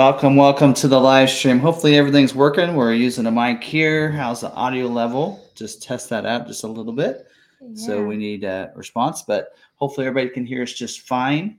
Welcome, 0.00 0.34
welcome 0.34 0.72
to 0.72 0.88
the 0.88 0.98
live 0.98 1.28
stream. 1.28 1.58
Hopefully 1.58 1.98
everything's 1.98 2.34
working. 2.34 2.74
We're 2.74 2.94
using 2.94 3.26
a 3.26 3.30
mic 3.30 3.62
here. 3.62 4.10
How's 4.10 4.40
the 4.40 4.50
audio 4.54 4.86
level? 4.86 5.46
Just 5.54 5.82
test 5.82 6.08
that 6.08 6.24
out 6.24 6.46
just 6.46 6.64
a 6.64 6.66
little 6.66 6.94
bit. 6.94 7.26
So 7.74 8.02
we 8.02 8.16
need 8.16 8.44
a 8.44 8.72
response, 8.74 9.20
but 9.20 9.48
hopefully 9.74 10.06
everybody 10.06 10.32
can 10.32 10.46
hear 10.46 10.62
us 10.62 10.72
just 10.72 11.02
fine. 11.02 11.58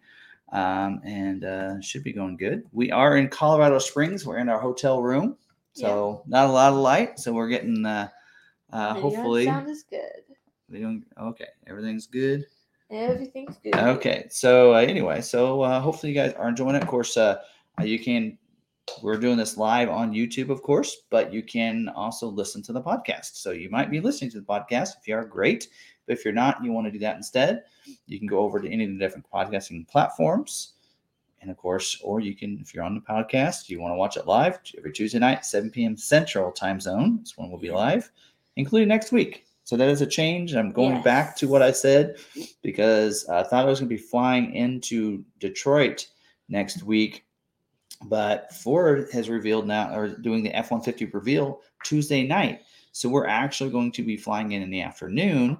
Um, 0.52 1.02
and 1.06 1.46
uh, 1.46 1.82
should 1.82 2.04
be 2.04 2.14
going 2.14 2.36
good. 2.36 2.64
We 2.72 2.90
are 2.92 3.18
in 3.18 3.30
Colorado 3.30 3.78
Springs. 3.78 4.26
We're 4.26 4.40
in 4.40 4.50
our 4.50 4.60
hotel 4.60 5.04
room, 5.04 5.38
so 5.74 6.24
not 6.26 6.50
a 6.50 6.52
lot 6.52 6.74
of 6.74 6.80
light. 6.80 7.20
So 7.20 7.34
we're 7.34 7.48
getting 7.48 7.86
uh, 7.86 8.08
uh, 8.74 8.96
Video 8.96 9.02
hopefully 9.08 9.46
sound 9.46 9.70
is 9.70 9.84
good. 9.84 10.24
don't. 10.72 11.06
Okay, 11.22 11.50
everything's 11.68 12.08
good. 12.08 12.48
Everything's 12.90 13.60
good. 13.64 13.76
Okay, 13.76 14.26
so 14.32 14.74
uh, 14.74 14.80
anyway, 14.80 15.22
so 15.22 15.62
uh, 15.62 15.80
hopefully 15.80 16.12
you 16.12 16.18
guys 16.18 16.34
are 16.34 16.50
enjoying 16.50 16.76
it. 16.76 16.82
Of 16.82 16.88
course, 16.88 17.16
uh, 17.18 17.38
Uh, 17.82 17.86
you 17.86 18.00
can. 18.00 18.38
We're 19.02 19.18
doing 19.18 19.38
this 19.38 19.58
live 19.58 19.90
on 19.90 20.12
YouTube, 20.12 20.50
of 20.50 20.62
course, 20.64 21.04
but 21.10 21.32
you 21.32 21.44
can 21.44 21.88
also 21.90 22.28
listen 22.28 22.62
to 22.64 22.74
the 22.74 22.82
podcast. 22.82 23.36
So 23.36 23.52
you 23.52 23.70
might 23.70 23.90
be 23.90 24.02
listening 24.02 24.32
to 24.32 24.40
the 24.42 24.46
podcast. 24.46 24.98
If 25.00 25.08
you 25.08 25.16
are, 25.16 25.24
great. 25.24 25.68
But 26.06 26.18
if 26.18 26.26
you're 26.26 26.34
not, 26.34 26.64
you 26.64 26.74
want 26.74 26.88
to 26.88 26.92
do 26.92 27.00
that 27.00 27.16
instead, 27.16 27.64
you 28.08 28.20
can 28.20 28.28
go 28.28 28.40
over 28.40 28.60
to 28.60 28.70
any 28.70 28.84
of 28.84 28.92
the 28.92 28.98
different 28.98 29.28
podcasting 29.32 29.88
platforms. 29.88 30.74
And 31.42 31.50
of 31.50 31.58
course, 31.58 32.00
or 32.04 32.20
you 32.20 32.36
can, 32.36 32.60
if 32.62 32.74
you're 32.74 32.84
on 32.84 32.96
the 32.96 33.02
podcast, 33.02 33.70
you 33.70 33.80
want 33.80 33.94
to 33.94 33.98
watch 33.98 34.18
it 34.18 34.28
live 34.28 34.60
every 34.78 34.92
Tuesday 34.92 35.20
night, 35.20 35.46
7 35.46 35.72
p.m. 35.72 35.96
Central 35.96 36.52
time 36.52 36.80
zone. 36.80 37.20
This 37.22 37.38
one 37.38 37.50
will 37.50 37.58
be 37.60 37.72
live, 37.72 38.12
including 38.58 38.90
next 38.90 39.12
week. 39.12 39.46
So 39.64 39.78
that 39.78 39.90
is 39.90 40.02
a 40.02 40.08
change. 40.08 40.54
I'm 40.54 40.72
going 40.72 41.02
back 41.02 41.36
to 41.38 41.48
what 41.48 41.62
I 41.62 41.72
said 41.72 42.18
because 42.62 43.28
I 43.30 43.44
thought 43.44 43.66
I 43.66 43.70
was 43.70 43.80
going 43.80 43.90
to 43.90 43.96
be 43.96 44.02
flying 44.02 44.54
into 44.54 45.24
Detroit 45.40 46.08
next 46.50 46.84
week. 46.84 47.26
But 48.06 48.54
Ford 48.54 49.08
has 49.14 49.30
revealed 49.30 49.68
now, 49.68 49.96
or 49.96 50.08
doing 50.08 50.44
the 50.44 50.54
F 50.56 50.72
150 50.72 51.06
reveal 51.16 51.62
Tuesday 51.84 52.26
night. 52.26 52.62
So 52.92 53.08
we're 53.10 53.28
actually 53.28 53.70
going 53.70 53.92
to 53.94 54.04
be 54.04 54.18
flying 54.18 54.52
in 54.54 54.62
in 54.62 54.70
the 54.70 54.82
afternoon, 54.82 55.58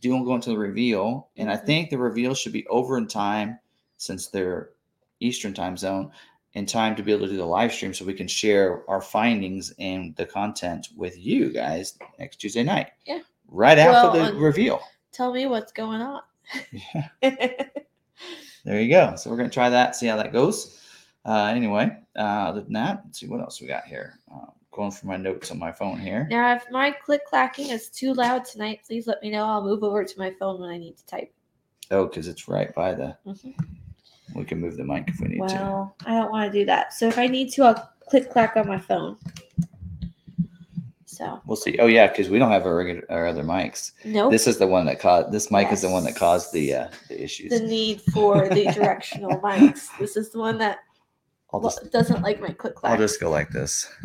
doing 0.00 0.24
going 0.24 0.40
to 0.42 0.50
the 0.50 0.58
reveal. 0.58 1.28
And 1.36 1.50
I 1.50 1.56
Mhm. 1.56 1.66
think 1.66 1.90
the 1.90 1.98
reveal 1.98 2.34
should 2.34 2.52
be 2.52 2.66
over 2.68 2.98
in 2.98 3.08
time 3.08 3.58
since 3.96 4.28
they're 4.28 4.70
Eastern 5.20 5.52
time 5.54 5.76
zone 5.76 6.12
in 6.54 6.64
time 6.66 6.94
to 6.96 7.02
be 7.02 7.10
able 7.12 7.26
to 7.26 7.32
do 7.32 7.36
the 7.38 7.44
live 7.44 7.72
stream 7.72 7.92
so 7.92 8.04
we 8.04 8.14
can 8.14 8.28
share 8.28 8.88
our 8.88 9.00
findings 9.00 9.72
and 9.78 10.14
the 10.16 10.24
content 10.26 10.88
with 10.96 11.18
you 11.18 11.50
guys 11.50 11.98
next 12.18 12.36
Tuesday 12.36 12.62
night. 12.62 12.88
Yeah. 13.06 13.20
Right 13.48 13.78
after 13.78 14.16
the 14.18 14.26
and- 14.28 14.38
reveal. 14.40 14.80
Tell 15.12 15.32
me 15.32 15.46
what's 15.46 15.72
going 15.72 16.00
on. 16.02 16.20
Yeah. 16.72 17.08
There 18.64 18.80
you 18.80 18.90
go. 18.90 19.14
So 19.16 19.30
we're 19.30 19.36
going 19.36 19.48
to 19.50 19.54
try 19.54 19.70
that, 19.70 19.96
see 19.96 20.06
how 20.06 20.16
that 20.16 20.32
goes. 20.32 20.80
Uh, 21.26 21.46
anyway, 21.54 21.90
uh, 22.16 22.20
other 22.48 22.60
than 22.62 22.72
that, 22.72 23.02
let's 23.04 23.20
see 23.20 23.26
what 23.28 23.40
else 23.40 23.60
we 23.60 23.66
got 23.66 23.84
here. 23.84 24.18
Uh, 24.32 24.46
going 24.70 24.90
for 24.90 25.06
my 25.06 25.16
notes 25.16 25.50
on 25.50 25.58
my 25.58 25.72
phone 25.72 25.98
here. 25.98 26.26
now, 26.30 26.54
if 26.54 26.64
my 26.70 26.90
click 26.90 27.24
clacking 27.26 27.68
is 27.70 27.88
too 27.88 28.14
loud 28.14 28.44
tonight, 28.44 28.80
please 28.86 29.06
let 29.06 29.20
me 29.22 29.30
know. 29.30 29.44
I'll 29.44 29.62
move 29.64 29.82
over 29.82 30.04
to 30.04 30.18
my 30.18 30.30
phone 30.38 30.60
when 30.60 30.70
I 30.70 30.78
need 30.78 30.96
to 30.96 31.06
type. 31.06 31.32
Oh, 31.90 32.06
because 32.06 32.28
it's 32.28 32.48
right 32.48 32.72
by 32.74 32.94
the. 32.94 33.16
Mhm. 33.26 33.54
We 34.34 34.44
can 34.44 34.60
move 34.60 34.76
the 34.76 34.84
mic 34.84 35.08
if 35.08 35.20
we 35.20 35.28
need 35.28 35.48
to. 35.48 35.54
Well, 35.54 35.96
I 36.06 36.12
don't 36.14 36.30
want 36.30 36.52
to 36.52 36.58
do 36.58 36.64
that. 36.66 36.92
So 36.92 37.08
if 37.08 37.18
I 37.18 37.26
need 37.26 37.50
to, 37.54 37.64
I'll 37.64 37.90
click 38.08 38.30
clack 38.30 38.56
on 38.56 38.68
my 38.68 38.78
phone. 38.78 39.16
So 41.06 41.40
We'll 41.46 41.56
see. 41.56 41.78
Oh 41.78 41.86
yeah, 41.86 42.06
because 42.06 42.28
we 42.28 42.38
don't 42.38 42.50
have 42.50 42.64
our 42.66 42.76
regular 42.76 43.02
our 43.10 43.26
other 43.26 43.42
mics. 43.42 43.92
nope. 44.04 44.30
This 44.30 44.46
is 44.46 44.58
the 44.58 44.66
one 44.66 44.86
that 44.86 45.00
caused. 45.00 45.32
This 45.32 45.50
mic 45.50 45.72
is 45.72 45.80
the 45.80 45.88
one 45.90 46.04
that 46.04 46.14
caused 46.14 46.52
the 46.52 46.74
uh, 46.74 46.88
the 47.08 47.20
issues. 47.20 47.50
the 47.50 47.66
need 47.66 48.00
for 48.12 48.48
the 48.48 48.64
directional 48.74 49.40
mics. 49.40 49.88
This 49.98 50.16
is 50.16 50.30
the 50.30 50.38
one 50.38 50.58
that 50.58 50.80
I'll 51.52 51.60
just 51.60 51.90
doesn't 51.90 52.22
like 52.22 52.40
my 52.40 52.50
click 52.50 52.74
clack. 52.74 52.92
I'll 52.92 52.98
just 52.98 53.20
go 53.20 53.30
like 53.30 53.50
this. 53.50 53.90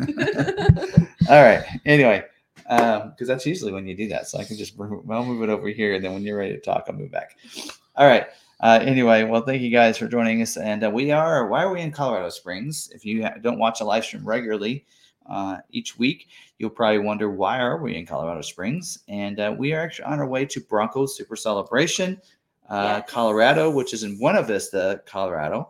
All 1.28 1.42
right. 1.42 1.62
Anyway, 1.84 2.24
because 2.56 3.26
that's 3.28 3.44
usually 3.46 3.72
when 3.72 3.86
you 3.86 3.94
do 3.96 4.08
that. 4.08 4.28
So 4.28 4.38
I 4.38 4.44
can 4.44 4.56
just 4.56 4.78
move, 4.78 5.10
I'll 5.10 5.24
move 5.24 5.42
it 5.42 5.50
over 5.50 5.68
here, 5.68 5.94
and 5.94 6.04
then 6.04 6.14
when 6.14 6.22
you're 6.22 6.38
ready 6.38 6.54
to 6.54 6.60
talk, 6.60 6.84
I'll 6.88 6.94
move 6.94 7.10
back. 7.10 7.36
All 7.96 8.06
right. 8.06 8.26
Uh, 8.60 8.78
anyway, 8.82 9.24
well, 9.24 9.42
thank 9.42 9.60
you 9.60 9.70
guys 9.70 9.98
for 9.98 10.08
joining 10.08 10.40
us. 10.40 10.56
And 10.56 10.84
uh, 10.84 10.90
we 10.90 11.10
are. 11.10 11.46
Why 11.48 11.64
are 11.64 11.72
we 11.72 11.80
in 11.82 11.90
Colorado 11.90 12.30
Springs? 12.30 12.90
If 12.94 13.04
you 13.04 13.24
ha- 13.24 13.34
don't 13.42 13.58
watch 13.58 13.80
a 13.80 13.84
live 13.84 14.04
stream 14.04 14.26
regularly 14.26 14.86
uh, 15.26 15.58
each 15.70 15.98
week, 15.98 16.28
you'll 16.58 16.70
probably 16.70 17.00
wonder 17.00 17.28
why 17.28 17.58
are 17.60 17.76
we 17.82 17.96
in 17.96 18.06
Colorado 18.06 18.40
Springs? 18.40 19.00
And 19.08 19.38
uh, 19.38 19.54
we 19.58 19.74
are 19.74 19.82
actually 19.82 20.06
on 20.06 20.18
our 20.18 20.26
way 20.26 20.46
to 20.46 20.60
Broncos 20.60 21.14
Super 21.16 21.36
Celebration, 21.36 22.18
uh, 22.70 23.00
Yes. 23.02 23.10
Colorado, 23.10 23.70
which 23.70 23.92
is 23.92 24.02
in 24.02 24.16
Buena 24.16 24.42
Vista, 24.42 25.02
Colorado. 25.04 25.68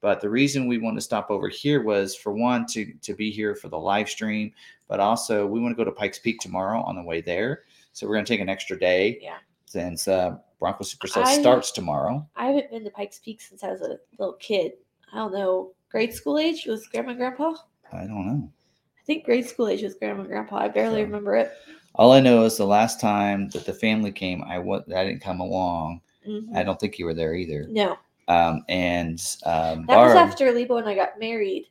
But 0.00 0.20
the 0.20 0.30
reason 0.30 0.66
we 0.66 0.78
want 0.78 0.96
to 0.96 1.00
stop 1.02 1.30
over 1.30 1.48
here 1.48 1.82
was 1.82 2.16
for 2.16 2.32
one 2.32 2.66
to 2.68 2.92
to 3.02 3.14
be 3.14 3.30
here 3.30 3.54
for 3.54 3.68
the 3.68 3.78
live 3.78 4.08
stream, 4.08 4.52
but 4.88 5.00
also 5.00 5.46
we 5.46 5.60
want 5.60 5.72
to 5.72 5.76
go 5.76 5.84
to 5.84 5.92
Pikes 5.94 6.18
Peak 6.18 6.40
tomorrow 6.40 6.80
on 6.82 6.96
the 6.96 7.02
way 7.02 7.20
there. 7.20 7.64
So 7.92 8.06
we're 8.06 8.14
going 8.14 8.24
to 8.24 8.32
take 8.32 8.40
an 8.40 8.48
extra 8.48 8.78
day 8.78 9.18
Yeah. 9.20 9.36
since 9.66 10.08
uh, 10.08 10.36
Bronco 10.58 10.84
Supercell 10.84 11.24
I- 11.24 11.38
starts 11.40 11.70
tomorrow. 11.70 12.26
I 12.36 12.46
haven't 12.46 12.70
been 12.70 12.84
to 12.84 12.90
Pikes 12.90 13.18
Peak 13.18 13.40
since 13.40 13.62
I 13.62 13.70
was 13.70 13.82
a 13.82 13.98
little 14.18 14.34
kid. 14.34 14.72
I 15.12 15.16
don't 15.16 15.32
know, 15.32 15.72
grade 15.90 16.14
school 16.14 16.38
age 16.38 16.66
was 16.66 16.86
grandma 16.86 17.10
and 17.10 17.18
grandpa. 17.18 17.54
I 17.92 18.06
don't 18.06 18.26
know. 18.26 18.50
I 18.96 19.02
think 19.04 19.24
grade 19.24 19.46
school 19.46 19.66
age 19.68 19.82
was 19.82 19.94
grandma 19.96 20.20
and 20.20 20.28
grandpa. 20.28 20.56
I 20.58 20.68
barely 20.68 21.00
So- 21.00 21.04
remember 21.06 21.34
it. 21.36 21.50
All 21.96 22.12
I 22.12 22.20
know 22.20 22.44
is 22.44 22.56
the 22.56 22.64
last 22.66 23.00
time 23.00 23.48
that 23.48 23.66
the 23.66 23.72
family 23.74 24.12
came, 24.12 24.42
I 24.44 24.58
I 24.60 25.04
didn't 25.04 25.20
come 25.20 25.40
along. 25.40 26.00
Mhm. 26.26 26.54
I 26.56 26.62
don't 26.62 26.78
think 26.78 26.98
you 26.98 27.04
were 27.04 27.14
there 27.14 27.34
either. 27.34 27.66
No, 27.68 27.96
Um, 28.30 28.64
and 28.68 29.20
um, 29.44 29.86
that 29.86 29.96
was 29.96 30.14
after 30.14 30.52
Lebo 30.52 30.76
and 30.76 30.88
I 30.88 30.94
got 30.94 31.18
married, 31.18 31.66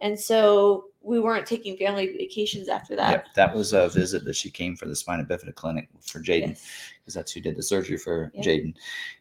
and 0.00 0.18
so 0.18 0.86
we 1.00 1.20
weren't 1.20 1.46
taking 1.46 1.76
family 1.76 2.08
vacations 2.08 2.68
after 2.68 2.96
that. 2.96 3.10
Yep, 3.10 3.26
that 3.36 3.54
was 3.54 3.72
a 3.72 3.88
visit 3.88 4.24
that 4.24 4.34
she 4.34 4.50
came 4.50 4.74
for 4.74 4.86
the 4.86 4.96
spina 4.96 5.24
bifida 5.24 5.54
clinic 5.54 5.88
for 6.00 6.20
Jaden. 6.20 6.48
Yes. 6.48 6.68
because 6.98 7.14
that's 7.14 7.30
who 7.30 7.40
did 7.40 7.56
the 7.56 7.62
surgery 7.62 7.96
for 7.96 8.32
Yeah. 8.34 8.42
Jaden. 8.42 8.74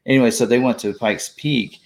Anyway, 0.07 0.31
so 0.31 0.47
they 0.47 0.57
went 0.57 0.79
to 0.79 0.93
Pikes 0.95 1.35
Peak 1.37 1.79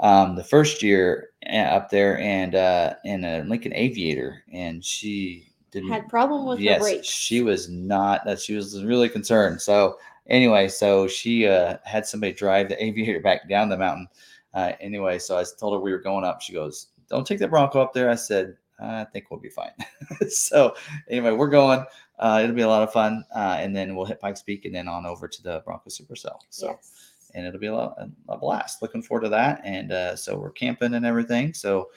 um, 0.00 0.34
the 0.34 0.42
first 0.42 0.82
year 0.82 1.30
uh, 1.48 1.56
up 1.56 1.90
there 1.90 2.18
and 2.18 2.56
uh, 2.56 2.94
in 3.04 3.24
a 3.24 3.44
Lincoln 3.44 3.72
Aviator, 3.72 4.42
and 4.52 4.84
she 4.84 5.46
didn't. 5.70 5.90
Had 5.90 6.08
problem 6.08 6.44
with 6.44 6.58
her 6.58 6.64
yes, 6.64 6.82
brakes. 6.82 7.06
she 7.06 7.40
was 7.42 7.68
not. 7.68 8.24
That 8.24 8.40
she 8.40 8.56
was 8.56 8.82
really 8.82 9.08
concerned. 9.08 9.62
So 9.62 9.98
anyway, 10.28 10.68
so 10.68 11.06
she 11.06 11.46
uh, 11.46 11.78
had 11.84 12.06
somebody 12.06 12.32
drive 12.32 12.68
the 12.68 12.82
Aviator 12.84 13.20
back 13.20 13.48
down 13.48 13.68
the 13.68 13.76
mountain. 13.76 14.08
Uh, 14.52 14.72
anyway, 14.80 15.18
so 15.18 15.36
I 15.36 15.44
told 15.58 15.74
her 15.74 15.80
we 15.80 15.92
were 15.92 15.98
going 15.98 16.24
up. 16.24 16.40
She 16.40 16.52
goes, 16.52 16.88
"Don't 17.08 17.26
take 17.26 17.38
the 17.38 17.48
Bronco 17.48 17.80
up 17.80 17.92
there." 17.92 18.10
I 18.10 18.14
said, 18.14 18.56
"I 18.80 19.04
think 19.04 19.30
we'll 19.30 19.40
be 19.40 19.48
fine." 19.48 19.72
so 20.28 20.74
anyway, 21.08 21.32
we're 21.32 21.48
going. 21.48 21.84
Uh, 22.18 22.40
it'll 22.42 22.54
be 22.54 22.62
a 22.62 22.68
lot 22.68 22.82
of 22.82 22.92
fun, 22.92 23.24
uh, 23.34 23.56
and 23.58 23.74
then 23.74 23.96
we'll 23.96 24.06
hit 24.06 24.20
Pikes 24.20 24.42
Peak 24.42 24.64
and 24.64 24.74
then 24.74 24.86
on 24.86 25.04
over 25.04 25.26
to 25.26 25.42
the 25.42 25.62
Bronco 25.64 25.90
Supercell. 25.90 26.38
So, 26.48 26.68
yes. 26.68 27.20
and 27.34 27.44
it'll 27.44 27.58
be 27.58 27.66
a, 27.66 27.74
lot, 27.74 27.96
a 28.28 28.38
blast. 28.38 28.82
Looking 28.82 29.02
forward 29.02 29.22
to 29.22 29.28
that. 29.30 29.60
And 29.64 29.90
uh, 29.90 30.14
so 30.14 30.38
we're 30.38 30.52
camping 30.52 30.94
and 30.94 31.04
everything. 31.04 31.52
So, 31.52 31.90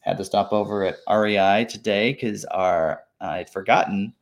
had 0.00 0.16
to 0.16 0.24
stop 0.24 0.54
over 0.54 0.84
at 0.84 0.96
REI 1.10 1.66
today 1.66 2.14
because 2.14 2.46
our 2.46 3.02
I 3.20 3.38
had 3.38 3.50
forgotten 3.50 4.14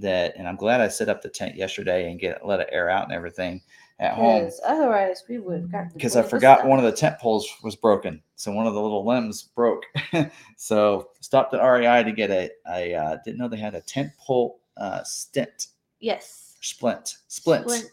that, 0.00 0.34
and 0.36 0.48
I'm 0.48 0.56
glad 0.56 0.80
I 0.80 0.88
set 0.88 1.08
up 1.08 1.22
the 1.22 1.28
tent 1.28 1.56
yesterday 1.56 2.10
and 2.10 2.20
get 2.20 2.46
let 2.46 2.60
it 2.60 2.68
air 2.72 2.88
out 2.90 3.04
and 3.04 3.12
everything 3.12 3.60
at 4.00 4.14
home 4.14 4.48
otherwise 4.64 5.24
we 5.28 5.38
would 5.38 5.60
have 5.60 5.72
gotten 5.72 5.90
because 5.92 6.14
I 6.14 6.22
forgot 6.22 6.64
one 6.64 6.78
of 6.78 6.84
the 6.84 6.92
tent 6.92 7.18
poles 7.18 7.48
was 7.64 7.74
broken. 7.74 8.22
So 8.36 8.52
one 8.52 8.66
of 8.66 8.74
the 8.74 8.80
little 8.80 9.04
limbs 9.04 9.42
broke. 9.42 9.82
so 10.56 11.10
stopped 11.20 11.52
at 11.54 11.60
REI 11.64 12.04
to 12.04 12.12
get 12.12 12.30
a. 12.30 12.50
I 12.70 12.92
uh, 12.92 13.18
didn't 13.24 13.38
know 13.38 13.48
they 13.48 13.56
had 13.56 13.74
a 13.74 13.80
tent 13.80 14.12
pole 14.18 14.60
uh, 14.76 15.02
stent 15.02 15.68
yes 16.00 16.56
splint 16.60 17.16
splint. 17.26 17.64
Splint. 17.68 17.90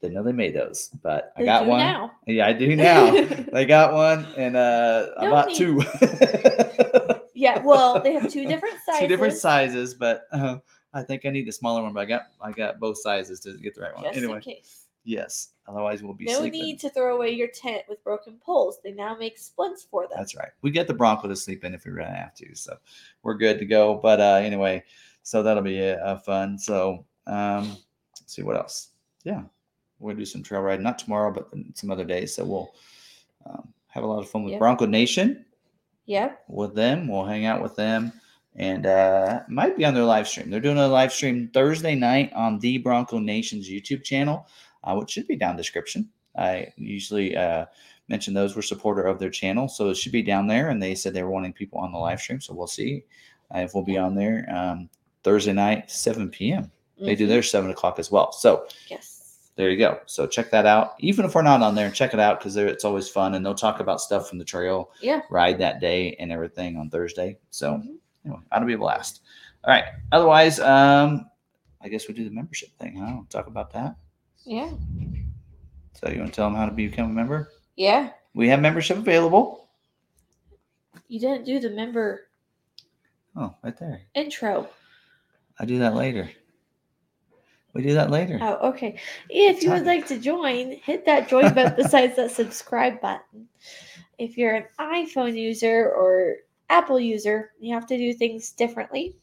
Didn't 0.00 0.14
know 0.14 0.22
they 0.22 0.32
made 0.32 0.54
those, 0.54 0.90
but 1.02 1.32
I 1.36 1.44
got 1.44 1.66
one. 1.66 1.78
now. 1.80 2.12
Yeah, 2.26 2.46
I 2.46 2.52
do 2.52 2.74
now. 2.76 3.10
they 3.52 3.64
got 3.66 3.92
one, 3.94 4.26
and 4.36 4.56
uh, 4.56 5.08
I 5.18 5.24
No 5.24 5.30
bought 5.30 5.48
need- 5.48 5.56
two. 5.56 5.82
Yeah, 7.36 7.58
well, 7.62 8.00
they 8.00 8.12
have 8.14 8.30
two 8.30 8.46
different 8.46 8.76
sizes. 8.86 9.00
two 9.00 9.08
different 9.08 9.34
sizes, 9.34 9.92
but 9.94 10.22
uh, 10.32 10.58
I 10.94 11.02
think 11.02 11.26
I 11.26 11.30
need 11.30 11.46
the 11.46 11.52
smaller 11.52 11.82
one. 11.82 11.92
But 11.92 12.00
I 12.00 12.04
got 12.06 12.22
I 12.40 12.52
got 12.52 12.80
both 12.80 12.98
sizes 12.98 13.40
to 13.40 13.56
get 13.58 13.74
the 13.74 13.82
right 13.82 13.94
one. 13.94 14.04
Just 14.04 14.16
anyway, 14.16 14.36
in 14.36 14.40
case. 14.42 14.86
yes. 15.04 15.50
Otherwise, 15.66 16.02
we'll 16.02 16.12
be 16.14 16.26
No 16.26 16.38
sleeping. 16.40 16.60
need 16.62 16.78
to 16.80 16.90
throw 16.90 17.16
away 17.16 17.30
your 17.30 17.48
tent 17.48 17.82
with 17.88 18.02
broken 18.04 18.36
poles. 18.44 18.78
They 18.84 18.92
now 18.92 19.16
make 19.16 19.38
splints 19.38 19.82
for 19.90 20.02
them. 20.02 20.16
That's 20.18 20.36
right. 20.36 20.50
We 20.62 20.70
get 20.70 20.86
the 20.86 20.94
Bronco 20.94 21.26
to 21.28 21.34
sleep 21.36 21.64
in 21.64 21.74
if 21.74 21.84
we 21.86 21.90
really 21.90 22.10
have 22.10 22.34
to, 22.34 22.54
so 22.54 22.76
we're 23.22 23.34
good 23.34 23.58
to 23.58 23.64
go. 23.64 23.94
But 23.94 24.20
uh, 24.20 24.40
anyway, 24.42 24.84
so 25.22 25.42
that'll 25.42 25.62
be 25.62 25.80
uh, 25.90 26.16
fun. 26.18 26.58
So 26.58 27.04
um, 27.26 27.70
let's 28.20 28.34
see 28.34 28.42
what 28.42 28.56
else. 28.56 28.90
Yeah, 29.24 29.42
we're 29.98 30.10
gonna 30.12 30.20
do 30.20 30.26
some 30.26 30.42
trail 30.42 30.60
riding, 30.60 30.82
not 30.84 30.98
tomorrow, 30.98 31.32
but 31.32 31.48
some 31.74 31.90
other 31.90 32.04
days. 32.04 32.34
So 32.34 32.44
we'll 32.44 32.74
um, 33.46 33.72
have 33.88 34.04
a 34.04 34.06
lot 34.06 34.18
of 34.20 34.28
fun 34.28 34.42
with 34.44 34.52
Yep. 34.52 34.58
Bronco 34.60 34.84
Nation 34.86 35.46
Yep. 36.04 36.44
with 36.48 36.74
them. 36.74 37.08
We'll 37.08 37.24
hang 37.24 37.46
out 37.46 37.62
with 37.62 37.74
them. 37.74 38.12
And 38.56 38.86
uh, 38.86 39.40
might 39.48 39.76
be 39.76 39.84
on 39.84 39.94
their 39.94 40.04
live 40.04 40.28
stream. 40.28 40.48
They're 40.50 40.60
doing 40.60 40.78
a 40.78 40.86
live 40.86 41.12
stream 41.12 41.50
Thursday 41.52 41.94
night 41.96 42.32
on 42.34 42.58
the 42.60 42.78
Bronco 42.78 43.18
Nation's 43.18 43.68
YouTube 43.68 44.04
channel, 44.04 44.46
uh, 44.84 44.94
which 44.94 45.10
should 45.10 45.26
be 45.26 45.36
down 45.36 45.56
description. 45.56 46.08
I 46.38 46.68
usually 46.76 47.36
uh, 47.36 47.66
mention 48.08 48.32
those 48.34 48.54
were 48.54 48.62
supporter 48.62 49.02
of 49.02 49.18
their 49.18 49.30
channel, 49.30 49.66
so 49.68 49.88
it 49.90 49.96
should 49.96 50.12
be 50.12 50.22
down 50.22 50.46
there. 50.46 50.68
And 50.70 50.80
they 50.82 50.94
said 50.94 51.14
they 51.14 51.22
were 51.24 51.30
wanting 51.30 51.52
people 51.52 51.80
on 51.80 51.90
the 51.92 51.98
live 51.98 52.20
stream, 52.20 52.40
so 52.40 52.54
we'll 52.54 52.66
see 52.68 53.04
if 53.54 53.74
we'll 53.74 53.84
be 53.84 53.98
on 53.98 54.14
there 54.14 54.46
um, 54.54 54.88
Thursday 55.24 55.52
night, 55.52 55.90
7 55.90 56.28
p.m. 56.30 56.70
They 56.98 57.14
do 57.16 57.26
Mhm. 57.26 57.28
their 57.28 57.42
seven 57.42 57.70
o'clock 57.72 57.98
as 57.98 58.10
well. 58.12 58.30
So 58.30 58.66
Yes. 58.88 59.50
there 59.56 59.68
you 59.70 59.76
go. 59.76 59.98
So 60.06 60.26
check 60.28 60.50
that 60.52 60.64
out. 60.66 60.94
Even 61.00 61.24
if 61.24 61.34
we're 61.34 61.42
not 61.42 61.60
on 61.62 61.74
there, 61.74 61.90
check 61.90 62.14
it 62.14 62.20
out 62.20 62.38
because 62.38 62.56
it's 62.56 62.84
always 62.84 63.08
fun, 63.08 63.34
and 63.34 63.44
they'll 63.44 63.54
talk 63.54 63.80
about 63.80 64.00
stuff 64.00 64.28
from 64.28 64.38
the 64.38 64.44
trail 64.44 64.90
Yeah. 65.00 65.22
ride 65.28 65.58
that 65.58 65.80
day 65.80 66.14
and 66.20 66.30
everything 66.30 66.76
on 66.76 66.88
Thursday. 66.90 67.36
So 67.50 67.74
Mhm. 67.78 67.96
Anyway, 68.24 68.40
that'll 68.50 68.66
be 68.66 68.74
a 68.74 68.78
blast. 68.78 69.20
All 69.64 69.72
right. 69.72 69.84
Otherwise, 70.12 70.60
um, 70.60 71.26
I 71.82 71.88
guess 71.88 72.08
we 72.08 72.14
do 72.14 72.24
the 72.24 72.30
membership 72.30 72.70
thing. 72.78 72.96
Huh? 72.96 73.22
Talk 73.30 73.46
about 73.46 73.72
that. 73.72 73.96
Yeah. 74.44 74.70
So 75.94 76.10
you 76.10 76.18
want 76.18 76.32
to 76.32 76.36
tell 76.36 76.48
them 76.48 76.56
how 76.56 76.66
to 76.66 76.72
become 76.72 77.10
a 77.10 77.12
member? 77.14 77.50
Yeah. 77.76 78.10
We 78.34 78.48
have 78.48 78.60
membership 78.60 78.98
available. 78.98 79.68
You 81.08 81.20
didn't 81.20 81.44
do 81.44 81.60
the 81.60 81.70
member 81.70 82.22
Oh, 83.36 83.54
right 83.62 83.76
there. 83.78 84.00
intro. 84.14 84.68
I 85.58 85.64
do 85.64 85.78
that 85.80 85.94
later. 85.94 86.30
We 87.74 87.82
do 87.82 87.94
that 87.94 88.10
later. 88.10 88.38
Oh, 88.40 88.68
okay. 88.70 88.98
If 89.28 89.62
you 89.62 89.70
would 89.70 89.84
like 89.86 90.06
to 90.08 90.18
join, 90.18 90.72
hit 90.72 91.04
that 91.06 91.28
join 91.28 91.52
button 91.54 91.74
besides 91.76 92.14
that 92.16 92.30
subscribe 92.32 93.00
button. 93.00 93.48
If 94.18 94.36
you're 94.38 94.54
an 94.54 94.66
iPhone 94.78 95.36
user 95.36 95.90
or 95.90 96.36
Apple 96.70 96.98
user, 96.98 97.52
you 97.60 97.74
have 97.74 97.86
to 97.86 97.96
do 97.96 98.12
things 98.12 98.50
differently. 98.52 99.16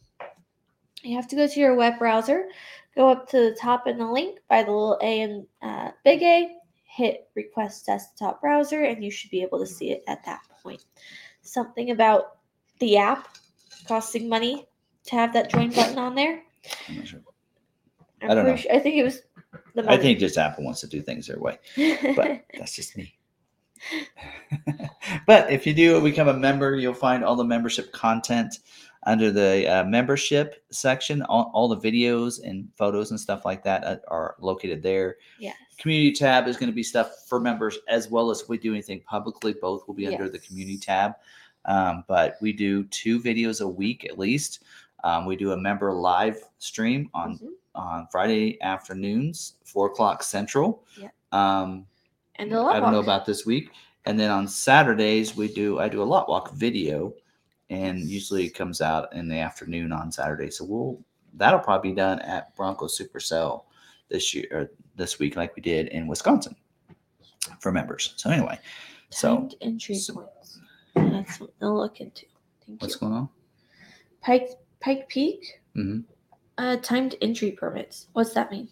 You 1.03 1.15
have 1.15 1.27
to 1.29 1.35
go 1.35 1.47
to 1.47 1.59
your 1.59 1.75
web 1.75 1.97
browser, 1.97 2.45
go 2.95 3.09
up 3.09 3.29
to 3.29 3.37
the 3.37 3.57
top 3.59 3.87
in 3.87 3.97
the 3.97 4.05
link 4.05 4.39
by 4.49 4.63
the 4.63 4.71
little 4.71 4.99
A 5.01 5.21
and 5.21 5.47
uh, 5.61 5.91
big 6.03 6.21
A, 6.21 6.55
hit 6.83 7.29
request 7.35 7.85
desktop 7.87 8.41
browser, 8.41 8.83
and 8.83 9.03
you 9.03 9.09
should 9.09 9.31
be 9.31 9.41
able 9.41 9.59
to 9.59 9.65
see 9.65 9.91
it 9.91 10.03
at 10.07 10.23
that 10.25 10.41
point. 10.61 10.85
Something 11.41 11.91
about 11.91 12.37
the 12.79 12.97
app 12.97 13.27
costing 13.87 14.29
money 14.29 14.67
to 15.05 15.15
have 15.15 15.33
that 15.33 15.49
join 15.49 15.71
button 15.71 15.97
on 15.97 16.13
there. 16.15 16.43
I'm 16.87 16.97
not 16.97 17.07
sure. 17.07 17.21
I'm 18.21 18.31
I 18.31 18.35
don't 18.35 18.45
know. 18.45 18.55
Sure, 18.55 18.71
I 18.73 18.79
think 18.79 18.95
it 18.95 19.03
was 19.03 19.21
the 19.73 19.89
I 19.89 19.97
think 19.97 20.19
just 20.19 20.37
Apple 20.37 20.63
wants 20.63 20.81
to 20.81 20.87
do 20.87 21.01
things 21.01 21.27
their 21.27 21.39
way, 21.39 21.57
but 22.15 22.43
that's 22.57 22.75
just 22.75 22.95
me. 22.97 23.15
but 25.27 25.51
if 25.51 25.65
you 25.65 25.73
do 25.73 26.01
become 26.01 26.27
a 26.27 26.33
member, 26.33 26.75
you'll 26.75 26.93
find 26.93 27.23
all 27.23 27.35
the 27.35 27.43
membership 27.43 27.91
content 27.91 28.59
under 29.07 29.31
the 29.31 29.67
uh, 29.67 29.83
membership 29.85 30.63
section. 30.71 31.21
All, 31.23 31.51
all 31.53 31.67
the 31.67 31.77
videos 31.77 32.43
and 32.43 32.67
photos 32.75 33.11
and 33.11 33.19
stuff 33.19 33.45
like 33.45 33.63
that 33.63 33.83
uh, 33.83 33.97
are 34.07 34.35
located 34.39 34.83
there. 34.83 35.17
yes. 35.39 35.55
Community 35.77 36.11
tab 36.11 36.47
is 36.47 36.57
going 36.57 36.69
to 36.69 36.75
be 36.75 36.83
stuff 36.83 37.25
for 37.27 37.39
members 37.39 37.79
as 37.87 38.07
well 38.07 38.29
as 38.29 38.41
if 38.41 38.49
we 38.49 38.59
do 38.59 38.71
anything 38.71 39.01
publicly. 39.07 39.53
Both 39.59 39.87
will 39.87 39.95
be 39.95 40.05
under 40.05 40.29
the 40.29 40.37
community 40.37 40.77
tab. 40.77 41.13
Um, 41.65 42.03
but 42.07 42.37
we 42.39 42.53
do 42.53 42.83
two 42.85 43.19
videos 43.19 43.61
a 43.61 43.67
week 43.67 44.05
at 44.05 44.19
least. 44.19 44.63
Um, 45.03 45.25
we 45.25 45.35
do 45.35 45.53
a 45.53 45.57
member 45.57 45.91
live 45.91 46.37
stream 46.59 47.09
on 47.15 47.39
Mhm. 47.39 47.47
on 47.73 48.07
Friday 48.11 48.61
afternoons, 48.61 49.53
four 49.63 49.87
o'clock 49.87 50.21
central. 50.21 50.83
Yep. 50.99 51.11
Um, 51.31 51.87
And 52.41 52.51
the 52.51 52.59
lot 52.59 52.75
I 52.75 52.79
don't 52.79 52.91
know 52.91 52.99
about 52.99 53.25
this 53.25 53.45
week. 53.45 53.69
And 54.05 54.19
then 54.19 54.31
on 54.31 54.47
Saturdays 54.47 55.35
we 55.35 55.47
do 55.47 55.79
I 55.79 55.87
do 55.87 56.01
a 56.01 56.03
lot 56.03 56.27
walk 56.27 56.51
video, 56.53 57.13
and 57.69 57.99
usually 57.99 58.45
it 58.45 58.55
comes 58.55 58.81
out 58.81 59.13
in 59.13 59.27
the 59.27 59.37
afternoon 59.37 59.91
on 59.91 60.11
Saturday. 60.11 60.49
So 60.49 60.65
we'll 60.65 60.99
that'll 61.35 61.59
probably 61.59 61.91
be 61.91 61.95
done 61.95 62.19
at 62.19 62.53
Bronco 62.55 62.87
Supercell 62.87 63.65
this 64.09 64.33
year 64.33 64.47
or 64.51 64.71
this 64.95 65.19
week, 65.19 65.35
like 65.35 65.55
we 65.55 65.61
did 65.61 65.87
in 65.89 66.07
Wisconsin 66.07 66.55
for 67.59 67.71
members. 67.71 68.13
So 68.17 68.31
anyway, 68.31 68.59
so 69.11 69.37
Timed 69.37 69.55
entry 69.61 69.95
so- 69.95 70.13
points. 70.15 70.59
That's 70.95 71.37
something 71.37 71.55
to 71.61 71.69
look 71.69 72.01
into. 72.01 72.25
Thank 72.65 72.81
what's 72.81 72.95
you. 72.95 72.99
going 73.01 73.13
on? 73.13 73.29
Pike 74.21 74.49
Pike 74.79 75.07
Peak. 75.09 75.61
Mhm. 75.75 76.03
Uh, 76.57 76.75
timed 76.77 77.15
entry 77.21 77.51
permits. 77.51 78.07
What's 78.13 78.33
that 78.33 78.51
mean? 78.51 78.67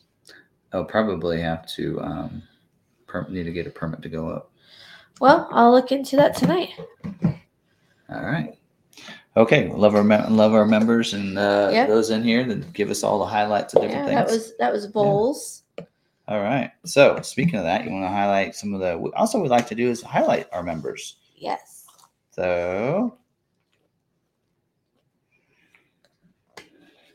I'll 0.74 0.83
probably 0.86 1.39
have 1.39 1.66
to 1.75 2.00
um, 2.01 2.44
need 3.29 3.44
to 3.44 3.51
get 3.51 3.67
a 3.67 3.69
permit 3.71 4.01
to 4.03 4.09
go 4.09 4.29
up. 4.29 4.51
Well, 5.19 5.47
I'll 5.51 5.71
look 5.71 5.91
into 5.91 6.15
that 6.15 6.35
tonight. 6.35 6.69
All 8.09 8.23
right. 8.23 8.57
Okay, 9.38 9.69
love 9.69 9.95
our 9.95 10.03
mem- 10.03 10.35
love 10.35 10.53
our 10.53 10.65
members 10.65 11.13
and 11.13 11.38
uh, 11.38 11.69
Yep. 11.71 11.88
those 11.88 12.09
in 12.09 12.23
here 12.23 12.44
that 12.45 12.73
give 12.73 12.89
us 12.89 13.03
all 13.03 13.19
the 13.19 13.25
highlights 13.25 13.73
of 13.73 13.81
different 13.81 14.07
Yeah, 14.07 14.23
things. 14.25 14.31
that 14.31 14.33
was 14.33 14.57
that 14.57 14.73
was 14.73 14.88
bowls. 14.88 15.63
all 16.27 16.41
right. 16.41 16.71
So 16.85 17.19
speaking 17.21 17.56
of 17.56 17.63
that, 17.63 17.85
you 17.85 17.91
want 17.91 18.03
to 18.06 18.09
highlight 18.09 18.56
some 18.56 18.73
of 18.73 18.79
the. 18.79 18.95
Also, 19.15 19.39
we'd 19.41 19.50
like 19.50 19.67
to 19.67 19.75
do 19.75 19.89
is 19.89 20.01
highlight 20.01 20.47
our 20.51 20.63
members. 20.63 21.17
Yes. 21.35 21.85
So 22.31 23.17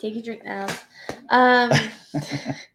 Take 0.01 0.17
a 0.17 0.23
drink 0.23 0.45
now. 0.45 0.67
Um, 1.31 1.71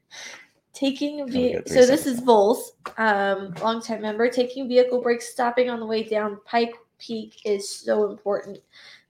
taking 0.80 1.30
ve- 1.30 1.60
so 1.66 1.86
this 1.86 2.08
is 2.08 2.22
Vols, 2.22 2.74
um, 2.98 3.54
longtime 3.62 4.02
member. 4.02 4.30
Taking 4.30 4.68
vehicle 4.68 5.02
breaks, 5.02 5.28
stopping 5.30 5.70
on 5.70 5.80
the 5.80 5.86
way 5.86 6.04
down 6.04 6.40
Pike 6.46 6.76
Peak 7.00 7.42
is 7.44 7.70
so 7.70 8.10
important. 8.10 8.60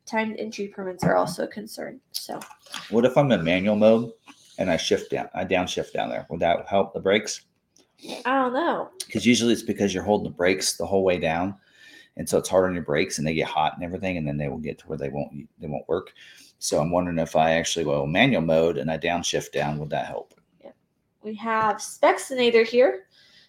Timed 0.06 0.38
entry 0.40 0.68
permits 0.68 1.04
are 1.04 1.16
also 1.16 1.44
a 1.44 1.48
concern. 1.48 2.00
So 2.12 2.40
what 2.90 3.06
if 3.06 3.16
I'm 3.16 3.32
in 3.32 3.44
manual 3.44 3.76
mode 3.76 4.12
and 4.58 4.72
I 4.72 4.78
shift 4.78 5.12
down? 5.12 5.30
I 5.36 5.46
downshift 5.46 5.94
down 5.94 6.10
there. 6.10 6.26
Would 6.30 6.40
that 6.40 6.68
help 6.68 6.94
the 6.94 7.00
brakes? 7.00 7.42
I 8.26 8.42
don't 8.42 8.54
know. 8.54 8.90
Because 9.06 9.26
usually 9.26 9.54
it's 9.54 9.62
because 9.62 9.94
you're 9.94 10.04
holding 10.04 10.32
the 10.32 10.36
brakes 10.36 10.78
the 10.78 10.86
whole 10.86 11.04
way 11.04 11.20
down, 11.20 11.56
and 12.18 12.28
so 12.28 12.40
it's 12.40 12.50
hard 12.50 12.66
on 12.66 12.74
your 12.74 12.84
brakes, 12.84 13.20
and 13.20 13.28
they 13.28 13.36
get 13.36 13.48
hot 13.48 13.76
and 13.76 13.84
everything, 13.84 14.18
and 14.18 14.28
then 14.28 14.38
they 14.38 14.48
will 14.48 14.58
get 14.58 14.80
to 14.80 14.88
where 14.88 14.98
they 14.98 15.10
won't 15.10 15.32
they 15.60 15.68
won't 15.68 15.88
work. 15.88 16.14
So 16.58 16.80
I'm 16.80 16.92
wondering 16.92 17.20
if 17.20 17.36
I 17.36 17.52
actually 17.52 17.86
go 17.86 18.06
manual 18.06 18.42
mode 18.42 18.78
and 18.78 18.92
I 18.92 18.98
downshift 18.98 19.54
down, 19.54 19.80
would 19.80 19.92
that 19.92 20.08
help? 20.08 20.34
We 21.24 21.36
have 21.36 21.78
Spexinator 21.78 22.66
here 22.66 23.06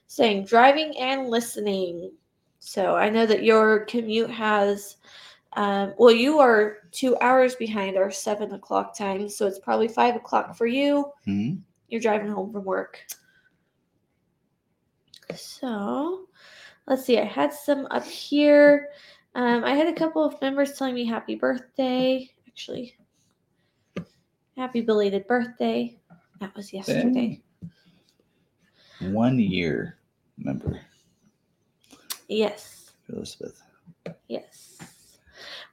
saying 0.07 0.45
driving 0.45 0.97
and 0.99 1.29
listening. 1.29 2.13
So 2.59 2.97
I 2.97 3.09
know 3.09 3.27
that 3.27 3.45
your 3.45 3.81
commute 3.87 4.31
has, 4.31 4.97
um, 5.55 5.95
well, 5.99 6.13
you 6.13 6.39
are 6.41 6.79
two 6.91 7.17
hours 7.21 7.55
behind 7.55 7.97
our 7.97 8.11
seven 8.11 8.53
o'clock 8.53 8.97
time. 8.97 9.29
So 9.29 9.47
it's 9.47 9.59
probably 9.59 9.89
five 9.89 10.17
o'clock 10.17 10.57
for 10.57 10.67
you. 10.67 11.11
hmm 11.25 11.55
You're 11.89 12.01
driving 12.01 12.31
home 12.31 12.53
from 12.53 12.65
work. 12.65 13.01
So 15.35 16.27
let's 16.87 17.05
see. 17.05 17.19
I 17.19 17.25
had 17.25 17.53
some 17.53 17.87
up 17.91 18.05
here. 18.05 18.89
Um, 19.37 19.65
I 19.65 19.75
had 19.75 19.87
a 19.87 19.93
couple 19.93 20.25
of 20.25 20.41
members 20.43 20.77
telling 20.77 20.95
me 20.95 21.05
happy 21.05 21.37
birthday. 21.37 22.29
Actually, 22.49 22.97
happy 24.57 24.81
belated 24.81 25.27
birthday. 25.29 25.97
That 26.41 26.55
was 26.57 26.73
yesterday. 26.73 27.41
One 29.01 29.39
year, 29.39 29.97
member 30.39 30.81
Yes. 32.29 32.93
Elizabeth. 33.09 33.61
Yes. 34.29 34.79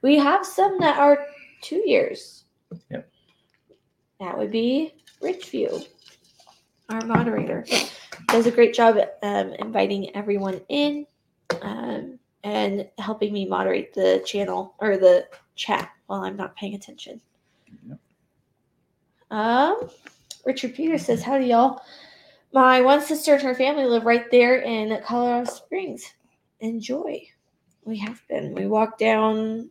We 0.02 0.16
have 0.16 0.44
some 0.44 0.78
that 0.80 0.98
are 0.98 1.26
two 1.60 1.82
years. 1.88 2.44
Yep. 2.90 3.08
That 4.20 4.36
would 4.36 4.50
be 4.50 4.94
Richview, 5.22 5.86
our 6.88 7.04
moderator. 7.04 7.64
Does 8.28 8.46
a 8.46 8.50
great 8.50 8.74
job 8.74 8.98
at 8.98 9.18
um, 9.22 9.52
inviting 9.54 10.14
everyone 10.16 10.60
in 10.68 11.06
um, 11.62 12.18
and 12.42 12.88
helping 12.98 13.32
me 13.32 13.46
moderate 13.46 13.94
the 13.94 14.22
channel 14.26 14.74
or 14.80 14.96
the 14.96 15.28
chat 15.54 15.90
while 16.06 16.22
I'm 16.22 16.36
not 16.36 16.56
paying 16.56 16.74
attention. 16.74 17.20
Yep. 17.88 17.98
Um, 19.30 19.90
Richard 20.44 20.74
Peter 20.74 20.98
says, 20.98 21.22
Howdy, 21.22 21.46
y'all. 21.46 21.82
My 22.52 22.80
one 22.80 23.00
sister 23.02 23.34
and 23.34 23.42
her 23.42 23.54
family 23.54 23.84
live 23.84 24.04
right 24.06 24.30
there 24.30 24.60
in 24.60 24.98
Colorado 25.04 25.50
Springs. 25.50 26.14
Enjoy. 26.60 27.22
We 27.84 27.98
have 27.98 28.20
been. 28.28 28.54
We 28.54 28.66
walked 28.66 28.98
down 28.98 29.70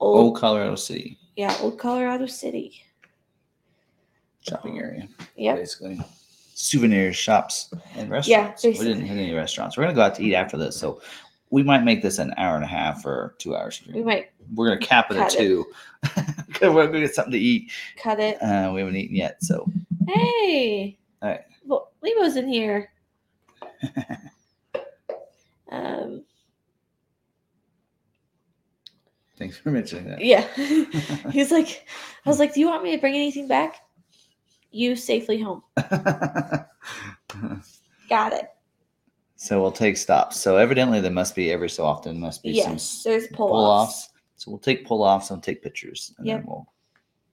old, 0.00 0.18
Old 0.18 0.36
Colorado 0.36 0.76
City 0.76 1.18
yeah, 1.36 1.56
old 1.60 1.78
Colorado 1.78 2.26
City. 2.26 2.82
shopping 4.42 4.78
area, 4.78 5.08
Yeah. 5.36 5.54
basically. 5.54 6.00
Souvenirs, 6.54 7.16
shops, 7.16 7.72
and 7.96 8.10
restaurants. 8.10 8.62
Yeah, 8.64 8.70
we 8.70 8.78
didn't 8.84 9.06
hit 9.06 9.16
any 9.16 9.32
restaurants. 9.32 9.76
We're 9.76 9.84
gonna 9.84 9.94
go 9.94 10.02
out 10.02 10.14
to 10.16 10.22
eat 10.22 10.34
after 10.34 10.56
this, 10.56 10.76
so 10.76 11.00
we 11.50 11.62
might 11.62 11.84
make 11.84 12.02
this 12.02 12.18
an 12.18 12.34
hour 12.36 12.54
and 12.56 12.64
a 12.64 12.68
half 12.68 13.04
or 13.06 13.34
two 13.38 13.56
hours. 13.56 13.82
We 13.92 14.02
might 14.02 14.30
We're 14.54 14.68
gonna 14.68 14.80
cap 14.80 15.10
it 15.10 15.16
at 15.16 15.30
two 15.30 15.64
because 16.46 16.74
we're 16.74 16.86
gonna 16.86 17.00
get 17.00 17.14
something 17.14 17.32
to 17.32 17.38
eat. 17.38 17.70
cut 17.96 18.20
it. 18.20 18.36
Uh, 18.42 18.70
we 18.74 18.80
haven't 18.80 18.96
eaten 18.96 19.16
yet, 19.16 19.42
so 19.42 19.66
Hey. 20.06 20.98
All 21.22 21.28
right. 21.28 21.40
Well, 21.64 21.92
Lemo's 22.02 22.36
in 22.36 22.48
here. 22.48 22.90
um, 25.70 26.24
thanks 29.38 29.56
for 29.56 29.70
mentioning 29.70 30.06
that. 30.08 30.20
yeah. 30.24 30.46
He's 31.30 31.50
like, 31.52 31.86
I 32.26 32.28
was 32.28 32.38
like, 32.38 32.54
do 32.54 32.60
you 32.60 32.66
want 32.66 32.82
me 32.82 32.90
to 32.92 32.98
bring 33.00 33.14
anything 33.14 33.46
back? 33.48 33.76
You 34.72 34.96
safely 34.96 35.40
home. 35.40 35.62
Got 38.08 38.32
it. 38.32 38.48
So 39.36 39.60
we'll 39.60 39.72
take 39.72 39.96
stops. 39.96 40.40
So 40.40 40.56
evidently 40.56 41.00
there 41.00 41.10
must 41.10 41.34
be 41.34 41.50
every 41.52 41.68
so 41.70 41.84
often 41.84 42.18
must 42.20 42.42
be 42.42 42.60
some 42.60 42.72
Yes, 42.72 43.02
there's 43.04 43.26
pull 43.28 43.48
pull 43.48 43.56
offs. 43.64 43.92
offs. 43.92 44.08
So 44.36 44.50
we'll 44.50 44.60
take 44.60 44.86
pull 44.86 45.02
offs 45.02 45.30
and 45.30 45.42
take 45.42 45.62
pictures, 45.62 46.14
and 46.18 46.26
Yep. 46.26 46.38
then 46.38 46.46
we'll 46.46 46.66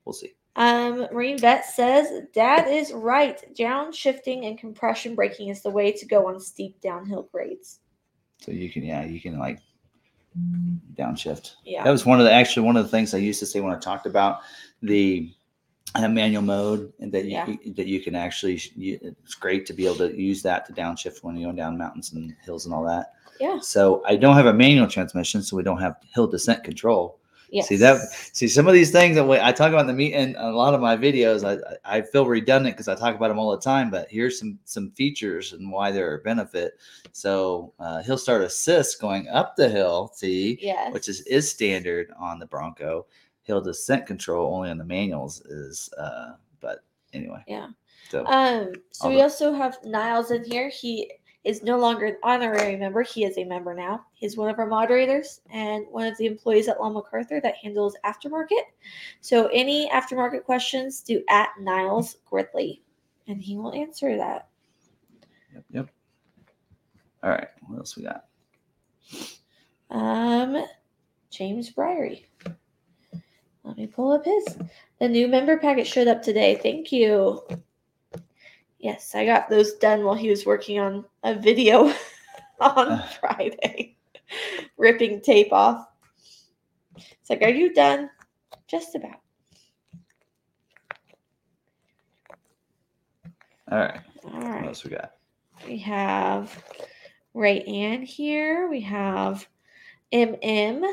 we'll 0.05 0.13
see. 0.13 0.33
Um, 0.59 1.07
Marine 1.13 1.39
Vet 1.39 1.65
says 1.65 2.23
Dad 2.33 2.67
is 2.67 2.91
right. 2.91 3.41
Down 3.55 3.93
shifting 3.93 4.45
and 4.45 4.57
compression 4.57 5.15
braking 5.15 5.47
is 5.47 5.61
the 5.61 5.69
way 5.69 5.93
to 5.93 6.05
go 6.05 6.27
on 6.27 6.39
steep 6.39 6.79
downhill 6.81 7.29
grades. 7.31 7.79
So 8.41 8.51
you 8.51 8.69
can 8.69 8.83
yeah 8.83 9.05
you 9.05 9.21
can 9.21 9.39
like 9.39 9.59
downshift. 10.95 11.55
Yeah. 11.65 11.83
That 11.85 11.91
was 11.91 12.05
one 12.05 12.19
of 12.19 12.25
the 12.25 12.31
actually 12.31 12.65
one 12.65 12.75
of 12.75 12.83
the 12.83 12.89
things 12.89 13.13
I 13.13 13.17
used 13.19 13.39
to 13.39 13.45
say 13.45 13.61
when 13.61 13.73
I 13.73 13.79
talked 13.79 14.05
about 14.05 14.39
the 14.81 15.31
uh, 15.95 16.07
manual 16.09 16.43
mode 16.43 16.91
and 16.99 17.11
that 17.13 17.25
you 17.25 17.31
Yeah. 17.31 17.55
that 17.75 17.87
you 17.87 18.01
can 18.01 18.13
actually 18.13 18.61
you, 18.75 18.99
it's 19.01 19.35
great 19.35 19.65
to 19.67 19.73
be 19.73 19.85
able 19.85 19.95
to 19.97 20.13
use 20.13 20.41
that 20.43 20.65
to 20.65 20.73
downshift 20.73 21.23
when 21.23 21.37
you're 21.37 21.47
going 21.47 21.55
down 21.55 21.77
mountains 21.77 22.11
and 22.11 22.35
hills 22.43 22.65
and 22.65 22.75
all 22.75 22.83
that. 22.83 23.13
Yeah. 23.39 23.59
So 23.61 24.03
I 24.05 24.17
don't 24.17 24.35
have 24.35 24.47
a 24.47 24.53
manual 24.53 24.87
transmission, 24.87 25.41
so 25.41 25.55
we 25.55 25.63
don't 25.63 25.79
have 25.79 25.95
hill 26.13 26.27
descent 26.27 26.65
control. 26.65 27.18
Yes. 27.51 27.67
See 27.67 27.77
that? 27.77 27.99
See 28.33 28.47
some 28.47 28.67
of 28.67 28.73
these 28.73 28.91
things 28.91 29.15
that 29.15 29.25
we- 29.25 29.39
I 29.39 29.51
talk 29.51 29.69
about 29.69 29.81
in 29.81 29.87
the 29.87 29.93
meet 29.93 30.13
in 30.13 30.35
a 30.37 30.51
lot 30.51 30.73
of 30.73 30.81
my 30.81 30.95
videos. 30.95 31.43
I 31.43 31.77
I 31.97 32.01
feel 32.01 32.25
redundant 32.25 32.75
because 32.75 32.87
I 32.87 32.95
talk 32.95 33.15
about 33.15 33.29
them 33.29 33.39
all 33.39 33.51
the 33.51 33.61
time. 33.61 33.89
But 33.89 34.07
here's 34.09 34.37
some 34.39 34.59
some 34.65 34.91
features 34.91 35.53
and 35.53 35.71
why 35.71 35.91
they're 35.91 36.15
a 36.15 36.19
benefit. 36.19 36.73
So 37.11 37.73
uh, 37.79 38.01
hill 38.01 38.17
start 38.17 38.41
assist 38.43 39.01
going 39.01 39.27
up 39.29 39.55
the 39.55 39.67
hill. 39.69 40.11
See, 40.13 40.59
Yes. 40.61 40.93
which 40.93 41.09
is 41.09 41.21
is 41.21 41.49
standard 41.49 42.11
on 42.19 42.39
the 42.39 42.45
Bronco. 42.45 43.05
Hill 43.43 43.61
descent 43.61 44.05
control 44.05 44.53
only 44.53 44.69
on 44.69 44.77
the 44.77 44.85
manuals 44.85 45.41
is. 45.41 45.89
Uh, 45.97 46.33
but 46.59 46.79
anyway. 47.13 47.43
Yeah. 47.47 47.69
So 48.09 48.25
Um, 48.27 48.73
so 48.91 49.09
we 49.09 49.21
also 49.21 49.53
have 49.53 49.77
Niles 49.83 50.31
in 50.31 50.43
here. 50.43 50.69
He 50.69 51.11
is 51.43 51.63
no 51.63 51.77
longer 51.77 52.05
an 52.05 52.17
honorary 52.23 52.75
member. 52.75 53.01
He 53.01 53.23
is 53.23 53.37
a 53.37 53.43
member 53.43 53.73
now. 53.73 54.05
He's 54.13 54.35
one 54.35 54.49
of 54.49 54.59
our 54.59 54.67
moderators 54.67 55.41
and 55.51 55.85
one 55.89 56.05
of 56.05 56.17
the 56.17 56.25
employees 56.25 56.67
at 56.67 56.79
Long 56.79 56.93
McArthur 56.93 57.41
that 57.41 57.55
handles 57.55 57.95
aftermarket. 58.05 58.63
So 59.21 59.47
any 59.47 59.89
aftermarket 59.89 60.43
questions, 60.43 61.01
do 61.01 61.23
at 61.29 61.49
Niles 61.59 62.17
Gridley, 62.25 62.81
and 63.27 63.41
he 63.41 63.57
will 63.57 63.73
answer 63.73 64.17
that. 64.17 64.49
yep, 65.53 65.63
yep. 65.71 65.89
All 67.23 67.31
right. 67.31 67.47
What 67.67 67.79
else 67.79 67.95
we 67.95 68.03
got? 68.03 68.25
Um, 69.89 70.65
James 71.29 71.69
Briery. 71.71 72.25
Let 73.63 73.77
me 73.77 73.87
pull 73.87 74.11
up 74.11 74.25
his. 74.25 74.57
The 74.99 75.07
new 75.07 75.27
member 75.27 75.57
packet 75.57 75.85
showed 75.85 76.07
up 76.07 76.21
today. 76.21 76.59
Thank 76.61 76.91
you. 76.91 77.41
Yes, 78.79 79.13
I 79.13 79.25
got 79.25 79.49
those 79.49 79.73
done 79.73 80.05
while 80.05 80.15
he 80.15 80.29
was 80.29 80.45
working 80.45 80.79
on 80.79 81.05
a 81.23 81.35
video 81.35 81.93
on 82.61 83.03
Friday, 83.19 83.97
ripping 84.77 85.21
tape 85.21 85.51
off. 85.51 85.87
It's 86.95 87.29
like, 87.29 87.41
are 87.41 87.49
you 87.49 87.73
done? 87.73 88.09
Just 88.67 88.95
about. 88.95 89.19
All 93.71 93.79
right. 93.79 94.01
All 94.23 94.31
What 94.39 94.65
else 94.65 94.83
we 94.83 94.91
got? 94.91 95.11
We 95.67 95.77
have 95.79 96.63
Ray 97.33 97.61
Ann 97.63 98.01
here. 98.01 98.69
We 98.69 98.79
have 98.81 99.47
MM. 100.13 100.83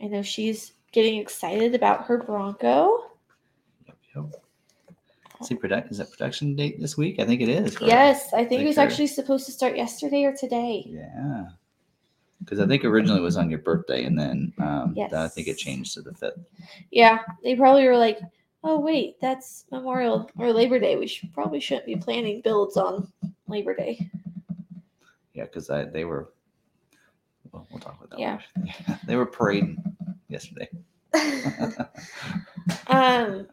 I 0.00 0.06
know 0.06 0.22
she's 0.22 0.72
getting 0.92 1.20
excited 1.20 1.74
about 1.74 2.04
her 2.06 2.18
Bronco. 2.18 3.10
Yep, 3.86 3.96
yep. 4.16 4.43
See, 5.44 5.54
product 5.54 5.90
is 5.90 5.98
that 5.98 6.10
production 6.10 6.56
date 6.56 6.80
this 6.80 6.96
week? 6.96 7.20
I 7.20 7.24
think 7.24 7.40
it 7.40 7.48
is. 7.48 7.80
right? 7.80 7.88
Yes, 7.88 8.32
I 8.32 8.44
think 8.44 8.62
it 8.62 8.66
was 8.66 8.78
actually 8.78 9.08
supposed 9.08 9.46
to 9.46 9.52
start 9.52 9.76
yesterday 9.76 10.24
or 10.24 10.32
today. 10.34 10.84
Yeah. 10.86 11.46
Because 12.40 12.60
I 12.60 12.66
think 12.66 12.84
originally 12.84 13.20
it 13.20 13.24
was 13.24 13.36
on 13.36 13.50
your 13.50 13.60
birthday, 13.60 14.04
and 14.04 14.18
then 14.18 14.52
um, 14.58 14.94
then 14.94 15.14
I 15.14 15.28
think 15.28 15.48
it 15.48 15.56
changed 15.56 15.94
to 15.94 16.02
the 16.02 16.12
fifth. 16.12 16.38
Yeah, 16.90 17.20
they 17.42 17.56
probably 17.56 17.86
were 17.86 17.96
like, 17.96 18.20
"Oh 18.62 18.78
wait, 18.80 19.18
that's 19.20 19.64
Memorial 19.70 20.30
or 20.36 20.52
Labor 20.52 20.78
Day. 20.78 20.96
We 20.96 21.06
should 21.06 21.32
probably 21.32 21.60
shouldn't 21.60 21.86
be 21.86 21.96
planning 21.96 22.42
builds 22.42 22.76
on 22.76 23.10
Labor 23.48 23.74
Day." 23.74 24.10
Yeah, 25.32 25.44
because 25.44 25.68
they 25.92 26.04
were. 26.04 26.32
Well, 27.50 27.66
we'll 27.70 27.80
talk 27.80 27.96
about 27.96 28.10
that. 28.10 28.18
Yeah. 28.18 28.40
they 29.06 29.16
were 29.16 29.26
parading 29.26 29.82
yesterday. 30.28 30.68
um, 32.88 33.46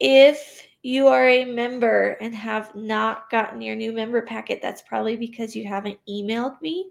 if 0.00 0.66
you 0.82 1.08
are 1.08 1.28
a 1.28 1.44
member 1.44 2.16
and 2.20 2.34
have 2.34 2.74
not 2.74 3.28
gotten 3.30 3.60
your 3.60 3.74
new 3.74 3.92
member 3.92 4.22
packet, 4.22 4.60
that's 4.62 4.82
probably 4.82 5.16
because 5.16 5.56
you 5.56 5.66
haven't 5.66 5.98
emailed 6.08 6.60
me 6.62 6.90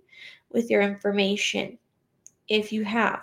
with 0.51 0.69
your 0.69 0.81
information. 0.81 1.77
If 2.49 2.71
you 2.73 2.83
have, 2.83 3.21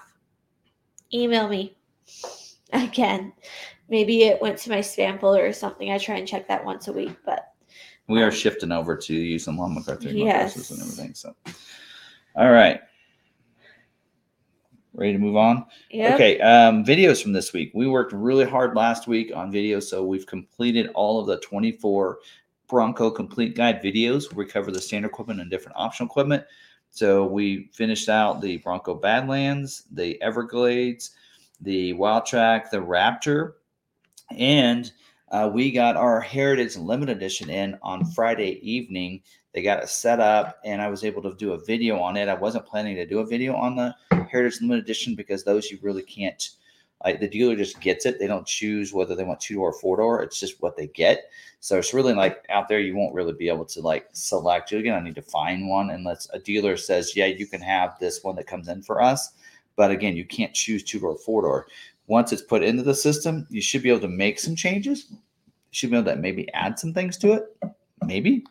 email 1.13 1.49
me 1.49 1.77
again. 2.73 3.33
Maybe 3.89 4.23
it 4.23 4.41
went 4.41 4.59
to 4.59 4.71
my 4.71 4.79
spam 4.79 5.21
folder 5.21 5.45
or 5.45 5.53
something. 5.53 5.91
I 5.91 5.99
try 5.99 6.17
and 6.17 6.27
check 6.27 6.49
that 6.49 6.65
once 6.65 6.89
a 6.89 6.93
week, 6.93 7.17
but 7.27 7.49
We 8.09 8.23
are 8.23 8.27
Um, 8.27 8.33
shifting 8.33 8.73
over 8.73 8.97
to 8.97 9.15
using 9.15 9.57
Long 9.57 9.77
McArthur 9.77 10.13
Yes. 10.13 10.71
and 10.71 10.81
everything. 10.81 11.15
So, 11.15 11.35
all 12.35 12.51
right, 12.51 12.81
ready 14.95 15.13
to 15.13 15.19
move 15.19 15.37
on. 15.37 15.65
yeah. 15.91 16.15
Okay, 16.15 16.39
um, 16.41 16.85
videos 16.85 17.23
from 17.23 17.33
this 17.33 17.53
week. 17.53 17.71
We 17.75 17.87
worked 17.87 18.13
really 18.13 18.45
hard 18.45 18.77
last 18.77 19.07
week 19.07 19.33
on 19.35 19.53
videos, 19.53 19.85
so 19.85 20.05
we've 20.05 20.27
completed 20.27 20.91
all 20.95 21.21
of 21.21 21.27
the 21.27 21.39
24 21.39 22.19
Bronco 22.69 23.11
Complete 23.11 23.55
Guide 23.55 23.83
videos. 23.83 24.33
We 24.33 24.47
cover 24.47 24.71
the 24.71 24.81
standard 24.81 25.09
equipment 25.09 25.41
and 25.41 25.51
different 25.51 25.77
optional 25.77 26.09
equipment. 26.09 26.45
So 26.91 27.27
we 27.27 27.71
finished 27.73 28.09
out 28.09 28.41
the 28.41 28.59
Bronco 28.59 28.95
Badlands, 28.95 29.85
the 29.93 30.21
Everglades, 30.21 31.13
the 31.61 31.95
Wildtrak, 31.95 32.71
the 32.71 32.79
Raptor, 32.79 33.55
and 34.37 34.93
uh, 35.31 35.51
we 35.53 35.71
got 35.71 35.97
our 35.97 36.21
Heritage 36.21 36.77
Limited 36.77 37.17
Edition 37.17 37.49
in 37.49 37.79
on 37.83 38.05
Friday 38.05 38.61
evening. 38.63 39.23
They 39.53 39.63
got 39.63 39.83
it 39.83 39.89
set 39.89 40.19
up, 40.19 40.59
and 40.65 40.81
I 40.81 40.89
was 40.89 41.05
able 41.05 41.23
to 41.23 41.35
do 41.35 41.53
a 41.53 41.59
video 41.59 41.99
on 41.99 42.17
it. 42.17 42.29
I 42.29 42.35
wasn't 42.35 42.67
planning 42.67 42.97
to 42.97 43.07
do 43.07 43.19
a 43.19 43.27
video 43.27 43.55
on 43.55 43.77
the 43.77 43.95
Heritage 44.31 44.61
Limited 44.61 44.85
Edition 44.85 45.15
because 45.15 45.45
those 45.45 45.71
you 45.71 45.79
really 45.83 46.03
can't. 46.03 46.51
The 47.05 47.29
dealer 47.29 47.57
just 47.57 47.81
gets 47.81 48.07
it. 48.07 48.21
They 48.21 48.29
don't 48.29 48.47
choose 48.47 48.93
whether 48.93 49.17
they 49.17 49.25
want 49.25 49.41
two 49.41 49.57
door 49.57 49.71
or 49.71 49.73
four 49.73 49.97
door. 49.97 50.23
It's 50.23 50.39
just 50.39 50.63
what 50.63 50.77
they 50.77 50.87
get. 50.87 51.31
So 51.59 51.77
it's 51.77 51.93
really 51.93 52.15
like 52.15 52.47
out 52.49 52.69
there, 52.69 52.79
you 52.79 52.95
won't 52.95 53.13
really 53.13 53.33
be 53.33 53.49
able 53.49 53.65
to 53.67 53.81
like 53.81 54.09
select. 54.13 54.71
You're 54.71 54.83
gonna 54.83 55.03
need 55.03 55.17
to 55.17 55.23
find 55.23 55.69
one 55.69 55.91
unless 55.91 56.29
a 56.33 56.39
dealer 56.39 56.77
says, 56.77 57.17
"Yeah, 57.17 57.27
you 57.27 57.47
can 57.47 57.61
have 57.61 57.99
this 57.99 58.23
one 58.23 58.37
that 58.37 58.47
comes 58.47 58.69
in 58.69 58.83
for 58.83 59.03
us." 59.03 59.33
But 59.75 59.91
again, 59.91 60.17
you 60.17 60.25
can't 60.25 60.55
choose 60.55 60.83
two 60.85 61.01
door 61.01 61.11
or 61.11 61.19
four 61.19 61.43
door. 61.43 61.67
Once 62.07 62.33
it's 62.33 62.43
put 62.43 62.63
into 62.63 62.85
the 62.85 62.95
system, 62.95 63.47
you 63.51 63.61
should 63.61 63.83
be 63.83 63.89
able 63.91 64.01
to 64.01 64.09
make 64.09 64.39
some 64.39 64.55
changes. 64.55 65.07
You 65.11 65.19
should 65.73 65.91
be 65.91 65.97
able 65.97 66.11
to 66.13 66.17
maybe 66.17 66.53
add 66.55 66.79
some 66.79 66.95
things 66.95 67.19
to 67.19 67.33
it. 67.33 67.57
Maybe 68.05 68.45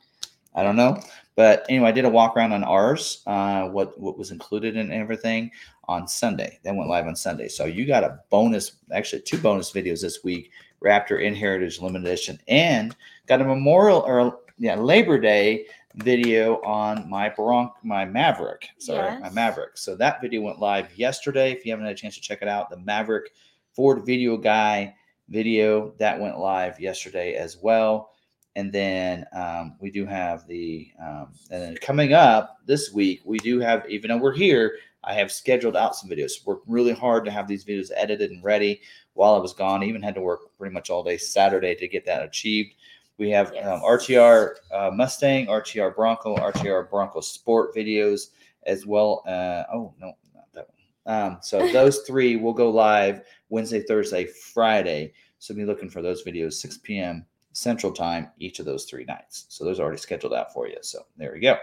I 0.53 0.63
don't 0.63 0.75
know. 0.75 1.01
But 1.36 1.65
anyway, 1.70 1.89
I 1.89 1.93
did 1.93 2.05
a 2.05 2.10
walk 2.10 2.36
around 2.36 2.51
on 2.51 2.63
ours, 2.63 3.24
uh, 3.25 3.67
what 3.70 4.00
what 4.00 4.17
was 4.17 4.31
included 4.31 4.75
in 4.75 4.91
everything 4.91 5.51
on 5.88 6.08
Sunday. 6.08 6.60
That 6.63 6.75
went 6.75 6.89
live 6.89 7.08
on 7.08 7.15
Sunday. 7.15 7.48
So 7.48 7.65
you 7.65 7.86
got 7.86 8.03
a 8.03 8.20
bonus, 8.29 8.74
actually 8.93 9.22
two 9.22 9.38
bonus 9.38 9.72
videos 9.72 10.01
this 10.01 10.24
week: 10.24 10.51
Raptor 10.84 11.24
in 11.24 11.34
Heritage 11.34 11.79
Limited 11.79 12.05
Edition, 12.05 12.39
and 12.48 12.96
got 13.27 13.41
a 13.41 13.46
Memorial 13.46 14.00
or 14.00 14.39
yeah 14.58 14.75
Labor 14.75 15.20
Day 15.20 15.67
video 15.96 16.62
on 16.62 17.10
my 17.10 17.29
Bronc, 17.29 17.74
my 17.84 18.05
Maverick. 18.05 18.67
Sorry, 18.77 19.20
my 19.20 19.29
Maverick. 19.29 19.77
So 19.77 19.96
that 19.96 20.22
video 20.22 20.41
went 20.41 20.60
live 20.60 20.96
yesterday. 20.98 21.51
If 21.51 21.65
you 21.65 21.72
haven't 21.72 21.86
had 21.86 21.96
a 21.96 21.98
chance 21.98 22.15
to 22.15 22.22
check 22.22 22.41
it 22.41 22.48
out, 22.48 22.70
the 22.70 22.77
Maverick 22.77 23.31
Ford 23.74 24.05
Video 24.05 24.38
Guy 24.38 24.93
video 25.29 25.93
that 25.98 26.20
went 26.20 26.38
live 26.38 26.79
yesterday 26.79 27.36
as 27.36 27.58
well. 27.58 28.12
And 28.55 28.72
then 28.72 29.25
um, 29.34 29.75
we 29.79 29.91
do 29.91 30.05
have 30.05 30.46
the, 30.48 30.91
um, 31.01 31.29
and 31.51 31.62
then 31.62 31.77
coming 31.77 32.13
up 32.13 32.58
this 32.65 32.91
week, 32.91 33.22
we 33.24 33.38
do 33.39 33.60
have, 33.60 33.89
even 33.89 34.10
though 34.10 34.17
we're 34.17 34.34
here, 34.34 34.75
I 35.03 35.13
have 35.13 35.31
scheduled 35.31 35.75
out 35.77 35.96
some 35.96 36.10
videos. 36.10 36.46
Worked 36.46 36.67
really 36.67 36.93
hard 36.93 37.25
to 37.25 37.31
have 37.31 37.48
these 37.48 37.65
videos 37.65 37.91
edited 37.96 38.29
and 38.31 38.43
ready 38.43 38.81
while 39.13 39.36
I 39.36 39.39
was 39.39 39.53
gone. 39.53 39.81
I 39.81 39.86
even 39.88 40.01
had 40.01 40.15
to 40.15 40.22
work 40.22 40.55
pretty 40.58 40.74
much 40.74 40.89
all 40.89 41.03
day 41.03 41.17
Saturday 41.17 41.75
to 41.75 41.88
get 41.88 42.05
that 42.05 42.24
achieved. 42.24 42.75
We 43.17 43.29
have 43.31 43.51
Yes. 43.53 43.65
um, 43.67 43.81
RTR 43.81 44.55
uh, 44.74 44.91
Mustang, 44.93 45.48
RTR 45.48 45.96
Bronco, 45.96 46.36
RTR 46.36 46.89
Bronco 46.89 47.22
Sport 47.22 47.74
videos 47.75 48.29
as 48.65 48.86
well. 48.86 49.24
Uh, 49.25 49.63
oh, 49.74 49.93
no, 50.00 50.13
not 50.36 50.51
that 50.53 50.67
one. 51.05 51.15
Um, 51.15 51.38
so 51.41 51.72
those 51.72 52.00
three 52.00 52.36
will 52.36 52.53
go 52.53 52.70
live 52.70 53.22
Wednesday, 53.50 53.81
Thursday, 53.81 54.25
Friday. 54.25 55.13
So 55.39 55.55
be 55.55 55.65
looking 55.65 55.89
for 55.89 56.01
those 56.01 56.24
videos, 56.24 56.53
6 56.53 56.79
p.m. 56.79 57.25
Central 57.53 57.91
Time, 57.91 58.29
each 58.39 58.60
of 58.60 58.65
those 58.65 58.86
three 58.86 59.05
nights. 59.05 59.46
So 59.50 59.63
those 59.63 59.79
are 59.79 59.84
already 59.84 60.00
scheduled 60.00 60.34
out 60.34 60.53
for 60.53 60.67
you. 60.67 60.77
So 60.81 61.05
there 61.17 61.34
we 61.34 61.39
go. 61.39 61.58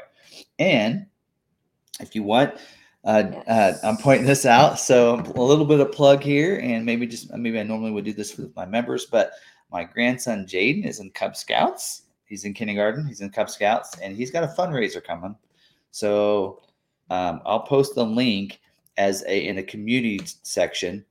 And 0.59 1.07
if 2.01 2.15
you 2.15 2.23
want, 2.23 2.55
uh, 3.05 3.23
Yes. 3.33 3.49
uh, 3.83 3.87
I'm 3.87 3.97
pointing 3.97 4.27
this 4.27 4.45
out. 4.45 4.79
So 4.79 5.15
a 5.15 5.43
little 5.43 5.65
bit 5.65 5.81
of 5.81 5.93
plug 5.93 6.23
here, 6.23 6.59
and 6.59 6.85
maybe 6.85 7.07
just 7.07 7.33
maybe 7.33 7.59
I 7.59 7.63
normally 7.63 7.93
would 7.93 8.05
do 8.05 8.13
this 8.13 8.37
with 8.37 8.55
my 8.57 8.67
members, 8.67 9.07
but 9.07 9.33
my 9.71 9.85
grandson 9.85 10.47
Jaden 10.47 10.85
is 10.87 11.01
in 11.01 11.11
Cub 11.11 11.37
Scouts, 11.37 12.03
he's 12.25 12.45
in 12.45 12.55
kindergarten. 12.55 13.07
He's 13.07 13.21
in 13.21 13.31
Cub 13.31 13.49
Scouts, 13.51 13.99
and 13.99 14.17
he's 14.17 14.31
got 14.31 14.45
a 14.45 14.49
fundraiser 14.49 15.03
coming. 15.03 15.37
So 15.91 16.63
um, 17.11 17.41
I'll 17.47 17.61
post 17.61 17.95
the 17.95 18.05
link 18.05 18.61
as 18.97 19.25
a 19.27 19.47
in 19.47 19.59
a 19.59 19.63
community 19.63 20.21
section 20.43 21.05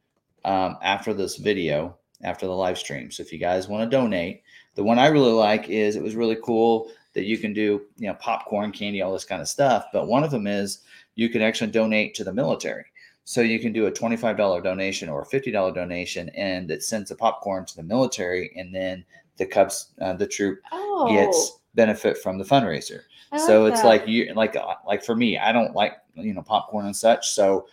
um, 0.46 0.78
after 0.84 1.14
this 1.14 1.38
video, 1.38 1.98
after 2.24 2.46
the 2.46 2.54
live 2.54 2.78
stream. 2.78 3.12
So 3.12 3.24
if 3.24 3.32
you 3.32 3.40
guys 3.40 3.68
want 3.68 3.90
to 3.90 3.98
donate, 3.98 4.44
the 4.78 4.84
one 4.84 5.00
I 5.00 5.08
really 5.08 5.32
like 5.34 5.68
is 5.70 5.96
it 5.96 6.04
was 6.04 6.16
really 6.16 6.38
cool 6.44 6.92
that 7.14 7.26
you 7.26 7.38
can 7.40 7.52
do 7.52 7.82
you 7.98 8.08
know 8.08 8.14
popcorn, 8.14 8.72
candy, 8.72 9.02
all 9.02 9.12
this 9.12 9.26
kind 9.26 9.42
of 9.42 9.48
stuff. 9.50 9.88
But 9.92 10.08
one 10.08 10.24
of 10.24 10.30
them 10.32 10.46
is 10.46 10.80
you 11.16 11.30
can 11.30 11.42
actually 11.42 11.72
donate 11.72 12.14
to 12.16 12.24
the 12.24 12.32
military. 12.32 12.86
So 13.26 13.42
you 13.42 13.60
can 13.60 13.74
do 13.74 13.88
a 13.88 13.92
$25 13.92 14.64
donation 14.64 15.10
or 15.10 15.24
a 15.24 15.26
$50 15.26 15.74
donation, 15.76 16.30
and 16.30 16.72
it 16.72 16.82
sends 16.84 17.10
the 17.10 17.16
popcorn 17.16 17.66
to 17.66 17.76
the 17.76 17.84
military, 17.84 18.54
and 18.56 18.74
then 18.74 19.04
the 19.36 19.46
Cubs, 19.46 19.88
uh, 20.00 20.14
the 20.14 20.28
troop 20.28 20.62
Oh, 20.72 21.10
gets 21.12 21.60
benefit 21.74 22.20
from 22.20 22.38
the 22.38 22.46
fundraiser. 22.46 23.02
So 23.46 23.66
it's 23.66 23.82
that. 23.82 23.88
like 23.88 24.08
you 24.08 24.34
like 24.36 24.56
uh, 24.56 24.76
like 24.86 25.04
for 25.04 25.16
me, 25.16 25.38
I 25.38 25.52
don't 25.52 25.74
like 25.76 25.94
you 26.14 26.34
know 26.36 26.44
popcorn 26.44 26.86
and 26.86 26.96
such. 26.96 27.32
So 27.32 27.68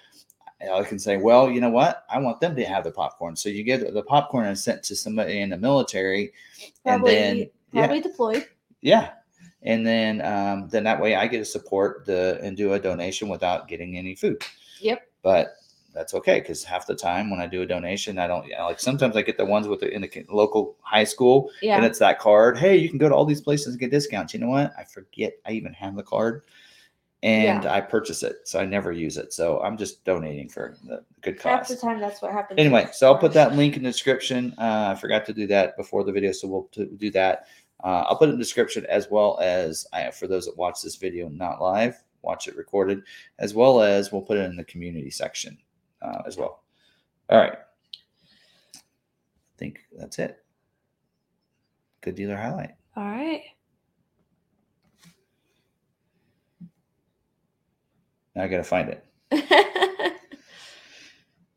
I 0.73 0.83
can 0.85 0.99
say, 0.99 1.17
well, 1.17 1.51
you 1.51 1.61
know 1.61 1.71
what? 1.71 2.05
I 2.11 2.19
want 2.19 2.41
them 2.41 2.55
to 2.57 2.65
have 2.65 2.85
the 2.85 2.91
popcorn. 2.91 3.37
So 3.37 3.49
you 3.49 3.63
get 3.63 3.93
the 3.93 4.03
popcorn 4.03 4.47
and 4.47 4.59
sent 4.59 4.83
to 4.85 4.97
somebody 4.97 5.41
in 5.41 5.51
the 5.51 5.57
military, 5.59 6.33
probably, 6.85 7.17
and 7.17 7.39
then 7.41 7.51
probably 7.73 7.97
yeah, 7.97 8.03
deployed. 8.03 8.47
yeah, 8.81 9.11
and 9.63 9.87
then 9.87 10.21
um, 10.25 10.69
then 10.69 10.85
that 10.85 11.01
way 11.01 11.15
I 11.15 11.27
get 11.27 11.39
to 11.39 11.45
support 11.45 12.05
the 12.07 12.39
and 12.43 12.57
do 12.57 12.73
a 12.75 12.79
donation 12.79 13.29
without 13.29 13.69
getting 13.69 13.97
any 13.97 14.15
food. 14.15 14.43
Yep. 14.81 15.07
But 15.23 15.55
that's 15.95 16.13
okay 16.13 16.41
because 16.41 16.65
half 16.65 16.89
the 16.89 16.95
time 16.95 17.31
when 17.31 17.41
I 17.41 17.47
do 17.47 17.63
a 17.63 17.67
donation, 17.67 18.19
I 18.19 18.27
don't 18.27 18.49
like. 18.49 18.81
Sometimes 18.81 19.17
I 19.17 19.23
get 19.23 19.37
the 19.39 19.45
ones 19.45 19.69
with 19.69 19.81
the 19.81 19.95
in 19.95 20.03
the 20.03 20.27
local 20.29 20.77
high 20.83 21.05
school, 21.05 21.51
Yeah. 21.63 21.77
and 21.77 21.85
it's 21.85 22.01
that 22.01 22.19
card. 22.19 22.59
Hey, 22.59 22.77
you 22.77 22.89
can 22.89 22.99
go 22.99 23.09
to 23.09 23.15
all 23.15 23.25
these 23.25 23.41
places 23.41 23.69
and 23.69 23.79
get 23.81 23.91
discounts. 23.93 24.35
You 24.35 24.41
know 24.41 24.49
what? 24.49 24.73
I 24.77 24.85
forget 24.85 25.35
I 25.47 25.53
even 25.53 25.73
have 25.73 25.95
the 25.95 26.03
card, 26.03 26.43
and 27.25 27.65
I 27.65 27.81
purchase 27.81 28.23
it, 28.23 28.47
so 28.47 28.61
I 28.61 28.67
never 28.67 28.93
use 28.93 29.17
it. 29.17 29.33
So 29.33 29.59
I'm 29.63 29.79
just 29.79 30.05
donating 30.05 30.47
for 30.51 30.77
the 30.85 31.03
good 31.23 31.41
Half 31.41 31.69
the 31.69 31.77
time, 31.77 31.99
that's 31.99 32.21
what 32.21 32.33
happens. 32.33 32.61
Anyway, 32.61 32.87
so 32.93 33.07
I'll 33.07 33.19
put 33.19 33.33
that 33.33 33.57
link 33.57 33.79
in 33.79 33.83
the 33.83 33.89
description. 33.89 34.55
Uh, 34.59 34.93
I 34.95 35.01
forgot 35.01 35.25
to 35.27 35.33
do 35.33 35.47
that 35.47 35.75
before 35.79 36.05
the 36.05 36.13
video, 36.13 36.33
so 36.33 36.47
we'll 36.47 36.69
t- 36.71 36.85
do 36.99 37.11
that. 37.13 37.47
Uh, 37.83 38.05
I'll 38.07 38.17
put 38.17 38.29
it 38.29 38.33
in 38.33 38.39
the 38.39 38.45
description 38.45 38.85
as 38.91 39.11
well 39.11 39.39
as 39.41 39.87
I, 39.95 40.11
for 40.11 40.27
those 40.27 40.45
that 40.45 40.57
watch 40.59 40.83
this 40.83 40.97
video 40.97 41.31
not 41.31 41.63
live, 41.63 41.97
watch 42.21 42.47
it 42.47 42.57
recorded, 42.57 43.03
as 43.39 43.55
well 43.55 43.81
as 43.81 44.13
we'll 44.13 44.21
put 44.21 44.37
it 44.37 44.45
in 44.45 44.57
the 44.57 44.65
community 44.65 45.11
section 45.11 45.57
uh, 46.03 46.23
as 46.27 46.37
well. 46.37 46.63
All 47.31 47.39
right. 47.39 47.55
I 48.75 48.79
think 49.57 49.81
that's 49.97 50.19
it. 50.19 50.45
Good 52.03 52.17
dealer 52.17 52.37
highlight. 52.37 52.75
All 52.97 53.05
right. 53.05 53.45
Now 58.35 58.45
I 58.45 58.49
got 58.49 58.59
to 58.59 58.65
find 58.65 58.89
it. 58.89 59.05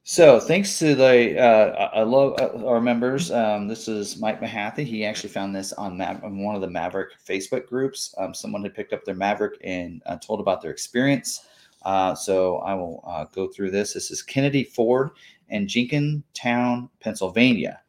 So 0.09 0.39
thanks 0.39 0.79
to 0.79 0.95
the 0.95 1.37
uh, 1.37 1.89
I 1.93 2.03
love 2.03 2.39
uh, 2.39 2.65
our 2.65 2.79
members. 2.79 3.29
Um, 3.29 3.67
this 3.67 3.89
is 3.89 4.21
Mike 4.21 4.39
Mahaffey. 4.39 4.85
He 4.85 5.03
actually 5.03 5.31
found 5.31 5.53
this 5.53 5.73
on, 5.73 5.97
Ma- 5.97 6.17
on 6.23 6.41
one 6.41 6.55
of 6.55 6.61
the 6.61 6.69
Maverick 6.69 7.09
Facebook 7.27 7.67
groups. 7.67 8.15
Um, 8.17 8.33
someone 8.33 8.63
had 8.63 8.73
picked 8.73 8.93
up 8.93 9.03
their 9.03 9.15
Maverick 9.15 9.59
and 9.65 10.01
uh, 10.05 10.15
told 10.15 10.39
about 10.39 10.61
their 10.61 10.71
experience. 10.71 11.45
Uh, 11.83 12.15
so 12.15 12.59
I 12.59 12.73
will 12.73 13.03
uh, 13.05 13.25
go 13.35 13.49
through 13.49 13.71
this. 13.71 13.91
This 13.91 14.09
is 14.09 14.23
Kennedy 14.23 14.63
Ford 14.63 15.09
in 15.49 15.67
Jenkintown, 15.67 16.89
Pennsylvania. 17.01 17.81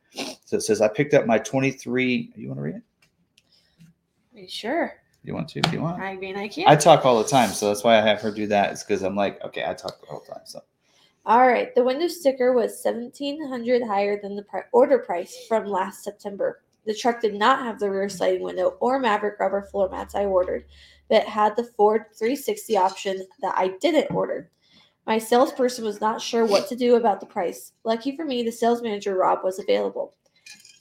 So 0.44 0.57
it 0.57 0.62
says 0.62 0.81
I 0.81 0.88
picked 0.88 1.14
up 1.14 1.24
my 1.24 1.38
23. 1.38 2.33
You 2.35 2.48
want 2.48 2.59
to 2.59 2.62
read 2.62 2.74
it? 2.74 2.83
Are 4.35 4.40
you 4.40 4.48
sure? 4.48 4.94
You 5.24 5.35
want 5.35 5.48
to? 5.50 5.61
If 5.61 5.72
you 5.72 5.83
want. 5.83 6.00
I 6.00 6.16
mean, 6.16 6.37
I 6.37 6.48
can't. 6.48 6.68
I 6.68 6.76
talk 6.76 7.04
all 7.04 7.22
the 7.22 7.28
time, 7.28 7.50
so 7.50 7.68
that's 7.68 7.85
why 7.85 7.98
I 7.98 8.00
have 8.00 8.20
her 8.20 8.31
do 8.31 8.46
that. 8.46 8.72
It's 8.72 8.85
because 8.85 9.02
I'm 9.02 9.16
like, 9.16 9.42
okay, 9.44 9.64
I 9.66 9.74
talk 9.74 10.00
the 10.00 10.07
whole 10.07 10.20
time. 10.20 10.40
So 10.44 10.61
All 11.26 11.46
right. 11.46 11.74
The 11.74 11.85
window 11.85 12.09
sticker 12.09 12.52
was 12.52 12.83
seventeen 12.83 13.46
hundred 13.48 13.83
higher 13.83 14.20
than 14.20 14.37
the 14.37 14.42
pri- 14.44 14.64
order 14.72 14.98
price 14.98 15.37
from 15.48 15.66
last 15.66 16.04
September. 16.04 16.62
The 16.87 16.94
truck 16.94 17.20
did 17.20 17.35
not 17.35 17.59
have 17.61 17.78
the 17.78 17.90
rear 17.90 18.09
sliding 18.09 18.42
window 18.42 18.76
or 18.81 18.98
Maverick 18.98 19.38
rubber 19.38 19.62
floor 19.62 19.90
mats 19.90 20.14
I 20.14 20.24
ordered, 20.24 20.64
but 21.11 21.24
had 21.24 21.54
the 21.57 21.64
Ford 21.64 22.07
360 22.18 22.76
option 22.78 23.26
that 23.42 23.54
I 23.57 23.74
didn't 23.81 24.11
order. 24.11 24.50
My 25.07 25.18
salesperson 25.18 25.85
was 25.85 26.00
not 26.00 26.20
sure 26.22 26.44
what 26.46 26.68
to 26.68 26.76
do 26.76 26.96
about 26.96 27.20
the 27.20 27.26
price. 27.26 27.72
Lucky 27.85 28.16
for 28.16 28.24
me, 28.24 28.42
the 28.42 28.52
sales 28.52 28.83
manager 28.83 29.16
Rob 29.16 29.40
was 29.42 29.59
available. 29.59 30.14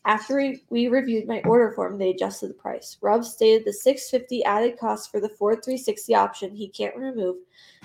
After 0.08 0.38
we, 0.38 0.64
we 0.70 0.88
reviewed 0.88 1.28
my 1.28 1.42
order 1.42 1.74
form, 1.74 1.98
they 1.98 2.10
adjusted 2.10 2.50
the 2.50 2.56
price. 2.56 2.98
Rob 3.02 3.24
stated 3.24 3.66
the 3.66 3.74
650 3.74 4.44
added 4.46 4.80
cost 4.80 5.12
for 5.12 5.20
the 5.20 5.30
Ford 5.30 5.64
360 5.64 6.16
option 6.16 6.56
he 6.56 6.70
can't 6.70 6.96
remove 6.96 7.36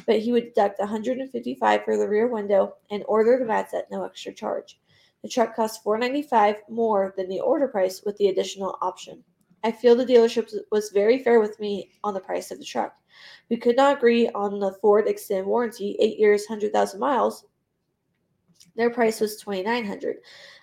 but 0.07 0.21
he 0.21 0.33
would 0.33 0.55
deduct 0.55 0.79
155 0.79 1.85
for 1.85 1.97
the 1.97 2.09
rear 2.09 2.29
window 2.29 2.75
and 2.91 3.05
order 3.07 3.39
the 3.39 3.45
mats 3.45 3.75
at 3.75 3.91
no 3.91 4.05
extra 4.05 4.33
charge. 4.33 4.79
The 5.23 5.29
truck 5.29 5.55
cost 5.55 5.83
495 5.83 6.63
more 6.69 7.15
than 7.17 7.29
the 7.29 7.41
order 7.41 7.69
price 7.69 8.03
with 8.05 8.17
the 8.17 8.29
additional 8.29 8.79
option. 8.81 9.23
I 9.65 9.71
feel 9.71 9.95
the 9.95 10.05
dealership 10.05 10.53
was 10.73 10.91
very 10.91 11.23
fair 11.23 11.41
with 11.41 11.61
me 11.61 11.93
on 12.03 12.15
the 12.15 12.21
price 12.21 12.51
of 12.51 12.59
the 12.59 12.65
truck. 12.65 12.95
We 13.49 13.57
could 13.57 13.77
not 13.77 13.97
agree 13.97 14.29
on 14.31 14.59
the 14.59 14.73
Ford 14.81 15.07
extended 15.07 15.47
warranty, 15.47 15.97
8 16.01 16.19
years, 16.19 16.47
100,000 16.49 16.99
miles. 16.99 17.45
Their 18.75 18.91
price 18.91 19.21
was 19.21 19.37
2900. 19.37 20.17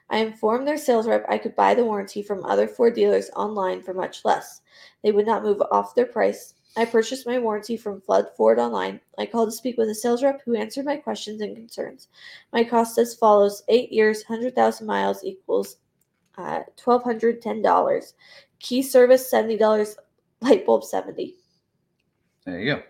I 0.09 0.17
informed 0.17 0.67
their 0.67 0.77
sales 0.77 1.07
rep 1.07 1.25
I 1.29 1.37
could 1.37 1.55
buy 1.55 1.73
the 1.75 1.85
warranty 1.85 2.23
from 2.23 2.43
other 2.43 2.67
Ford 2.67 2.95
dealers 2.95 3.29
online 3.35 3.81
for 3.81 3.93
much 3.93 4.25
less. 4.25 4.61
They 5.03 5.11
would 5.11 5.25
not 5.25 5.43
move 5.43 5.61
off 5.71 5.95
their 5.95 6.05
price. 6.05 6.55
I 6.77 6.85
purchased 6.85 7.25
my 7.25 7.39
warranty 7.39 7.77
from 7.77 8.01
Flood 8.01 8.27
Ford 8.37 8.59
online. 8.59 9.01
I 9.17 9.25
called 9.25 9.49
to 9.49 9.55
speak 9.55 9.77
with 9.77 9.89
a 9.89 9.95
sales 9.95 10.23
rep 10.23 10.41
who 10.45 10.55
answered 10.55 10.85
my 10.85 10.97
questions 10.97 11.41
and 11.41 11.55
concerns. 11.55 12.07
My 12.53 12.63
cost 12.63 12.97
as 12.97 13.15
follows: 13.15 13.63
eight 13.67 13.91
years, 13.91 14.23
hundred 14.23 14.55
thousand 14.55 14.87
miles 14.87 15.23
equals 15.23 15.77
uh, 16.37 16.61
twelve 16.77 17.03
hundred 17.03 17.41
ten 17.41 17.61
dollars. 17.61 18.13
Key 18.59 18.81
service 18.81 19.29
seventy 19.29 19.57
dollars. 19.57 19.97
Light 20.41 20.65
bulb 20.65 20.83
seventy. 20.83 21.35
There 22.45 22.59
you 22.59 22.75
go. 22.75 22.83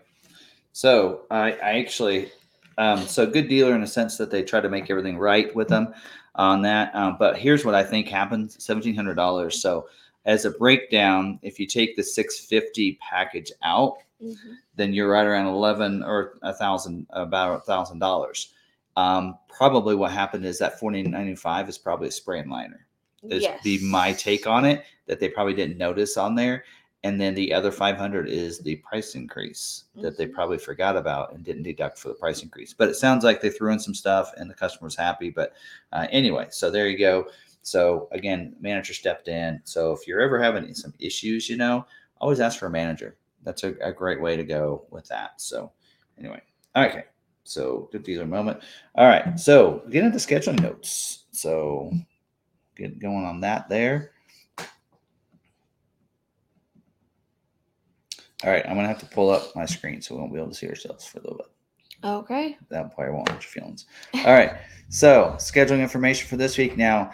So 0.72 1.22
I, 1.30 1.52
I 1.52 1.78
actually, 1.80 2.30
um, 2.78 3.06
so 3.06 3.26
good 3.26 3.48
dealer 3.48 3.74
in 3.74 3.80
the 3.80 3.86
sense 3.86 4.16
that 4.18 4.30
they 4.30 4.42
try 4.42 4.60
to 4.60 4.68
make 4.68 4.90
everything 4.90 5.18
right 5.18 5.54
with 5.54 5.68
them 5.68 5.92
on 6.36 6.62
that. 6.62 6.94
Um, 6.94 7.16
but 7.18 7.36
here's 7.36 7.64
what 7.64 7.74
I 7.74 7.82
think 7.82 8.08
happened: 8.08 8.52
seventeen 8.52 8.94
hundred 8.94 9.14
dollars. 9.14 9.60
So 9.60 9.88
as 10.26 10.44
a 10.44 10.50
breakdown, 10.50 11.38
if 11.42 11.58
you 11.58 11.66
take 11.66 11.96
the 11.96 12.02
six 12.02 12.40
fifty 12.40 12.98
package 13.00 13.52
out, 13.62 13.98
Mm-hmm. 14.22 14.52
then 14.76 14.92
you're 14.92 15.10
right 15.10 15.24
around 15.24 15.46
eleven 15.46 16.02
or 16.02 16.34
a 16.42 16.52
thousand, 16.52 17.06
about 17.08 17.56
a 17.56 17.60
thousand 17.60 18.00
dollars. 18.00 18.52
Um, 18.96 19.38
probably 19.48 19.94
what 19.94 20.10
happened 20.12 20.44
is 20.44 20.58
that 20.58 20.78
fourteen 20.78 21.10
ninety 21.10 21.34
five 21.34 21.70
is 21.70 21.78
probably 21.78 22.08
a 22.08 22.12
spray-in 22.12 22.50
liner. 22.50 22.86
Is 23.22 23.44
Yes. 23.44 23.62
be 23.64 23.82
my 23.82 24.12
take 24.12 24.46
on 24.46 24.66
it 24.66 24.84
that 25.06 25.20
they 25.20 25.30
probably 25.30 25.54
didn't 25.54 25.78
notice 25.78 26.18
on 26.18 26.34
there. 26.34 26.64
And 27.02 27.18
then 27.18 27.34
the 27.34 27.52
other 27.52 27.70
500 27.70 28.28
is 28.28 28.58
the 28.58 28.76
price 28.76 29.14
increase 29.14 29.84
that 30.02 30.18
they 30.18 30.26
Mhm. 30.26 30.34
probably 30.34 30.58
forgot 30.58 30.96
about 30.98 31.32
and 31.32 31.42
didn't 31.42 31.62
deduct 31.62 31.98
for 31.98 32.08
the 32.08 32.14
price 32.14 32.42
increase. 32.42 32.74
But 32.74 32.90
it 32.90 32.96
sounds 32.96 33.24
like 33.24 33.40
they 33.40 33.48
threw 33.48 33.72
in 33.72 33.78
some 33.80 33.94
stuff 33.94 34.32
and 34.36 34.50
the 34.50 34.54
customer's 34.54 34.96
happy. 34.96 35.30
But 35.30 35.54
uh, 35.92 36.06
anyway, 36.10 36.48
so 36.50 36.70
there 36.70 36.88
you 36.88 36.98
go. 36.98 37.28
So 37.62 38.08
again, 38.12 38.54
manager 38.60 38.92
stepped 38.92 39.28
in. 39.28 39.60
So 39.64 39.92
if 39.92 40.06
you're 40.06 40.20
ever 40.20 40.38
having 40.42 40.74
some 40.74 40.92
issues, 40.98 41.48
you 41.48 41.56
know, 41.56 41.86
always 42.20 42.40
ask 42.40 42.58
for 42.58 42.66
a 42.66 42.70
manager. 42.70 43.16
That's 43.44 43.64
a, 43.64 43.74
a 43.80 43.92
great 43.92 44.20
way 44.20 44.36
to 44.36 44.44
go 44.44 44.86
with 44.90 45.06
that. 45.08 45.40
So 45.40 45.72
anyway, 46.18 46.42
okay. 46.76 47.04
So 47.44 47.88
good 47.92 48.02
dealer 48.02 48.26
moment. 48.26 48.62
All 48.94 49.06
right. 49.06 49.40
So 49.40 49.82
get 49.90 50.04
into 50.04 50.18
scheduling 50.18 50.60
notes. 50.60 51.24
So 51.32 51.90
get 52.76 52.98
going 52.98 53.24
on 53.24 53.40
that 53.40 53.68
there. 53.70 54.12
All 58.44 58.50
right, 58.50 58.64
I'm 58.66 58.76
gonna 58.76 58.88
have 58.88 58.98
to 59.00 59.06
pull 59.06 59.30
up 59.30 59.54
my 59.54 59.66
screen 59.66 60.00
so 60.00 60.14
we 60.14 60.20
won't 60.20 60.32
be 60.32 60.38
able 60.38 60.50
to 60.50 60.54
see 60.54 60.68
ourselves 60.68 61.06
for 61.06 61.18
a 61.18 61.22
little 61.22 61.38
bit. 61.38 61.46
Okay. 62.02 62.56
That 62.70 62.94
probably 62.94 63.12
won't 63.12 63.28
hurt 63.28 63.42
your 63.42 63.62
feelings. 63.62 63.86
All 64.14 64.32
right, 64.32 64.54
so 64.88 65.34
scheduling 65.36 65.80
information 65.80 66.28
for 66.28 66.36
this 66.36 66.56
week. 66.56 66.76
Now, 66.76 67.12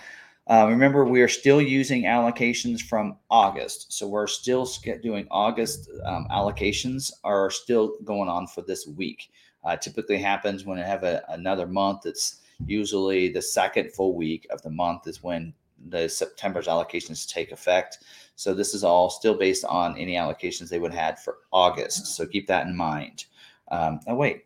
uh, 0.49 0.67
remember 0.69 1.05
we 1.05 1.23
are 1.23 1.29
still 1.29 1.61
using 1.61 2.05
allocations 2.05 2.81
from 2.81 3.17
August, 3.31 3.93
so 3.93 4.07
we're 4.07 4.29
still 4.29 4.69
doing 5.03 5.27
August 5.31 5.91
um, 6.05 6.29
allocations 6.31 7.11
are 7.25 7.51
still 7.51 7.97
going 8.05 8.29
on 8.29 8.47
for 8.47 8.63
this 8.63 8.87
week. 8.87 9.31
Uh, 9.65 9.77
typically 9.77 10.19
happens 10.19 10.65
when 10.65 10.79
I 10.79 10.87
have 10.87 11.03
a, 11.03 11.25
another 11.31 11.67
month. 11.67 12.07
It's 12.07 12.43
usually 12.65 13.33
the 13.33 13.43
second 13.43 13.93
full 13.93 14.15
week 14.15 14.47
of 14.51 14.63
the 14.63 14.71
month 14.71 15.09
is 15.09 15.25
when 15.25 15.53
the 15.91 16.09
September's 16.09 16.67
allocations 16.67 17.29
take 17.29 17.53
effect. 17.53 17.99
So 18.37 18.55
this 18.55 18.75
is 18.75 18.85
all 18.85 19.09
still 19.09 19.37
based 19.37 19.65
on 19.65 19.97
any 19.97 20.15
allocations 20.15 20.69
they 20.69 20.79
would 20.79 20.93
have 20.93 21.03
had 21.03 21.19
for 21.19 21.39
August. 21.53 22.07
So 22.17 22.27
keep 22.27 22.47
that 22.49 22.67
in 22.67 22.77
mind. 22.77 23.27
Um, 23.71 24.01
oh 24.07 24.15
wait, 24.15 24.45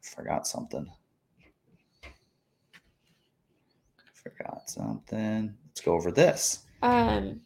forgot 0.00 0.46
something. 0.46 0.90
Forgot 4.14 4.68
something. 4.68 5.54
Let's 5.68 5.80
go 5.80 5.94
over 5.94 6.10
this. 6.10 6.64
Um. 6.82 7.40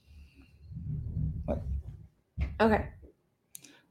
What? 1.45 1.63
Okay. 2.61 2.87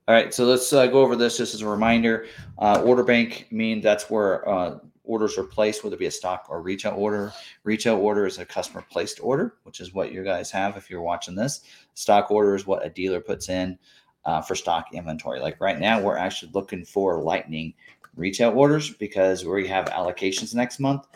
All 0.06 0.14
right, 0.14 0.34
so 0.34 0.44
let's 0.44 0.74
uh, 0.74 0.88
go 0.88 1.02
over 1.02 1.16
this 1.16 1.38
just 1.38 1.54
as 1.54 1.62
a 1.62 1.68
reminder. 1.68 2.26
Uh, 2.58 2.82
order 2.84 3.04
bank 3.04 3.48
means 3.52 3.84
that's 3.84 4.10
where 4.10 4.48
uh, 4.50 4.80
orders 5.04 5.38
are 5.38 5.44
placed, 5.44 5.84
whether 5.84 5.96
it 5.96 6.00
be 6.00 6.06
a 6.06 6.12
stock 6.12 6.46
or 6.50 6.62
retail 6.62 6.94
order. 6.94 7.34
Retail 7.64 7.98
order 7.98 8.26
is 8.26 8.40
a 8.40 8.46
customer 8.46 8.86
placed 8.90 9.20
order, 9.22 9.56
which 9.64 9.80
is 9.80 9.94
what 9.94 10.12
you 10.12 10.24
guys 10.24 10.52
have 10.52 10.78
if 10.78 10.90
you're 10.90 11.02
watching 11.02 11.36
this. 11.36 11.62
Stock 11.94 12.32
order 12.32 12.56
is 12.56 12.66
what 12.66 12.86
a 12.86 12.90
dealer 12.90 13.20
puts 13.20 13.50
in 13.50 13.78
uh, 14.26 14.42
for 14.42 14.56
stock 14.56 14.94
inventory. 14.94 15.40
Like 15.40 15.60
right 15.60 15.80
now, 15.80 16.02
we're 16.02 16.18
actually 16.18 16.52
looking 16.54 16.86
for 16.86 17.22
lightning 17.22 17.74
retail 18.16 18.52
orders 18.52 18.92
because 18.92 19.46
we 19.46 19.68
have 19.68 19.86
allocations 19.86 20.56
next 20.56 20.80
month, 20.80 21.08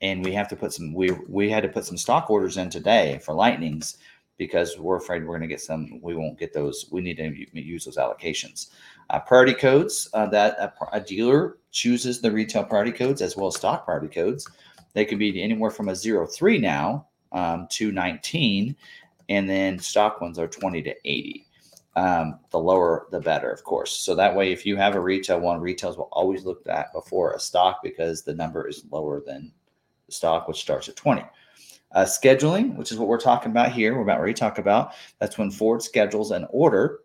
and 0.00 0.24
we 0.24 0.32
have 0.32 0.48
to 0.48 0.56
put 0.56 0.72
some. 0.72 0.92
We 0.92 1.12
we 1.28 1.50
had 1.50 1.62
to 1.62 1.68
put 1.68 1.84
some 1.84 1.96
stock 1.96 2.30
orders 2.30 2.56
in 2.56 2.70
today 2.70 3.20
for 3.24 3.34
lightnings 3.34 3.98
because 4.40 4.78
we're 4.78 4.96
afraid 4.96 5.20
we're 5.20 5.36
going 5.36 5.42
to 5.42 5.46
get 5.46 5.60
some. 5.60 6.00
We 6.00 6.16
won't 6.16 6.38
get 6.38 6.54
those. 6.54 6.86
We 6.90 7.02
need 7.02 7.18
to 7.18 7.60
use 7.60 7.84
those 7.84 7.98
allocations. 7.98 8.70
Uh, 9.10 9.20
priority 9.20 9.52
codes 9.52 10.08
uh, 10.14 10.24
that 10.28 10.58
a, 10.58 10.72
a, 10.94 11.00
dealer 11.00 11.58
chooses 11.72 12.22
the 12.22 12.32
retail 12.32 12.64
priority 12.64 12.90
codes 12.90 13.20
as 13.20 13.36
well 13.36 13.48
as 13.48 13.56
stock 13.56 13.84
priority 13.84 14.08
codes. 14.08 14.48
They 14.94 15.04
can 15.04 15.18
be 15.18 15.42
anywhere 15.42 15.70
from 15.70 15.90
a 15.90 15.94
zero 15.94 16.26
three 16.26 16.56
now 16.56 17.06
um, 17.32 17.66
to 17.72 17.92
19, 17.92 18.74
and 19.28 19.50
then 19.50 19.78
stock 19.78 20.22
ones 20.22 20.38
are 20.38 20.48
20 20.48 20.80
to 20.84 20.94
80. 21.04 21.46
Um, 21.96 22.38
the 22.50 22.58
lower, 22.58 23.08
the 23.10 23.20
better, 23.20 23.50
of 23.50 23.62
course. 23.62 23.94
So 23.94 24.14
that 24.14 24.34
way, 24.34 24.52
if 24.52 24.64
you 24.64 24.74
have 24.76 24.94
a 24.94 25.00
retail 25.00 25.40
one, 25.40 25.60
retails 25.60 25.98
will 25.98 26.08
always 26.12 26.46
look 26.46 26.66
at 26.66 26.94
before 26.94 27.32
a 27.32 27.40
stock 27.40 27.80
because 27.82 28.22
the 28.22 28.34
number 28.34 28.66
is 28.66 28.84
lower 28.90 29.20
than 29.20 29.52
the 30.06 30.12
stock, 30.12 30.48
which 30.48 30.62
starts 30.62 30.88
at 30.88 30.96
20. 30.96 31.22
Uh, 31.92 32.04
scheduling, 32.04 32.76
which 32.76 32.92
is 32.92 32.98
what 32.98 33.08
we're 33.08 33.18
talking 33.18 33.50
about 33.50 33.72
here, 33.72 33.96
we're 33.96 34.02
about 34.02 34.20
ready 34.20 34.32
to 34.32 34.38
talk 34.38 34.58
about. 34.58 34.92
That's 35.18 35.38
when 35.38 35.50
Ford 35.50 35.82
schedules 35.82 36.30
an 36.30 36.46
order 36.50 37.00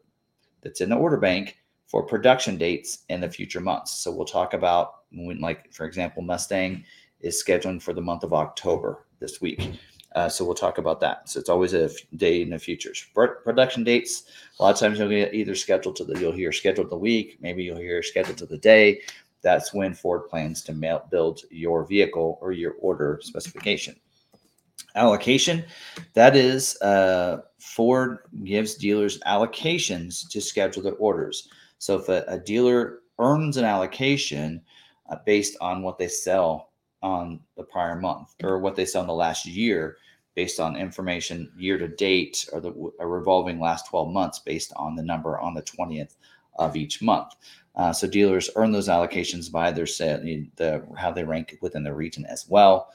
that's 0.62 0.82
in 0.82 0.90
the 0.90 0.96
order 0.96 1.18
bank 1.18 1.58
for 1.88 2.04
production 2.04 2.58
dates 2.58 3.00
in 3.10 3.22
the 3.22 3.30
future 3.30 3.60
months. 3.60 3.92
So 3.92 4.12
we'll 4.12 4.26
talk 4.26 4.54
about 4.54 5.04
when, 5.12 5.40
like, 5.40 5.74
for 5.74 5.86
example, 5.86 6.22
Mustang 6.22 6.84
is 7.22 7.44
scheduling 7.44 7.82
for 7.82 7.94
the 7.94 8.02
month 8.02 8.24
of 8.24 8.34
October 8.34 9.08
this 9.20 9.42
week. 9.42 9.72
Uh, 10.16 10.30
so 10.30 10.46
we'll 10.46 10.54
talk 10.54 10.78
about 10.78 11.00
that. 11.02 11.28
So 11.28 11.40
it's 11.40 11.50
always 11.50 11.74
a 11.74 11.90
day 12.16 12.42
in 12.42 12.52
the 12.52 12.60
futures. 12.60 13.06
Production 13.14 13.84
dates. 13.84 14.24
A 14.60 14.64
lot 14.64 14.74
of 14.74 14.80
times 14.80 15.00
you'll 15.00 15.10
get 15.10 15.34
either 15.34 15.56
scheduled 15.56 15.96
to 15.98 16.06
the 16.06 16.20
you'll 16.20 16.32
hear 16.32 16.52
scheduled 16.52 16.90
the 16.90 16.98
week. 16.98 17.38
Maybe 17.42 17.64
you'll 17.64 17.78
hear 17.78 18.02
scheduled 18.02 18.38
to 18.38 18.46
the 18.46 18.58
day. 18.58 19.02
That's 19.42 19.74
when 19.74 19.94
Ford 19.94 20.28
plans 20.30 20.64
to 20.64 20.74
mail, 20.74 21.06
build 21.12 21.42
your 21.50 21.86
vehicle 21.86 22.40
or 22.42 22.52
your 22.52 22.76
order 22.80 23.20
specification 23.22 23.96
allocation. 24.96 25.64
That 26.14 26.36
is, 26.36 26.80
uh, 26.82 27.42
Ford 27.60 28.20
gives 28.44 28.76
dealers 28.76 29.20
allocations 29.22 30.28
to 30.30 30.42
schedule 30.42 30.84
their 30.84 30.96
orders. 30.96 31.50
So 31.78 32.00
if 32.00 32.10
a, 32.10 32.24
a 32.28 32.40
dealer 32.40 33.00
earns 33.20 33.58
an 33.58 33.66
allocation 33.66 34.62
uh, 35.10 35.18
based 35.26 35.58
on 35.62 35.84
what 35.84 35.98
they 35.98 36.08
sell 36.08 36.72
on 37.02 37.40
the 37.56 37.64
prior 37.64 37.96
month 37.96 38.34
or 38.44 38.60
what 38.60 38.76
they 38.76 38.86
sell 38.86 39.02
in 39.02 39.08
the 39.08 39.14
last 39.14 39.46
year, 39.46 39.98
based 40.36 40.60
on 40.60 40.76
information 40.76 41.52
year 41.58 41.78
to 41.78 41.88
date 41.88 42.48
or 42.52 42.60
the 42.60 42.92
a 43.00 43.08
revolving 43.08 43.60
last 43.60 43.88
12 43.88 44.10
months 44.10 44.40
based 44.40 44.74
on 44.76 44.96
the 44.96 45.04
number 45.04 45.40
on 45.40 45.54
the 45.54 45.62
20th 45.62 46.16
of 46.58 46.76
each 46.76 47.02
month. 47.02 47.34
Uh, 47.76 47.92
so 47.92 48.08
dealers 48.08 48.50
earn 48.56 48.72
those 48.72 48.88
allocations 48.88 49.52
by 49.52 49.72
their 49.72 49.86
sale, 49.86 50.20
the 50.56 50.86
how 50.98 51.12
they 51.12 51.24
rank 51.24 51.58
within 51.62 51.84
the 51.84 51.94
region 51.94 52.26
as 52.26 52.48
well. 52.48 52.90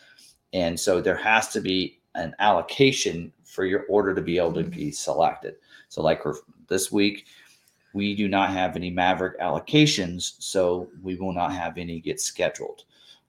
And 0.53 0.79
so 0.79 1.01
there 1.01 1.17
has 1.17 1.49
to 1.49 1.61
be 1.61 2.01
an 2.15 2.35
allocation 2.39 3.33
for 3.45 3.65
your 3.65 3.85
order 3.89 4.15
to 4.15 4.21
be 4.21 4.39
able 4.39 4.55
to 4.55 4.65
be 4.65 4.91
selected. 4.91 5.57
So, 5.89 6.03
like 6.03 6.23
this 6.69 6.93
week, 6.93 7.27
we 7.93 8.15
do 8.15 8.29
not 8.29 8.51
have 8.51 8.77
any 8.77 8.91
Maverick 8.91 9.39
allocations, 9.41 10.35
so 10.39 10.89
we 11.03 11.17
will 11.17 11.33
not 11.33 11.53
have 11.53 11.77
any 11.77 12.01
get 12.01 12.21
scheduled. 12.21 12.85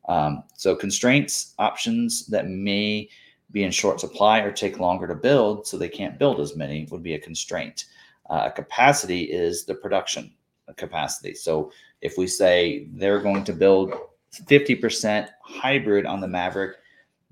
Um, 0.07 0.43
so, 0.55 0.75
constraints, 0.75 1.53
options 1.60 2.27
that 2.27 2.47
may 2.47 3.10
be 3.51 3.63
in 3.63 3.71
short 3.71 3.99
supply 3.99 4.39
or 4.39 4.51
take 4.51 4.79
longer 4.79 5.07
to 5.07 5.15
build, 5.15 5.67
so 5.67 5.77
they 5.77 5.89
can't 5.89 6.19
build 6.19 6.39
as 6.39 6.55
many, 6.55 6.88
would 6.91 7.03
be 7.03 7.15
a 7.15 7.19
constraint. 7.19 7.86
Uh, 8.29 8.49
capacity 8.49 9.23
is 9.23 9.65
the 9.65 9.75
production 9.75 10.31
capacity. 10.77 11.34
So, 11.34 11.71
if 12.01 12.17
we 12.17 12.27
say 12.27 12.88
they're 12.93 13.19
going 13.19 13.43
to 13.43 13.53
build 13.53 13.93
50% 14.34 15.29
hybrid 15.43 16.05
on 16.05 16.21
the 16.21 16.27
Maverick 16.27 16.77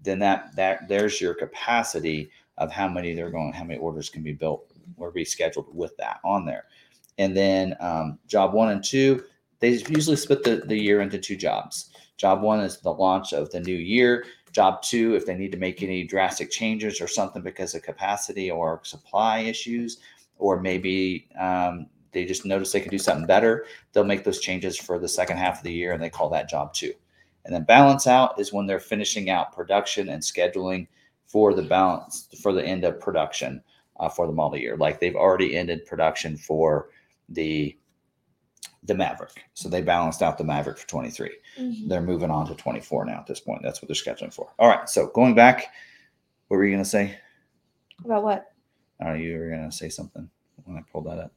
then 0.04 0.20
that 0.20 0.56
that 0.56 0.88
there's 0.88 1.20
your 1.20 1.34
capacity 1.34 2.32
of 2.58 2.72
how 2.72 2.88
many 2.88 3.14
they're 3.14 3.32
going, 3.32 3.54
how 3.54 3.64
many 3.64 3.80
orders 3.80 4.10
can 4.10 4.22
be 4.22 4.34
built 4.34 4.72
or 4.98 5.12
be 5.12 5.26
scheduled 5.26 5.74
with 5.74 5.96
that 5.98 6.20
on 6.24 6.46
there. 6.46 6.66
And 7.18 7.36
then 7.36 7.76
um, 7.80 8.20
job 8.28 8.54
one 8.54 8.70
and 8.70 8.84
two, 8.84 9.24
they 9.60 9.72
usually 9.72 10.16
split 10.16 10.44
the, 10.44 10.58
the 10.66 10.78
year 10.78 11.02
into 11.02 11.18
two 11.18 11.36
jobs. 11.36 11.92
Job 12.18 12.42
one 12.42 12.60
is 12.60 12.80
the 12.80 12.92
launch 12.92 13.34
of 13.34 13.50
the 13.52 13.60
new 13.60 13.76
year. 13.76 14.26
Job 14.52 14.82
two, 14.82 15.16
if 15.16 15.26
they 15.26 15.36
need 15.36 15.52
to 15.52 15.58
make 15.58 15.84
any 15.84 16.04
drastic 16.04 16.50
changes 16.50 17.00
or 17.00 17.08
something 17.08 17.42
because 17.42 17.76
of 17.76 17.84
capacity 17.84 18.50
or 18.50 18.82
supply 18.84 19.40
issues, 19.40 20.00
or 20.38 20.60
maybe 20.60 21.30
um, 21.40 21.88
they 22.12 22.26
just 22.26 22.46
notice 22.46 22.72
they 22.72 22.80
can 22.80 22.92
do 22.92 22.98
something 22.98 23.28
better, 23.28 23.66
they'll 23.94 24.04
make 24.04 24.24
those 24.24 24.40
changes 24.40 24.78
for 24.78 24.98
the 24.98 25.08
second 25.08 25.38
half 25.38 25.60
of 25.60 25.64
the 25.64 25.72
year 25.72 25.94
and 25.94 26.02
they 26.02 26.10
call 26.10 26.30
that 26.30 26.50
job 26.50 26.74
two. 26.74 26.94
And 27.50 27.56
then 27.56 27.64
balance 27.64 28.06
out 28.06 28.40
is 28.40 28.54
when 28.54 28.68
they're 28.68 28.80
finishing 28.80 29.32
out 29.32 29.54
production 29.54 30.10
and 30.10 30.22
scheduling 30.22 30.88
for 31.26 31.56
the 31.56 31.64
balance 31.64 32.28
for 32.44 32.54
the 32.54 32.64
end 32.64 32.84
of 32.84 33.00
production 33.00 33.64
uh, 34.00 34.08
for 34.08 34.28
the 34.28 34.34
model 34.34 34.60
year. 34.60 34.78
Like 34.78 35.00
they've 35.00 35.16
already 35.16 35.58
ended 35.58 35.88
production 35.88 36.38
for 36.38 36.90
the 37.28 37.76
the 38.84 38.94
Maverick. 38.94 39.46
So 39.56 39.68
they 39.68 39.82
balanced 39.82 40.22
out 40.22 40.38
the 40.38 40.44
Maverick 40.44 40.78
for 40.78 40.88
23. 40.88 41.32
Mm-hmm. 41.58 41.88
They're 41.88 42.04
moving 42.04 42.30
on 42.30 42.46
to 42.46 42.54
24 42.54 43.06
now 43.06 43.18
at 43.18 43.26
this 43.26 43.40
point. 43.40 43.64
That's 43.64 43.82
what 43.82 43.88
they're 43.88 43.96
scheduling 43.96 44.32
for. 44.32 44.54
All 44.60 44.70
right. 44.70 44.88
So 44.88 45.08
going 45.08 45.34
back, 45.34 45.74
what 46.50 46.58
were 46.58 46.66
you 46.66 46.72
going 46.72 46.84
to 46.84 46.90
say? 46.90 47.18
About 48.06 48.24
what? 48.24 48.52
Oh, 49.04 49.14
you 49.14 49.40
were 49.40 49.50
going 49.50 49.68
to 49.68 49.76
say 49.76 49.90
something 49.90 50.30
when 50.66 50.78
I 50.78 50.84
pulled 50.92 51.08
that 51.08 51.18
up. 51.18 51.34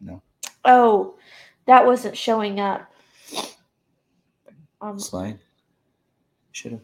No. 0.00 0.22
Oh, 0.64 1.16
that 1.66 1.84
wasn't 1.84 2.16
showing 2.16 2.60
up. 2.60 2.91
Um, 4.82 4.98
Slide. 4.98 5.38
Should 6.50 6.72
have. 6.72 6.80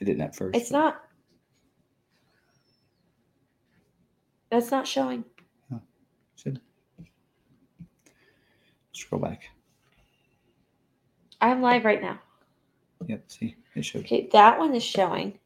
It 0.00 0.04
didn't 0.04 0.20
at 0.20 0.36
first. 0.36 0.56
It's 0.56 0.70
not. 0.70 1.02
That's 4.50 4.70
not 4.70 4.86
showing. 4.86 5.24
Oh, 5.72 5.80
should. 6.36 6.60
Scroll 8.92 9.22
back. 9.22 9.44
I'm 11.40 11.62
live 11.62 11.86
right 11.86 12.02
now. 12.02 12.20
Yep. 13.06 13.24
See, 13.28 13.56
it 13.74 13.84
should. 13.84 14.02
Okay, 14.02 14.28
that 14.32 14.58
one 14.58 14.74
is 14.74 14.84
showing. 14.84 15.38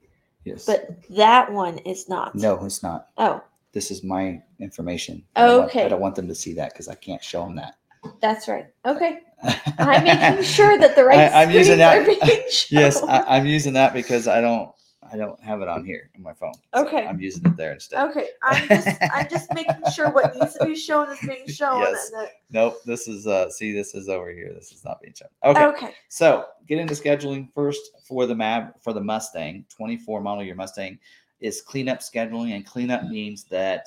Yes. 0.44 0.66
But 0.66 1.02
that 1.11 1.52
one 1.52 1.78
is 1.78 2.09
not. 2.09 2.35
No, 2.35 2.64
it's 2.64 2.82
not. 2.82 3.09
Oh. 3.16 3.42
This 3.72 3.90
is 3.90 4.02
my 4.02 4.42
information. 4.59 5.22
okay. 5.37 5.44
I 5.44 5.46
don't, 5.46 5.59
want, 5.61 5.76
I 5.76 5.88
don't 5.88 6.00
want 6.00 6.14
them 6.16 6.28
to 6.28 6.35
see 6.35 6.54
that 6.54 6.72
because 6.72 6.88
I 6.88 6.94
can't 6.94 7.22
show 7.22 7.44
them 7.44 7.56
that. 7.56 7.76
That's 8.21 8.49
right. 8.49 8.66
Okay. 8.85 9.21
I'm 9.79 10.05
making 10.05 10.45
sure 10.45 10.79
that 10.79 10.97
the 10.97 11.05
right 11.05 11.19
I, 11.19 11.42
am 11.42 11.51
using 11.51 11.79
that. 11.79 12.66
yes, 12.71 13.03
I, 13.03 13.37
am 13.37 13.47
using 13.47 13.75
that 13.75 13.92
because 13.92 14.27
I 14.29 14.40
don't 14.40 14.71
I 15.12 15.16
don't 15.16 15.40
have 15.40 15.61
it 15.61 15.69
on 15.69 15.85
here 15.85 16.11
on 16.16 16.23
my 16.23 16.33
phone. 16.33 16.55
So 16.75 16.87
okay. 16.87 17.07
I'm 17.07 17.21
using 17.21 17.45
it 17.45 17.57
there 17.57 17.73
instead. 17.73 18.09
Okay. 18.11 18.29
I'm 18.42 18.69
just 18.69 18.88
I'm 19.12 19.29
just 19.29 19.55
making 19.55 19.77
sure 19.92 20.11
what 20.11 20.35
needs 20.35 20.55
to 20.55 20.64
be 20.64 20.75
shown 20.75 21.11
is 21.11 21.21
being 21.21 21.47
shown. 21.49 21.81
yes. 21.81 22.11
That... 22.11 22.31
Nope. 22.51 22.79
This 22.85 23.09
is 23.09 23.27
uh 23.27 23.51
see 23.51 23.73
this 23.73 23.95
is 23.95 24.09
over 24.09 24.33
here. 24.33 24.53
This 24.55 24.73
is 24.73 24.85
not 24.85 25.01
being 25.01 25.14
shown. 25.14 25.29
Okay. 25.45 25.64
Okay. 25.66 25.95
So 26.09 26.47
get 26.66 26.79
into 26.79 26.95
scheduling 26.95 27.49
first 27.55 27.81
for 28.07 28.27
the 28.27 28.35
map 28.35 28.77
for 28.83 28.92
the 28.92 29.01
Mustang 29.01 29.64
24 29.77 30.21
model 30.21 30.45
year 30.45 30.55
Mustang 30.55 30.99
is 31.40 31.61
cleanup 31.61 32.01
scheduling 32.01 32.55
and 32.55 32.66
cleanup 32.66 33.05
means 33.05 33.44
that 33.44 33.87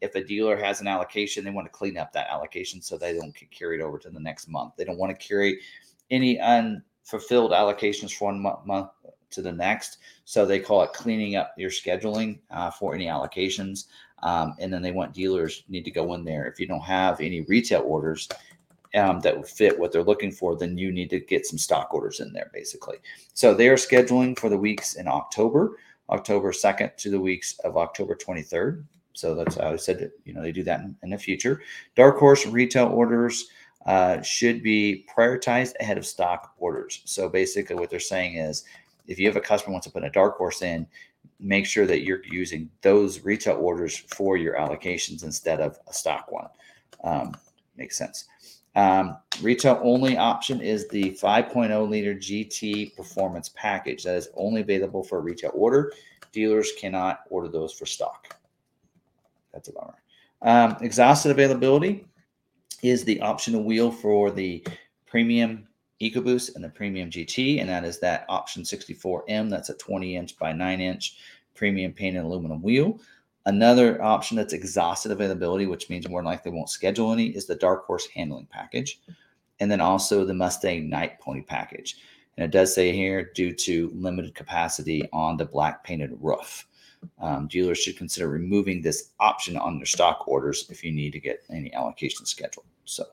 if 0.00 0.14
a 0.14 0.24
dealer 0.24 0.56
has 0.56 0.80
an 0.80 0.88
allocation, 0.88 1.44
they 1.44 1.50
want 1.50 1.66
to 1.66 1.72
clean 1.72 1.96
up 1.96 2.12
that 2.12 2.28
allocation 2.28 2.82
so 2.82 2.96
they 2.96 3.16
don't 3.16 3.34
get 3.34 3.50
carried 3.50 3.80
over 3.80 3.98
to 3.98 4.10
the 4.10 4.20
next 4.20 4.48
month. 4.48 4.74
They 4.76 4.84
don't 4.84 4.98
want 4.98 5.18
to 5.18 5.26
carry 5.26 5.60
any 6.10 6.40
unfulfilled 6.40 7.52
allocations 7.52 8.12
from 8.12 8.42
one 8.42 8.56
month 8.66 8.90
to 9.30 9.42
the 9.42 9.52
next. 9.52 9.98
So 10.24 10.44
they 10.44 10.58
call 10.58 10.82
it 10.82 10.92
cleaning 10.92 11.36
up 11.36 11.54
your 11.56 11.70
scheduling 11.70 12.38
uh, 12.50 12.70
for 12.70 12.94
any 12.94 13.06
allocations. 13.06 13.86
Um, 14.22 14.54
and 14.58 14.72
then 14.72 14.82
they 14.82 14.92
want 14.92 15.14
dealers 15.14 15.62
need 15.68 15.84
to 15.84 15.90
go 15.90 16.14
in 16.14 16.24
there. 16.24 16.46
If 16.46 16.58
you 16.58 16.66
don't 16.66 16.80
have 16.80 17.20
any 17.20 17.42
retail 17.42 17.82
orders 17.82 18.28
um, 18.94 19.20
that 19.20 19.36
would 19.36 19.46
fit 19.46 19.78
what 19.78 19.92
they're 19.92 20.02
looking 20.02 20.32
for, 20.32 20.56
then 20.56 20.78
you 20.78 20.90
need 20.90 21.10
to 21.10 21.20
get 21.20 21.46
some 21.46 21.58
stock 21.58 21.92
orders 21.92 22.20
in 22.20 22.32
there, 22.32 22.50
basically. 22.52 22.96
So 23.34 23.54
they 23.54 23.68
are 23.68 23.76
scheduling 23.76 24.38
for 24.38 24.48
the 24.48 24.56
weeks 24.56 24.94
in 24.94 25.06
October, 25.06 25.76
October 26.10 26.52
2nd 26.52 26.96
to 26.96 27.10
the 27.10 27.20
weeks 27.20 27.58
of 27.64 27.76
October 27.76 28.14
23rd. 28.14 28.84
So 29.12 29.34
that's 29.34 29.56
how 29.56 29.72
I 29.72 29.76
said 29.76 29.98
that, 29.98 30.12
you 30.24 30.32
know, 30.32 30.42
they 30.42 30.52
do 30.52 30.62
that 30.64 30.80
in, 30.80 30.96
in 31.02 31.10
the 31.10 31.18
future. 31.18 31.62
Dark 31.96 32.18
horse 32.18 32.46
retail 32.46 32.86
orders 32.86 33.48
uh, 33.86 34.20
should 34.22 34.62
be 34.62 35.06
prioritized 35.14 35.72
ahead 35.80 35.98
of 35.98 36.06
stock 36.06 36.54
orders. 36.58 37.02
So 37.04 37.28
basically, 37.28 37.76
what 37.76 37.90
they're 37.90 38.00
saying 38.00 38.36
is 38.36 38.64
if 39.06 39.18
you 39.18 39.26
have 39.26 39.36
a 39.36 39.40
customer 39.40 39.72
wants 39.72 39.86
to 39.86 39.92
put 39.92 40.04
a 40.04 40.10
dark 40.10 40.36
horse 40.36 40.62
in, 40.62 40.86
make 41.40 41.66
sure 41.66 41.86
that 41.86 42.02
you're 42.02 42.22
using 42.26 42.70
those 42.82 43.24
retail 43.24 43.56
orders 43.56 43.96
for 43.96 44.36
your 44.36 44.54
allocations 44.56 45.24
instead 45.24 45.60
of 45.60 45.78
a 45.88 45.92
stock 45.92 46.30
one. 46.30 46.48
Um, 47.02 47.34
makes 47.76 47.96
sense. 47.96 48.26
Um, 48.78 49.16
retail 49.42 49.80
only 49.82 50.16
option 50.16 50.60
is 50.60 50.86
the 50.86 51.10
5.0 51.10 51.88
liter 51.90 52.14
GT 52.14 52.94
performance 52.94 53.48
package 53.56 54.04
that 54.04 54.14
is 54.14 54.28
only 54.36 54.60
available 54.60 55.02
for 55.02 55.18
a 55.18 55.20
retail 55.20 55.50
order. 55.52 55.92
Dealers 56.30 56.70
cannot 56.78 57.22
order 57.28 57.48
those 57.48 57.72
for 57.72 57.86
stock. 57.86 58.36
That's 59.52 59.68
a 59.68 59.72
bummer. 59.72 59.96
Um, 60.42 60.76
exhausted 60.80 61.32
availability 61.32 62.06
is 62.84 63.02
the 63.02 63.20
optional 63.20 63.64
wheel 63.64 63.90
for 63.90 64.30
the 64.30 64.64
premium 65.06 65.66
EcoBoost 66.00 66.54
and 66.54 66.62
the 66.62 66.68
premium 66.68 67.10
GT, 67.10 67.60
and 67.60 67.68
that 67.68 67.84
is 67.84 67.98
that 67.98 68.26
option 68.28 68.62
64M. 68.62 69.50
That's 69.50 69.70
a 69.70 69.74
20 69.74 70.14
inch 70.14 70.38
by 70.38 70.52
9 70.52 70.80
inch 70.80 71.16
premium 71.56 71.92
painted 71.92 72.22
aluminum 72.22 72.62
wheel. 72.62 73.00
Another 73.48 74.02
option 74.02 74.36
that's 74.36 74.52
exhausted 74.52 75.10
availability, 75.10 75.64
which 75.64 75.88
means 75.88 76.06
more 76.06 76.20
than 76.20 76.26
likely 76.26 76.52
won't 76.52 76.68
schedule 76.68 77.14
any, 77.14 77.28
is 77.28 77.46
the 77.46 77.54
Dark 77.54 77.86
Horse 77.86 78.06
handling 78.14 78.46
package. 78.50 79.00
And 79.58 79.70
then 79.70 79.80
also 79.80 80.26
the 80.26 80.34
Mustang 80.34 80.90
Nite 80.90 81.18
Pony 81.18 81.40
package. 81.40 81.96
And 82.36 82.44
it 82.44 82.50
does 82.50 82.74
say 82.74 82.92
here, 82.92 83.30
due 83.34 83.54
to 83.54 83.90
limited 83.94 84.34
capacity 84.34 85.08
on 85.14 85.38
the 85.38 85.46
black 85.46 85.82
painted 85.82 86.10
roof. 86.20 86.66
Um, 87.20 87.48
dealers 87.48 87.78
should 87.78 87.96
consider 87.96 88.28
removing 88.28 88.82
this 88.82 89.12
option 89.18 89.56
on 89.56 89.78
their 89.78 89.86
stock 89.86 90.28
orders 90.28 90.66
if 90.68 90.84
you 90.84 90.92
need 90.92 91.14
to 91.14 91.18
get 91.18 91.42
any 91.48 91.72
allocation 91.72 92.26
scheduled. 92.26 92.66
So, 92.84 93.06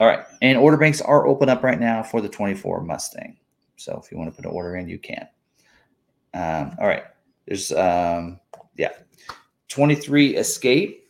all 0.00 0.08
right. 0.08 0.24
And 0.42 0.58
order 0.58 0.76
banks 0.76 1.00
are 1.00 1.28
open 1.28 1.48
up 1.48 1.62
right 1.62 1.78
now 1.78 2.02
for 2.02 2.20
the 2.20 2.28
24 2.28 2.82
Mustang. 2.82 3.36
So 3.76 4.02
if 4.04 4.10
you 4.10 4.18
want 4.18 4.30
to 4.30 4.36
put 4.36 4.50
an 4.50 4.56
order 4.56 4.74
in, 4.74 4.88
you 4.88 4.98
can. 4.98 5.28
Um, 6.34 6.76
all 6.80 6.88
right. 6.88 7.04
There's, 7.46 7.70
um, 7.70 8.40
yeah, 8.76 8.90
23 9.68 10.36
Escape. 10.36 11.04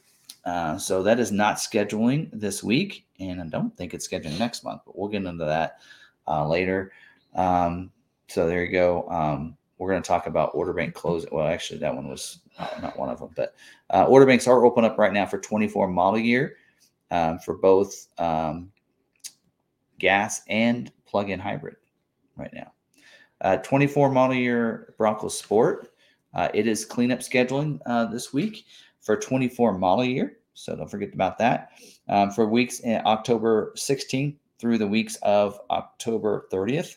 Uh, 0.44 0.78
so 0.78 1.02
that 1.02 1.20
is 1.20 1.30
not 1.30 1.56
scheduling 1.56 2.30
this 2.32 2.62
week, 2.62 3.06
and 3.20 3.40
I 3.40 3.46
don't 3.46 3.76
think 3.76 3.92
it's 3.92 4.08
scheduling 4.08 4.38
next 4.38 4.64
month, 4.64 4.82
but 4.86 4.98
we'll 4.98 5.08
get 5.08 5.24
into 5.24 5.44
that 5.44 5.78
uh, 6.26 6.46
later. 6.48 6.92
Um, 7.34 7.90
so 8.28 8.46
there 8.46 8.64
you 8.64 8.72
go. 8.72 9.06
Um, 9.10 9.56
we're 9.78 9.90
going 9.90 10.02
to 10.02 10.06
talk 10.06 10.26
about 10.26 10.50
order 10.54 10.72
bank 10.72 10.94
close. 10.94 11.26
Well, 11.30 11.46
actually, 11.46 11.78
that 11.80 11.94
one 11.94 12.08
was 12.08 12.40
not, 12.58 12.82
not 12.82 12.98
one 12.98 13.10
of 13.10 13.20
them, 13.20 13.30
but 13.36 13.54
uh, 13.90 14.04
order 14.04 14.26
banks 14.26 14.46
are 14.46 14.64
open 14.64 14.84
up 14.84 14.98
right 14.98 15.12
now 15.12 15.26
for 15.26 15.38
24 15.38 15.88
model 15.88 16.18
year 16.18 16.56
um, 17.10 17.38
for 17.38 17.54
both 17.54 18.08
um, 18.18 18.72
gas 19.98 20.42
and 20.48 20.90
plug-in 21.06 21.38
hybrid 21.38 21.76
right 22.36 22.52
now. 22.52 22.72
Uh, 23.40 23.56
24 23.58 24.10
model 24.10 24.36
year 24.36 24.94
Bronco 24.98 25.28
Sport. 25.28 25.92
Uh, 26.34 26.48
it 26.54 26.66
is 26.66 26.84
cleanup 26.84 27.20
scheduling 27.20 27.78
uh, 27.86 28.06
this 28.06 28.32
week 28.32 28.64
for 29.00 29.16
24 29.16 29.78
model 29.78 30.04
year. 30.04 30.38
So 30.54 30.74
don't 30.76 30.90
forget 30.90 31.14
about 31.14 31.38
that. 31.38 31.72
Um, 32.08 32.30
for 32.30 32.48
weeks 32.48 32.80
in 32.80 33.00
October 33.06 33.72
16th 33.76 34.36
through 34.58 34.78
the 34.78 34.86
weeks 34.86 35.16
of 35.22 35.60
October 35.70 36.48
30th. 36.52 36.96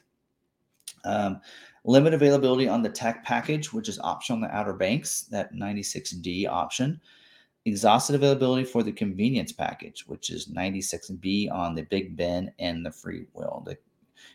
Um, 1.06 1.42
limit 1.84 2.14
availability 2.14 2.68
on 2.68 2.82
the 2.82 2.90
tech 2.90 3.24
package, 3.24 3.72
which 3.72 3.88
is 3.88 4.00
optional 4.00 4.38
on 4.38 4.42
the 4.42 4.56
Outer 4.56 4.74
Banks, 4.74 5.24
that 5.32 5.54
96D 5.54 6.48
option. 6.48 7.00
Exhausted 7.66 8.16
availability 8.16 8.64
for 8.64 8.82
the 8.82 8.92
convenience 8.92 9.52
package, 9.52 10.06
which 10.08 10.32
is 10.32 10.48
96B 10.48 11.52
on 11.52 11.76
the 11.76 11.84
Big 11.84 12.18
Bend 12.18 12.52
and 12.58 12.84
the 12.84 12.92
Free 12.92 13.26
Will. 13.34 13.62
The 13.66 13.78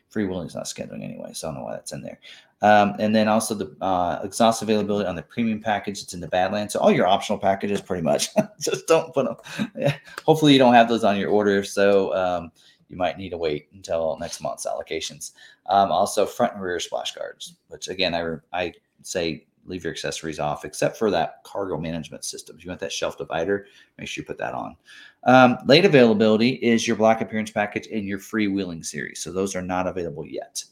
Free 0.08 0.26
Will 0.26 0.42
is 0.42 0.54
not 0.54 0.64
scheduling 0.64 1.04
anyway, 1.04 1.32
so 1.32 1.48
I 1.48 1.52
don't 1.52 1.60
know 1.60 1.66
why 1.66 1.72
that's 1.72 1.92
in 1.92 2.02
there. 2.02 2.18
Um, 2.62 2.94
and 2.98 3.14
then 3.14 3.28
also 3.28 3.54
the 3.54 3.76
uh, 3.84 4.20
exhaust 4.22 4.62
availability 4.62 5.06
on 5.06 5.14
the 5.14 5.22
premium 5.22 5.60
package. 5.60 6.02
It's 6.02 6.14
in 6.14 6.20
the 6.20 6.28
Badlands. 6.28 6.72
So 6.72 6.80
all 6.80 6.90
your 6.90 7.06
optional 7.06 7.38
packages, 7.38 7.82
pretty 7.82 8.02
much, 8.02 8.28
just 8.60 8.86
don't 8.86 9.12
put 9.12 9.26
them. 9.26 9.92
Hopefully, 10.24 10.52
you 10.52 10.58
don't 10.58 10.74
have 10.74 10.88
those 10.88 11.04
on 11.04 11.18
your 11.18 11.30
order. 11.30 11.62
So 11.64 12.14
um, 12.14 12.50
you 12.88 12.96
might 12.96 13.18
need 13.18 13.30
to 13.30 13.36
wait 13.36 13.68
until 13.74 14.16
next 14.18 14.40
month's 14.40 14.66
allocations. 14.66 15.32
Um, 15.66 15.90
also, 15.90 16.24
front 16.24 16.54
and 16.54 16.62
rear 16.62 16.80
splash 16.80 17.14
guards, 17.14 17.56
which 17.68 17.88
again, 17.88 18.14
I 18.14 18.36
I 18.52 18.72
say 19.02 19.46
leave 19.68 19.84
your 19.84 19.92
accessories 19.92 20.38
off 20.38 20.64
except 20.64 20.96
for 20.96 21.10
that 21.10 21.42
cargo 21.44 21.78
management 21.78 22.24
system. 22.24 22.56
If 22.56 22.64
you 22.64 22.70
want 22.70 22.80
that 22.80 22.92
shelf 22.92 23.18
divider, 23.18 23.66
make 23.98 24.08
sure 24.08 24.22
you 24.22 24.26
put 24.26 24.38
that 24.38 24.54
on. 24.54 24.76
Um, 25.24 25.58
late 25.66 25.84
availability 25.84 26.50
is 26.50 26.86
your 26.86 26.96
black 26.96 27.20
appearance 27.20 27.50
package 27.50 27.88
and 27.92 28.06
your 28.06 28.18
freewheeling 28.18 28.84
series. 28.84 29.20
So 29.20 29.32
those 29.32 29.56
are 29.56 29.62
not 29.62 29.86
available 29.86 30.26
yet. 30.26 30.64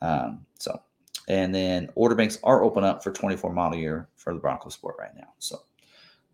Um, 0.00 0.44
so 0.58 0.80
and 1.28 1.54
then 1.54 1.88
order 1.94 2.14
banks 2.14 2.38
are 2.42 2.64
open 2.64 2.84
up 2.84 3.02
for 3.02 3.12
24 3.12 3.52
model 3.52 3.78
year 3.78 4.08
for 4.16 4.34
the 4.34 4.40
Bronco 4.40 4.68
Sport 4.68 4.96
right 4.98 5.14
now. 5.16 5.32
So 5.38 5.58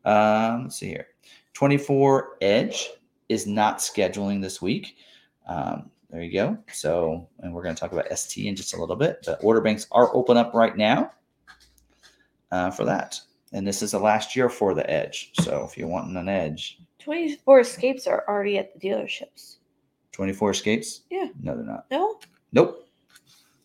um, 0.04 0.64
let's 0.64 0.76
see 0.76 0.88
here. 0.88 1.08
24 1.54 2.38
Edge 2.40 2.90
is 3.28 3.46
not 3.46 3.78
scheduling 3.78 4.40
this 4.40 4.62
week. 4.62 4.96
Um, 5.46 5.90
there 6.10 6.22
you 6.22 6.32
go. 6.32 6.56
So, 6.72 7.28
and 7.40 7.52
we're 7.52 7.62
going 7.62 7.74
to 7.74 7.80
talk 7.80 7.92
about 7.92 8.16
ST 8.16 8.46
in 8.46 8.56
just 8.56 8.74
a 8.74 8.80
little 8.80 8.96
bit, 8.96 9.18
but 9.26 9.42
order 9.42 9.60
banks 9.60 9.86
are 9.92 10.14
open 10.14 10.38
up 10.38 10.54
right 10.54 10.76
now 10.76 11.12
uh, 12.50 12.70
for 12.70 12.84
that. 12.84 13.20
And 13.52 13.66
this 13.66 13.82
is 13.82 13.92
the 13.92 13.98
last 13.98 14.36
year 14.36 14.48
for 14.48 14.74
the 14.74 14.88
Edge. 14.90 15.30
So 15.40 15.64
if 15.64 15.76
you're 15.78 15.88
wanting 15.88 16.16
an 16.16 16.28
Edge, 16.28 16.78
24 16.98 17.60
escapes 17.60 18.06
are 18.06 18.24
already 18.28 18.58
at 18.58 18.78
the 18.78 18.88
dealerships. 18.88 19.56
24 20.12 20.50
escapes? 20.50 21.02
Yeah. 21.10 21.28
No, 21.40 21.56
they're 21.56 21.64
not. 21.64 21.86
No? 21.90 22.18
Nope. 22.52 22.88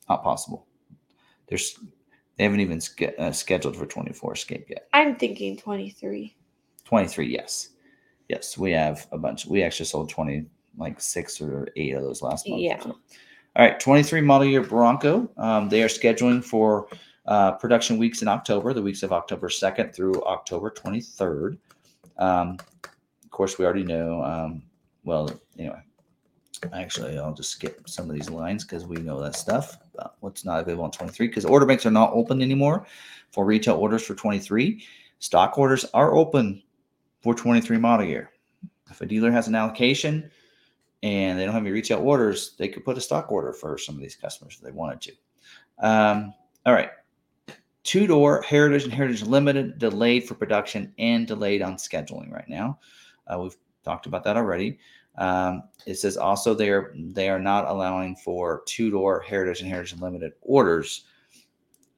Not 0.10 0.24
possible. 0.24 0.68
There's 1.48 1.78
they 2.38 2.46
haven't 2.46 2.62
even 2.62 2.82
ske- 2.82 3.14
uh, 3.20 3.32
scheduled 3.32 3.76
for 3.76 3.86
24 3.86 4.34
escape 4.34 4.66
yet. 4.70 4.88
I'm 4.94 5.16
thinking 5.18 5.56
23. 5.58 6.36
23, 6.86 7.28
yes. 7.32 7.70
Yes, 8.28 8.58
we 8.58 8.72
have 8.72 9.08
a 9.12 9.18
bunch. 9.18 9.46
We 9.46 9.62
actually 9.62 9.86
sold 9.86 10.10
20, 10.10 10.46
like 10.78 11.00
six 11.00 11.40
or 11.42 11.68
eight 11.76 11.94
of 11.94 12.02
those 12.02 12.22
last 12.24 12.48
month. 12.50 12.62
Yeah. 12.62 12.82
So- 12.82 12.98
All 13.56 13.66
right, 13.66 13.80
23 13.80 14.22
model 14.22 14.48
year 14.48 14.64
Bronco. 14.64 15.30
Um, 15.38 15.70
they 15.70 15.84
are 15.84 15.88
scheduling 15.88 16.44
for 16.44 16.88
uh, 17.26 17.54
production 17.54 17.98
weeks 17.98 18.22
in 18.22 18.28
October, 18.28 18.74
the 18.74 18.82
weeks 18.82 19.04
of 19.04 19.14
October 19.14 19.50
2nd 19.50 19.96
through 19.96 20.24
October 20.26 20.70
23rd. 20.72 21.58
Um, 22.18 22.58
of 23.24 23.30
course, 23.32 23.58
we 23.58 23.66
already 23.66 23.84
know. 23.84 24.24
Um, 24.24 24.64
well, 25.04 25.30
anyway, 25.58 25.82
actually, 26.72 27.18
I'll 27.18 27.34
just 27.34 27.52
skip 27.52 27.90
some 27.90 28.10
of 28.10 28.16
these 28.16 28.30
lines 28.30 28.64
because 28.64 28.86
we 28.86 28.98
know 28.98 29.22
that 29.22 29.36
stuff. 29.36 29.78
what's 30.20 30.46
not 30.46 30.62
available 30.62 30.86
on 30.86 30.92
23 30.92 31.28
because 31.28 31.46
order 31.46 31.66
banks 31.66 31.86
are 31.86 31.92
not 31.92 32.12
open 32.14 32.42
anymore 32.42 32.86
for 33.32 33.46
retail 33.46 33.76
orders 33.76 34.04
for 34.04 34.16
23. 34.16 34.84
Stock 35.20 35.58
orders 35.58 35.86
are 35.94 36.14
open 36.14 36.62
for 37.22 37.34
23 37.34 37.78
model 37.78 38.06
year. 38.06 38.32
If 38.90 39.02
a 39.02 39.06
dealer 39.06 39.32
has 39.32 39.48
an 39.48 39.56
allocation 39.56 40.30
and 41.02 41.40
they 41.40 41.46
don't 41.46 41.54
have 41.54 41.64
any 41.64 41.72
retail 41.72 42.00
orders, 42.00 42.56
they 42.58 42.68
could 42.68 42.86
put 42.86 42.98
a 42.98 43.02
stock 43.02 43.32
order 43.32 43.54
for 43.54 43.78
some 43.78 43.96
of 43.96 44.02
these 44.02 44.16
customers 44.16 44.56
if 44.58 44.62
they 44.62 44.72
wanted 44.72 45.02
to. 45.02 45.12
Um, 45.80 46.34
all 46.66 46.74
right. 46.74 46.90
Two 47.84 48.08
door 48.08 48.42
Heritage 48.42 48.86
and 48.86 48.94
Heritage 48.94 49.24
Limited 49.24 49.78
delayed 49.78 50.26
for 50.26 50.36
production 50.36 50.94
and 50.98 51.28
delayed 51.28 51.62
on 51.62 51.76
scheduling 51.76 52.32
right 52.32 52.48
now. 52.48 52.80
Uh, 53.28 53.40
we've 53.40 53.58
talked 53.84 54.06
about 54.06 54.24
that 54.24 54.38
already. 54.38 54.80
Um, 55.18 55.64
it 55.86 55.96
says 55.96 56.18
also 56.18 56.54
they 56.54 56.70
are 56.70 56.94
they 56.98 57.30
are 57.30 57.40
not 57.40 57.68
allowing 57.68 58.16
for 58.16 58.64
two 58.66 58.90
door 58.90 59.22
Heritage 59.22 59.62
and 59.62 59.70
Heritage 59.70 60.00
Limited 60.00 60.34
orders 60.42 61.06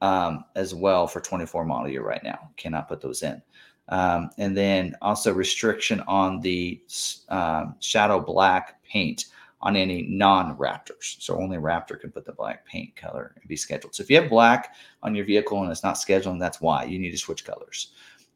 um, 0.02 0.46
as 0.56 0.74
well 0.74 1.08
for 1.08 1.22
24 1.22 1.66
model 1.66 1.90
year 1.90 2.04
right 2.04 2.24
now. 2.24 2.50
Cannot 2.58 2.88
put 2.88 3.02
those 3.02 3.24
in. 3.24 3.42
Um, 3.90 4.32
and 4.38 4.58
then 4.58 4.96
also 5.02 5.32
restriction 5.34 6.02
on 6.08 6.42
the 6.42 6.82
um, 7.30 7.76
shadow 7.80 8.20
black 8.20 8.84
paint 8.84 9.26
on 9.66 9.76
any 9.76 10.04
non-Raptors. 10.04 11.20
So 11.20 11.42
only 11.42 11.58
Raptor 11.58 12.00
can 12.00 12.12
put 12.12 12.24
the 12.24 12.32
black 12.32 12.66
paint 12.68 12.96
color 12.96 13.34
and 13.36 13.50
be 13.50 13.56
scheduled. 13.56 13.96
So 13.96 14.04
if 14.04 14.12
you 14.12 14.22
have 14.22 14.30
black 14.30 14.76
on 15.02 15.16
your 15.16 15.26
vehicle 15.26 15.62
and 15.64 15.72
it's 15.72 15.84
not 15.84 15.98
scheduled, 15.98 16.40
that's 16.40 16.62
why 16.62 16.84
you 16.84 17.00
need 17.00 17.10
to 17.12 17.18
switch 17.18 17.44
colors 17.44 17.92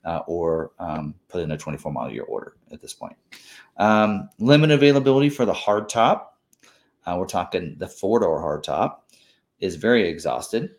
uh, 0.06 0.22
or 0.26 0.72
um, 0.80 1.14
put 1.28 1.44
in 1.44 1.52
a 1.52 1.58
24 1.58 1.92
model 1.92 2.12
year 2.12 2.24
order 2.24 2.56
at 2.72 2.82
this 2.82 2.94
point. 2.94 3.16
Um, 3.78 4.28
limit 4.40 4.72
availability 4.72 5.30
for 5.30 5.46
the 5.46 5.54
hardtop. 5.54 6.24
Uh, 7.06 7.16
we're 7.20 7.28
talking 7.28 7.76
the 7.78 7.88
four 7.88 8.22
door 8.22 8.42
hardtop 8.42 8.98
is 9.60 9.76
very 9.76 10.10
exhausted. 10.10 10.72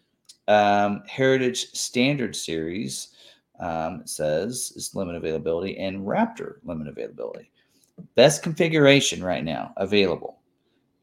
Um, 0.48 1.04
Heritage 1.06 1.70
Standard 1.74 2.34
Series 2.34 3.10
um, 3.60 4.02
says 4.04 4.72
is 4.74 4.96
limit 4.96 5.14
availability 5.14 5.78
and 5.78 6.04
Raptor 6.04 6.54
limit 6.64 6.88
availability. 6.88 7.52
Best 8.16 8.42
configuration 8.42 9.22
right 9.22 9.44
now 9.44 9.72
available 9.76 10.39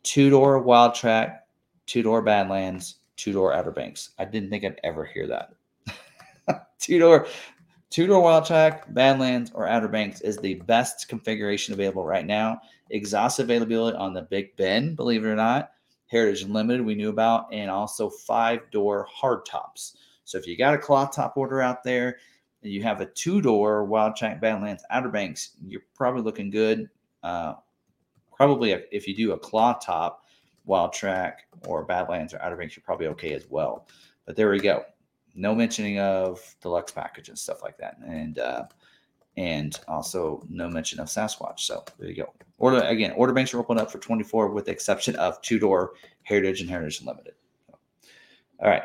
two 0.08 0.30
door 0.30 0.64
Wildtrak, 0.64 1.40
two 1.86 2.02
door 2.02 2.22
Badlands, 2.22 3.00
two 3.18 3.34
door 3.34 3.54
Outer 3.54 3.72
Banks. 3.72 4.12
I 4.18 4.24
didn't 4.24 4.50
think 4.50 4.64
I'd 4.64 4.80
ever 4.86 5.04
hear 5.04 5.28
that. 5.28 5.52
two 6.80 6.98
door, 6.98 7.28
two 7.90 8.08
door 8.08 8.24
Wildtrak, 8.24 8.94
Badlands, 8.94 9.52
or 9.54 9.68
Outer 9.68 9.90
Banks 9.90 10.22
is 10.22 10.38
the 10.38 10.56
best 10.56 11.10
configuration 11.10 11.74
available 11.74 12.06
right 12.06 12.26
now. 12.26 12.62
Exhaust 12.90 13.40
availability 13.40 13.98
on 13.98 14.14
the 14.14 14.22
Big 14.22 14.56
Bend, 14.56 14.96
believe 14.96 15.26
it 15.26 15.28
or 15.28 15.36
not. 15.36 15.72
Heritage 16.06 16.46
Limited, 16.46 16.86
we 16.86 16.96
knew 16.96 17.10
about, 17.10 17.52
and 17.52 17.70
also 17.70 18.10
five 18.10 18.62
door 18.72 19.06
hard 19.12 19.46
tops. 19.46 19.98
So 20.24 20.38
if 20.38 20.48
you 20.48 20.58
got 20.58 20.74
a 20.74 20.78
cloth 20.78 21.14
top 21.14 21.36
order 21.36 21.62
out 21.62 21.84
there, 21.84 22.16
and 22.64 22.72
you 22.72 22.82
have 22.82 23.02
a 23.02 23.08
two 23.08 23.42
door 23.42 23.86
Wildtrak 23.86 24.40
Badlands 24.40 24.86
Outer 24.90 25.10
Banks, 25.10 25.58
you're 25.68 25.82
probably 25.94 26.22
looking 26.22 26.50
good. 26.50 26.90
Uh, 27.24 27.56
probably 28.38 28.72
a, 28.72 28.82
if 28.92 29.08
you 29.08 29.16
do 29.16 29.34
a 29.34 29.40
claw 29.40 29.74
top 29.74 30.24
Wildtrak 30.68 31.34
or 31.66 31.84
Badlands 31.84 32.34
or 32.34 32.42
Outer 32.42 32.56
Banks, 32.56 32.76
you're 32.76 32.84
probably 32.84 33.08
okay 33.08 33.34
as 33.34 33.48
well. 33.50 33.88
But 34.26 34.36
there 34.36 34.50
we 34.50 34.60
go. 34.60 34.84
No 35.36 35.56
mentioning 35.56 36.00
of 36.00 36.40
deluxe 36.62 36.92
package 36.92 37.30
and 37.30 37.38
stuff 37.38 37.62
like 37.62 37.78
that, 37.78 37.98
and 38.06 38.40
uh, 38.40 38.66
and 39.38 39.80
also 39.88 40.44
no 40.50 40.70
mention 40.70 41.00
of 41.00 41.08
Sasquatch. 41.08 41.60
So 41.60 41.84
there 42.00 42.10
you 42.10 42.16
go. 42.16 42.34
Order 42.58 42.82
again. 42.82 43.12
Order 43.12 43.34
banks 43.34 43.54
are 43.54 43.60
open 43.60 43.78
up 43.78 43.92
for 43.92 44.00
24, 44.00 44.50
with 44.52 44.66
the 44.66 44.72
exception 44.72 45.16
of 45.18 45.42
two 45.42 45.60
door 45.60 45.94
Heritage 46.24 46.62
and 46.62 46.70
Heritage 46.70 47.02
Unlimited. 47.02 47.34
All 48.60 48.70
right. 48.70 48.84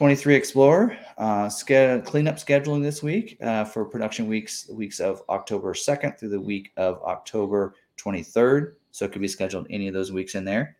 23 0.00 0.34
Explorer 0.34 0.96
uh, 1.18 1.46
ske- 1.46 2.02
cleanup 2.06 2.36
scheduling 2.36 2.80
this 2.80 3.02
week 3.02 3.36
uh, 3.42 3.66
for 3.66 3.84
production 3.84 4.26
weeks 4.26 4.66
weeks 4.72 4.98
of 4.98 5.22
October 5.28 5.74
2nd 5.74 6.18
through 6.18 6.30
the 6.30 6.40
week 6.40 6.72
of 6.78 7.02
October 7.02 7.74
23rd. 7.98 8.76
So 8.92 9.04
it 9.04 9.12
could 9.12 9.20
be 9.20 9.28
scheduled 9.28 9.66
any 9.68 9.88
of 9.88 9.92
those 9.92 10.10
weeks 10.10 10.36
in 10.36 10.42
there. 10.46 10.78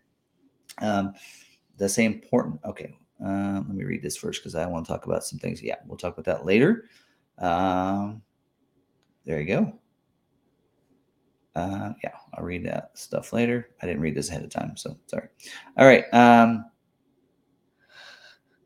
Um, 0.78 1.12
the 1.76 1.86
same 1.86 2.14
important. 2.14 2.60
Okay, 2.64 2.94
uh, 3.22 3.56
let 3.56 3.68
me 3.68 3.84
read 3.84 4.00
this 4.00 4.16
first 4.16 4.40
because 4.40 4.54
I 4.54 4.64
want 4.64 4.86
to 4.86 4.90
talk 4.90 5.04
about 5.04 5.22
some 5.22 5.38
things. 5.38 5.62
Yeah, 5.62 5.76
we'll 5.86 5.98
talk 5.98 6.16
about 6.16 6.24
that 6.24 6.46
later. 6.46 6.86
Um, 7.36 8.22
there 9.26 9.38
you 9.38 9.46
go. 9.46 9.78
Uh, 11.54 11.92
yeah, 12.02 12.14
I'll 12.32 12.44
read 12.44 12.64
that 12.64 12.92
stuff 12.94 13.34
later. 13.34 13.68
I 13.82 13.86
didn't 13.86 14.00
read 14.00 14.14
this 14.14 14.30
ahead 14.30 14.44
of 14.44 14.48
time, 14.48 14.78
so 14.78 14.96
sorry. 15.08 15.28
All 15.76 15.86
right. 15.86 16.04
Um, 16.14 16.69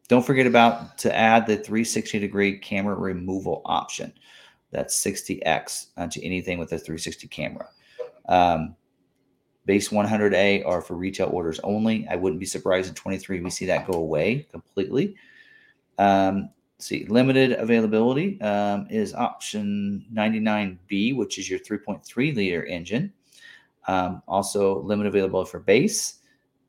don't 0.09 0.25
forget 0.25 0.47
about 0.47 0.99
to 0.99 1.15
add 1.15 1.47
the 1.47 1.57
360 1.57 2.19
degree 2.19 2.59
camera 2.59 2.95
removal 2.95 3.63
option. 3.65 4.13
That's 4.71 5.03
60x 5.03 5.87
onto 5.97 6.21
anything 6.23 6.59
with 6.59 6.73
a 6.73 6.79
360 6.79 7.29
camera. 7.29 7.69
Um, 8.29 8.75
base 9.67 9.89
100A 9.89 10.67
are 10.67 10.83
for 10.83 10.95
retail 10.95 11.29
orders 11.29 11.61
only. 11.61 12.07
I 12.09 12.17
wouldn't 12.17 12.41
be 12.41 12.47
surprised 12.47 12.89
in 12.89 12.95
23 12.95 13.41
we 13.41 13.51
see 13.51 13.67
that 13.67 13.87
go 13.87 13.99
away 13.99 14.47
completely. 14.51 15.17
Um, 15.99 16.51
see, 16.79 17.07
limited 17.07 17.53
availability 17.53 18.41
um, 18.41 18.87
is 18.91 19.15
option 19.15 20.05
99B, 20.13 21.17
which 21.17 21.39
is 21.39 21.49
your 21.49 21.61
3.3 21.61 22.35
liter 22.35 22.67
engine. 22.67 23.13
Um, 23.87 24.23
also, 24.27 24.81
limited 24.83 25.11
availability 25.11 25.51
for 25.51 25.61
base. 25.61 26.21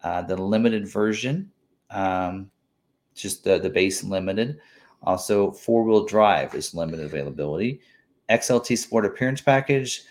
Uh, 0.03 0.21
the 0.21 0.37
limited 0.37 0.87
version 0.87 1.51
um, 1.89 2.51
just 3.15 3.43
the, 3.43 3.57
the 3.59 3.69
base 3.69 4.03
limited. 4.03 4.59
Also, 5.03 5.51
four 5.51 5.83
wheel 5.83 6.05
drive 6.05 6.53
is 6.55 6.73
limited 6.73 7.05
availability. 7.05 7.81
XLT 8.29 8.77
Sport 8.77 9.05
Appearance 9.05 9.41
Package, 9.41 10.03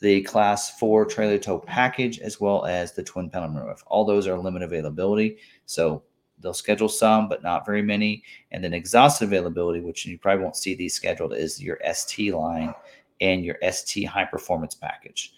the 0.00 0.22
Class 0.22 0.78
4 0.78 1.06
trailer 1.06 1.38
tow 1.38 1.58
package, 1.58 2.18
as 2.18 2.40
well 2.40 2.64
as 2.66 2.92
the 2.92 3.02
twin 3.02 3.30
panel 3.30 3.48
roof. 3.48 3.82
All 3.86 4.04
those 4.04 4.26
are 4.26 4.36
limited 4.36 4.66
availability. 4.66 5.38
So 5.66 6.02
they'll 6.40 6.52
schedule 6.52 6.88
some, 6.88 7.28
but 7.28 7.42
not 7.42 7.64
very 7.64 7.82
many. 7.82 8.22
And 8.50 8.62
then 8.62 8.74
exhaust 8.74 9.22
availability, 9.22 9.80
which 9.80 10.04
you 10.04 10.18
probably 10.18 10.42
won't 10.42 10.56
see 10.56 10.74
these 10.74 10.94
scheduled, 10.94 11.34
is 11.34 11.62
your 11.62 11.78
ST 11.92 12.34
line 12.34 12.74
and 13.20 13.44
your 13.44 13.56
ST 13.70 14.06
high 14.06 14.24
performance 14.24 14.74
package. 14.74 15.34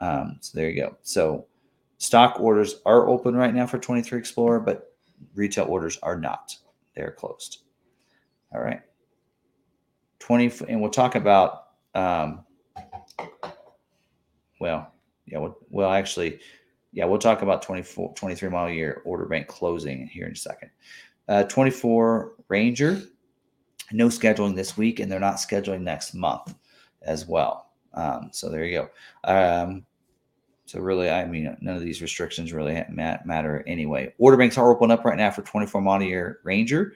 Um, 0.00 0.38
so 0.40 0.56
there 0.56 0.70
you 0.70 0.80
go. 0.80 0.96
So 1.02 1.46
stock 1.98 2.38
orders 2.38 2.76
are 2.86 3.08
open 3.08 3.34
right 3.34 3.52
now 3.52 3.66
for 3.66 3.78
23 3.78 4.18
Explorer, 4.18 4.60
but 4.60 4.87
retail 5.34 5.66
orders 5.66 5.98
are 6.02 6.18
not. 6.18 6.56
They're 6.94 7.12
closed. 7.12 7.62
All 8.52 8.60
right. 8.60 8.80
20, 10.20 10.52
and 10.68 10.80
we'll 10.80 10.90
talk 10.90 11.14
about, 11.14 11.68
um, 11.94 12.44
well, 14.60 14.92
yeah, 15.26 15.38
well, 15.38 15.58
well, 15.70 15.92
actually, 15.92 16.40
yeah, 16.92 17.04
we'll 17.04 17.18
talk 17.18 17.42
about 17.42 17.62
24, 17.62 18.14
23 18.14 18.48
model 18.48 18.72
year 18.72 19.02
order 19.04 19.26
bank 19.26 19.46
closing 19.46 20.06
here 20.06 20.26
in 20.26 20.32
a 20.32 20.36
second. 20.36 20.70
Uh, 21.28 21.44
24 21.44 22.32
Ranger, 22.48 23.02
no 23.92 24.08
scheduling 24.08 24.56
this 24.56 24.76
week, 24.76 25.00
and 25.00 25.10
they're 25.10 25.20
not 25.20 25.36
scheduling 25.36 25.82
next 25.82 26.14
month 26.14 26.54
as 27.02 27.26
well. 27.26 27.70
Um, 27.94 28.30
so 28.32 28.48
there 28.48 28.64
you 28.64 28.78
go. 28.78 28.90
Um, 29.24 29.84
so 30.68 30.80
really, 30.80 31.08
I 31.08 31.24
mean, 31.24 31.56
none 31.62 31.76
of 31.76 31.80
these 31.80 32.02
restrictions 32.02 32.52
really 32.52 32.84
matter 32.90 33.64
anyway. 33.66 34.12
Order 34.18 34.36
banks 34.36 34.58
are 34.58 34.70
open 34.70 34.90
up 34.90 35.02
right 35.02 35.16
now 35.16 35.30
for 35.30 35.40
24 35.40 35.80
model 35.80 36.06
year 36.06 36.40
Ranger. 36.44 36.92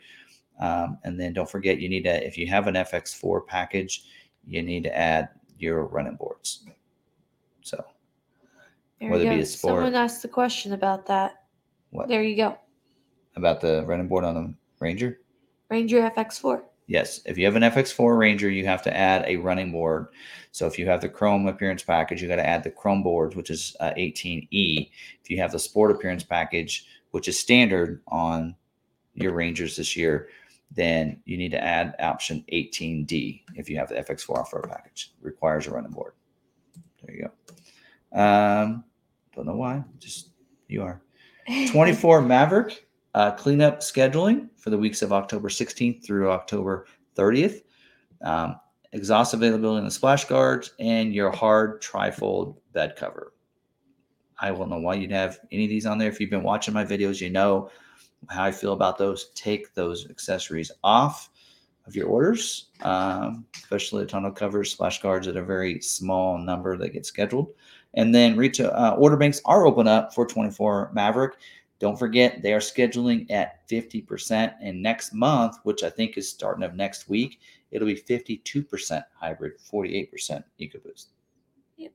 Um, 0.60 0.98
and 1.04 1.18
then 1.18 1.32
don't 1.32 1.48
forget, 1.48 1.80
you 1.80 1.88
need 1.88 2.02
to, 2.02 2.26
if 2.26 2.36
you 2.36 2.46
have 2.48 2.66
an 2.66 2.74
FX4 2.74 3.46
package, 3.46 4.04
you 4.46 4.62
need 4.62 4.82
to 4.82 4.94
add 4.94 5.30
your 5.58 5.86
running 5.86 6.16
boards. 6.16 6.66
So 7.62 7.82
there 9.00 9.10
whether 9.10 9.24
it 9.24 9.36
be 9.36 9.40
a 9.40 9.46
sport. 9.46 9.76
Someone 9.76 9.94
asked 9.94 10.20
the 10.20 10.28
question 10.28 10.74
about 10.74 11.06
that. 11.06 11.44
What? 11.92 12.08
There 12.08 12.22
you 12.22 12.36
go. 12.36 12.58
About 13.36 13.62
the 13.62 13.86
running 13.86 14.06
board 14.06 14.24
on 14.24 14.34
the 14.34 14.54
Ranger? 14.80 15.18
Ranger 15.70 16.10
FX4. 16.10 16.60
Yes, 16.86 17.20
if 17.24 17.38
you 17.38 17.44
have 17.46 17.56
an 17.56 17.62
FX4 17.62 18.18
Ranger, 18.18 18.50
you 18.50 18.66
have 18.66 18.82
to 18.82 18.96
add 18.96 19.24
a 19.26 19.36
running 19.36 19.72
board. 19.72 20.08
So 20.50 20.66
if 20.66 20.78
you 20.78 20.86
have 20.86 21.00
the 21.00 21.08
Chrome 21.08 21.46
appearance 21.46 21.82
package, 21.82 22.20
you 22.20 22.28
got 22.28 22.36
to 22.36 22.46
add 22.46 22.64
the 22.64 22.70
Chrome 22.70 23.02
boards, 23.02 23.36
which 23.36 23.50
is 23.50 23.76
uh, 23.80 23.92
18E. 23.96 24.90
If 25.22 25.30
you 25.30 25.38
have 25.38 25.52
the 25.52 25.58
Sport 25.58 25.92
appearance 25.92 26.24
package, 26.24 26.86
which 27.12 27.28
is 27.28 27.38
standard 27.38 28.02
on 28.08 28.54
your 29.14 29.32
Rangers 29.32 29.76
this 29.76 29.96
year, 29.96 30.28
then 30.74 31.20
you 31.24 31.36
need 31.36 31.50
to 31.50 31.62
add 31.62 31.94
option 32.00 32.44
18D 32.52 33.42
if 33.54 33.68
you 33.68 33.76
have 33.76 33.88
the 33.88 33.96
FX4 33.96 34.38
off-road 34.38 34.68
package. 34.68 35.12
It 35.20 35.24
requires 35.24 35.66
a 35.66 35.70
running 35.70 35.92
board. 35.92 36.12
There 37.02 37.14
you 37.14 37.28
go. 38.12 38.18
Um, 38.18 38.84
don't 39.34 39.46
know 39.46 39.56
why, 39.56 39.84
just 39.98 40.30
you 40.68 40.82
are. 40.82 41.00
24 41.70 42.22
Maverick 42.22 42.86
uh, 43.14 43.32
cleanup 43.32 43.80
scheduling 43.80 44.48
for 44.56 44.70
the 44.70 44.78
weeks 44.78 45.02
of 45.02 45.12
October 45.12 45.48
16th 45.48 46.04
through 46.04 46.30
October 46.30 46.86
30th. 47.16 47.62
Um, 48.22 48.56
exhaust 48.92 49.34
availability 49.34 49.78
in 49.78 49.84
the 49.84 49.90
splash 49.90 50.24
guards 50.24 50.72
and 50.78 51.14
your 51.14 51.30
hard 51.30 51.82
trifold 51.82 52.56
bed 52.72 52.94
cover. 52.96 53.32
I 54.40 54.50
don't 54.50 54.70
know 54.70 54.78
why 54.78 54.94
you'd 54.94 55.12
have 55.12 55.38
any 55.50 55.64
of 55.64 55.70
these 55.70 55.86
on 55.86 55.98
there. 55.98 56.08
If 56.08 56.20
you've 56.20 56.30
been 56.30 56.42
watching 56.42 56.74
my 56.74 56.84
videos, 56.84 57.20
you 57.20 57.30
know 57.30 57.70
how 58.28 58.44
I 58.44 58.52
feel 58.52 58.72
about 58.72 58.98
those. 58.98 59.30
Take 59.34 59.74
those 59.74 60.08
accessories 60.10 60.70
off 60.82 61.30
of 61.86 61.96
your 61.96 62.08
orders, 62.08 62.68
um, 62.82 63.44
especially 63.56 64.04
the 64.04 64.10
tonneau 64.10 64.34
covers, 64.34 64.70
splash 64.70 65.00
guards 65.02 65.26
at 65.26 65.36
a 65.36 65.42
very 65.42 65.80
small 65.80 66.38
number 66.38 66.76
that 66.76 66.92
get 66.92 67.06
scheduled. 67.06 67.52
And 67.94 68.14
then 68.14 68.36
retail 68.36 68.70
uh, 68.74 68.94
order 68.96 69.16
banks 69.16 69.40
are 69.44 69.66
open 69.66 69.86
up 69.86 70.14
for 70.14 70.26
24 70.26 70.90
Maverick. 70.92 71.34
Don't 71.82 71.98
forget, 71.98 72.42
they 72.42 72.52
are 72.52 72.60
scheduling 72.60 73.28
at 73.28 73.68
50%. 73.68 74.54
And 74.60 74.80
next 74.80 75.12
month, 75.12 75.56
which 75.64 75.82
I 75.82 75.90
think 75.90 76.16
is 76.16 76.30
starting 76.30 76.62
of 76.62 76.76
next 76.76 77.08
week, 77.08 77.40
it'll 77.72 77.88
be 77.88 77.96
52% 77.96 79.02
hybrid, 79.18 79.54
48% 79.58 80.44
EcoBoost. 80.60 81.06
Yep. 81.78 81.92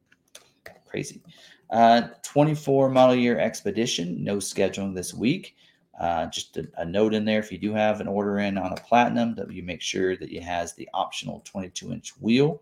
Crazy. 0.86 1.22
Uh, 1.70 2.10
24 2.22 2.90
model 2.90 3.16
year 3.16 3.40
Expedition, 3.40 4.22
no 4.22 4.40
scheduling 4.40 4.94
this 4.94 5.14
week. 5.14 5.56
Uh, 5.98 6.26
just 6.26 6.58
a, 6.58 6.68
a, 6.76 6.84
note 6.84 7.14
in 7.14 7.24
there 7.24 7.40
if 7.40 7.50
you 7.50 7.58
do 7.58 7.74
have 7.74 8.02
an 8.02 8.10
order 8.10 8.40
in 8.40 8.58
on 8.58 8.74
a 8.74 8.82
platinum 8.82 9.36
that 9.36 9.50
you 9.50 9.64
make 9.64 9.82
sure 9.82 10.18
that 10.18 10.34
it 10.34 10.44
has 10.44 10.74
the 10.74 10.90
optional 10.94 11.42
22 11.46 11.94
inch 11.94 12.12
wheel 12.20 12.62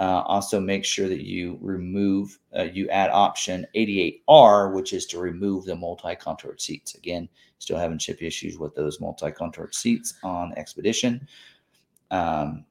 uh, 0.00 0.22
also, 0.26 0.58
make 0.58 0.84
sure 0.84 1.08
that 1.08 1.24
you 1.24 1.56
remove, 1.60 2.38
uh, 2.56 2.64
you 2.64 2.88
add 2.88 3.10
option 3.10 3.64
88R, 3.76 4.74
which 4.74 4.92
is 4.92 5.06
to 5.06 5.20
remove 5.20 5.64
the 5.64 5.76
multi-contoured 5.76 6.60
seats. 6.60 6.96
Again, 6.96 7.28
still 7.58 7.78
having 7.78 7.98
chip 7.98 8.20
issues 8.20 8.58
with 8.58 8.74
those 8.74 9.00
multi-contoured 9.00 9.72
seats 9.72 10.14
on 10.24 10.52
Expedition. 10.56 11.28
Um, 12.10 12.64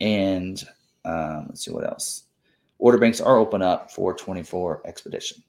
and 0.00 0.64
um, 1.04 1.46
let's 1.48 1.64
see 1.64 1.70
what 1.70 1.86
else. 1.86 2.24
Order 2.78 2.98
banks 2.98 3.20
are 3.20 3.38
open 3.38 3.62
up 3.62 3.92
for 3.92 4.12
24 4.12 4.82
Expedition. 4.86 5.40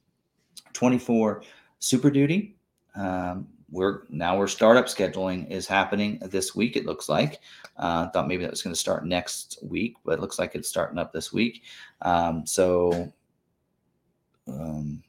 24 0.72 1.42
Super 1.80 2.10
Duty. 2.10 2.56
Um, 2.94 3.48
we're 3.70 4.02
now 4.08 4.38
we're 4.38 4.46
startup 4.46 4.86
scheduling 4.86 5.50
is 5.50 5.66
happening 5.66 6.18
this 6.22 6.54
week. 6.54 6.76
It 6.76 6.86
looks 6.86 7.08
like. 7.08 7.40
Uh, 7.76 8.08
thought 8.10 8.28
maybe 8.28 8.42
that 8.42 8.50
was 8.50 8.62
going 8.62 8.74
to 8.74 8.80
start 8.80 9.06
next 9.06 9.58
week, 9.62 9.96
but 10.04 10.12
it 10.12 10.20
looks 10.20 10.38
like 10.38 10.54
it's 10.54 10.68
starting 10.68 10.98
up 10.98 11.12
this 11.12 11.32
week. 11.32 11.62
Um, 12.02 12.46
so 12.46 13.12
um, 14.46 15.02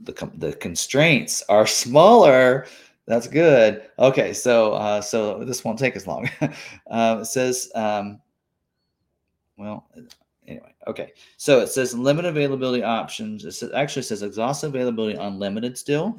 the 0.00 0.30
the 0.36 0.52
constraints 0.54 1.42
are 1.48 1.66
smaller. 1.66 2.66
That's 3.06 3.26
good. 3.26 3.82
Okay, 3.98 4.32
so 4.32 4.74
uh, 4.74 5.00
so 5.00 5.44
this 5.44 5.64
won't 5.64 5.78
take 5.78 5.96
as 5.96 6.06
long. 6.06 6.28
uh, 6.40 7.18
it 7.20 7.26
says, 7.26 7.70
um, 7.74 8.20
well, 9.56 9.88
anyway, 10.46 10.74
okay. 10.86 11.12
So 11.36 11.60
it 11.60 11.68
says 11.68 11.94
limited 11.94 12.28
availability 12.28 12.82
options. 12.82 13.44
It 13.44 13.52
says, 13.52 13.72
actually 13.74 14.02
says 14.02 14.22
exhaust 14.22 14.64
availability 14.64 15.18
unlimited 15.18 15.78
still 15.78 16.18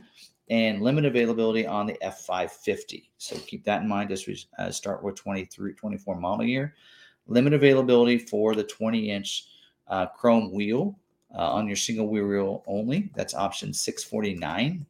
and 0.49 0.81
limited 0.81 1.15
availability 1.15 1.65
on 1.65 1.85
the 1.85 1.97
F550. 2.03 3.09
So 3.17 3.37
keep 3.47 3.63
that 3.63 3.81
in 3.81 3.87
mind 3.87 4.11
as 4.11 4.27
we 4.27 4.37
uh, 4.59 4.71
start 4.71 5.03
with 5.03 5.15
23, 5.15 5.73
24 5.73 6.19
model 6.19 6.45
year. 6.45 6.75
Limited 7.27 7.55
availability 7.55 8.17
for 8.17 8.53
the 8.53 8.63
20 8.63 9.09
inch 9.09 9.47
uh, 9.87 10.07
chrome 10.07 10.51
wheel 10.51 10.99
uh, 11.33 11.53
on 11.53 11.67
your 11.67 11.75
single 11.75 12.07
wheel 12.07 12.63
only. 12.67 13.11
That's 13.15 13.33
option 13.33 13.73
649. 13.73 14.85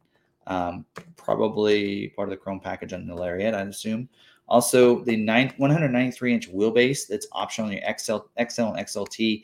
Um, 0.46 0.84
probably 1.16 2.08
part 2.08 2.28
of 2.28 2.30
the 2.30 2.36
chrome 2.36 2.60
package 2.60 2.92
on 2.92 3.06
the 3.06 3.14
Lariat, 3.14 3.54
I'd 3.54 3.68
assume. 3.68 4.08
Also, 4.48 5.02
the 5.04 5.16
nine, 5.16 5.54
193 5.56 6.34
inch 6.34 6.52
wheelbase 6.52 7.06
that's 7.06 7.26
optional 7.32 7.68
on 7.68 7.72
your 7.72 7.82
XL, 7.98 8.16
XL 8.50 8.62
and 8.62 8.86
XLT 8.86 9.42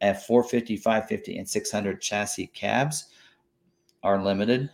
at 0.00 0.26
450, 0.26 0.76
550, 0.76 1.38
and 1.38 1.48
600 1.48 2.00
chassis 2.00 2.46
cabs 2.48 3.08
are 4.02 4.22
limited. 4.22 4.70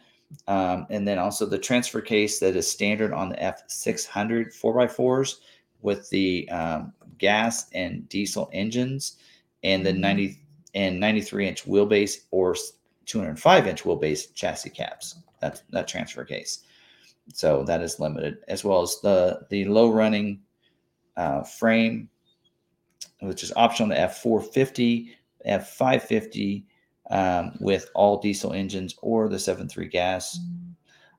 Um, 0.49 0.87
and 0.91 1.07
then 1.07 1.19
also 1.19 1.47
the 1.47 1.59
transfer 1.59 2.01
case 2.01 2.39
that 2.41 2.57
is 2.57 2.71
standard 2.71 3.13
on 3.13 3.29
the 3.29 3.37
F600 3.37 4.59
4x4s 4.59 5.37
with 5.83 6.09
the 6.11 6.49
um, 6.51 6.93
gas 7.19 7.71
and 7.71 8.09
diesel 8.09 8.51
engines 8.53 9.17
and 9.63 9.85
the 9.85 9.93
90 9.93 10.41
and 10.75 10.99
93 10.99 11.49
inch 11.49 11.65
wheelbase 11.65 12.25
or 12.31 12.57
205 13.07 13.67
inch 13.67 13.83
wheelbase 13.85 14.35
chassis 14.35 14.71
caps. 14.71 15.17
That's 15.41 15.63
that 15.71 15.89
transfer 15.89 16.25
case. 16.25 16.65
So 17.33 17.65
that 17.65 17.81
is 17.81 18.01
limited, 18.01 18.39
as 18.49 18.65
well 18.65 18.83
as 18.83 19.01
the 19.01 19.47
the 19.51 19.65
low 19.67 19.91
running 19.91 20.41
uh, 21.17 21.43
frame, 21.43 22.09
which 23.21 23.43
is 23.43 23.53
optional 23.57 23.91
on 23.93 23.97
the 23.97 24.07
F450, 24.07 25.11
F550 25.49 26.65
um, 27.11 27.53
with 27.61 27.91
all 27.95 28.21
diesel 28.21 28.53
engines 28.53 28.95
or 29.03 29.29
the 29.29 29.37
7.3 29.37 29.91
gas 29.91 30.39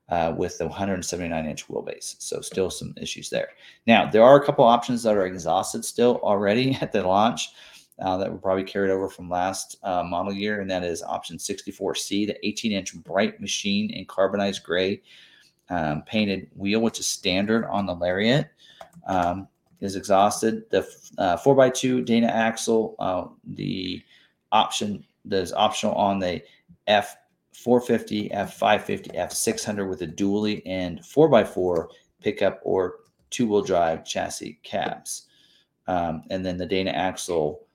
uh, 0.08 0.34
with 0.36 0.58
the 0.58 0.66
179 0.66 1.46
inch 1.46 1.68
wheelbase. 1.68 2.16
So 2.18 2.40
still 2.40 2.70
some 2.70 2.94
issues 3.00 3.30
there. 3.30 3.48
Now 3.86 4.08
there 4.10 4.22
are 4.22 4.40
a 4.40 4.44
couple 4.44 4.64
options 4.64 5.02
that 5.02 5.16
are 5.16 5.26
exhausted 5.26 5.84
still 5.84 6.20
already 6.22 6.74
at 6.80 6.92
the 6.92 7.02
launch. 7.02 7.50
Uh, 7.98 8.18
that 8.18 8.30
were 8.30 8.36
probably 8.36 8.62
carried 8.62 8.90
over 8.90 9.08
from 9.08 9.30
last 9.30 9.78
uh, 9.82 10.02
model 10.02 10.30
year, 10.30 10.60
and 10.60 10.70
that 10.70 10.84
is 10.84 11.02
option 11.02 11.38
64C, 11.38 12.26
the 12.26 12.46
18 12.46 12.72
inch 12.72 12.94
bright 13.04 13.40
machine 13.40 13.88
in 13.88 14.04
carbonized 14.04 14.62
gray 14.62 15.00
um, 15.70 16.02
painted 16.02 16.48
wheel, 16.54 16.80
which 16.80 17.00
is 17.00 17.06
standard 17.06 17.64
on 17.66 17.86
the 17.86 17.94
Lariat, 17.94 18.50
um, 19.06 19.48
is 19.80 19.96
exhausted. 19.96 20.68
The 20.70 20.86
uh, 21.18 21.36
4x2 21.38 22.04
Dana 22.04 22.26
axle, 22.26 22.96
uh, 22.98 23.28
the 23.54 24.02
option 24.52 25.04
that 25.26 25.42
is 25.42 25.52
optional 25.52 25.94
on 25.94 26.18
the 26.18 26.42
F450, 26.88 28.32
F550, 28.32 29.14
F600 29.16 29.88
with 29.88 30.02
a 30.02 30.06
dually 30.06 30.62
and 30.66 31.00
4x4 31.00 31.88
pickup 32.22 32.60
or 32.62 32.96
two 33.30 33.46
wheel 33.46 33.62
drive 33.62 34.04
chassis 34.04 34.58
cabs. 34.62 35.26
Um, 35.86 36.22
and 36.30 36.44
then 36.44 36.56
the 36.56 36.66
Dana 36.66 36.90
axle 36.90 37.66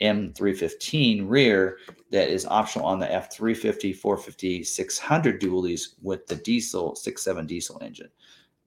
M315 0.00 1.28
rear 1.28 1.78
that 2.10 2.28
is 2.28 2.46
optional 2.46 2.86
on 2.86 2.98
the 2.98 3.06
F350, 3.06 3.96
450, 3.96 4.64
600 4.64 5.40
dualies 5.40 5.94
with 6.02 6.26
the 6.26 6.36
diesel 6.36 6.94
6.7 6.94 7.46
diesel 7.46 7.78
engine. 7.80 8.10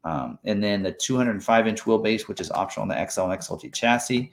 Um, 0.03 0.39
and 0.45 0.63
then 0.63 0.83
the 0.83 0.91
205 0.91 1.67
inch 1.67 1.81
wheelbase, 1.81 2.27
which 2.27 2.39
is 2.39 2.51
optional 2.51 2.83
on 2.83 2.87
the 2.87 3.09
XL 3.09 3.23
and 3.23 3.39
XLT 3.39 3.73
chassis, 3.73 4.31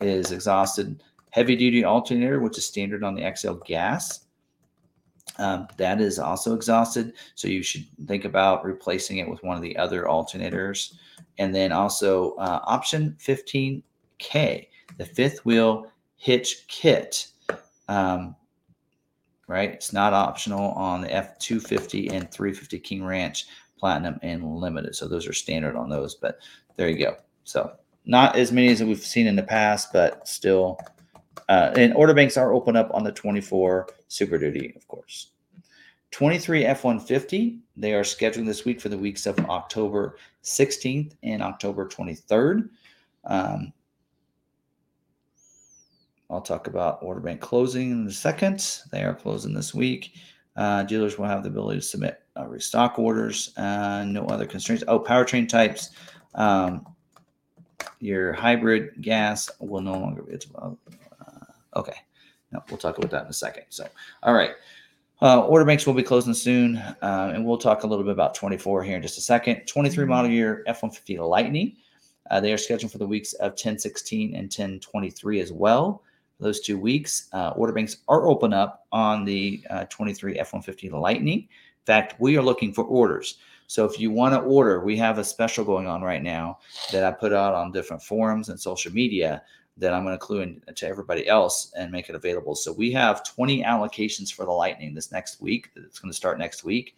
is 0.00 0.32
exhausted. 0.32 1.02
Heavy 1.36 1.54
duty 1.54 1.84
alternator, 1.84 2.40
which 2.40 2.56
is 2.56 2.64
standard 2.64 3.04
on 3.04 3.14
the 3.14 3.30
XL 3.36 3.56
gas, 3.66 4.26
um, 5.36 5.68
that 5.76 6.00
is 6.00 6.18
also 6.18 6.54
exhausted. 6.54 7.12
So 7.34 7.46
you 7.46 7.62
should 7.62 7.86
think 8.06 8.24
about 8.24 8.64
replacing 8.64 9.18
it 9.18 9.28
with 9.28 9.42
one 9.42 9.54
of 9.54 9.62
the 9.62 9.76
other 9.76 10.04
alternators. 10.04 10.94
And 11.36 11.54
then 11.54 11.72
also 11.72 12.32
uh, 12.36 12.60
option 12.64 13.14
15K, 13.20 13.82
the 14.96 15.04
fifth 15.04 15.44
wheel 15.44 15.92
hitch 16.16 16.66
kit. 16.68 17.28
Um, 17.88 18.34
right? 19.46 19.72
It's 19.72 19.92
not 19.92 20.14
optional 20.14 20.70
on 20.72 21.02
the 21.02 21.08
F250 21.08 22.12
and 22.12 22.30
350 22.30 22.78
King 22.78 23.04
Ranch 23.04 23.44
Platinum 23.78 24.18
and 24.22 24.42
Limited. 24.56 24.96
So 24.96 25.06
those 25.06 25.28
are 25.28 25.34
standard 25.34 25.76
on 25.76 25.90
those, 25.90 26.14
but 26.14 26.38
there 26.76 26.88
you 26.88 26.98
go. 26.98 27.16
So 27.44 27.72
not 28.06 28.36
as 28.36 28.52
many 28.52 28.68
as 28.68 28.82
we've 28.82 29.04
seen 29.04 29.26
in 29.26 29.36
the 29.36 29.42
past, 29.42 29.92
but 29.92 30.26
still. 30.26 30.78
Uh, 31.48 31.72
and 31.76 31.94
order 31.94 32.14
banks 32.14 32.36
are 32.36 32.52
open 32.52 32.76
up 32.76 32.90
on 32.92 33.04
the 33.04 33.12
24 33.12 33.88
Super 34.08 34.38
Duty, 34.38 34.72
of 34.76 34.86
course. 34.88 35.30
23 36.10 36.64
F-150, 36.64 37.58
they 37.76 37.92
are 37.92 38.02
scheduling 38.02 38.46
this 38.46 38.64
week 38.64 38.80
for 38.80 38.88
the 38.88 38.98
weeks 38.98 39.26
of 39.26 39.38
October 39.50 40.16
16th 40.42 41.12
and 41.22 41.42
October 41.42 41.86
23rd. 41.86 42.68
Um, 43.24 43.72
I'll 46.30 46.40
talk 46.40 46.66
about 46.66 47.02
order 47.02 47.20
bank 47.20 47.40
closing 47.40 47.90
in 47.90 48.06
a 48.06 48.10
second. 48.10 48.80
They 48.90 49.02
are 49.02 49.14
closing 49.14 49.54
this 49.54 49.74
week. 49.74 50.14
Uh, 50.56 50.82
dealers 50.84 51.18
will 51.18 51.26
have 51.26 51.42
the 51.42 51.50
ability 51.50 51.80
to 51.80 51.86
submit 51.86 52.22
uh, 52.36 52.46
restock 52.46 52.98
orders. 52.98 53.56
Uh, 53.56 54.04
no 54.04 54.24
other 54.26 54.46
constraints. 54.46 54.84
Oh, 54.88 54.98
powertrain 54.98 55.48
types. 55.48 55.90
Um, 56.34 56.86
your 58.00 58.32
hybrid 58.32 59.00
gas 59.02 59.50
will 59.60 59.82
no 59.82 59.92
longer 59.92 60.22
be. 60.22 60.38
Okay. 61.76 61.94
No, 62.52 62.62
we'll 62.68 62.78
talk 62.78 62.98
about 62.98 63.10
that 63.10 63.24
in 63.24 63.28
a 63.28 63.34
second. 63.34 63.64
So, 63.68 63.86
all 64.22 64.34
right. 64.34 64.52
Uh, 65.22 65.40
order 65.46 65.64
banks 65.64 65.86
will 65.86 65.94
be 65.94 66.02
closing 66.02 66.34
soon, 66.34 66.76
uh, 66.76 67.32
and 67.34 67.44
we'll 67.44 67.56
talk 67.56 67.84
a 67.84 67.86
little 67.86 68.04
bit 68.04 68.12
about 68.12 68.34
24 68.34 68.82
here 68.82 68.96
in 68.96 69.02
just 69.02 69.16
a 69.16 69.22
second. 69.22 69.64
23 69.66 70.04
model 70.04 70.30
year 70.30 70.62
F 70.66 70.82
150 70.82 71.18
Lightning. 71.18 71.76
Uh, 72.30 72.40
they 72.40 72.52
are 72.52 72.58
scheduled 72.58 72.92
for 72.92 72.98
the 72.98 73.06
weeks 73.06 73.32
of 73.34 73.52
1016 73.52 74.34
and 74.34 74.44
1023 74.44 75.40
as 75.40 75.52
well 75.52 76.02
those 76.38 76.60
two 76.60 76.78
weeks. 76.78 77.28
Uh, 77.32 77.52
order 77.56 77.72
banks 77.72 77.98
are 78.08 78.26
open 78.26 78.52
up 78.52 78.86
on 78.92 79.24
the 79.24 79.64
uh, 79.70 79.84
23 79.86 80.38
F 80.38 80.52
150 80.52 80.90
Lightning. 80.90 81.40
In 81.40 81.86
fact, 81.86 82.20
we 82.20 82.36
are 82.36 82.42
looking 82.42 82.72
for 82.72 82.84
orders. 82.84 83.38
So 83.68 83.84
if 83.84 83.98
you 83.98 84.10
want 84.10 84.34
to 84.34 84.40
order, 84.40 84.80
we 84.80 84.96
have 84.96 85.18
a 85.18 85.24
special 85.24 85.64
going 85.64 85.86
on 85.86 86.02
right 86.02 86.22
now 86.22 86.58
that 86.92 87.04
I 87.04 87.10
put 87.10 87.32
out 87.32 87.54
on 87.54 87.72
different 87.72 88.02
forums 88.02 88.48
and 88.48 88.60
social 88.60 88.92
media 88.92 89.42
that 89.78 89.92
I'm 89.92 90.04
going 90.04 90.14
to 90.14 90.18
clue 90.18 90.40
in 90.40 90.62
to 90.74 90.86
everybody 90.86 91.28
else 91.28 91.72
and 91.76 91.92
make 91.92 92.08
it 92.08 92.14
available. 92.14 92.54
So 92.54 92.72
we 92.72 92.92
have 92.92 93.24
20 93.24 93.62
allocations 93.62 94.32
for 94.32 94.44
the 94.44 94.52
Lightning 94.52 94.94
this 94.94 95.12
next 95.12 95.40
week. 95.40 95.70
It's 95.76 95.98
going 95.98 96.10
to 96.10 96.16
start 96.16 96.38
next 96.38 96.64
week. 96.64 96.96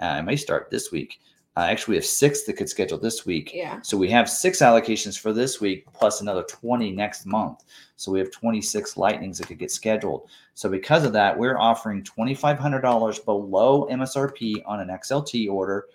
Uh, 0.00 0.16
it 0.20 0.22
may 0.22 0.36
start 0.36 0.70
this 0.70 0.92
week. 0.92 1.20
Uh, 1.56 1.60
actually, 1.60 1.92
we 1.92 1.96
have 1.96 2.06
six 2.06 2.44
that 2.44 2.54
could 2.54 2.68
schedule 2.68 2.96
this 2.96 3.26
week. 3.26 3.52
Yeah. 3.52 3.80
So 3.82 3.96
we 3.98 4.08
have 4.10 4.30
six 4.30 4.60
allocations 4.60 5.18
for 5.18 5.34
this 5.34 5.60
week 5.60 5.84
plus 5.92 6.22
another 6.22 6.44
20 6.44 6.92
next 6.92 7.26
month. 7.26 7.64
So 7.96 8.10
we 8.10 8.18
have 8.20 8.30
26 8.30 8.96
lightnings 8.96 9.38
that 9.38 9.48
could 9.48 9.58
get 9.58 9.70
scheduled. 9.70 10.28
So 10.54 10.70
because 10.70 11.04
of 11.04 11.12
that, 11.12 11.38
we're 11.38 11.58
offering 11.58 12.02
$2,500 12.04 13.24
below 13.24 13.86
MSRP 13.90 14.62
on 14.64 14.80
an 14.80 14.88
XLT 14.88 15.50
order 15.50 15.86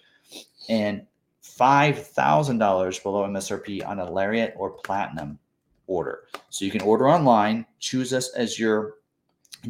and 0.70 1.06
$5,000 1.44 3.04
below 3.04 3.28
MSRP 3.28 3.88
on 3.88 4.00
a 4.00 4.12
Lariat 4.12 4.54
or 4.58 4.70
Platinum 4.70 5.40
order. 5.88 6.24
So 6.50 6.66
you 6.66 6.72
can 6.72 6.82
order 6.82 7.10
online, 7.10 7.66
choose 7.80 8.14
us 8.14 8.30
as 8.34 8.60
your 8.60 8.96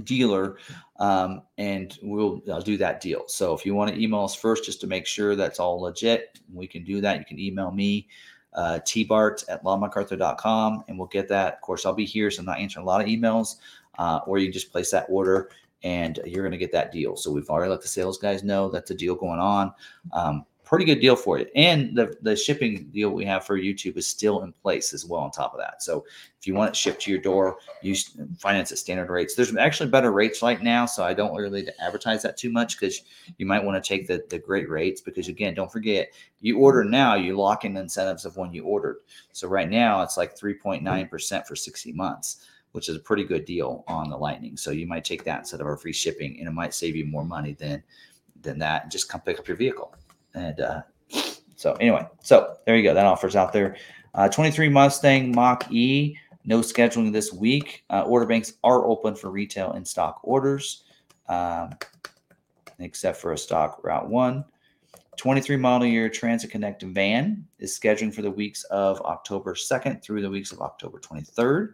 dealer 0.04 0.58
um, 1.00 1.44
and 1.58 1.98
we'll 2.02 2.42
I'll 2.52 2.62
do 2.62 2.78
that 2.78 3.02
deal. 3.02 3.24
So 3.28 3.54
if 3.54 3.66
you 3.66 3.76
want 3.76 3.94
to 3.94 4.02
email 4.02 4.24
us 4.24 4.36
first 4.36 4.66
just 4.66 4.82
to 4.82 4.88
make 4.88 5.06
sure 5.06 5.36
that's 5.36 5.60
all 5.60 5.82
legit, 5.82 6.40
we 6.54 6.68
can 6.68 6.84
do 6.84 7.02
that. 7.02 7.20
You 7.20 7.26
can 7.26 7.40
email 7.40 7.72
me, 7.72 8.08
uh, 8.54 8.80
tbart 8.84 9.44
at 9.48 9.64
longmcarthur.com, 9.64 10.84
and 10.88 10.98
we'll 10.98 11.08
get 11.08 11.28
that. 11.30 11.56
Of 11.56 11.62
course, 11.62 11.86
I'll 11.86 11.94
be 11.94 12.06
here, 12.06 12.32
so 12.32 12.40
I'm 12.40 12.46
not 12.46 12.60
answering 12.60 12.84
a 12.84 12.88
lot 12.88 13.02
of 13.02 13.08
emails, 13.08 13.58
uh, 14.00 14.20
or 14.26 14.40
you 14.40 14.52
just 14.52 14.72
place 14.72 14.92
that 14.92 15.06
order 15.10 15.50
and 15.84 16.20
you're 16.26 16.42
going 16.42 16.52
to 16.52 16.58
get 16.58 16.72
that 16.72 16.92
deal. 16.92 17.16
So 17.16 17.32
we've 17.32 17.50
already 17.50 17.70
let 17.70 17.82
the 17.82 17.88
sales 17.88 18.18
guys 18.18 18.44
know 18.44 18.68
that's 18.68 18.90
a 18.90 18.96
deal 18.96 19.16
going 19.16 19.40
on. 19.40 19.72
Um, 20.12 20.46
pretty 20.68 20.84
good 20.84 21.00
deal 21.00 21.16
for 21.16 21.40
you. 21.40 21.48
And 21.56 21.96
the, 21.96 22.14
the 22.22 22.36
shipping 22.36 22.90
deal 22.90 23.10
we 23.12 23.24
have 23.24 23.46
for 23.46 23.58
YouTube 23.58 23.96
is 23.96 24.06
still 24.06 24.44
in 24.44 24.52
place 24.52 24.94
as 24.94 25.06
well 25.06 25.22
on 25.22 25.32
top 25.32 25.54
of 25.54 25.62
that. 25.62 25.82
So 25.82 26.06
if 26.38 26.46
you 26.46 26.54
want 26.54 26.70
it 26.70 26.76
shipped 26.76 27.02
to 27.04 27.12
your 27.12 27.22
door, 27.22 27.58
use 27.82 28.18
finance 28.38 28.74
at 28.74 28.78
standard 28.78 29.10
rates. 29.10 29.34
There's 29.34 29.56
actually 29.56 29.90
better 29.90 30.12
rates 30.12 30.42
right 30.42 30.62
now. 30.62 30.86
So 30.86 31.06
I 31.06 31.14
don't 31.14 31.34
really 31.34 31.62
need 31.62 31.68
to 31.68 31.82
advertise 31.82 32.22
that 32.24 32.36
too 32.36 32.52
much 32.52 32.78
because 32.78 33.04
you 33.38 33.46
might 33.46 33.64
want 33.64 33.82
to 33.82 33.88
take 33.88 34.08
the, 34.08 34.26
the 34.30 34.40
great 34.40 34.70
rates 34.70 35.00
because 35.00 35.30
again, 35.30 35.54
don't 35.54 35.72
forget 35.72 36.10
you 36.42 36.60
order 36.60 36.84
now, 36.84 37.16
you 37.16 37.38
lock 37.38 37.64
in 37.64 37.78
incentives 37.78 38.26
of 38.26 38.36
when 38.36 38.52
you 38.52 38.66
ordered. 38.66 38.98
So 39.32 39.48
right 39.48 39.70
now 39.70 40.02
it's 40.02 40.18
like 40.18 40.38
3.9% 40.38 41.48
for 41.48 41.56
60 41.56 41.94
months 41.94 42.46
which 42.74 42.90
is 42.90 42.98
a 42.98 43.00
pretty 43.00 43.24
good 43.24 43.46
deal 43.46 43.84
on 43.88 44.10
the 44.10 44.18
lightning 44.18 44.58
so 44.58 44.72
you 44.72 44.86
might 44.86 45.06
take 45.06 45.24
that 45.24 45.40
instead 45.40 45.62
of 45.62 45.66
our 45.66 45.78
free 45.78 45.94
shipping 45.94 46.38
and 46.38 46.50
it 46.50 46.52
might 46.52 46.74
save 46.74 46.98
you 46.98 47.06
more 47.06 47.24
money 47.24 47.54
than 47.54 47.82
than 48.42 48.60
that 48.60 48.84
And 48.84 48.92
just 48.92 49.10
come 49.10 49.22
pick 49.22 49.40
up 49.40 49.48
your 49.48 49.58
vehicle 49.58 49.96
and 50.34 50.60
uh, 50.60 50.82
so 51.56 51.74
anyway, 51.74 52.06
so 52.22 52.56
there 52.66 52.76
you 52.76 52.84
go. 52.84 52.94
That 52.94 53.06
offer's 53.06 53.36
out 53.36 53.54
there. 53.54 53.78
Uh, 54.14 54.30
23 54.30 54.70
Mustang 54.70 55.32
Mach 55.32 55.72
E. 55.72 56.18
No 56.46 56.60
scheduling 56.60 57.12
this 57.12 57.34
week. 57.34 57.84
Uh, 57.90 58.04
order 58.04 58.26
banks 58.26 58.54
are 58.64 58.86
open 58.86 59.16
for 59.16 59.32
retail 59.32 59.74
and 59.74 59.88
stock 59.88 60.22
orders. 60.24 60.84
Um, 61.28 61.72
except 62.80 63.18
for 63.18 63.34
a 63.34 63.38
stock 63.38 63.84
Route 63.84 64.08
1. 64.08 64.46
23 65.18 65.58
model 65.58 65.88
year 65.88 66.10
Transit 66.10 66.52
Connect 66.52 66.84
van 66.84 67.44
is 67.58 67.76
scheduled 67.76 68.14
for 68.14 68.22
the 68.22 68.30
weeks 68.30 68.64
of 68.66 69.02
October 69.02 69.56
2nd 69.56 70.04
through 70.04 70.22
the 70.22 70.30
weeks 70.30 70.52
of 70.52 70.62
October 70.62 71.00
23rd. 71.00 71.74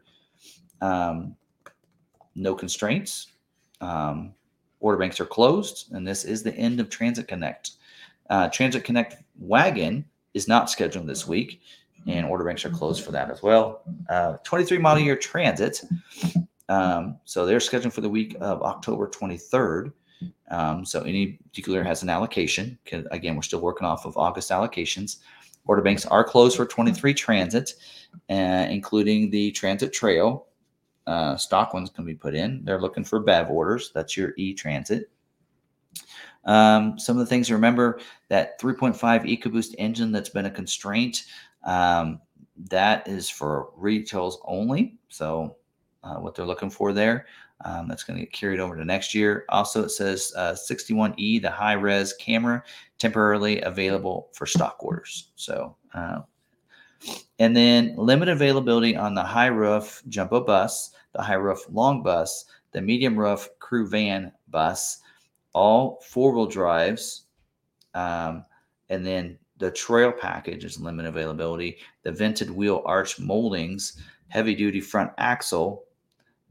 Um, 0.82 1.36
no 2.36 2.56
constraints. 2.56 3.28
Um, 3.82 4.34
order 4.80 4.97
banks 4.97 5.20
are 5.20 5.26
closed, 5.26 5.91
and 5.91 6.08
this 6.08 6.24
is 6.24 6.41
the 6.41 6.56
end 6.56 6.80
of 6.80 6.89
Transit 6.89 7.28
Connect. 7.28 7.72
Uh, 8.30 8.49
Transit 8.49 8.84
Connect 8.84 9.15
wagon 9.38 10.05
is 10.34 10.47
not 10.47 10.69
scheduled 10.69 11.07
this 11.07 11.28
week, 11.28 11.61
and 12.07 12.26
order 12.26 12.43
banks 12.43 12.65
are 12.65 12.69
closed 12.69 13.03
for 13.03 13.11
that 13.11 13.30
as 13.30 13.41
well. 13.43 13.82
Uh, 14.09 14.38
23 14.43 14.78
model 14.78 15.03
year 15.03 15.15
Transit. 15.15 15.82
Um, 16.69 17.17
so 17.26 17.45
they're 17.45 17.59
scheduled 17.59 17.93
for 17.93 18.01
the 18.01 18.09
week 18.09 18.36
of 18.39 18.61
October 18.61 19.07
23rd. 19.07 19.91
Um, 20.49 20.86
so 20.86 21.01
any 21.01 21.39
particular 21.49 21.84
has 21.84 22.03
an 22.03 22.09
allocation. 22.09 22.78
Again, 23.11 23.36
we're 23.36 23.41
still 23.41 23.61
working 23.61 23.86
off 23.86 24.05
of 24.05 24.17
August 24.17 24.49
allocations. 24.51 25.17
Order 25.65 25.82
banks 25.82 26.05
are 26.05 26.24
closed 26.24 26.57
for 26.57 26.65
23 26.65 27.13
transit, 27.13 27.74
uh, 28.30 28.67
including 28.69 29.30
the 29.30 29.51
transit 29.51 29.93
trail. 29.93 30.47
Uh, 31.07 31.36
stock 31.38 31.74
ones 31.74 31.89
can 31.89 32.05
be 32.05 32.15
put 32.15 32.36
in. 32.36 32.63
They're 32.63 32.82
looking 32.82 33.03
for 33.03 33.19
BEV 33.19 33.49
orders. 33.49 33.91
That's 33.93 34.15
your 34.15 34.34
e 34.38 34.53
transit. 34.53 35.09
Um, 36.46 37.00
some 37.00 37.18
of 37.18 37.20
the 37.22 37.26
things 37.26 37.48
to 37.48 37.54
remember 37.54 38.00
that 38.30 38.60
3.5 38.60 38.98
EcoBoost 38.98 39.76
engine 39.78 40.12
that's 40.12 40.30
been 40.30 40.46
a 40.46 40.52
constraint. 40.52 41.24
Um, 41.64 42.20
that 42.70 43.08
is 43.08 43.30
for 43.30 43.70
retails 43.76 44.39
only. 44.46 44.98
So 45.10 45.56
uh, 46.04 46.16
what 46.16 46.36
they're 46.36 46.46
looking 46.46 46.70
for 46.70 46.94
there. 46.94 47.26
Um, 47.66 47.88
that's 47.88 48.04
going 48.04 48.20
to 48.20 48.26
get 48.26 48.34
carried 48.34 48.60
over 48.60 48.76
to 48.76 48.84
next 48.84 49.16
year. 49.16 49.46
Also, 49.50 49.84
it 49.84 49.89
says 49.89 50.34
uh, 50.36 50.52
61E, 50.52 51.41
the 51.41 51.50
high 51.50 51.74
res 51.74 52.14
camera, 52.14 52.62
temporarily 52.98 53.62
available 53.62 54.30
for 54.34 54.46
stock 54.46 54.78
orders. 54.80 55.32
So, 55.36 55.76
uh, 55.94 56.22
and 57.39 57.56
then 57.56 57.96
limited 57.98 58.34
availability 58.34 58.96
on 58.96 59.14
the 59.14 59.24
high 59.24 59.48
roof 59.48 60.04
jumbo 60.10 60.44
bus, 60.44 60.91
the 61.14 61.22
high 61.22 61.36
roof 61.36 61.60
long 61.72 62.04
bus, 62.04 62.46
the 62.74 62.82
medium 62.82 63.18
roof 63.18 63.48
crew 63.60 63.88
van 63.88 64.32
bus, 64.50 65.00
all 65.54 66.01
four 66.01 66.34
wheel 66.34 66.47
drives, 66.47 67.24
um, 67.93 68.45
and 68.89 69.06
then 69.06 69.38
the 69.58 69.72
trail 69.72 70.12
package 70.12 70.66
is 70.66 70.80
limited 70.80 71.10
availability. 71.10 71.78
The 72.04 72.12
vented 72.12 72.49
wheel 72.49 72.82
arch 72.86 73.20
moldings, 73.20 74.01
heavy 74.28 74.56
duty 74.56 74.82
front 74.82 75.12
axle, 75.18 75.86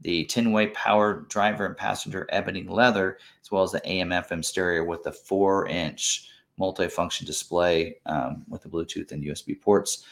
the 0.01 0.25
10-way 0.25 0.67
power 0.67 1.25
driver 1.29 1.65
and 1.65 1.77
passenger 1.77 2.27
ebony 2.29 2.63
leather, 2.63 3.17
as 3.41 3.51
well 3.51 3.63
as 3.63 3.71
the 3.71 3.85
AM/FM 3.87 4.43
stereo 4.43 4.83
with 4.83 5.03
the 5.03 5.11
four-inch 5.11 6.29
multi-function 6.57 7.25
display 7.25 7.95
um, 8.05 8.43
with 8.47 8.61
the 8.61 8.69
Bluetooth 8.69 9.11
and 9.11 9.23
USB 9.23 9.59
ports. 9.59 10.05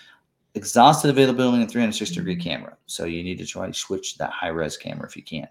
Exhausted 0.54 1.10
availability 1.10 1.62
and 1.62 1.72
360 1.72 2.16
degree 2.16 2.36
camera. 2.36 2.76
So 2.86 3.06
you 3.06 3.24
need 3.24 3.38
to 3.38 3.46
try 3.46 3.68
to 3.68 3.74
switch 3.74 4.18
that 4.18 4.32
high 4.32 4.50
res 4.50 4.76
camera 4.76 5.08
if 5.08 5.16
you 5.16 5.24
can. 5.24 5.48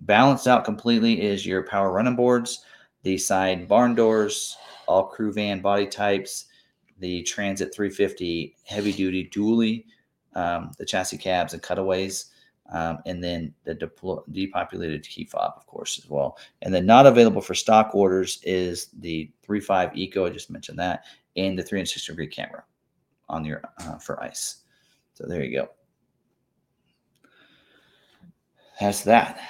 Balanced 0.00 0.48
out 0.48 0.64
completely 0.64 1.20
is 1.20 1.44
your 1.44 1.62
power 1.62 1.92
running 1.92 2.16
boards, 2.16 2.64
the 3.02 3.18
side 3.18 3.68
barn 3.68 3.94
doors, 3.94 4.56
all 4.86 5.06
crew 5.06 5.32
van 5.32 5.60
body 5.60 5.86
types, 5.86 6.46
the 6.98 7.22
Transit 7.22 7.74
350 7.74 8.56
heavy 8.64 8.92
duty 8.92 9.28
dually, 9.32 9.84
um, 10.34 10.72
the 10.78 10.86
chassis 10.86 11.18
cabs 11.18 11.52
and 11.52 11.62
cutaways, 11.62 12.26
um, 12.72 12.98
and 13.04 13.22
then 13.22 13.52
the 13.64 13.74
deplo- 13.74 14.22
depopulated 14.32 15.06
key 15.06 15.24
fob, 15.24 15.54
of 15.56 15.66
course, 15.66 15.98
as 15.98 16.08
well. 16.08 16.38
And 16.62 16.72
then 16.72 16.86
not 16.86 17.06
available 17.06 17.40
for 17.40 17.54
stock 17.54 17.94
orders 17.94 18.40
is 18.42 18.88
the 19.00 19.30
3.5 19.46 19.96
Eco. 19.96 20.26
I 20.26 20.30
just 20.30 20.50
mentioned 20.50 20.78
that, 20.78 21.04
and 21.36 21.58
the 21.58 21.62
360 21.62 22.12
degree 22.12 22.26
camera 22.26 22.64
on 23.28 23.44
your 23.44 23.62
uh, 23.78 23.98
for 23.98 24.22
ice. 24.22 24.62
So 25.14 25.26
there 25.26 25.42
you 25.42 25.52
go. 25.58 25.68
That's 28.80 29.02
that. 29.04 29.40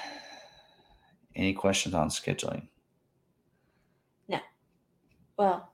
Any 1.37 1.53
questions 1.55 1.95
on 1.95 2.09
scheduling? 2.09 2.67
No. 4.29 4.39
Well, 5.37 5.73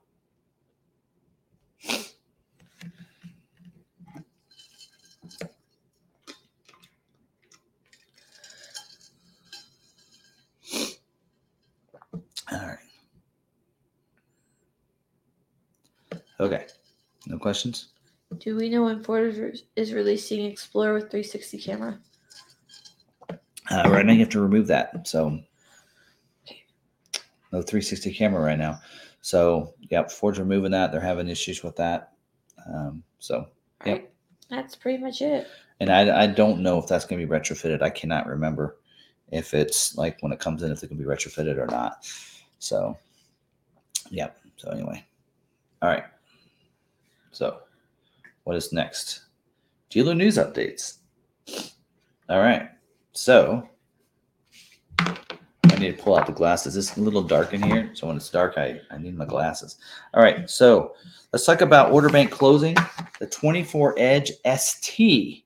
All 12.53 12.59
right. 12.59 12.79
Okay. 16.41 16.67
No 17.27 17.39
questions? 17.39 17.89
do 18.39 18.57
we 18.57 18.69
know 18.69 18.85
when 18.85 19.03
Ford 19.03 19.29
is, 19.29 19.39
re- 19.39 19.63
is 19.77 19.93
releasing 19.93 20.45
Explorer 20.45 20.95
with 20.95 21.11
360 21.11 21.59
camera? 21.59 21.99
Uh, 23.77 23.91
right 23.91 24.07
now, 24.07 24.13
you 24.13 24.21
have 24.21 24.29
to 24.31 24.41
remove 24.41 24.67
that. 24.69 25.07
So, 25.07 25.39
no 27.53 27.63
360 27.63 28.13
camera 28.15 28.43
right 28.43 28.59
now. 28.59 28.81
So, 29.21 29.75
yep, 29.91 30.11
Ford's 30.11 30.39
removing 30.39 30.71
that. 30.73 30.93
They're 30.93 31.01
having 31.01 31.29
issues 31.29 31.63
with 31.63 31.77
that. 31.77 32.13
Um, 32.73 33.03
so, 33.19 33.47
Yep. 33.85 33.99
Right. 33.99 34.11
That's 34.49 34.75
pretty 34.77 35.03
much 35.03 35.21
it. 35.23 35.49
and 35.81 35.91
I, 35.91 36.23
I 36.23 36.27
don't 36.27 36.61
know 36.61 36.79
if 36.79 36.87
that's 36.87 37.05
going 37.05 37.21
to 37.21 37.27
be 37.27 37.33
retrofitted. 37.33 37.83
I 37.83 37.91
cannot 37.91 38.27
remember 38.27 38.79
if 39.33 39.53
it's 39.55 39.97
like 39.97 40.17
when 40.21 40.33
it 40.33 40.39
comes 40.39 40.63
in, 40.63 40.71
if 40.71 40.83
it 40.83 40.87
can 40.89 40.97
be 40.97 41.05
retrofitted 41.05 41.59
or 41.59 41.67
not. 41.67 42.07
So, 42.59 42.97
yep. 44.11 44.39
So, 44.57 44.71
anyway, 44.71 45.05
all 45.83 45.89
right. 45.91 46.05
So, 47.33 47.59
what 48.45 48.57
is 48.57 48.73
next? 48.73 49.25
Dealer 49.91 50.15
news 50.15 50.39
updates. 50.39 50.99
All 52.29 52.39
right. 52.41 52.71
So, 53.17 53.67
I 54.99 55.79
need 55.79 55.97
to 55.97 56.03
pull 56.03 56.19
out 56.19 56.27
the 56.27 56.33
glasses. 56.33 56.77
It's 56.77 56.97
a 56.97 57.01
little 57.01 57.23
dark 57.23 57.55
in 57.55 57.63
here. 57.63 57.91
So, 57.95 58.07
when 58.07 58.17
it's 58.17 58.29
dark, 58.29 58.59
I, 58.59 58.79
I 58.91 58.99
need 58.99 59.17
my 59.17 59.25
glasses. 59.25 59.79
All 60.13 60.23
right. 60.23 60.49
So, 60.51 60.95
let's 61.33 61.47
talk 61.47 61.63
about 61.63 61.93
order 61.93 62.11
bank 62.11 62.31
closing. 62.31 62.77
The 63.19 63.27
24 63.27 63.95
Edge 63.97 64.33
ST, 64.59 65.45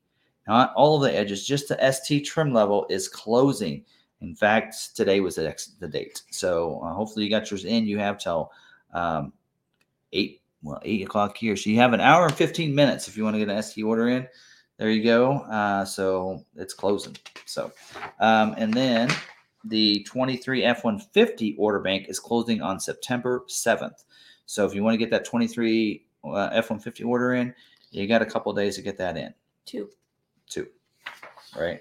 not 0.49 0.75
all 0.75 0.97
of 0.97 1.03
the 1.03 1.17
edges, 1.17 1.47
just 1.47 1.69
the 1.69 1.93
ST 1.93 2.25
trim 2.27 2.53
level 2.53 2.87
is 2.91 3.07
closing. 3.07 3.85
In 4.21 4.35
fact, 4.35 4.97
today 4.97 5.21
was 5.21 5.37
the, 5.37 5.57
the 5.79 5.87
date. 5.87 6.23
So, 6.33 6.81
uh, 6.85 6.93
hopefully, 6.93 7.25
you 7.25 7.31
got 7.31 7.51
yours 7.53 7.65
in. 7.65 7.87
You 7.87 7.99
have 7.99 8.19
till 8.19 8.51
um, 8.93 9.33
8 10.13 10.41
well, 10.63 10.81
eight 10.83 11.03
o'clock 11.03 11.37
here. 11.37 11.57
So 11.57 11.71
you 11.71 11.77
have 11.77 11.93
an 11.93 12.01
hour 12.01 12.27
and 12.27 12.35
15 12.35 12.75
minutes 12.75 13.09
if 13.09 13.17
you 13.17 13.25
want 13.25 13.35
to 13.35 13.39
get 13.39 13.49
an 13.49 13.63
ST 13.63 13.85
order 13.85 14.09
in. 14.09 14.27
There 14.81 14.89
you 14.89 15.05
go. 15.05 15.41
Uh, 15.41 15.85
so 15.85 16.43
it's 16.57 16.73
closing. 16.73 17.15
So, 17.45 17.71
um, 18.19 18.55
and 18.57 18.73
then 18.73 19.11
the 19.65 20.03
23 20.05 20.65
F 20.65 20.85
150 20.85 21.55
order 21.59 21.81
bank 21.81 22.07
is 22.09 22.19
closing 22.19 22.63
on 22.63 22.81
September 22.81 23.45
7th. 23.47 24.05
So 24.47 24.65
if 24.65 24.75
you 24.75 24.83
want 24.83 24.95
to 24.95 24.99
get 24.99 25.11
that 25.11 25.27
23 25.27 26.07
uh, 26.25 26.49
F 26.53 26.71
150 26.71 27.05
order 27.05 27.35
in, 27.35 27.55
you 27.91 28.07
got 28.07 28.23
a 28.23 28.27
couple 28.27 28.55
days 28.55 28.77
to 28.77 28.83
get 28.83 28.97
that 28.97 29.19
in. 29.19 29.35
Two. 29.67 29.91
Two, 30.49 30.67
right? 31.55 31.81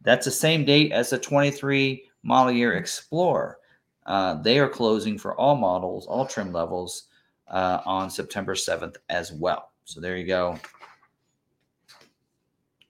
That's 0.00 0.24
the 0.24 0.30
same 0.30 0.64
date 0.64 0.90
as 0.90 1.10
the 1.10 1.18
23 1.18 2.02
model 2.22 2.50
year 2.50 2.72
Explorer. 2.78 3.58
Uh, 4.06 4.40
they 4.40 4.58
are 4.58 4.70
closing 4.70 5.18
for 5.18 5.36
all 5.36 5.54
models, 5.54 6.06
all 6.06 6.24
trim 6.24 6.50
levels 6.50 7.08
uh, 7.48 7.80
on 7.84 8.08
September 8.08 8.54
7th 8.54 8.96
as 9.10 9.32
well. 9.32 9.72
So 9.84 10.00
there 10.00 10.16
you 10.16 10.26
go. 10.26 10.58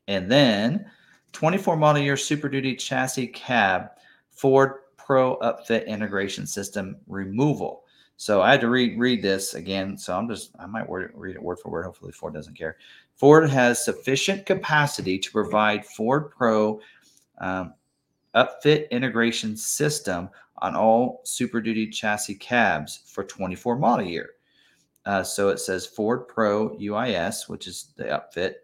And 0.09 0.31
then 0.31 0.87
24 1.33 1.77
model 1.77 2.03
year 2.03 2.17
Super 2.17 2.49
Duty 2.49 2.77
chassis 2.77 3.29
cab 3.29 3.91
Ford 4.31 4.75
Pro 4.97 5.37
upfit 5.39 5.87
integration 5.87 6.47
system 6.47 6.97
removal. 7.09 7.85
So 8.17 8.41
I 8.41 8.53
had 8.53 8.61
to 8.61 8.69
read 8.69 8.99
read 8.99 9.21
this 9.21 9.55
again. 9.55 9.99
So 9.99 10.17
I'm 10.17 10.29
just 10.29 10.53
I 10.59 10.67
might 10.67 10.89
word, 10.89 11.13
read 11.15 11.35
it 11.35 11.43
word 11.43 11.59
for 11.59 11.71
word. 11.71 11.85
Hopefully 11.85 12.13
Ford 12.13 12.35
doesn't 12.35 12.57
care. 12.57 12.77
Ford 13.17 13.51
has 13.51 13.85
sufficient 13.85 14.47
capacity 14.47 15.19
to 15.19 15.33
provide 15.33 15.85
Ford 15.85 16.31
Pro 16.31 16.81
um, 17.39 17.75
upfit 18.35 18.91
integration 18.91 19.57
system 19.57 20.29
on 20.59 20.77
all 20.77 21.21
Super 21.25 21.61
Duty 21.61 21.89
chassis 21.89 22.37
cabs 22.37 23.03
for 23.07 23.25
24 23.25 23.77
model 23.77 24.07
year. 24.07 24.31
Uh, 25.05 25.25
so 25.25 25.49
it 25.49 25.59
says 25.59 25.85
Ford 25.85 26.29
Pro 26.29 26.77
UIS, 26.77 27.49
which 27.49 27.67
is 27.67 27.89
the 27.97 28.05
upfit 28.05 28.55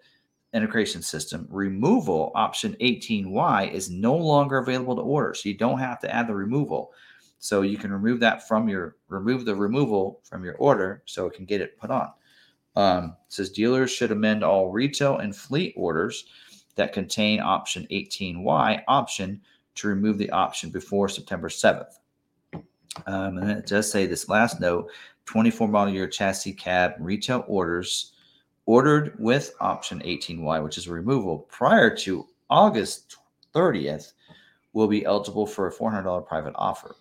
integration 0.55 1.03
system. 1.03 1.47
Removal 1.51 2.33
option 2.35 2.77
18Y 2.81 3.71
is 3.73 3.91
no 3.91 4.15
longer 4.15 4.59
available 4.59 4.97
to 4.97 5.03
order. 5.03 5.35
So 5.35 5.49
you 5.49 5.57
don't 5.57 5.79
have 5.79 6.01
to 6.01 6.15
add 6.15 6.27
the 6.27 6.35
removal. 6.35 6.93
So 7.39 7.63
you 7.63 7.77
can 7.77 7.93
remove 7.93 8.21
that 8.21 8.49
from 8.49 8.69
your 8.69 8.97
remove 9.09 9.45
the 9.45 9.55
removal 9.55 10.21
from 10.25 10.45
your 10.45 10.57
order 10.57 11.03
so 11.07 11.27
it 11.27 11.35
can 11.35 11.45
get 11.45 11.61
it 11.61 11.79
put 11.79 11.91
on. 11.91 12.11
Um, 12.77 13.17
says 13.29 13.51
dealers 13.51 13.91
should 13.91 14.13
amend 14.13 14.43
all 14.45 14.71
retail 14.71 15.19
and 15.19 15.35
fleet 15.35 15.75
orders 15.77 16.27
that 16.77 16.93
contain 16.93 17.41
option 17.41 17.87
18Y 17.91 18.83
option 18.89 19.41
to 19.77 19.89
remove 19.89 20.19
the 20.19 20.31
option 20.31 20.71
before 20.71 21.09
September 21.09 21.49
7th. 21.49 21.99
Um, 23.07 23.39
and 23.39 23.51
it 23.51 23.67
does 23.67 23.91
say 23.91 24.07
this 24.07 24.29
last 24.29 24.61
note 24.61 24.91
24 25.27 25.69
model 25.69 25.93
year 25.93 26.09
chassis 26.09 26.53
cab 26.53 26.95
retail 26.99 27.45
orders 27.47 28.13
ordered 28.69 29.19
with 29.19 29.55
option 29.61 29.99
18Y, 30.01 30.63
which 30.63 30.77
is 30.77 30.87
a 30.87 30.93
removal 30.93 31.39
prior 31.49 31.89
to 31.97 32.27
August 32.51 33.17
30th, 33.55 34.13
will 34.75 34.87
be 34.87 35.07
eligible 35.07 35.47
for 35.47 35.69
a 35.69 35.73
$400 35.73 36.27
private 36.27 36.53
offer, 36.55 36.95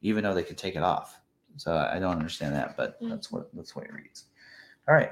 even 0.00 0.22
though 0.22 0.34
they 0.34 0.44
could 0.44 0.56
take 0.56 0.76
it 0.76 0.82
off. 0.84 1.18
So 1.56 1.74
I 1.74 1.98
don't 1.98 2.16
understand 2.16 2.54
that, 2.54 2.76
but 2.76 2.98
that's 3.00 3.32
what 3.32 3.48
that's 3.52 3.74
what 3.74 3.86
it 3.86 3.92
reads. 3.92 4.26
All 4.86 4.94
right. 4.94 5.10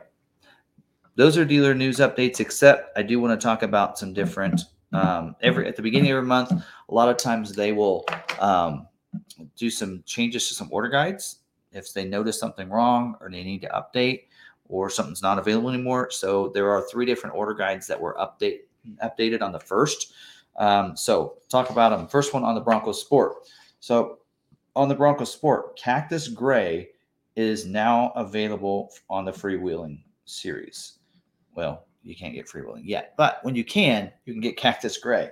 Those 1.17 1.37
are 1.37 1.45
dealer 1.45 1.75
news 1.75 1.99
updates, 1.99 2.39
except 2.39 2.97
I 2.97 3.03
do 3.03 3.19
want 3.19 3.39
to 3.39 3.45
talk 3.45 3.65
about 3.65 3.99
some 3.99 4.15
different 4.15 4.61
um, 4.93 5.35
every 5.43 5.67
at 5.67 5.75
the 5.75 5.83
beginning 5.83 6.13
of 6.13 6.19
every 6.19 6.29
month. 6.29 6.53
A 6.53 6.95
lot 6.95 7.09
of 7.09 7.17
times 7.17 7.53
they 7.53 7.73
will 7.73 8.07
um, 8.39 8.87
do 9.57 9.71
some 9.71 10.05
changes 10.07 10.47
to 10.49 10.55
some 10.55 10.69
order 10.71 10.89
guides 10.89 11.39
if 11.73 11.93
they 11.93 12.05
notice 12.05 12.39
something 12.39 12.69
wrong 12.69 13.17
or 13.21 13.29
they 13.29 13.43
need 13.43 13.63
to 13.63 13.69
update 13.71 14.27
or 14.69 14.91
something's 14.91 15.23
not 15.23 15.39
available 15.39 15.71
anymore. 15.71 16.11
So 16.11 16.49
there 16.49 16.71
are 16.71 16.83
three 16.89 17.07
different 17.07 17.37
order 17.37 17.55
guides 17.55 17.87
that 17.87 18.01
were 18.01 18.17
update 18.21 18.61
updated 19.03 19.43
on 19.43 19.53
the 19.53 19.61
first. 19.61 20.13
Um, 20.57 20.97
so 20.97 21.39
talk 21.49 21.71
about 21.71 21.97
them. 21.97 22.09
First 22.09 22.33
one 22.33 22.45
on 22.45 22.55
the 22.55 22.61
Bronco 22.61 22.93
Sport. 22.93 23.49
So 23.81 24.19
on 24.75 24.89
the 24.89 24.95
Bronco 24.95 25.25
Sport, 25.25 25.77
Cactus 25.77 26.29
Gray 26.29 26.91
is 27.35 27.67
now 27.67 28.13
available 28.17 28.93
on 29.11 29.25
the 29.25 29.33
freewheeling 29.33 30.01
series. 30.25 30.99
Well, 31.55 31.87
you 32.03 32.15
can't 32.15 32.35
get 32.35 32.47
freewheeling 32.47 32.83
yet, 32.85 33.15
but 33.17 33.41
when 33.43 33.55
you 33.55 33.65
can, 33.65 34.11
you 34.25 34.33
can 34.33 34.41
get 34.41 34.57
Cactus 34.57 34.97
Gray. 34.99 35.31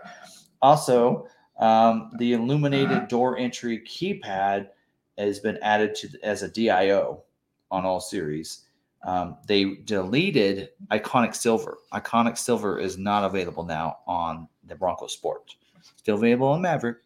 Also, 0.60 1.26
um, 1.58 2.10
the 2.18 2.32
illuminated 2.32 3.08
door 3.08 3.38
entry 3.38 3.80
keypad 3.80 4.68
has 5.16 5.38
been 5.38 5.58
added 5.62 5.94
to 5.94 6.08
as 6.22 6.42
a 6.42 6.48
DIO 6.48 7.22
on 7.70 7.84
all 7.84 8.00
series. 8.00 8.64
Um, 9.04 9.36
they 9.46 9.76
deleted 9.84 10.70
Iconic 10.90 11.34
Silver. 11.34 11.78
Iconic 11.92 12.38
Silver 12.38 12.78
is 12.78 12.96
not 12.96 13.24
available 13.24 13.64
now 13.64 13.98
on 14.06 14.48
the 14.66 14.74
Bronco 14.74 15.06
Sport. 15.06 15.54
Still 15.96 16.16
available 16.16 16.48
on 16.48 16.62
Maverick. 16.62 16.98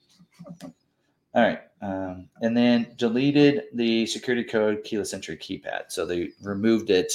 All 1.35 1.43
right. 1.43 1.61
Um, 1.83 2.29
and 2.41 2.57
then 2.57 2.95
deleted 2.97 3.65
the 3.75 4.07
security 4.07 4.45
code 4.45 4.83
keyless 4.85 5.13
entry 5.13 5.37
keypad. 5.37 5.85
So 5.89 6.07
they 6.07 6.31
removed 6.43 6.91
it 6.91 7.13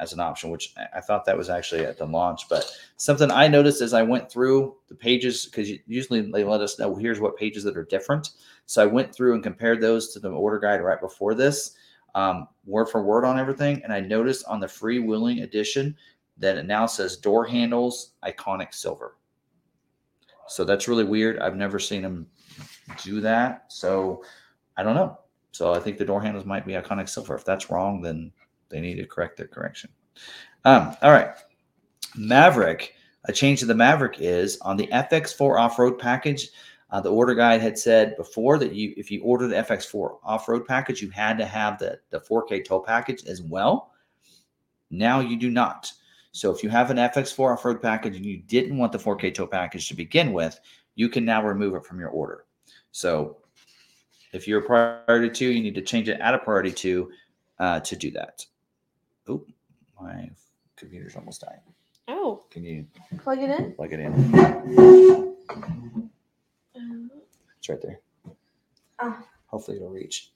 as 0.00 0.12
an 0.12 0.20
option, 0.20 0.50
which 0.50 0.74
I 0.94 1.00
thought 1.00 1.24
that 1.24 1.38
was 1.38 1.48
actually 1.48 1.84
at 1.84 1.98
the 1.98 2.06
launch. 2.06 2.48
But 2.48 2.70
something 2.96 3.30
I 3.30 3.46
noticed 3.46 3.80
as 3.80 3.94
I 3.94 4.02
went 4.02 4.30
through 4.30 4.74
the 4.88 4.94
pages, 4.94 5.46
because 5.46 5.70
usually 5.86 6.20
they 6.20 6.44
let 6.44 6.60
us 6.60 6.78
know 6.78 6.94
here's 6.96 7.20
what 7.20 7.36
pages 7.36 7.62
that 7.64 7.76
are 7.76 7.84
different. 7.84 8.30
So 8.66 8.82
I 8.82 8.86
went 8.86 9.14
through 9.14 9.34
and 9.34 9.42
compared 9.42 9.80
those 9.80 10.12
to 10.12 10.18
the 10.18 10.30
order 10.30 10.58
guide 10.58 10.82
right 10.82 11.00
before 11.00 11.34
this, 11.34 11.76
um, 12.14 12.48
word 12.64 12.86
for 12.86 13.02
word 13.02 13.24
on 13.24 13.38
everything. 13.38 13.82
And 13.84 13.92
I 13.92 14.00
noticed 14.00 14.44
on 14.46 14.60
the 14.60 14.66
freewheeling 14.66 15.42
edition 15.42 15.96
that 16.38 16.56
it 16.56 16.66
now 16.66 16.86
says 16.86 17.16
door 17.16 17.44
handles 17.44 18.12
iconic 18.24 18.74
silver. 18.74 19.16
So 20.46 20.64
that's 20.64 20.88
really 20.88 21.04
weird. 21.04 21.38
I've 21.38 21.56
never 21.56 21.78
seen 21.78 22.02
them 22.02 22.26
do 23.02 23.20
that. 23.20 23.66
So 23.68 24.22
I 24.76 24.82
don't 24.82 24.94
know. 24.94 25.18
So 25.52 25.72
I 25.72 25.80
think 25.80 25.98
the 25.98 26.04
door 26.04 26.20
handles 26.20 26.44
might 26.44 26.66
be 26.66 26.72
iconic 26.72 27.08
silver. 27.08 27.34
If 27.34 27.44
that's 27.44 27.70
wrong, 27.70 28.00
then 28.00 28.32
they 28.68 28.80
need 28.80 28.96
to 28.96 29.06
correct 29.06 29.36
their 29.36 29.46
correction. 29.46 29.90
Um, 30.64 30.96
all 31.02 31.12
right. 31.12 31.30
Maverick, 32.16 32.94
a 33.26 33.32
change 33.32 33.60
to 33.60 33.66
the 33.66 33.74
Maverick 33.74 34.20
is 34.20 34.58
on 34.60 34.76
the 34.76 34.88
FX4 34.88 35.58
off-road 35.58 35.98
package. 35.98 36.50
Uh, 36.94 37.00
the 37.00 37.10
order 37.10 37.34
guide 37.34 37.60
had 37.60 37.76
said 37.76 38.16
before 38.16 38.56
that 38.56 38.72
you, 38.72 38.94
if 38.96 39.10
you 39.10 39.20
order 39.24 39.48
the 39.48 39.56
FX4 39.56 40.18
off-road 40.22 40.64
package, 40.64 41.02
you 41.02 41.10
had 41.10 41.36
to 41.36 41.44
have 41.44 41.76
the, 41.76 41.98
the 42.10 42.20
4K 42.20 42.64
tow 42.64 42.78
package 42.78 43.24
as 43.24 43.42
well. 43.42 43.90
Now 44.92 45.18
you 45.18 45.36
do 45.36 45.50
not. 45.50 45.92
So 46.30 46.52
if 46.52 46.62
you 46.62 46.68
have 46.68 46.92
an 46.92 46.98
FX4 46.98 47.54
off-road 47.54 47.82
package 47.82 48.14
and 48.14 48.24
you 48.24 48.36
didn't 48.36 48.78
want 48.78 48.92
the 48.92 48.98
4K 48.98 49.34
tow 49.34 49.48
package 49.48 49.88
to 49.88 49.96
begin 49.96 50.32
with, 50.32 50.60
you 50.94 51.08
can 51.08 51.24
now 51.24 51.44
remove 51.44 51.74
it 51.74 51.84
from 51.84 51.98
your 51.98 52.10
order. 52.10 52.44
So 52.92 53.38
if 54.32 54.46
you're 54.46 54.60
a 54.60 54.62
priority 54.62 55.30
two, 55.30 55.50
you 55.50 55.64
need 55.64 55.74
to 55.74 55.82
change 55.82 56.08
it 56.08 56.20
at 56.20 56.32
a 56.32 56.38
priority 56.38 56.70
two 56.70 57.10
uh, 57.58 57.80
to 57.80 57.96
do 57.96 58.12
that. 58.12 58.46
Oh, 59.26 59.44
my 60.00 60.30
computer's 60.76 61.16
almost 61.16 61.40
dying. 61.40 61.58
Oh, 62.06 62.44
Can 62.52 62.62
you 62.62 62.86
plug 63.18 63.40
it 63.40 63.50
in. 63.50 63.72
plug 63.72 63.92
it 63.92 63.98
in? 63.98 65.34
Um, 66.76 67.10
It's 67.58 67.68
right 67.68 67.80
there. 67.82 68.00
Ah. 68.98 69.24
Hopefully 69.46 69.76
it'll 69.76 69.90
reach. 69.90 70.30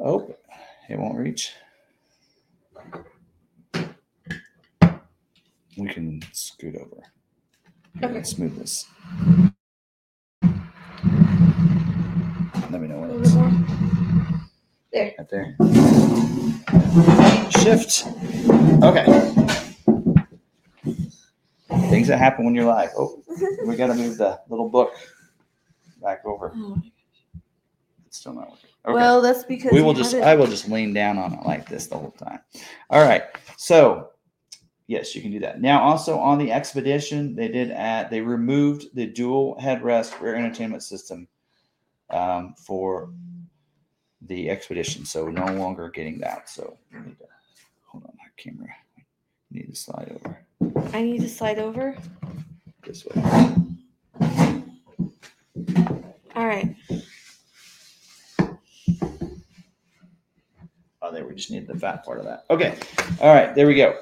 Oh, 0.00 0.34
it 0.88 0.98
won't 0.98 1.18
reach. 1.18 1.52
We 5.76 5.88
can 5.88 6.22
scoot 6.32 6.76
over. 6.76 7.02
Okay. 8.02 8.14
Let's 8.14 8.30
smooth 8.30 8.58
this. 8.58 8.86
Let 12.70 12.80
me 12.80 12.88
know 12.88 13.00
when 13.00 13.10
it's. 13.20 13.32
There. 14.92 15.14
right 15.18 15.28
there. 15.30 15.56
Shift. 17.50 18.06
Okay. 18.82 19.71
Things 21.92 22.08
that 22.08 22.18
happen 22.18 22.44
when 22.44 22.54
you're 22.54 22.64
live. 22.64 22.90
Oh, 22.96 23.22
we 23.66 23.76
got 23.76 23.88
to 23.88 23.94
move 23.94 24.16
the 24.16 24.40
little 24.48 24.68
book 24.68 24.94
back 26.02 26.24
over. 26.24 26.52
Oh. 26.56 26.80
It's 28.06 28.18
still 28.18 28.34
not 28.34 28.50
working. 28.50 28.70
Okay. 28.84 28.94
Well, 28.94 29.22
that's 29.22 29.44
because 29.44 29.72
we 29.72 29.80
will 29.82 29.94
just 29.94 30.12
it- 30.14 30.22
I 30.22 30.34
will 30.34 30.46
just 30.46 30.68
lean 30.68 30.92
down 30.92 31.18
on 31.18 31.34
it 31.34 31.46
like 31.46 31.68
this 31.68 31.86
the 31.86 31.96
whole 31.96 32.10
time. 32.12 32.40
All 32.90 33.02
right. 33.02 33.22
So 33.56 34.10
yes, 34.86 35.14
you 35.14 35.22
can 35.22 35.30
do 35.30 35.38
that. 35.40 35.60
Now 35.60 35.82
also 35.82 36.18
on 36.18 36.38
the 36.38 36.50
expedition, 36.50 37.34
they 37.36 37.48
did 37.48 37.70
add 37.70 38.10
they 38.10 38.20
removed 38.20 38.86
the 38.94 39.06
dual 39.06 39.56
headrest 39.60 40.18
rear 40.20 40.34
entertainment 40.34 40.82
system 40.82 41.28
um, 42.10 42.54
for 42.58 43.12
the 44.22 44.50
expedition. 44.50 45.04
So 45.04 45.28
no 45.28 45.46
longer 45.54 45.88
getting 45.90 46.18
that. 46.20 46.48
So 46.48 46.78
we 46.92 47.00
need 47.00 47.18
to 47.18 47.26
hold 47.86 48.04
on 48.04 48.14
my 48.18 48.24
camera. 48.36 48.68
We 49.50 49.60
need 49.60 49.68
to 49.68 49.76
slide 49.76 50.10
over 50.24 50.38
I 50.92 51.02
need 51.02 51.20
to 51.20 51.28
slide 51.28 51.58
over. 51.58 51.96
this 52.84 53.04
way. 53.06 53.22
All 56.34 56.46
right. 56.46 56.74
Oh, 61.04 61.10
there 61.12 61.26
we 61.26 61.34
just 61.34 61.50
need 61.50 61.66
the 61.66 61.78
fat 61.78 62.04
part 62.04 62.18
of 62.18 62.24
that. 62.24 62.44
Okay. 62.50 62.78
All 63.20 63.34
right, 63.34 63.54
there 63.54 63.66
we 63.66 63.74
go. 63.74 63.98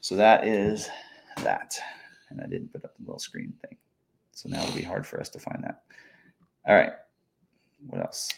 So 0.00 0.14
that 0.16 0.46
is 0.46 0.88
that. 1.42 1.78
And 2.30 2.40
I 2.40 2.46
didn't 2.46 2.72
put 2.72 2.84
up 2.84 2.96
the 2.96 3.02
little 3.04 3.18
screen 3.18 3.52
thing. 3.66 3.76
So 4.32 4.48
now 4.48 4.62
it'll 4.62 4.76
be 4.76 4.82
hard 4.82 5.06
for 5.06 5.20
us 5.20 5.28
to 5.30 5.38
find 5.40 5.62
that. 5.64 5.82
All 6.66 6.74
right. 6.76 6.92
What 7.88 8.00
else? 8.00 8.30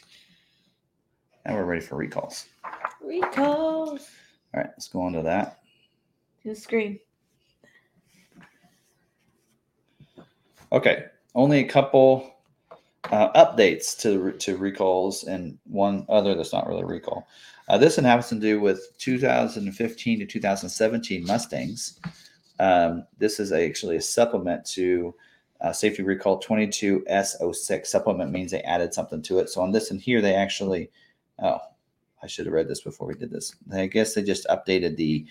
Now 1.46 1.54
we're 1.54 1.64
ready 1.64 1.80
for 1.80 1.96
recalls. 1.96 2.46
Recalls 3.02 4.08
All 4.54 4.60
right, 4.60 4.68
let's 4.70 4.88
go 4.88 5.00
on 5.02 5.12
to 5.14 5.22
that. 5.22 5.60
to 6.42 6.50
the 6.50 6.54
screen. 6.54 6.98
Okay. 10.72 11.06
Only 11.34 11.60
a 11.60 11.68
couple 11.68 12.34
uh, 13.10 13.32
updates 13.32 13.98
to 14.00 14.32
to 14.32 14.56
recalls 14.56 15.24
and 15.24 15.58
one 15.64 16.04
other 16.08 16.34
that's 16.34 16.52
not 16.52 16.66
really 16.66 16.82
a 16.82 16.86
recall. 16.86 17.26
Uh, 17.68 17.78
this 17.78 17.96
one 17.96 18.04
happens 18.04 18.28
to 18.28 18.34
do 18.34 18.60
with 18.60 18.96
2015 18.98 20.18
to 20.18 20.26
2017 20.26 21.24
Mustangs. 21.24 22.00
Um, 22.58 23.06
this 23.18 23.40
is 23.40 23.52
actually 23.52 23.96
a 23.96 24.02
supplement 24.02 24.64
to 24.66 25.14
uh, 25.60 25.72
Safety 25.72 26.02
Recall 26.02 26.40
22S06. 26.42 27.86
Supplement 27.86 28.32
means 28.32 28.50
they 28.50 28.62
added 28.62 28.92
something 28.92 29.22
to 29.22 29.38
it. 29.38 29.48
So 29.48 29.62
on 29.62 29.72
this 29.72 29.90
and 29.90 30.00
here, 30.00 30.20
they 30.20 30.34
actually, 30.34 30.90
oh, 31.38 31.58
I 32.22 32.26
should 32.26 32.46
have 32.46 32.54
read 32.54 32.68
this 32.68 32.80
before 32.80 33.06
we 33.06 33.14
did 33.14 33.30
this. 33.30 33.54
I 33.72 33.86
guess 33.86 34.14
they 34.14 34.22
just 34.22 34.46
updated 34.48 34.96
the 34.96 35.26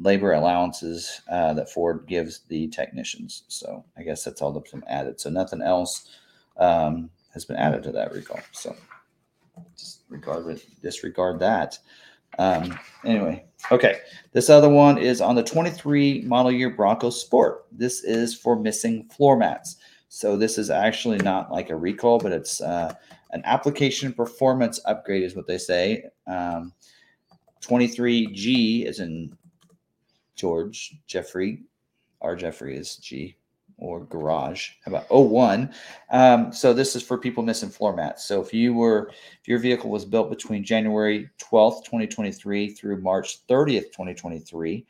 labor 0.00 0.32
allowances 0.32 1.20
uh, 1.30 1.52
that 1.54 1.70
Ford 1.70 2.04
gives 2.06 2.40
the 2.48 2.68
technicians. 2.68 3.44
So 3.48 3.84
I 3.96 4.02
guess 4.02 4.24
that's 4.24 4.40
all 4.42 4.52
that's 4.52 4.70
been 4.70 4.84
added. 4.88 5.20
So 5.20 5.30
nothing 5.30 5.62
else 5.62 6.08
um, 6.56 7.10
has 7.32 7.44
been 7.44 7.56
added 7.56 7.82
to 7.84 7.92
that 7.92 8.12
recall. 8.12 8.40
So 8.52 8.74
just 9.76 10.02
regard 10.08 10.60
disregard 10.82 11.38
that. 11.40 11.78
Um, 12.38 12.78
anyway, 13.04 13.44
okay. 13.70 14.00
This 14.32 14.48
other 14.48 14.68
one 14.68 14.98
is 14.98 15.20
on 15.20 15.34
the 15.34 15.42
23 15.42 16.22
model 16.22 16.52
year 16.52 16.70
Bronco 16.70 17.10
Sport. 17.10 17.66
This 17.72 18.02
is 18.04 18.34
for 18.34 18.56
missing 18.56 19.08
floor 19.08 19.36
mats. 19.36 19.76
So 20.08 20.36
this 20.36 20.58
is 20.58 20.70
actually 20.70 21.18
not 21.18 21.52
like 21.52 21.70
a 21.70 21.76
recall, 21.76 22.18
but 22.18 22.32
it's 22.32 22.60
uh, 22.60 22.94
an 23.30 23.42
application 23.44 24.12
performance 24.12 24.80
upgrade, 24.84 25.22
is 25.22 25.36
what 25.36 25.46
they 25.46 25.58
say. 25.58 26.04
Um, 26.26 26.72
23G 27.62 28.86
is 28.86 29.00
in 29.00 29.36
George 30.40 30.96
Jeffrey. 31.06 31.62
Our 32.22 32.34
Jeffrey 32.34 32.74
is 32.74 32.96
G. 32.96 33.36
or 33.76 34.06
garage. 34.06 34.70
How 34.84 34.92
about 34.92 35.04
01? 35.10 35.70
Um, 36.10 36.50
so 36.50 36.72
this 36.72 36.96
is 36.96 37.02
for 37.02 37.18
people 37.18 37.42
missing 37.42 37.68
floor 37.68 37.94
mats. 37.94 38.24
So 38.24 38.40
if 38.40 38.54
you 38.54 38.72
were, 38.72 39.10
if 39.40 39.48
your 39.48 39.58
vehicle 39.58 39.90
was 39.90 40.06
built 40.06 40.30
between 40.30 40.64
January 40.64 41.28
12th, 41.38 41.84
2023 41.84 42.70
through 42.70 43.02
March 43.02 43.46
30th, 43.48 43.92
2023, 43.92 44.86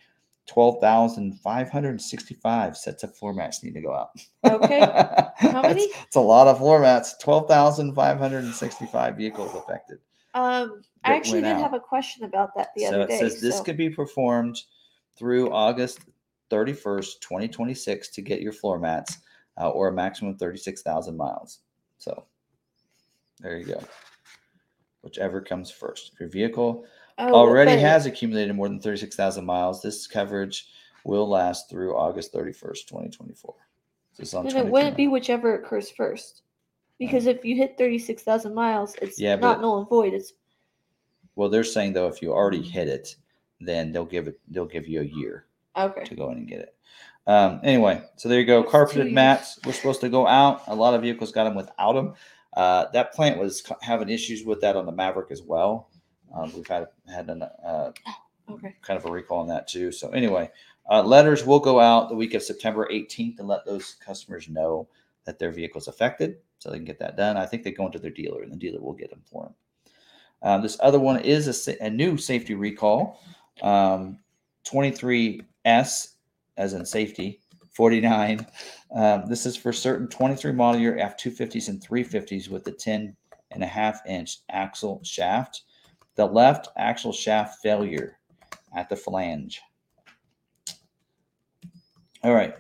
12,565 0.47 2.77
sets 2.77 3.03
of 3.03 3.17
floor 3.17 3.35
mats 3.35 3.65
need 3.65 3.75
to 3.75 3.81
go 3.81 3.93
out. 3.93 4.11
Okay. 4.45 4.81
How 5.37 5.63
many? 5.63 5.83
It's, 5.83 6.17
a 6.17 6.21
lot 6.21 6.47
of 6.47 6.59
floor 6.59 6.79
mats. 6.81 7.17
12,565 7.19 9.17
vehicles 9.17 9.57
affected. 9.57 9.99
Um, 10.35 10.83
I 11.03 11.17
actually 11.17 11.41
did 11.41 11.57
out. 11.57 11.63
have 11.63 11.75
a 11.75 11.81
question 11.81 12.23
about 12.25 12.55
that 12.57 12.69
the 12.77 12.83
so 12.83 12.89
other 12.89 13.07
day. 13.09 13.19
So 13.19 13.27
it 13.27 13.33
says 13.33 13.41
this 13.41 13.61
could 13.61 13.77
be 13.77 13.91
performed 13.91 14.63
through 15.21 15.53
August 15.53 16.01
31st, 16.51 17.21
2026 17.21 18.09
to 18.09 18.23
get 18.23 18.41
your 18.41 18.53
floor 18.55 18.79
mats 18.79 19.19
uh, 19.61 19.69
or 19.69 19.89
a 19.89 19.93
maximum 19.93 20.33
of 20.33 20.39
36,000 20.39 21.15
miles. 21.15 21.59
So 21.99 22.25
there 23.41 23.59
you 23.59 23.67
go. 23.67 23.81
Whichever 25.03 25.43
comes 25.43 25.71
first. 25.71 26.13
If 26.15 26.21
your 26.21 26.29
vehicle 26.31 26.87
Oh, 27.19 27.35
already 27.35 27.79
has 27.79 28.07
accumulated 28.07 28.57
more 28.57 28.67
than 28.67 28.81
36,000 28.81 29.45
miles, 29.45 29.83
this 29.83 30.07
coverage 30.07 30.69
will 31.05 31.29
last 31.29 31.69
through 31.69 31.95
August 31.95 32.33
31st, 32.33 32.87
2024. 32.87 33.55
This 34.17 34.29
is 34.29 34.35
on 34.35 34.47
Then 34.47 34.57
it 34.57 34.67
wouldn't 34.67 34.97
be 34.97 35.07
whichever 35.07 35.55
occurs 35.55 35.91
first. 35.91 36.45
Because 36.99 37.27
if 37.27 37.45
you 37.45 37.57
hit 37.57 37.77
36,000 37.77 38.55
miles, 38.55 38.95
it's 39.03 39.21
Yeah, 39.21 39.35
not 39.37 39.57
but- 39.57 39.61
null 39.61 39.81
and 39.81 39.89
void. 39.89 40.15
It's 40.15 40.33
Well, 41.37 41.51
they're 41.51 41.63
saying 41.63 41.93
though, 41.93 42.09
if 42.09 42.23
you 42.23 42.33
already 42.33 42.63
hit 42.63 42.89
it, 42.89 43.17
then 43.61 43.93
they'll 43.93 44.05
give 44.05 44.29
it. 44.29 44.41
They'll 44.49 44.67
give 44.67 44.89
you 44.89 45.01
a 45.01 45.05
year. 45.05 45.47
okay. 45.77 46.05
to 46.05 46.15
go 46.15 46.31
in 46.31 46.39
and 46.39 46.49
get 46.49 46.61
it. 46.61 46.75
Um, 47.27 47.61
anyway, 47.63 48.03
so 48.17 48.29
there 48.29 48.41
you 48.41 48.47
go. 48.47 48.63
Carpeted 48.63 49.13
mats 49.13 49.59
were 49.65 49.73
supposed 49.73 50.01
to 50.01 50.09
go 50.09 50.27
out. 50.27 50.63
A 50.67 50.75
lot 50.75 50.95
of 50.95 51.03
vehicles 51.03 51.33
got 51.33 51.45
them 51.45 51.55
without 51.55 51.93
them. 51.93 52.15
Uh, 52.57 52.87
that 52.93 53.13
plant 53.13 53.39
was 53.39 53.63
having 53.83 54.09
issues 54.09 54.45
with 54.45 54.61
that 54.63 54.75
on 54.77 54.87
the 54.87 54.93
Maverick 54.93 55.31
as 55.31 55.43
well. 55.43 55.91
Um, 56.35 56.53
we've 56.55 56.67
had 56.67 56.89
had 57.13 57.29
an, 57.29 57.43
uh, 57.43 57.93
Okay. 58.51 58.75
kind 58.83 58.99
of 58.99 59.05
a 59.05 59.11
recall 59.13 59.39
on 59.39 59.49
that 59.49 59.69
too. 59.69 59.93
So 59.93 60.11
anyway, 60.11 60.51
uh, 60.91 61.03
letters 61.03 61.45
will 61.47 61.61
go 61.61 61.79
out 61.79 62.09
the 62.09 62.17
week 62.17 62.35
of 62.35 62.43
September 62.43 62.89
18th 62.91 63.39
and 63.39 63.47
let 63.47 63.65
those 63.65 63.95
customers 64.05 64.49
know 64.49 64.89
that 65.25 65.39
their 65.39 65.53
vehicle's 65.53 65.87
affected, 65.87 66.39
so 66.59 66.69
they 66.71 66.77
can 66.77 66.85
get 66.85 66.99
that 66.99 67.17
done. 67.17 67.37
I 67.37 67.47
think 67.47 67.63
they 67.63 67.71
go 67.71 67.87
into 67.87 68.01
their 68.01 68.11
dealer, 68.11 68.43
and 68.43 68.51
the 68.51 68.57
dealer 68.57 68.81
will 68.81 68.95
get 68.95 69.11
them 69.11 69.23
for 69.31 69.45
them. 69.45 69.55
Um, 70.43 70.63
this 70.63 70.79
other 70.81 70.99
one 70.99 71.21
is 71.21 71.69
a, 71.69 71.85
a 71.85 71.91
new 71.91 72.17
safety 72.17 72.55
recall, 72.55 73.21
um, 73.63 74.19
23S, 74.67 76.15
as 76.57 76.73
in 76.73 76.85
safety, 76.85 77.41
49. 77.73 78.47
Um, 78.95 79.25
this 79.29 79.47
is 79.47 79.57
for 79.57 79.73
certain 79.73 80.09
23 80.09 80.53
model 80.53 80.81
year 80.81 80.97
F250s 80.97 81.69
and 81.69 81.81
350s 81.81 82.49
with 82.49 82.65
the 82.65 82.73
10 82.73 83.17
and 83.53 83.63
a 83.63 83.67
half 83.67 84.01
inch 84.07 84.39
axle 84.51 85.01
shaft. 85.03 85.63
The 86.17 86.27
left 86.27 86.69
axle 86.77 87.13
shaft 87.13 87.61
failure 87.63 88.19
at 88.75 88.89
the 88.89 88.97
flange. 88.97 89.61
All 92.23 92.35
right. 92.35 92.55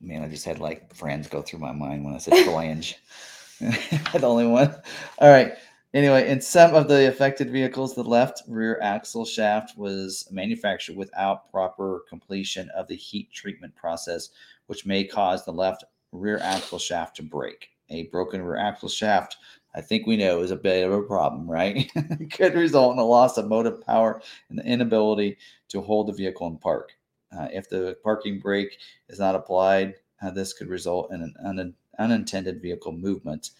Man, 0.00 0.22
I 0.22 0.28
just 0.28 0.44
had 0.44 0.60
like 0.60 0.94
friends 0.94 1.28
go 1.28 1.42
through 1.42 1.58
my 1.58 1.72
mind 1.72 2.04
when 2.04 2.14
I 2.14 2.18
said 2.18 2.44
flange. 2.44 2.96
the 3.60 4.20
only 4.22 4.46
one. 4.46 4.74
All 5.18 5.28
right. 5.28 5.54
Anyway, 5.92 6.28
in 6.28 6.40
some 6.40 6.72
of 6.74 6.86
the 6.86 7.08
affected 7.08 7.50
vehicles, 7.50 7.96
the 7.96 8.04
left 8.04 8.42
rear 8.46 8.78
axle 8.80 9.24
shaft 9.24 9.76
was 9.76 10.28
manufactured 10.30 10.94
without 10.94 11.50
proper 11.50 12.04
completion 12.08 12.68
of 12.76 12.86
the 12.86 12.94
heat 12.94 13.32
treatment 13.32 13.74
process, 13.74 14.28
which 14.66 14.86
may 14.86 15.02
cause 15.02 15.44
the 15.44 15.52
left 15.52 15.82
rear 16.12 16.38
axle 16.42 16.78
shaft 16.78 17.16
to 17.16 17.24
break. 17.24 17.70
A 17.88 18.04
broken 18.04 18.40
rear 18.40 18.56
axle 18.56 18.88
shaft, 18.88 19.36
I 19.74 19.80
think 19.80 20.06
we 20.06 20.16
know, 20.16 20.42
is 20.42 20.52
a 20.52 20.56
bit 20.56 20.86
of 20.86 20.92
a 20.92 21.02
problem, 21.02 21.50
right? 21.50 21.90
Could 22.30 22.54
result 22.54 22.92
in 22.92 23.00
a 23.00 23.04
loss 23.04 23.36
of 23.36 23.48
motive 23.48 23.84
power 23.84 24.22
and 24.48 24.60
the 24.60 24.64
inability 24.64 25.38
to 25.70 25.80
hold 25.80 26.06
the 26.06 26.12
vehicle 26.12 26.46
in 26.46 26.58
park. 26.58 26.92
Uh, 27.36 27.48
if 27.52 27.68
the 27.68 27.96
parking 28.04 28.38
brake 28.38 28.78
is 29.08 29.18
not 29.18 29.34
applied, 29.34 29.94
uh, 30.22 30.30
this 30.30 30.52
could 30.52 30.68
result 30.68 31.12
in 31.12 31.22
an 31.22 31.34
un- 31.44 31.74
unintended 31.98 32.60
vehicle 32.60 32.92
movement, 32.92 33.50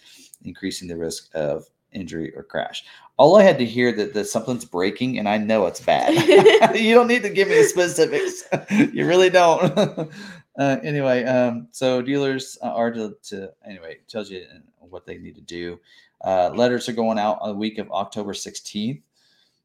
increasing 0.44 0.88
the 0.88 0.96
risk 0.96 1.30
of 1.34 1.66
injury 1.92 2.34
or 2.36 2.42
crash. 2.42 2.84
All 3.16 3.36
I 3.36 3.42
had 3.42 3.58
to 3.58 3.64
hear 3.64 3.92
that, 3.92 4.14
that 4.14 4.26
something's 4.26 4.64
breaking, 4.64 5.18
and 5.18 5.28
I 5.28 5.36
know 5.36 5.66
it's 5.66 5.80
bad. 5.80 6.14
you 6.74 6.94
don't 6.94 7.08
need 7.08 7.22
to 7.22 7.30
give 7.30 7.48
me 7.48 7.56
the 7.56 7.64
specifics. 7.64 8.44
you 8.92 9.06
really 9.06 9.30
don't. 9.30 10.10
uh, 10.58 10.76
anyway, 10.82 11.24
um, 11.24 11.68
so 11.70 12.00
dealers 12.00 12.58
uh, 12.62 12.68
are 12.68 12.90
to, 12.92 13.16
to 13.24 13.50
anyway 13.66 13.98
tells 14.08 14.30
you 14.30 14.46
uh, 14.52 14.58
what 14.86 15.06
they 15.06 15.18
need 15.18 15.34
to 15.34 15.42
do. 15.42 15.78
Uh, 16.24 16.50
letters 16.54 16.88
are 16.88 16.92
going 16.92 17.18
out 17.18 17.38
on 17.40 17.48
the 17.50 17.54
week 17.54 17.78
of 17.78 17.90
October 17.90 18.32
16th. 18.32 19.02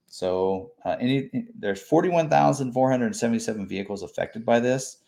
So 0.07 0.71
uh, 0.85 0.95
any 0.99 1.29
there's 1.57 1.81
41,477 1.81 3.67
vehicles 3.67 4.03
affected 4.03 4.45
by 4.45 4.59
this. 4.59 4.99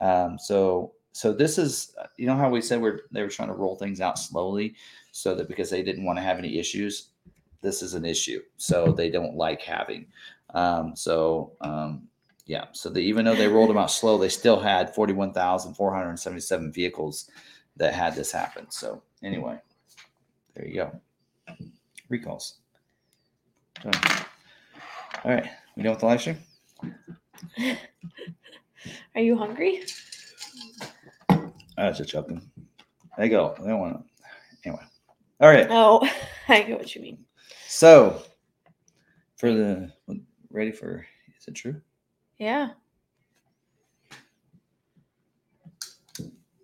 Um, 0.00 0.38
so 0.38 0.92
so 1.16 1.32
this 1.32 1.56
is 1.56 1.94
you 2.18 2.26
know 2.26 2.36
how 2.36 2.50
we 2.50 2.60
said 2.60 2.78
we're 2.78 3.00
they 3.10 3.22
were 3.22 3.30
trying 3.30 3.48
to 3.48 3.54
roll 3.54 3.74
things 3.74 4.02
out 4.02 4.18
slowly 4.18 4.74
so 5.12 5.34
that 5.34 5.48
because 5.48 5.70
they 5.70 5.82
didn't 5.82 6.04
want 6.04 6.18
to 6.18 6.22
have 6.22 6.36
any 6.38 6.58
issues 6.58 7.08
this 7.62 7.80
is 7.80 7.94
an 7.94 8.04
issue 8.04 8.42
so 8.58 8.92
they 8.92 9.08
don't 9.08 9.34
like 9.34 9.62
having. 9.62 10.06
Um, 10.52 10.94
so 10.94 11.52
um, 11.62 12.06
yeah 12.44 12.66
so 12.72 12.90
they, 12.90 13.00
even 13.00 13.24
though 13.24 13.34
they 13.34 13.48
rolled 13.48 13.70
them 13.70 13.78
out 13.78 13.90
slow 13.90 14.18
they 14.18 14.28
still 14.28 14.60
had 14.60 14.94
41,477 14.94 16.70
vehicles 16.70 17.30
that 17.78 17.94
had 17.94 18.14
this 18.14 18.30
happen 18.30 18.70
so 18.70 19.02
anyway 19.22 19.58
there 20.54 20.68
you 20.68 20.74
go. 20.74 21.00
Recalls. 22.10 22.56
All 23.86 23.90
right 25.24 25.48
we 25.78 25.82
done 25.82 25.92
with 25.92 26.00
the 26.00 26.06
live 26.06 26.20
stream? 26.20 26.36
Are 29.14 29.22
you 29.22 29.34
hungry? 29.38 29.82
I 31.76 31.88
was 31.88 31.98
just 31.98 32.10
joking. 32.10 32.42
There 33.16 33.26
you 33.26 33.30
go. 33.30 33.54
They 33.58 33.68
don't 33.68 33.80
want 33.80 33.98
to. 33.98 34.04
Anyway. 34.64 34.82
All 35.40 35.48
right. 35.48 35.66
Oh, 35.70 36.08
I 36.48 36.62
get 36.62 36.78
what 36.78 36.94
you 36.94 37.02
mean. 37.02 37.24
So, 37.66 38.22
for 39.36 39.52
the 39.52 39.92
ready 40.50 40.72
for 40.72 41.06
is 41.38 41.48
it 41.48 41.54
true? 41.54 41.80
Yeah. 42.38 42.70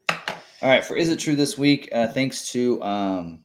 All 0.08 0.68
right. 0.68 0.84
For 0.84 0.96
is 0.96 1.08
it 1.08 1.18
true 1.18 1.36
this 1.36 1.58
week? 1.58 1.88
Uh, 1.92 2.08
thanks 2.08 2.50
to 2.52 2.82
um, 2.82 3.40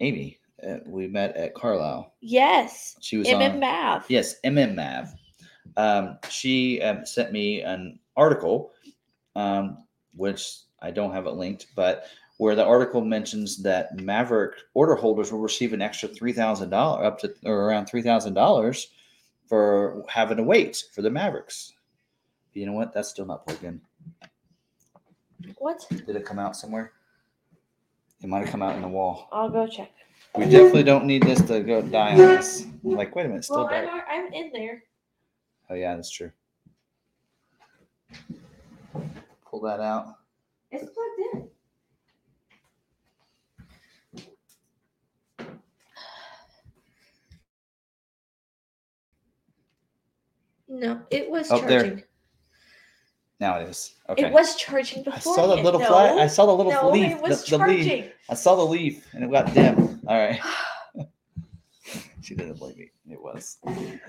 Amy, 0.00 0.38
uh, 0.66 0.78
we 0.86 1.06
met 1.06 1.36
at 1.36 1.54
Carlisle. 1.54 2.14
Yes. 2.20 2.96
She 3.00 3.16
was 3.16 3.28
MM 3.28 3.54
on. 3.54 3.60
Mav. 3.60 4.04
Yes, 4.08 4.36
MM 4.44 4.74
Mav. 4.74 5.14
Um, 5.76 6.18
she 6.28 6.80
um, 6.82 7.06
sent 7.06 7.32
me 7.32 7.62
an 7.62 7.98
article, 8.16 8.72
um, 9.36 9.78
which 10.14 10.58
I 10.80 10.90
don't 10.90 11.12
have 11.12 11.26
it 11.26 11.32
linked, 11.32 11.66
but 11.74 12.06
where 12.38 12.54
the 12.54 12.64
article 12.64 13.02
mentions 13.02 13.62
that 13.62 13.94
Maverick 14.00 14.54
order 14.72 14.94
holders 14.94 15.30
will 15.30 15.40
receive 15.40 15.72
an 15.72 15.82
extra 15.82 16.08
three 16.08 16.32
thousand 16.32 16.70
dollars, 16.70 17.06
up 17.06 17.18
to 17.20 17.34
or 17.44 17.66
around 17.66 17.86
three 17.86 18.02
thousand 18.02 18.34
dollars, 18.34 18.88
for 19.46 20.04
having 20.08 20.38
to 20.38 20.42
wait 20.42 20.84
for 20.94 21.02
the 21.02 21.10
Mavericks. 21.10 21.74
You 22.54 22.66
know 22.66 22.72
what? 22.72 22.92
That's 22.92 23.08
still 23.08 23.26
not 23.26 23.46
plugged 23.46 23.64
in. 23.64 23.80
What? 25.58 25.84
Did 25.90 26.16
it 26.16 26.24
come 26.24 26.38
out 26.38 26.56
somewhere? 26.56 26.92
It 28.22 28.28
might 28.28 28.40
have 28.40 28.50
come 28.50 28.62
out 28.62 28.76
in 28.76 28.82
the 28.82 28.88
wall. 28.88 29.28
I'll 29.32 29.50
go 29.50 29.66
check. 29.66 29.90
We 30.36 30.44
definitely 30.44 30.82
don't 30.82 31.06
need 31.06 31.22
this 31.22 31.40
to 31.42 31.60
go 31.60 31.82
die 31.82 32.14
on 32.14 32.20
us. 32.20 32.62
I'm 32.62 32.80
like, 32.92 33.14
wait 33.14 33.24
a 33.24 33.28
minute, 33.28 33.38
it's 33.38 33.46
still 33.48 33.64
Well, 33.64 33.74
I'm. 33.74 34.02
I'm 34.08 34.32
in 34.32 34.50
there. 34.52 34.82
Oh 35.68 35.74
yeah, 35.74 35.96
that's 35.96 36.10
true. 36.10 36.30
Pull 39.50 39.62
that 39.62 39.80
out. 39.80 40.14
It's 40.70 40.88
plugged 40.90 41.20
in. 41.34 41.48
No, 50.68 51.02
it 51.10 51.28
was 51.28 51.50
Oh, 51.50 51.60
there. 51.60 51.80
charging. 51.80 52.04
Now 53.40 53.58
it 53.58 53.68
is. 53.68 53.96
Okay. 54.08 54.26
It 54.26 54.32
was 54.32 54.54
charging 54.54 55.00
I 55.00 55.16
before. 55.16 55.34
saw 55.34 55.46
the 55.48 55.60
little 55.60 55.80
flag. 55.80 56.16
I 56.16 56.28
saw 56.28 56.46
the 56.46 56.52
little 56.52 56.70
no, 56.70 56.90
leaf. 56.90 57.16
it 57.16 57.20
was 57.20 57.44
the, 57.44 57.58
the 57.58 57.66
leaf. 57.66 58.12
I 58.28 58.34
saw 58.34 58.54
the 58.54 58.62
leaf 58.62 59.04
and 59.14 59.24
it 59.24 59.30
got 59.32 59.52
dim. 59.52 60.00
All 60.06 60.16
right. 60.16 60.40
she 62.22 62.36
didn't 62.36 62.58
believe 62.58 62.76
me. 62.76 62.92
It 63.10 63.20
was. 63.20 63.58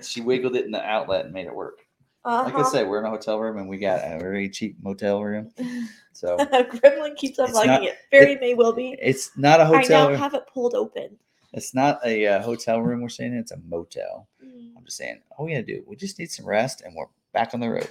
She 0.02 0.20
wiggled 0.20 0.54
it 0.54 0.66
in 0.66 0.70
the 0.70 0.84
outlet 0.84 1.24
and 1.24 1.34
made 1.34 1.46
it 1.46 1.54
work. 1.54 1.81
Like 2.24 2.54
I 2.54 2.60
Uh-huh. 2.60 2.64
said, 2.70 2.88
we're 2.88 3.00
in 3.00 3.04
a 3.04 3.10
hotel 3.10 3.40
room 3.40 3.58
and 3.58 3.68
we 3.68 3.78
got 3.78 4.00
a 4.04 4.18
very 4.18 4.48
cheap 4.48 4.76
motel 4.82 5.22
room. 5.22 5.50
So 6.14 6.36
Gremlin 6.36 7.16
keeps 7.16 7.38
liking 7.38 7.66
not- 7.66 7.82
it. 7.84 7.96
Very 8.10 8.36
may 8.36 8.52
will 8.52 8.74
be. 8.74 8.94
it's 9.00 9.36
not 9.36 9.60
a 9.60 9.64
hotel. 9.64 9.88
now 10.04 10.08
room. 10.10 10.18
have 10.18 10.34
it 10.34 10.46
pulled 10.46 10.74
open. 10.74 11.16
It's 11.54 11.74
not 11.74 12.00
a 12.06 12.26
uh, 12.26 12.42
hotel 12.42 12.80
room. 12.82 13.00
We're 13.00 13.08
staying 13.08 13.32
in. 13.32 13.38
It's 13.38 13.50
a 13.50 13.56
motel. 13.66 14.28
Mm. 14.44 14.76
I'm 14.76 14.84
just 14.84 14.98
saying, 14.98 15.22
all 15.36 15.46
we 15.46 15.52
gotta 15.52 15.64
do, 15.64 15.82
we 15.86 15.96
just 15.96 16.18
need 16.18 16.30
some 16.30 16.44
rest 16.46 16.82
and 16.82 16.94
we're 16.94 17.06
back 17.32 17.54
on 17.54 17.60
the 17.60 17.68
road. 17.70 17.88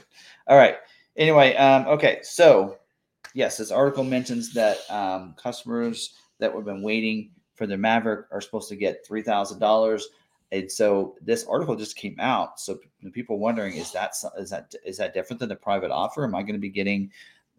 All 0.48 0.56
right. 0.56 0.76
Anyway, 1.18 1.56
um, 1.56 1.88
okay, 1.88 2.20
so 2.22 2.78
yes, 3.34 3.58
this 3.58 3.72
article 3.72 4.04
mentions 4.04 4.54
that 4.54 4.78
um, 4.92 5.34
customers 5.36 6.14
that 6.38 6.54
have 6.54 6.64
been 6.64 6.84
waiting 6.84 7.32
for 7.56 7.66
their 7.66 7.80
Maverick 7.80 8.28
are 8.32 8.40
supposed 8.40 8.70
to 8.70 8.76
get 8.76 9.04
three 9.06 9.24
thousand 9.24 9.58
dollars. 9.60 10.08
And 10.52 10.72
so 10.72 11.16
this 11.22 11.46
article 11.46 11.76
just 11.76 11.96
came 11.96 12.18
out. 12.20 12.60
So 12.60 12.80
people 13.14 13.40
wondering 13.40 13.76
is 13.78 13.92
that 13.94 14.14
is 14.38 14.50
that 14.50 14.74
is 14.86 14.98
that 14.98 15.14
different 15.14 15.40
than 15.40 15.50
the 15.50 15.56
private 15.56 15.92
offer? 15.92 16.24
Am 16.24 16.36
I 16.36 16.42
going 16.42 16.54
to 16.54 16.60
be 16.60 16.70
getting 16.70 17.12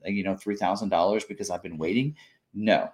uh, 0.07 0.11
you 0.11 0.22
know 0.22 0.36
three 0.36 0.57
thousand 0.57 0.90
dollars 0.90 1.24
because 1.24 1.51
I've 1.51 1.62
been 1.62 1.78
waiting? 1.78 2.16
No. 2.55 2.90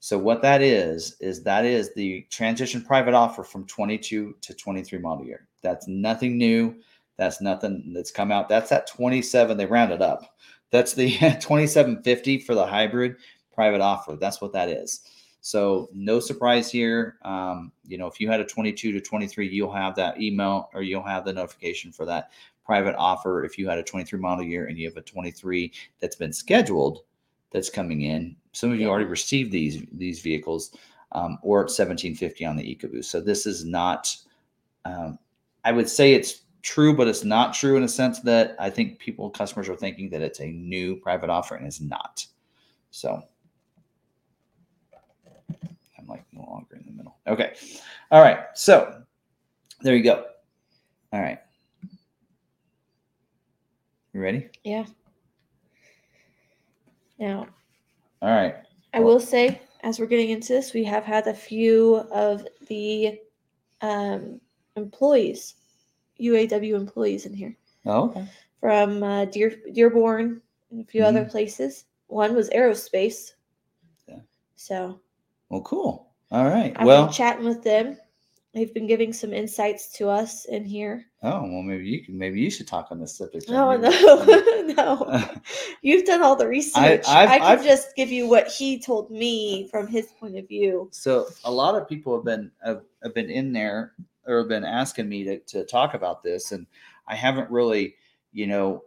So 0.00 0.18
what 0.18 0.42
that 0.42 0.60
is 0.60 1.16
is 1.20 1.42
that 1.44 1.64
is 1.64 1.94
the 1.94 2.26
transition 2.30 2.82
private 2.82 3.14
offer 3.14 3.42
from 3.42 3.66
22 3.66 4.36
to 4.38 4.54
23 4.54 4.98
model 4.98 5.24
year. 5.24 5.46
That's 5.62 5.88
nothing 5.88 6.36
new. 6.36 6.76
That's 7.16 7.40
nothing 7.40 7.92
that's 7.94 8.10
come 8.10 8.30
out. 8.30 8.48
That's 8.48 8.72
at 8.72 8.86
27. 8.86 9.56
They 9.56 9.66
rounded 9.66 10.02
up. 10.02 10.36
That's 10.70 10.92
the 10.92 11.10
2750 11.18 12.38
for 12.40 12.54
the 12.54 12.66
hybrid 12.66 13.16
private 13.54 13.80
offer. 13.80 14.16
That's 14.16 14.40
what 14.40 14.52
that 14.52 14.68
is. 14.68 15.00
So 15.44 15.90
no 15.92 16.20
surprise 16.20 16.70
here. 16.70 17.18
Um, 17.22 17.70
you 17.86 17.98
know, 17.98 18.06
if 18.06 18.18
you 18.18 18.30
had 18.30 18.40
a 18.40 18.46
22 18.46 18.92
to 18.92 19.00
23, 19.02 19.46
you'll 19.46 19.70
have 19.70 19.94
that 19.96 20.18
email 20.18 20.70
or 20.72 20.80
you'll 20.80 21.02
have 21.02 21.26
the 21.26 21.34
notification 21.34 21.92
for 21.92 22.06
that 22.06 22.30
private 22.64 22.96
offer. 22.96 23.44
If 23.44 23.58
you 23.58 23.68
had 23.68 23.76
a 23.76 23.82
23 23.82 24.18
model 24.18 24.42
year 24.42 24.68
and 24.68 24.78
you 24.78 24.88
have 24.88 24.96
a 24.96 25.02
23 25.02 25.70
that's 26.00 26.16
been 26.16 26.32
scheduled, 26.32 27.02
that's 27.50 27.68
coming 27.68 28.00
in. 28.00 28.34
Some 28.52 28.72
of 28.72 28.80
you 28.80 28.88
already 28.88 29.04
received 29.04 29.52
these 29.52 29.82
these 29.92 30.22
vehicles, 30.22 30.74
um, 31.12 31.36
or 31.42 31.58
at 31.58 31.64
1750 31.64 32.46
on 32.46 32.56
the 32.56 32.62
EcoBoost. 32.62 33.04
So 33.04 33.20
this 33.20 33.44
is 33.44 33.66
not. 33.66 34.16
Um, 34.86 35.18
I 35.62 35.72
would 35.72 35.90
say 35.90 36.14
it's 36.14 36.44
true, 36.62 36.96
but 36.96 37.06
it's 37.06 37.22
not 37.22 37.52
true 37.52 37.76
in 37.76 37.82
a 37.82 37.88
sense 37.88 38.20
that 38.20 38.56
I 38.58 38.70
think 38.70 38.98
people 38.98 39.28
customers 39.28 39.68
are 39.68 39.76
thinking 39.76 40.08
that 40.08 40.22
it's 40.22 40.40
a 40.40 40.46
new 40.46 40.96
private 40.96 41.28
offer 41.28 41.56
and 41.56 41.66
it's 41.66 41.82
not. 41.82 42.24
So 42.90 43.22
I'm 46.04 46.08
like 46.10 46.24
no 46.32 46.42
longer 46.42 46.76
in 46.76 46.84
the 46.86 46.92
middle. 46.92 47.16
Okay. 47.26 47.54
All 48.10 48.20
right. 48.20 48.38
So 48.54 49.02
there 49.80 49.96
you 49.96 50.02
go. 50.02 50.24
All 51.12 51.20
right. 51.20 51.38
You 54.12 54.20
ready? 54.20 54.48
Yeah. 54.62 54.84
Now, 57.18 57.46
All 58.22 58.30
right. 58.30 58.56
I 58.92 59.00
will 59.00 59.20
say, 59.20 59.60
as 59.82 59.98
we're 59.98 60.06
getting 60.06 60.30
into 60.30 60.52
this, 60.52 60.72
we 60.74 60.84
have 60.84 61.04
had 61.04 61.26
a 61.26 61.34
few 61.34 61.96
of 62.12 62.46
the 62.68 63.18
um, 63.80 64.40
employees, 64.76 65.54
UAW 66.20 66.74
employees 66.74 67.26
in 67.26 67.32
here 67.32 67.56
Oh, 67.86 68.10
okay. 68.10 68.26
from 68.60 69.02
uh, 69.02 69.24
Dear 69.26 69.56
Dearborn 69.72 70.40
and 70.70 70.80
a 70.80 70.84
few 70.84 71.02
other 71.02 71.24
places. 71.24 71.86
One 72.08 72.34
was 72.34 72.50
aerospace. 72.50 73.32
Yeah. 74.08 74.20
So 74.56 75.00
Well, 75.54 75.62
cool. 75.62 76.08
All 76.32 76.46
right. 76.46 76.72
I've 76.74 76.84
well, 76.84 77.04
been 77.04 77.12
chatting 77.12 77.44
with 77.44 77.62
them. 77.62 77.96
They've 78.54 78.74
been 78.74 78.88
giving 78.88 79.12
some 79.12 79.32
insights 79.32 79.92
to 79.98 80.08
us 80.08 80.46
in 80.46 80.64
here. 80.64 81.04
oh, 81.22 81.42
well, 81.42 81.62
maybe 81.62 81.86
you 81.86 82.04
can. 82.04 82.18
Maybe 82.18 82.40
you 82.40 82.50
should 82.50 82.66
talk 82.66 82.88
on 82.90 82.98
this 82.98 83.16
subject. 83.16 83.46
Oh 83.48 83.76
no, 83.76 84.62
no! 84.74 85.30
You've 85.82 86.06
done 86.06 86.22
all 86.22 86.34
the 86.34 86.48
research. 86.48 87.04
I've- 87.06 87.30
I 87.30 87.38
can 87.38 87.58
I've- 87.58 87.64
just 87.64 87.94
give 87.94 88.10
you 88.10 88.28
what 88.28 88.48
he 88.48 88.80
told 88.80 89.12
me 89.12 89.68
from 89.68 89.86
his 89.86 90.06
point 90.18 90.36
of 90.36 90.48
view. 90.48 90.88
So 90.90 91.28
a 91.44 91.52
lot 91.52 91.80
of 91.80 91.88
people 91.88 92.16
have 92.16 92.24
been 92.24 92.50
have, 92.64 92.82
have 93.04 93.14
been 93.14 93.30
in 93.30 93.52
there 93.52 93.92
or 94.26 94.38
have 94.38 94.48
been 94.48 94.64
asking 94.64 95.08
me 95.08 95.22
to, 95.22 95.38
to 95.38 95.64
talk 95.64 95.94
about 95.94 96.24
this, 96.24 96.50
and 96.50 96.66
I 97.06 97.14
haven't 97.14 97.48
really, 97.48 97.94
you 98.32 98.48
know, 98.48 98.82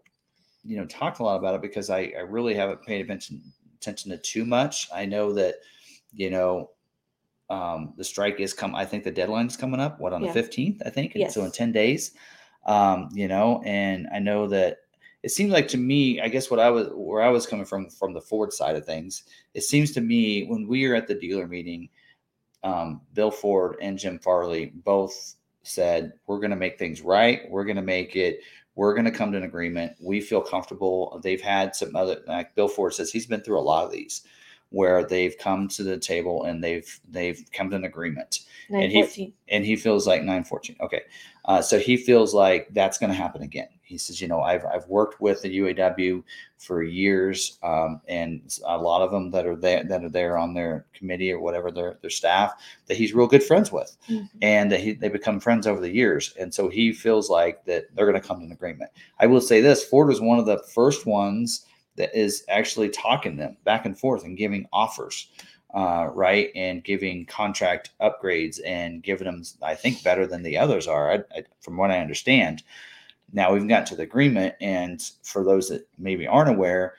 you 0.66 0.76
know, 0.76 0.86
talked 0.86 1.20
a 1.20 1.24
lot 1.24 1.38
about 1.38 1.56
it 1.56 1.62
because 1.62 1.90
I, 1.90 2.12
I 2.18 2.24
really 2.28 2.56
haven't 2.56 2.84
paid 2.84 3.06
attention 3.06 3.42
attention 3.78 4.12
to 4.12 4.18
too 4.18 4.44
much. 4.44 4.90
I 4.94 5.06
know 5.06 5.32
that, 5.32 5.56
you 6.18 6.30
know, 6.30 6.72
um, 7.50 7.94
the 7.96 8.04
strike 8.04 8.42
is 8.42 8.54
come. 8.54 8.76
I 8.76 8.84
think 8.84 9.06
the 9.06 9.12
deadline 9.12 9.48
is 9.48 9.56
coming 9.56 9.80
up. 9.80 10.02
What 10.02 10.12
on 10.12 10.22
Yeah. 10.22 10.34
the 10.34 10.42
fifteenth? 10.42 10.82
I 10.86 10.90
think. 10.90 11.16
And 11.16 11.22
So 11.30 11.46
in 11.46 11.52
ten 11.52 11.72
days, 11.72 12.12
um, 12.66 13.08
you 13.14 13.30
know, 13.30 13.62
and 13.66 14.08
I 14.14 14.20
know 14.20 14.48
that 14.48 14.80
it 15.24 15.30
seems 15.30 15.52
like 15.52 15.68
to 15.70 15.78
me. 15.78 16.20
I 16.20 16.28
guess 16.28 16.52
what 16.52 16.60
I 16.60 16.70
was 16.70 16.90
where 16.94 17.22
I 17.22 17.30
was 17.30 17.46
coming 17.46 17.66
from 17.66 17.90
from 17.90 18.14
the 18.14 18.22
Ford 18.22 18.52
side 18.52 18.76
of 18.76 18.86
things. 18.86 19.24
It 19.54 19.62
seems 19.62 19.94
to 19.94 20.02
me 20.02 20.46
when 20.46 20.68
we 20.68 20.86
are 20.86 20.96
at 20.96 21.08
the 21.08 21.16
dealer 21.16 21.48
meeting, 21.48 21.90
um, 22.64 23.02
Bill 23.14 23.32
Ford 23.32 23.78
and 23.82 23.98
Jim 23.98 24.20
Farley 24.20 24.74
both 24.84 25.36
said, 25.64 26.14
"We're 26.28 26.40
going 26.40 26.52
to 26.52 26.58
make 26.58 26.78
things 26.78 27.02
right. 27.02 27.50
We're 27.50 27.66
going 27.66 27.78
to 27.78 27.82
make 27.82 28.16
it. 28.16 28.42
We're 28.76 28.94
going 28.94 29.06
to 29.06 29.12
come 29.12 29.32
to 29.32 29.38
an 29.38 29.44
agreement. 29.44 29.94
We 30.02 30.22
feel 30.22 30.42
comfortable." 30.42 31.20
They've 31.24 31.42
had 31.42 31.76
some 31.76 31.96
other, 31.96 32.22
like 32.28 32.56
Bill 32.56 32.68
Ford 32.68 32.94
says, 32.94 33.12
he's 33.12 33.26
been 33.26 33.42
through 33.42 33.60
a 33.60 33.62
lot 33.62 33.86
of 33.86 33.92
these 33.92 34.24
where 34.70 35.04
they've 35.06 35.38
come 35.38 35.68
to 35.70 35.84
the 35.84 35.98
table 35.98 36.44
and 36.44 36.64
they've 36.64 37.00
they've 37.10 37.42
come 37.54 37.70
to 37.70 37.76
an 37.76 37.86
agreement. 37.86 38.40
And 38.84 38.92
he- 38.92 39.04
and 39.50 39.64
he 39.66 39.76
feels 39.78 40.06
like 40.06 40.22
914 40.22 40.76
okay. 40.82 41.02
Uh, 41.46 41.62
so 41.62 41.80
he 41.80 41.96
feels 41.96 42.34
like 42.34 42.68
that's 42.74 42.98
going 42.98 43.10
to 43.10 43.16
happen 43.16 43.42
again. 43.42 43.70
He 43.82 43.98
says 43.98 44.20
you 44.20 44.28
know 44.28 44.42
i've, 44.42 44.66
I've 44.66 44.86
worked 44.90 45.22
with 45.22 45.42
the 45.42 45.60
uaw 45.60 46.22
for 46.58 46.84
years 46.84 47.58
um, 47.64 48.02
and 48.10 48.42
a 48.66 48.78
lot 48.78 49.02
of 49.02 49.12
them 49.12 49.32
that 49.32 49.46
are 49.46 49.56
there 49.56 49.86
that 49.86 50.04
are 50.04 50.10
there 50.10 50.38
on 50.38 50.54
their 50.54 50.86
committee 50.94 51.32
or 51.32 51.40
whatever 51.40 51.72
their, 51.72 51.98
their 52.02 52.10
staff 52.10 52.56
that 52.88 52.98
he's 52.98 53.14
real 53.14 53.28
good 53.28 53.44
friends 53.44 53.72
with 53.72 53.96
Mhm. 54.10 54.28
and 54.42 54.70
that 54.74 54.82
he, 54.82 54.92
they 54.92 55.08
become 55.08 55.40
friends 55.40 55.66
over 55.68 55.80
the 55.80 55.90
years. 55.90 56.34
And 56.38 56.54
so 56.54 56.68
he 56.68 56.92
feels 56.92 57.30
like 57.30 57.64
that 57.64 57.86
they're 57.96 58.10
going 58.12 58.22
to 58.22 58.28
come 58.28 58.40
to 58.40 58.46
an 58.46 58.52
agreement. 58.52 58.92
I 59.22 59.28
will 59.28 59.40
say 59.40 59.62
this 59.62 59.86
ford 59.86 60.10
was 60.10 60.20
one 60.20 60.40
of 60.40 60.46
the 60.46 60.60
first 60.76 61.06
ones 61.06 61.66
that 61.98 62.18
is 62.18 62.46
actually 62.48 62.90
talking 62.90 63.36
them 63.36 63.58
back 63.64 63.86
and 63.86 64.00
forth 64.00 64.24
and 64.24 64.38
giving 64.38 64.68
offers 64.72 65.30
uh, 65.74 66.10
right? 66.14 66.50
And 66.56 66.84
giving 66.84 67.26
contract 67.26 67.92
upgrades 68.02 68.60
and 68.66 69.04
giving 69.04 69.26
them 69.26 69.44
i 69.62 69.76
think 69.76 70.02
better 70.04 70.26
than 70.26 70.42
the 70.42 70.58
others 70.58 70.88
are 70.88 71.12
I, 71.12 71.16
I, 71.36 71.44
from 71.60 71.78
what 71.78 71.92
i 71.92 72.00
understand. 72.00 72.64
Now 73.34 73.54
we've 73.54 73.68
gotten 73.68 73.86
to 73.88 73.96
the 73.96 74.04
agreement 74.04 74.56
and 74.62 75.02
for 75.24 75.44
those 75.44 75.68
that 75.70 75.88
maybe 75.98 76.26
aren't 76.26 76.50
aware 76.50 76.96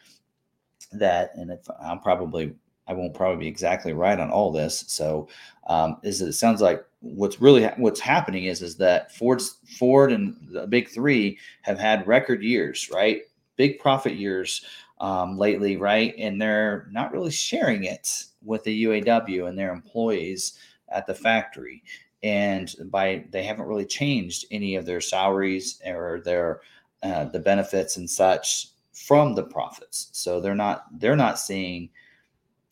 that 0.92 1.34
and 1.34 1.51
if 1.51 1.66
i'm 1.82 2.01
probably 2.01 2.55
i 2.86 2.92
won't 2.92 3.14
probably 3.14 3.44
be 3.44 3.49
exactly 3.49 3.92
right 3.92 4.20
on 4.20 4.30
all 4.30 4.53
this 4.53 4.84
so 4.86 5.28
um, 5.66 5.99
is 6.03 6.20
it 6.20 6.32
sounds 6.32 6.61
like 6.61 6.84
what's 7.01 7.40
really 7.40 7.64
ha- 7.64 7.74
what's 7.76 8.01
happening 8.01 8.44
is 8.44 8.62
is 8.62 8.76
that 8.76 9.12
ford's 9.14 9.59
ford 9.78 10.12
and 10.12 10.36
the 10.51 10.66
big 10.66 10.88
three 10.88 11.38
have 11.62 11.78
had 11.78 12.07
record 12.07 12.42
years 12.42 12.90
right? 12.92 13.22
Big 13.57 13.78
profit 13.80 14.14
years 14.14 14.64
um, 15.01 15.38
lately, 15.38 15.76
right? 15.76 16.14
And 16.18 16.40
they're 16.40 16.88
not 16.90 17.12
really 17.12 17.30
sharing 17.30 17.84
it 17.84 18.24
with 18.44 18.64
the 18.64 18.84
UAW 18.84 19.49
and 19.49 19.59
their 19.59 19.72
employees 19.72 20.59
at 20.88 21.07
the 21.07 21.14
factory. 21.14 21.82
And 22.22 22.74
by 22.86 23.24
they 23.30 23.44
haven't 23.44 23.66
really 23.66 23.86
changed 23.86 24.46
any 24.51 24.74
of 24.74 24.86
their 24.86 25.01
salaries 25.01 25.80
or 25.86 26.20
their 26.24 26.61
uh, 27.03 27.26
the 27.26 27.38
benefits 27.38 27.96
and 27.96 28.11
such 28.11 28.68
from 28.92 29.34
the 29.34 29.44
profits. 29.44 30.09
So 30.12 30.40
they're 30.40 30.55
not 30.55 30.86
they're 30.99 31.16
not 31.16 31.38
seeing 31.38 31.90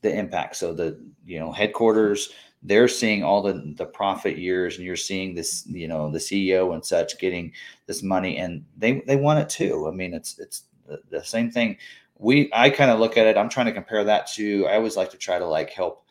the 0.03 0.13
impact. 0.13 0.57
So 0.57 0.73
the 0.73 1.01
you 1.25 1.39
know 1.39 1.53
headquarters 1.53 2.31
they're 2.63 2.89
seeing 2.89 3.23
all 3.23 3.43
the 3.43 3.75
the 3.77 3.87
profit 3.87 4.37
years 4.39 4.77
and 4.77 4.85
you're 4.85 4.97
seeing 4.97 5.35
this 5.35 5.65
you 5.69 5.87
know 5.87 6.11
the 6.11 6.19
CEO 6.19 6.75
and 6.75 6.85
such 6.85 7.19
getting 7.19 7.53
this 7.87 8.03
money 8.03 8.39
and 8.39 8.65
they 8.77 9.01
they 9.07 9.17
want 9.17 9.39
it 9.39 9.49
too. 9.49 9.87
I 9.87 9.93
mean 9.93 10.13
it's 10.13 10.39
it's 10.41 10.65
the, 10.89 11.01
the 11.11 11.25
same 11.25 11.51
thing 11.51 11.77
we 12.19 12.51
i 12.55 12.71
kind 12.71 12.91
of 12.91 12.99
look 12.99 13.17
at 13.17 13.27
it 13.27 13.37
i'm 13.37 13.49
trying 13.49 13.67
to 13.67 13.73
compare 13.73 14.05
that 14.05 14.27
to 14.27 14.67
i 14.67 14.75
always 14.75 14.97
like 14.97 15.11
to 15.11 15.17
try 15.19 15.39
to 15.39 15.47
like 15.47 15.71
help 15.71 16.05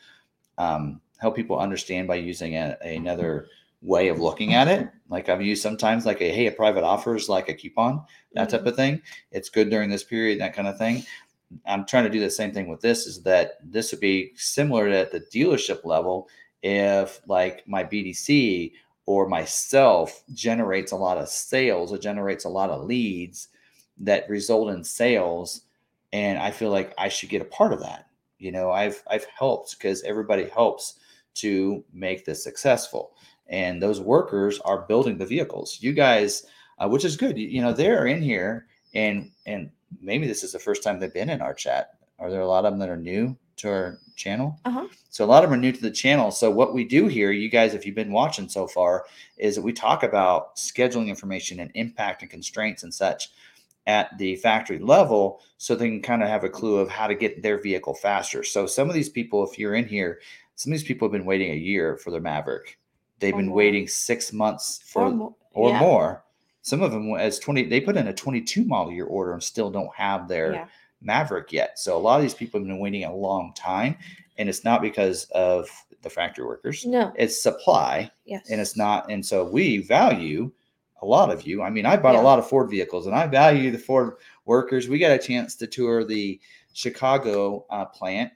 um, 0.58 1.02
help 1.18 1.36
people 1.36 1.60
understand 1.60 2.08
by 2.08 2.16
using 2.16 2.56
a, 2.56 2.78
another 2.82 3.48
way 3.82 4.08
of 4.08 4.20
looking 4.20 4.54
at 4.54 4.68
it. 4.68 4.90
Like 5.10 5.30
i've 5.30 5.42
used 5.42 5.62
sometimes 5.62 6.06
like 6.06 6.22
a 6.22 6.32
hey 6.32 6.48
a 6.48 6.52
private 6.52 6.84
offer 6.84 7.16
is 7.16 7.30
like 7.30 7.50
a 7.50 7.54
coupon 7.54 8.04
that 8.34 8.50
type 8.50 8.66
of 8.66 8.76
thing. 8.76 9.02
It's 9.32 9.50
good 9.50 9.70
during 9.70 9.90
this 9.90 10.04
period 10.04 10.40
that 10.40 10.56
kind 10.56 10.68
of 10.68 10.78
thing. 10.78 11.04
I'm 11.66 11.86
trying 11.86 12.06
to 12.06 12.10
do 12.10 12.20
the 12.20 12.30
same 12.30 12.52
thing 12.52 12.68
with 12.68 12.82
this 12.82 13.06
is 13.06 13.22
that 13.24 13.58
this 13.64 13.92
would 13.92 14.00
be 14.00 14.32
similar 14.36 14.88
at 14.88 15.12
the 15.12 15.22
dealership 15.22 15.86
level 15.86 16.28
if 16.64 17.22
like 17.28 17.68
my 17.68 17.84
bdc 17.84 18.72
or 19.06 19.30
myself 19.30 20.24
generates 20.34 20.92
a 20.92 20.96
lot 20.96 21.20
of 21.20 21.30
sales 21.30 21.94
or 21.94 22.00
generates 22.00 22.46
a 22.46 22.50
lot 22.50 22.72
of 22.72 22.86
leads 22.86 23.50
that 24.00 24.28
result 24.28 24.72
in 24.72 24.84
sales 24.84 25.62
and 26.16 26.40
i 26.40 26.50
feel 26.50 26.70
like 26.70 26.94
i 26.98 27.10
should 27.10 27.30
get 27.30 27.42
a 27.42 27.46
part 27.46 27.74
of 27.74 27.80
that 27.80 28.08
you 28.38 28.52
know 28.52 28.72
i've 28.72 29.04
i've 29.12 29.26
helped 29.26 29.78
because 29.78 30.02
everybody 30.04 30.48
helps 30.50 31.00
to 31.34 31.84
make 31.94 32.26
this 32.26 32.44
successful 32.44 33.12
and 33.48 33.82
those 33.82 34.02
workers 34.02 34.60
are 34.62 34.88
building 34.88 35.18
the 35.18 35.26
vehicles. 35.26 35.78
You 35.82 35.94
guys 35.94 36.46
uh, 36.78 36.90
which 36.90 37.06
is 37.06 37.16
good 37.16 37.38
you, 37.38 37.48
you 37.48 37.62
know 37.62 37.74
they're 37.74 38.08
in 38.08 38.22
here 38.22 38.68
and 38.94 39.32
and 39.46 39.70
maybe 40.02 40.28
this 40.28 40.44
is 40.44 40.52
the 40.52 40.60
first 40.60 40.84
time 40.84 41.00
they've 41.00 41.14
been 41.14 41.30
in 41.30 41.42
our 41.42 41.54
chat. 41.54 41.92
Are 42.18 42.32
there 42.32 42.42
a 42.42 42.48
lot 42.48 42.66
of 42.66 42.72
them 42.72 42.80
that 42.80 42.90
are 42.90 42.98
new 42.98 43.38
to 43.58 43.70
our 43.70 44.00
channel? 44.16 44.60
Uh-huh. 44.66 44.88
so 45.10 45.24
a 45.24 45.28
lot 45.28 45.44
of 45.44 45.50
them 45.50 45.60
are 45.60 45.62
new 45.62 45.72
to 45.72 45.82
the 45.82 45.92
channel. 45.92 46.32
So 46.32 46.50
what 46.50 46.74
we 46.74 46.86
do 46.86 47.08
here 47.08 47.32
you 47.32 47.50
guys 47.50 47.74
if 47.74 47.86
you've 47.86 47.96
been 47.96 48.12
watching 48.12 48.50
so 48.50 48.68
far 48.68 49.06
is 49.38 49.56
that 49.56 49.62
we 49.62 49.74
talk 49.74 50.04
about 50.04 50.56
scheduling 50.56 51.08
information 51.08 51.60
and 51.60 51.72
impact 51.76 52.22
and 52.22 52.32
constraints 52.32 52.84
and 52.84 52.94
such 52.94 53.30
at 53.88 54.18
the 54.18 54.36
factory 54.38 54.80
level 54.80 55.42
so 55.58 55.76
they 55.76 55.88
can 55.90 56.02
kind 56.02 56.24
of 56.24 56.30
have 56.30 56.44
a 56.44 56.50
clue 56.50 56.78
of 56.78 56.90
how 56.90 57.08
to 57.08 57.16
get 57.16 57.42
their 57.44 57.60
vehicle 57.62 57.94
faster. 57.94 58.44
So 58.44 58.66
some 58.66 58.90
of 58.90 58.96
these 58.96 59.10
people, 59.10 59.48
if 59.48 59.60
you're 59.60 59.76
in 59.76 59.88
here, 59.88 60.20
some 60.56 60.72
of 60.72 60.78
these 60.80 60.88
people 60.88 61.08
have 61.08 61.12
been 61.14 61.26
waiting 61.26 61.52
a 61.52 61.56
year 61.56 61.98
for 61.98 62.12
their 62.12 62.22
Maverick. 62.22 62.80
They've 63.20 63.34
Or 63.34 63.38
been 63.38 63.48
more. 63.48 63.58
waiting 63.58 63.88
six 63.88 64.34
months 64.34 64.82
for 64.86 65.04
Or 65.04 65.12
mo- 65.12 65.36
or 65.54 65.70
yeah, 65.70 65.80
more. 65.80 66.24
Some 66.64 66.82
of 66.82 66.92
them 66.92 67.14
as 67.16 67.38
20, 67.40 67.64
they 67.66 67.80
put 67.80 67.96
in 67.96 68.08
a 68.08 68.14
22 68.14 68.66
model 68.66 68.92
year 68.92 69.06
order 69.06 69.34
and 69.34 69.44
still 69.44 69.70
don't 69.70 69.94
have 69.96 70.28
their 70.28 70.54
Yeah. 70.54 70.68
Maverick 71.02 71.52
yet. 71.52 71.78
So 71.78 71.96
a 71.96 72.00
lot 72.00 72.16
of 72.18 72.24
these 72.24 72.34
people 72.34 72.60
have 72.60 72.68
been 72.68 72.80
waiting 72.80 73.04
a 73.04 73.16
long 73.16 73.54
time. 73.56 73.98
And 74.38 74.50
it's 74.50 74.64
not 74.66 74.82
because 74.82 75.26
of 75.32 75.70
the 76.02 76.10
factory 76.10 76.46
workers, 76.46 76.86
No. 76.86 77.14
it's 77.16 77.42
supply 77.42 78.12
Yes. 78.26 78.50
and 78.50 78.60
it's 78.60 78.76
not. 78.76 79.10
And 79.12 79.26
so 79.26 79.46
we 79.46 79.78
value 79.78 80.52
a 81.02 81.06
lot 81.06 81.30
of 81.32 81.46
you. 81.46 81.62
I 81.62 81.70
mean, 81.70 81.86
I 81.86 81.98
bought 81.98 82.14
Yeah. 82.16 82.22
a 82.22 82.24
lot 82.24 82.40
of 82.40 82.48
Ford 82.48 82.70
vehicles 82.70 83.08
and 83.08 83.16
I 83.16 83.28
value 83.28 83.72
the 83.72 83.78
Ford 83.78 84.14
workers. 84.46 84.88
We 84.88 85.00
got 85.00 85.12
a 85.12 85.20
chance 85.20 85.56
to 85.56 85.68
tour 85.68 86.04
the 86.04 86.40
Chicago 86.74 87.66
uh, 87.70 87.86
plant. 87.86 88.32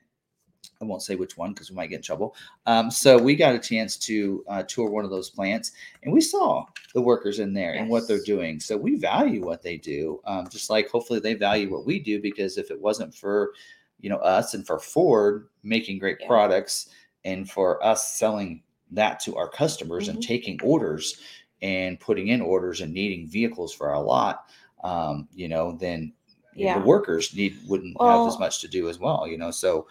I 0.81 0.85
won't 0.85 1.01
say 1.01 1.15
which 1.15 1.35
one 1.37 1.51
because 1.51 1.69
we 1.69 1.75
might 1.75 1.87
get 1.87 1.97
in 1.97 2.01
trouble. 2.01 2.35
Um, 2.65 2.89
so 2.89 3.17
we 3.17 3.35
got 3.35 3.53
a 3.53 3.59
chance 3.59 3.97
to 3.97 4.43
uh, 4.47 4.63
tour 4.63 4.89
one 4.89 5.03
of 5.03 5.11
those 5.11 5.29
plants, 5.29 5.73
and 6.03 6.13
we 6.13 6.21
saw 6.21 6.65
the 6.93 7.01
workers 7.01 7.39
in 7.39 7.53
there 7.53 7.73
and 7.73 7.89
what 7.89 8.07
they're 8.07 8.23
doing. 8.23 8.61
So 8.61 8.77
we 8.77 8.95
value 8.95 9.41
what 9.45 9.61
they 9.61 9.75
do, 9.77 10.21
um, 10.25 10.47
just 10.49 10.69
like 10.69 10.89
hopefully 10.89 11.19
they 11.19 11.33
value 11.33 11.69
what 11.69 11.85
we 11.85 11.99
do. 11.99 12.21
Because 12.21 12.57
if 12.57 12.71
it 12.71 12.79
wasn't 12.79 13.13
for 13.13 13.51
you 13.99 14.09
know 14.09 14.17
us 14.17 14.53
and 14.53 14.65
for 14.65 14.79
Ford 14.79 15.49
making 15.63 15.99
great 15.99 16.17
Yeah. 16.21 16.27
products 16.27 16.89
and 17.25 17.49
for 17.49 17.83
us 17.85 18.13
selling 18.15 18.63
that 18.91 19.19
to 19.21 19.35
our 19.35 19.49
customers 19.49 20.07
and 20.07 20.17
Mhm. 20.19 20.27
taking 20.27 20.59
orders 20.63 21.19
and 21.61 21.99
putting 21.99 22.29
in 22.29 22.41
orders 22.41 22.81
and 22.81 22.93
needing 22.93 23.27
vehicles 23.27 23.73
for 23.73 23.89
our 23.89 24.01
lot, 24.01 24.45
um, 24.83 25.27
you 25.33 25.47
know, 25.47 25.73
then 25.73 26.13
Yeah. 26.55 26.79
the 26.79 26.85
workers 26.85 27.33
need 27.35 27.57
wouldn't 27.67 28.01
have 28.01 28.27
as 28.27 28.39
much 28.39 28.61
to 28.61 28.67
do 28.67 28.89
as 28.89 28.99
well, 28.99 29.27
you 29.27 29.37
know. 29.37 29.51
So 29.51 29.87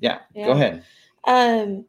yeah, 0.00 0.20
Yeah. 0.34 0.46
go 0.46 0.52
ahead. 0.52 0.84
Um, 1.26 1.84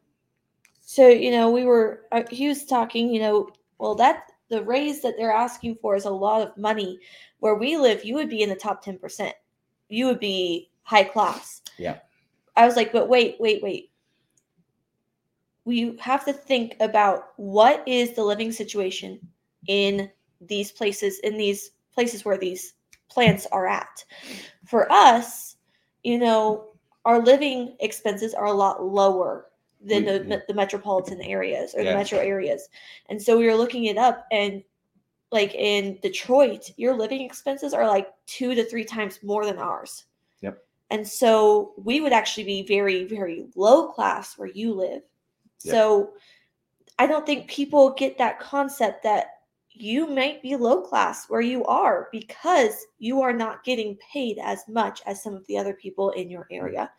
so 0.80 1.08
you 1.08 1.30
know, 1.30 1.50
we 1.50 1.64
were 1.64 2.06
uh, 2.12 2.22
he 2.30 2.48
was 2.48 2.64
talking. 2.64 3.12
You 3.12 3.20
know, 3.20 3.48
well, 3.78 3.94
that 3.96 4.32
the 4.48 4.62
raise 4.62 5.02
that 5.02 5.14
they're 5.18 5.32
asking 5.32 5.76
for 5.76 5.96
is 5.96 6.04
a 6.04 6.10
lot 6.10 6.42
of 6.42 6.56
money. 6.56 6.98
Where 7.40 7.56
we 7.56 7.76
live, 7.76 8.04
you 8.04 8.14
would 8.14 8.30
be 8.30 8.42
in 8.42 8.48
the 8.48 8.56
top 8.56 8.82
ten 8.82 8.98
percent. 8.98 9.34
You 9.88 10.06
would 10.06 10.20
be 10.20 10.70
high 10.82 11.04
class. 11.04 11.62
Yeah. 11.78 11.98
I 12.56 12.64
was 12.64 12.76
like, 12.76 12.92
but 12.92 13.08
wait, 13.08 13.36
wait, 13.38 13.62
wait. 13.62 13.90
We 15.66 15.98
have 16.00 16.24
to 16.24 16.32
think 16.32 16.76
about 16.80 17.32
what 17.36 17.86
is 17.86 18.14
the 18.14 18.24
living 18.24 18.52
situation 18.52 19.20
in 19.66 20.10
these 20.40 20.72
places, 20.72 21.18
in 21.18 21.36
these 21.36 21.72
places 21.92 22.24
where 22.24 22.38
these 22.38 22.74
plants 23.10 23.46
are 23.52 23.66
at. 23.66 24.04
For 24.64 24.90
us, 24.90 25.56
you 26.04 26.18
know, 26.18 26.68
our 27.04 27.20
living 27.20 27.76
expenses 27.80 28.32
are 28.32 28.46
a 28.46 28.52
lot 28.52 28.84
lower 28.84 29.46
than 29.84 30.04
We- 30.04 30.18
the, 30.18 30.42
the 30.48 30.54
metropolitan 30.54 31.20
areas 31.20 31.74
or 31.74 31.84
the 31.84 31.94
metro 31.94 32.18
areas. 32.18 32.68
And 33.08 33.20
so 33.20 33.36
we 33.36 33.46
were 33.46 33.54
looking 33.54 33.84
it 33.84 33.98
up 33.98 34.24
and 34.30 34.62
like 35.32 35.54
in 35.54 35.98
Detroit, 36.02 36.70
your 36.76 36.94
living 36.94 37.22
expenses 37.22 37.74
are 37.74 37.86
like 37.86 38.08
two 38.26 38.54
to 38.54 38.64
three 38.64 38.84
times 38.84 39.18
more 39.22 39.44
than 39.44 39.58
ours. 39.58 40.04
Yep. 40.40 40.64
And 40.90 41.06
so 41.06 41.72
we 41.76 42.00
would 42.00 42.12
actually 42.12 42.44
be 42.44 42.62
very, 42.62 43.04
very 43.04 43.46
low 43.56 43.88
class 43.88 44.38
where 44.38 44.48
you 44.48 44.72
live. 44.72 45.02
Yep. 45.64 45.72
So 45.72 46.12
I 46.98 47.06
don't 47.06 47.26
think 47.26 47.48
people 47.48 47.90
get 47.94 48.18
that 48.18 48.40
concept 48.40 49.02
that 49.02 49.26
you 49.70 50.06
might 50.06 50.40
be 50.42 50.56
low 50.56 50.80
class 50.80 51.28
where 51.28 51.42
you 51.42 51.64
are 51.66 52.08
because 52.10 52.86
you 52.98 53.20
are 53.20 53.32
not 53.32 53.62
getting 53.62 53.96
paid 53.96 54.38
as 54.38 54.66
much 54.68 55.02
as 55.04 55.22
some 55.22 55.34
of 55.34 55.46
the 55.46 55.58
other 55.58 55.74
people 55.74 56.10
in 56.10 56.30
your 56.30 56.46
area. 56.50 56.90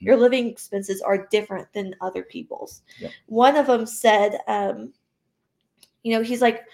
Mhm. 0.00 0.06
Your 0.06 0.16
living 0.16 0.48
expenses 0.48 1.00
are 1.00 1.28
different 1.28 1.72
than 1.72 1.94
other 2.00 2.24
people's. 2.24 2.82
Yep. 2.98 3.12
One 3.26 3.56
of 3.56 3.66
them 3.68 3.86
said, 3.86 4.40
um, 4.48 4.92
you 6.02 6.12
know, 6.12 6.22
he's 6.22 6.42
like, 6.42 6.64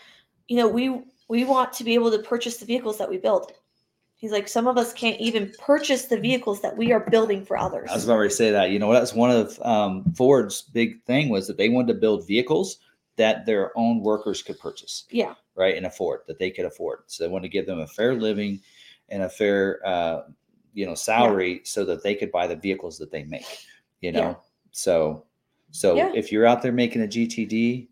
you 0.48 0.56
know, 0.56 0.68
we 0.68 1.02
we 1.28 1.44
want 1.44 1.72
to 1.74 1.84
be 1.84 1.94
able 1.94 2.10
to 2.10 2.18
purchase 2.18 2.56
the 2.56 2.66
vehicles 2.66 2.98
that 2.98 3.08
we 3.08 3.18
build. 3.18 3.52
He's 4.20 4.32
like, 4.32 4.48
some 4.48 4.66
of 4.66 4.76
us 4.76 4.92
can't 4.92 5.18
even 5.18 5.50
purchase 5.58 6.04
the 6.04 6.20
vehicles 6.20 6.60
that 6.60 6.76
we 6.76 6.92
are 6.92 7.00
building 7.00 7.42
for 7.42 7.56
others. 7.56 7.88
I 7.90 7.94
was 7.94 8.04
about 8.04 8.22
to 8.22 8.28
say 8.28 8.50
that. 8.50 8.70
You 8.70 8.78
know, 8.78 8.92
that's 8.92 9.14
one 9.14 9.30
of 9.30 9.58
um, 9.62 10.04
Ford's 10.14 10.60
big 10.60 11.02
thing 11.04 11.30
was 11.30 11.46
that 11.46 11.56
they 11.56 11.70
wanted 11.70 11.94
to 11.94 11.98
build 12.00 12.26
vehicles 12.26 12.80
that 13.16 13.46
their 13.46 13.76
own 13.78 14.00
workers 14.00 14.42
could 14.42 14.58
purchase, 14.58 15.04
yeah, 15.10 15.34
right, 15.54 15.74
and 15.74 15.86
afford 15.86 16.20
that 16.26 16.38
they 16.38 16.50
could 16.50 16.66
afford. 16.66 17.00
So 17.06 17.24
they 17.24 17.30
wanted 17.30 17.44
to 17.44 17.48
give 17.52 17.64
them 17.66 17.80
a 17.80 17.86
fair 17.86 18.14
living 18.14 18.60
and 19.08 19.22
a 19.22 19.28
fair, 19.28 19.80
uh, 19.86 20.24
you 20.74 20.84
know, 20.84 20.94
salary 20.94 21.62
so 21.64 21.84
that 21.86 22.02
they 22.02 22.14
could 22.14 22.30
buy 22.30 22.46
the 22.46 22.56
vehicles 22.56 22.98
that 22.98 23.10
they 23.10 23.24
make. 23.24 23.46
You 24.02 24.12
know, 24.12 24.20
Yeah. 24.20 24.34
so 24.72 25.24
so 25.70 25.96
Yeah. 25.96 26.12
if 26.14 26.30
you're 26.30 26.46
out 26.46 26.60
there 26.62 26.72
making 26.72 27.02
a 27.02 27.06
GTD. 27.06 27.88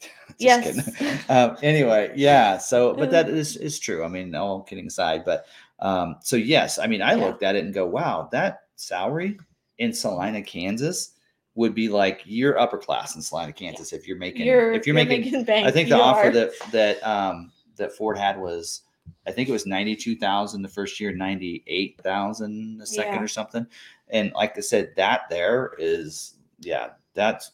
Yes. 0.38 0.88
um, 1.28 1.56
anyway, 1.62 2.10
yeah. 2.16 2.56
So, 2.58 2.94
but 2.94 3.10
that 3.10 3.26
Mm. 3.26 3.34
is 3.34 3.56
is 3.56 3.78
true. 3.78 4.02
I 4.02 4.08
mean, 4.08 4.34
all 4.34 4.62
kidding 4.62 4.86
aside, 4.86 5.24
but 5.24 5.44
um, 5.82 6.16
so 6.22 6.36
yes, 6.36 6.78
I 6.78 6.86
mean, 6.86 7.02
I 7.02 7.14
Yeah. 7.14 7.24
looked 7.24 7.42
at 7.42 7.56
it 7.56 7.64
and 7.64 7.74
go, 7.74 7.84
wow, 7.86 8.28
that 8.32 8.62
salary 8.76 9.38
in 9.78 9.92
Salina, 9.92 10.40
Kansas 10.42 11.10
would 11.54 11.74
be 11.74 11.88
like 11.88 12.22
you're 12.24 12.58
upper 12.58 12.78
class 12.78 13.14
in 13.16 13.20
Salina, 13.20 13.52
Kansas 13.52 13.92
if 13.92 14.08
you're 14.08 14.16
making 14.16 14.46
you're 14.46 14.72
if 14.72 14.86
you're, 14.86 14.94
making. 14.94 15.44
bank. 15.44 15.66
I 15.66 15.70
think 15.70 15.90
the 15.90 16.00
offer 16.00 16.28
are. 16.28 16.30
that 16.30 16.52
that 16.72 17.02
um 17.06 17.52
that 17.76 17.92
Ford 17.92 18.16
had 18.16 18.40
was 18.40 18.82
I 19.26 19.32
think 19.32 19.48
it 19.48 19.52
was 19.52 19.66
ninety 19.66 19.94
two 19.96 20.16
thousand 20.16 20.62
the 20.62 20.68
first 20.68 20.98
year, 21.00 21.12
ninety 21.12 21.62
eight 21.66 22.00
thousand 22.02 22.78
the 22.78 22.86
second 22.86 23.14
Yeah. 23.14 23.22
or 23.22 23.28
something. 23.28 23.66
And 24.08 24.32
like 24.34 24.56
I 24.56 24.60
said, 24.60 24.94
that 24.96 25.22
there 25.28 25.72
is 25.78 26.34
yeah, 26.60 26.90
that's 27.14 27.50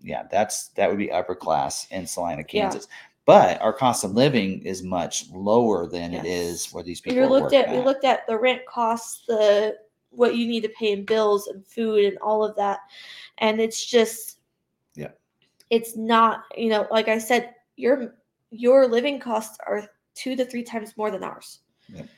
yeah, 0.00 0.24
that's 0.30 0.68
that 0.76 0.88
would 0.90 0.98
be 0.98 1.10
upper 1.10 1.34
class 1.34 1.86
in 1.90 2.06
Salina, 2.06 2.44
Yeah. 2.48 2.68
But 3.26 3.60
our 3.62 3.72
cost 3.72 4.04
of 4.04 4.12
living 4.12 4.62
is 4.62 4.82
much 4.82 5.30
lower 5.30 5.86
than 5.86 6.12
it 6.12 6.24
Yes. 6.24 6.66
is 6.66 6.72
where 6.72 6.82
these 6.82 7.00
people 7.00 7.24
are 7.24 7.28
looked 7.28 7.54
at 7.54 7.66
working 7.68 7.80
we 7.80 7.84
looked 7.86 8.04
at 8.04 8.26
the 8.26 8.38
rent 8.38 8.62
costs, 8.66 9.24
the 9.26 9.78
what 10.10 10.36
you 10.36 10.46
need 10.46 10.60
to 10.62 10.68
pay 10.70 10.92
in 10.92 11.04
bills 11.04 11.46
and 11.48 11.66
food 11.66 12.04
and 12.04 12.18
all 12.18 12.44
of 12.44 12.54
that, 12.56 12.80
and 13.38 13.60
it's 13.60 13.84
just 13.84 14.38
Yeah. 14.94 15.10
it's 15.70 15.96
not 15.96 16.44
you 16.56 16.68
know 16.68 16.86
like 16.90 17.08
I 17.08 17.18
said 17.18 17.54
your 17.76 18.14
your 18.50 18.86
living 18.86 19.18
costs 19.18 19.58
are 19.66 19.88
two 20.14 20.36
to 20.36 20.44
three 20.44 20.62
times 20.62 20.96
more 20.96 21.10
than 21.10 21.24
ours. 21.24 21.60
Yep. 21.88 22.08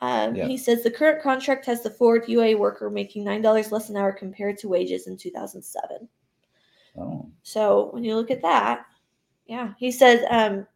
Um, 0.00 0.34
Yep. 0.36 0.48
He 0.48 0.56
says 0.56 0.82
the 0.84 0.90
current 0.92 1.22
contract 1.22 1.66
has 1.66 1.82
the 1.82 1.90
Ford 1.90 2.24
UA 2.28 2.54
worker 2.54 2.88
making 2.88 3.24
nine 3.24 3.42
dollars 3.42 3.72
less 3.72 3.90
an 3.90 3.96
hour 3.96 4.12
compared 4.12 4.58
to 4.58 4.68
wages 4.68 5.08
in 5.08 5.16
2007. 5.16 6.08
Oh, 6.96 7.28
So 7.42 7.90
when 7.92 8.04
you 8.04 8.14
look 8.14 8.30
at 8.30 8.42
that, 8.42 8.86
yeah, 9.48 9.72
he 9.78 9.90
says, 9.90 10.24
um, 10.30 10.66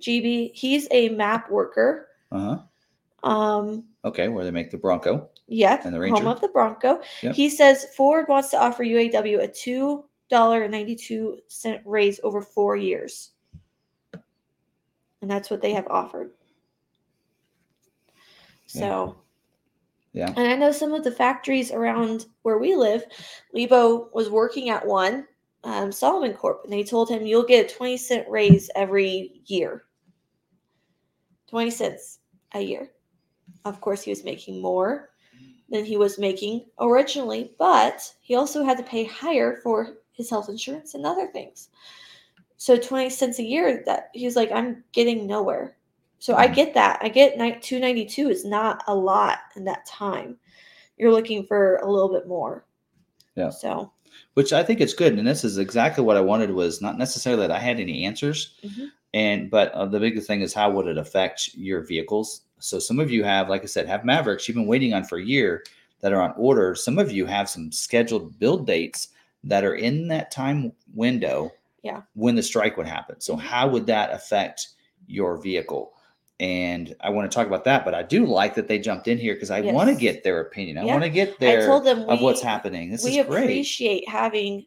GB, 0.00 0.50
he's 0.54 0.86
a 0.90 1.08
map 1.10 1.50
worker. 1.50 2.08
uh-huh. 2.32 2.58
Um, 3.28 3.84
Okay, 4.04 4.28
where 4.28 4.44
they 4.44 4.50
make 4.52 4.70
the 4.70 4.76
Bronco. 4.76 5.28
yeah, 5.48 5.80
And 5.84 5.92
the 5.92 5.98
home 5.98 6.12
Ranger? 6.14 6.28
of 6.28 6.40
the 6.40 6.48
Bronco. 6.48 7.00
Yep. 7.22 7.34
He 7.34 7.48
says 7.48 7.86
Ford 7.96 8.26
wants 8.28 8.50
to 8.50 8.60
offer 8.60 8.84
UAW 8.84 9.42
a 9.42 9.48
two 9.48 10.04
dollar 10.28 10.62
and 10.62 10.70
ninety 10.72 10.94
two 10.94 11.38
cent 11.48 11.80
raise 11.84 12.20
over 12.22 12.40
four 12.42 12.76
years, 12.76 13.30
and 15.22 15.30
that's 15.30 15.50
what 15.50 15.60
they 15.62 15.72
have 15.72 15.86
offered. 15.88 16.30
Yeah. 18.68 18.80
So. 18.80 19.16
Yeah. 20.12 20.32
And 20.36 20.48
I 20.48 20.56
know 20.56 20.72
some 20.72 20.94
of 20.94 21.04
the 21.04 21.10
factories 21.12 21.72
around 21.72 22.24
where 22.42 22.56
we 22.58 22.74
live, 22.74 23.04
Lebo 23.52 24.08
was 24.14 24.30
working 24.30 24.70
at 24.70 24.86
one, 24.86 25.26
um, 25.66 25.90
Solomon 25.90 26.32
Corp, 26.32 26.62
and 26.62 26.72
they 26.72 26.84
told 26.84 27.10
him 27.10 27.26
you'll 27.26 27.42
get 27.42 27.70
a 27.70 27.74
20 27.74 27.96
cent 27.96 28.28
raise 28.28 28.70
every 28.76 29.42
year. 29.46 29.84
20 31.48 31.70
cents 31.70 32.20
a 32.54 32.60
year. 32.60 32.92
Of 33.64 33.80
course, 33.80 34.02
he 34.02 34.10
was 34.10 34.24
making 34.24 34.62
more 34.62 35.10
than 35.68 35.84
he 35.84 35.96
was 35.96 36.20
making 36.20 36.66
originally, 36.78 37.52
but 37.58 38.00
he 38.20 38.36
also 38.36 38.64
had 38.64 38.76
to 38.78 38.84
pay 38.84 39.04
higher 39.04 39.58
for 39.62 39.98
his 40.12 40.30
health 40.30 40.48
insurance 40.48 40.94
and 40.94 41.04
other 41.04 41.26
things. 41.26 41.70
So 42.58 42.76
20 42.76 43.10
cents 43.10 43.40
a 43.40 43.44
year 43.44 43.82
that 43.86 44.10
he 44.14 44.24
was 44.24 44.36
like, 44.36 44.52
I'm 44.52 44.84
getting 44.92 45.26
nowhere. 45.26 45.76
So 46.20 46.36
I 46.36 46.46
get 46.46 46.74
that. 46.74 47.00
I 47.02 47.08
get 47.08 47.38
ni- 47.38 47.58
292 47.60 48.30
is 48.30 48.44
not 48.44 48.84
a 48.86 48.94
lot 48.94 49.38
in 49.56 49.64
that 49.64 49.84
time. 49.84 50.36
You're 50.96 51.12
looking 51.12 51.44
for 51.44 51.76
a 51.78 51.90
little 51.90 52.08
bit 52.08 52.28
more. 52.28 52.64
Yeah. 53.34 53.50
So 53.50 53.92
which 54.34 54.52
I 54.52 54.62
think 54.62 54.80
it's 54.80 54.94
good. 54.94 55.18
And 55.18 55.26
this 55.26 55.44
is 55.44 55.58
exactly 55.58 56.04
what 56.04 56.16
I 56.16 56.20
wanted 56.20 56.50
was 56.50 56.80
not 56.82 56.98
necessarily 56.98 57.46
that 57.46 57.54
I 57.56 57.58
had 57.58 57.80
any 57.80 58.04
answers, 58.04 58.54
Mhm. 58.64 58.90
and 59.14 59.50
but 59.50 59.72
uh, 59.72 59.86
the 59.86 60.00
biggest 60.00 60.26
thing 60.26 60.42
is 60.42 60.52
how 60.54 60.70
would 60.70 60.86
it 60.86 60.98
affect 60.98 61.54
your 61.54 61.80
vehicles? 61.82 62.42
So 62.58 62.78
some 62.78 62.98
of 62.98 63.10
you 63.10 63.22
have, 63.24 63.48
like 63.48 63.62
I 63.62 63.66
said, 63.66 63.86
have 63.86 64.04
Mavericks 64.04 64.48
you've 64.48 64.56
been 64.56 64.66
waiting 64.66 64.94
on 64.94 65.04
for 65.04 65.18
a 65.18 65.24
year 65.24 65.64
that 66.00 66.12
are 66.12 66.20
on 66.22 66.34
order. 66.36 66.74
Some 66.74 66.98
of 66.98 67.10
you 67.12 67.26
have 67.26 67.48
some 67.48 67.70
scheduled 67.72 68.38
build 68.38 68.66
dates 68.66 69.08
that 69.44 69.64
are 69.64 69.74
in 69.74 70.08
that 70.08 70.30
time 70.30 70.72
window. 70.94 71.52
Yeah. 71.82 72.02
When 72.14 72.34
the 72.34 72.42
strike 72.42 72.76
would 72.76 72.86
happen. 72.86 73.20
So 73.20 73.36
Mhm. 73.36 73.40
how 73.40 73.68
would 73.68 73.86
that 73.86 74.12
affect 74.12 74.70
your 75.06 75.36
vehicle? 75.40 75.92
And 76.38 76.94
I 77.00 77.10
want 77.10 77.30
to 77.30 77.34
talk 77.34 77.46
about 77.46 77.64
that. 77.64 77.84
But 77.84 77.94
I 77.94 78.02
do 78.02 78.26
like 78.26 78.54
that 78.54 78.68
they 78.68 78.78
jumped 78.78 79.08
in 79.08 79.18
here 79.18 79.34
because 79.34 79.50
I 79.50 79.60
want 79.60 79.88
to 79.88 79.96
get 79.96 80.22
their 80.22 80.40
opinion. 80.40 80.78
I 80.78 80.84
Yeah. 80.84 80.92
want 80.92 81.04
to 81.04 81.10
get 81.10 81.38
their 81.38 81.62
I 81.62 81.66
told 81.66 81.84
them 81.84 82.08
of 82.08 82.20
what's 82.20 82.42
happening. 82.42 82.90
This 82.90 83.04
we 83.04 83.18
is 83.18 83.26
great. 83.26 83.44
appreciate 83.44 84.08
having 84.08 84.66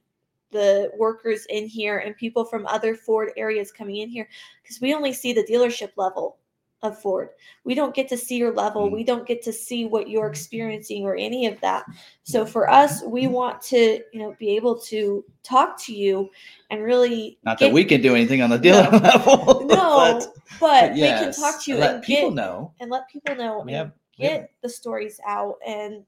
the 0.51 0.91
workers 0.97 1.45
in 1.49 1.67
here 1.67 1.99
and 1.99 2.17
people 2.17 2.43
from 2.43 2.65
other 2.65 2.95
Ford 2.95 3.31
areas 3.37 3.71
coming 3.71 3.97
in 3.97 4.09
here 4.09 4.27
because 4.63 4.81
we 4.81 4.95
only 4.95 5.13
see 5.13 5.31
the 5.31 5.43
dealership 5.43 5.91
level 5.95 6.38
of 6.81 6.97
Ford. 7.01 7.29
We 7.65 7.75
don't 7.75 7.93
get 7.93 8.07
to 8.09 8.17
see 8.17 8.37
your 8.37 8.53
level. 8.53 8.87
Mm. 8.87 8.91
We 8.93 9.03
don't 9.03 9.27
get 9.27 9.41
to 9.43 9.51
see 9.53 9.85
what 9.85 10.09
you're 10.09 10.27
experiencing 10.27 11.03
or 11.03 11.15
any 11.15 11.45
of 11.45 11.59
that. 11.61 11.83
So 12.23 12.45
for 12.45 12.69
us, 12.69 13.03
we 13.03 13.27
want 13.27 13.61
to, 13.63 14.01
you 14.13 14.19
know, 14.19 14.35
be 14.39 14.55
able 14.55 14.79
to 14.81 15.25
talk 15.43 15.77
to 15.83 15.93
you 15.93 16.29
and 16.69 16.81
really 16.83 17.37
Not 17.43 17.57
get- 17.59 17.67
that 17.67 17.73
we 17.73 17.83
can 17.83 18.01
do 18.01 18.15
anything 18.15 18.41
on 18.41 18.49
the 18.49 18.57
dealer 18.57 18.89
No. 18.91 18.97
level. 19.03 19.65
no, 19.65 19.75
but, 20.21 20.27
but, 20.59 20.95
yes, 20.95 21.19
we 21.19 21.25
can 21.25 21.33
talk 21.53 21.63
to 21.63 21.71
you 21.71 21.75
and 21.77 21.81
let 21.83 21.95
and 21.95 22.03
people 22.03 22.29
get 22.29 22.35
know. 22.35 22.73
and 22.79 22.89
let 22.89 23.09
people 23.09 23.35
know 23.35 23.55
We 23.65 23.73
and 23.73 23.75
have- 23.77 23.91
we 24.17 24.25
have- 24.25 24.33
get 24.41 24.51
the 24.61 24.69
stories 24.69 25.19
out 25.27 25.55
and 25.65 26.05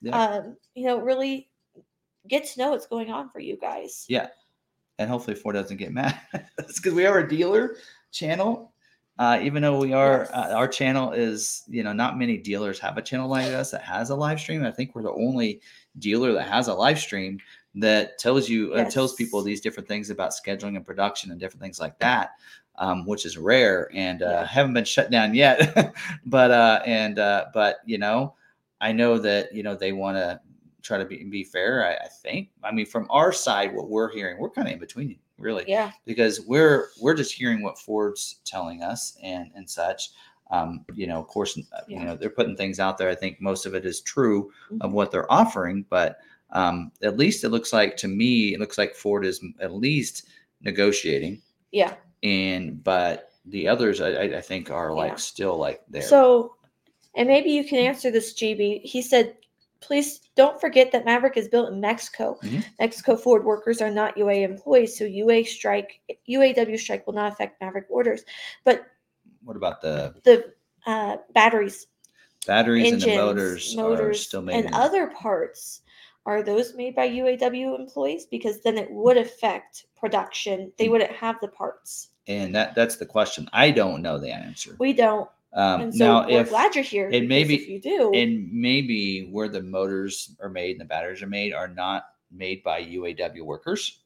Yeah. 0.00 0.18
um, 0.18 0.56
you 0.74 0.86
know, 0.86 0.98
really 1.00 1.50
get 2.28 2.44
to 2.46 2.58
know 2.60 2.70
what's 2.70 2.86
going 2.86 3.10
on 3.10 3.28
for 3.30 3.40
you 3.40 3.56
guys. 3.56 4.06
Yeah. 4.08 4.28
and 4.98 5.08
hopefully 5.10 5.34
Ford 5.36 5.54
doesn't 5.54 5.76
get 5.78 5.92
mad. 5.92 6.18
Because 6.56 6.94
we 6.94 7.06
are 7.06 7.18
a 7.18 7.28
dealer 7.28 7.76
channel. 8.12 8.72
Uh, 9.18 9.38
even 9.42 9.60
though 9.62 9.78
we 9.78 9.92
are, 9.92 10.20
Yes. 10.20 10.30
uh, 10.32 10.54
our 10.56 10.66
channel 10.68 11.12
is, 11.12 11.64
you 11.68 11.82
know, 11.82 11.92
not 11.92 12.18
many 12.18 12.38
dealers 12.38 12.78
have 12.78 12.96
a 12.96 13.02
channel 13.02 13.28
like 13.28 13.46
us 13.48 13.70
that 13.70 13.82
has 13.82 14.08
a 14.10 14.14
live 14.16 14.40
stream. 14.40 14.64
I 14.64 14.70
think 14.70 14.94
we're 14.94 15.02
the 15.02 15.12
only 15.12 15.60
dealer 15.98 16.32
that 16.32 16.48
has 16.48 16.68
a 16.68 16.74
live 16.74 16.98
stream 16.98 17.38
that 17.74 18.18
tells 18.18 18.48
you, 18.48 18.72
uh, 18.74 18.88
tells 18.90 19.14
people 19.14 19.42
these 19.42 19.60
different 19.60 19.86
things 19.88 20.08
about 20.08 20.30
scheduling 20.32 20.76
and 20.76 20.86
production 20.86 21.30
and 21.30 21.38
different 21.38 21.60
things 21.62 21.78
like 21.78 21.98
that, 21.98 22.30
um, 22.78 23.04
which 23.04 23.26
is 23.26 23.36
rare 23.36 23.90
and 23.94 24.22
uh, 24.22 24.26
Yeah. 24.26 24.46
haven't 24.46 24.72
been 24.72 24.84
shut 24.86 25.10
down 25.10 25.34
yet. 25.34 25.94
but, 26.24 26.50
uh, 26.50 26.80
and, 26.86 27.18
uh, 27.18 27.46
but, 27.52 27.80
you 27.84 27.98
know, 27.98 28.34
I 28.80 28.92
know 28.92 29.18
that, 29.18 29.54
you 29.54 29.62
know, 29.62 29.74
they 29.74 29.92
want 29.92 30.16
to 30.16 30.40
try 30.82 30.96
to 30.96 31.04
be, 31.04 31.22
be 31.24 31.44
fair. 31.44 31.84
I, 31.84 32.06
I 32.06 32.08
think, 32.08 32.48
I 32.64 32.72
mean, 32.72 32.86
from 32.86 33.06
our 33.10 33.32
side, 33.32 33.74
what 33.74 33.90
we're 33.90 34.10
hearing, 34.10 34.38
we're 34.38 34.48
kind 34.48 34.66
of 34.66 34.72
in 34.72 34.80
between 34.80 35.18
really 35.40 35.64
Yeah. 35.66 35.90
because 36.04 36.40
we're 36.42 36.88
we're 37.00 37.14
just 37.14 37.32
hearing 37.32 37.62
what 37.62 37.78
Ford's 37.78 38.40
telling 38.44 38.82
us 38.82 39.16
and 39.22 39.50
and 39.54 39.68
such. 39.68 40.10
Um, 40.52 40.84
you 40.94 41.06
know, 41.06 41.20
of 41.20 41.28
course, 41.28 41.56
uh, 41.72 41.80
you 41.88 42.00
know 42.00 42.16
they're 42.16 42.28
putting 42.30 42.56
things 42.56 42.80
out 42.80 42.98
there. 42.98 43.08
I 43.08 43.14
think 43.14 43.40
most 43.40 43.66
of 43.66 43.74
it 43.74 43.86
is 43.86 44.00
true 44.00 44.50
of 44.80 44.90
Mhm. 44.90 44.94
what 44.94 45.10
they're 45.10 45.30
offering, 45.32 45.84
but 45.88 46.18
um, 46.52 46.90
at 47.02 47.16
least 47.16 47.44
it 47.44 47.50
looks 47.50 47.72
like 47.72 47.96
to 47.98 48.08
me, 48.08 48.54
it 48.54 48.60
looks 48.60 48.76
like 48.76 48.94
Ford 48.96 49.24
is 49.24 49.40
at 49.60 49.72
least 49.72 50.26
negotiating, 50.62 51.40
Yeah. 51.70 51.94
and 52.24 52.82
but 52.82 53.30
the 53.46 53.68
others, 53.68 54.00
I, 54.00 54.08
I 54.10 54.22
I 54.38 54.40
think, 54.40 54.70
are 54.70 54.92
like 54.92 55.12
Yeah. 55.12 55.16
still 55.16 55.56
like 55.56 55.82
there. 55.88 56.02
So, 56.02 56.56
and 57.14 57.28
maybe 57.28 57.50
you 57.50 57.62
can 57.64 57.78
answer 57.78 58.10
this, 58.10 58.34
GB. 58.34 58.82
He 58.82 59.00
said, 59.02 59.36
please 59.80 60.20
don't 60.36 60.60
forget 60.60 60.92
that 60.92 61.04
Maverick 61.04 61.36
is 61.36 61.48
built 61.48 61.72
in 61.72 61.80
Mexico. 61.80 62.38
Mhm. 62.42 62.64
Mexico 62.78 63.16
Ford 63.16 63.44
workers 63.44 63.80
are 63.80 63.90
not 63.90 64.16
UA 64.16 64.42
employees, 64.44 64.96
so 64.96 65.04
UA 65.04 65.44
strike, 65.44 66.00
UAW 66.28 66.76
strike 66.78 67.06
will 67.06 67.14
not 67.14 67.32
affect 67.32 67.60
Maverick 67.60 67.86
orders. 67.88 68.24
But 68.64 68.86
what 69.44 69.56
about 69.56 69.80
the 69.80 70.14
the 70.24 70.52
uh, 70.86 71.16
batteries, 71.34 71.86
batteries 72.46 72.86
engines, 72.86 73.04
and 73.04 73.12
the 73.12 73.16
motors, 73.24 73.74
are 73.76 73.82
motors, 73.82 74.20
still 74.26 74.42
made 74.42 74.56
and 74.56 74.66
in- 74.66 74.74
other 74.74 75.08
parts. 75.08 75.82
Are 76.26 76.42
those 76.42 76.74
made 76.74 76.94
by 76.94 77.08
UAW 77.08 77.74
employees? 77.78 78.26
Because 78.26 78.60
then 78.60 78.76
it 78.76 78.90
would 78.90 79.16
affect 79.16 79.86
production. 79.96 80.70
They 80.76 80.86
Mm. 80.86 80.90
wouldn't 80.90 81.12
have 81.12 81.36
the 81.40 81.48
parts. 81.48 82.10
and 82.26 82.54
that 82.54 82.74
that's 82.74 82.96
the 82.96 83.06
question. 83.06 83.48
I 83.52 83.70
don't 83.70 84.02
know 84.02 84.18
the 84.18 84.30
answer. 84.30 84.76
We 84.78 84.92
don't. 84.92 85.28
Um, 85.52 85.80
And 85.80 85.94
so 85.94 86.04
now, 86.04 86.26
we're 86.28 86.40
if 86.42 86.50
glad 86.50 86.74
you're 86.74 86.84
here. 86.84 87.10
and 87.12 87.28
maybe- 87.28 87.54
if 87.56 87.68
you 87.68 87.80
do, 87.80 88.12
and 88.14 88.48
maybe 88.52 89.28
where 89.32 89.48
the 89.48 89.62
motors 89.62 90.36
are 90.40 90.48
made 90.48 90.72
and 90.72 90.80
the 90.80 90.84
batteries 90.84 91.22
are 91.22 91.26
made 91.26 91.52
are 91.52 91.68
not 91.68 92.04
made 92.30 92.62
by 92.62 92.78
UAW 92.78 93.42
workers. 93.44 93.98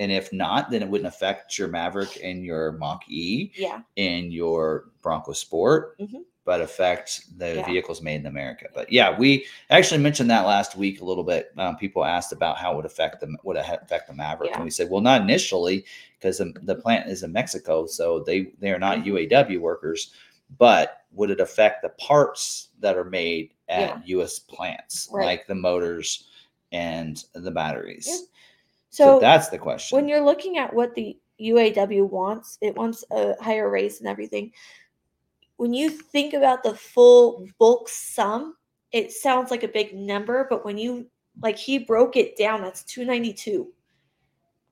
And 0.00 0.10
if 0.10 0.32
not, 0.32 0.70
then 0.70 0.82
it 0.82 0.88
wouldn't 0.88 1.06
affect 1.06 1.58
your 1.58 1.68
Maverick 1.68 2.18
and 2.24 2.44
your 2.44 2.72
Mach 2.72 3.02
E 3.08 3.52
yeah, 3.54 3.82
and 3.96 4.32
your 4.32 4.86
Bronco 5.02 5.32
Sport, 5.32 5.96
Mhm. 6.00 6.24
but 6.44 6.62
affect 6.62 7.38
the 7.38 7.56
Yeah. 7.56 7.66
vehicles 7.66 8.00
made 8.00 8.16
in 8.16 8.26
America. 8.26 8.66
But 8.74 8.90
yeah, 8.90 9.16
we 9.16 9.44
actually 9.68 10.00
mentioned 10.02 10.30
that 10.30 10.46
last 10.46 10.74
week 10.74 11.02
a 11.02 11.04
little 11.04 11.22
bit. 11.22 11.52
Um, 11.58 11.76
people 11.76 12.02
asked 12.04 12.32
about 12.32 12.56
how 12.56 12.72
it 12.72 12.76
would 12.76 12.86
affect 12.86 13.20
them, 13.20 13.36
would 13.44 13.58
affect 13.58 14.08
the 14.08 14.14
Maverick, 14.14 14.50
Yeah. 14.50 14.56
and 14.56 14.64
we 14.64 14.70
said, 14.70 14.88
well, 14.90 15.02
not 15.02 15.20
initially, 15.20 15.84
because 16.18 16.38
the, 16.38 16.52
the 16.62 16.74
plant 16.76 17.08
is 17.08 17.22
in 17.22 17.30
Mexico, 17.30 17.86
so 17.86 18.20
they 18.20 18.52
they 18.58 18.72
are 18.72 18.78
not 18.78 18.98
Mhm. 19.00 19.04
UAW 19.04 19.58
workers. 19.60 20.12
But 20.58 21.02
would 21.12 21.30
it 21.30 21.40
affect 21.40 21.82
the 21.82 21.88
parts 21.90 22.68
that 22.80 22.96
are 22.96 23.04
made 23.04 23.54
at 23.68 23.80
Yeah. 23.80 24.02
U.S. 24.06 24.38
plants, 24.38 25.08
Right. 25.12 25.24
like 25.26 25.46
the 25.46 25.54
motors 25.54 26.28
and 26.72 27.22
the 27.34 27.50
batteries? 27.50 28.06
Yeah. 28.08 28.16
So, 28.90 29.04
so 29.04 29.20
that's 29.20 29.48
the 29.48 29.58
question. 29.58 29.96
when 29.96 30.08
you're 30.08 30.24
looking 30.24 30.58
at 30.58 30.72
what 30.74 30.94
the 30.94 31.16
UAW 31.40 32.08
wants, 32.08 32.58
it 32.60 32.76
wants 32.76 33.04
a 33.12 33.40
higher 33.42 33.70
raise 33.70 34.00
and 34.00 34.08
everything. 34.08 34.52
When 35.56 35.72
you 35.72 35.90
think 35.90 36.34
about 36.34 36.62
the 36.62 36.74
full 36.74 37.46
bulk 37.58 37.88
sum, 37.88 38.56
it 38.92 39.12
sounds 39.12 39.50
like 39.50 39.62
a 39.62 39.68
big 39.68 39.94
number, 39.94 40.46
but 40.50 40.64
when 40.64 40.76
you 40.76 41.06
like 41.42 41.56
he 41.56 41.78
broke 41.78 42.16
it 42.16 42.36
down, 42.36 42.60
that's 42.62 42.82
292 42.84 43.72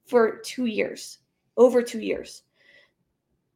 for 0.07 0.39
2 0.41 0.67
years. 0.67 1.19
Over 1.57 1.83
2 1.83 2.01
years. 2.01 2.43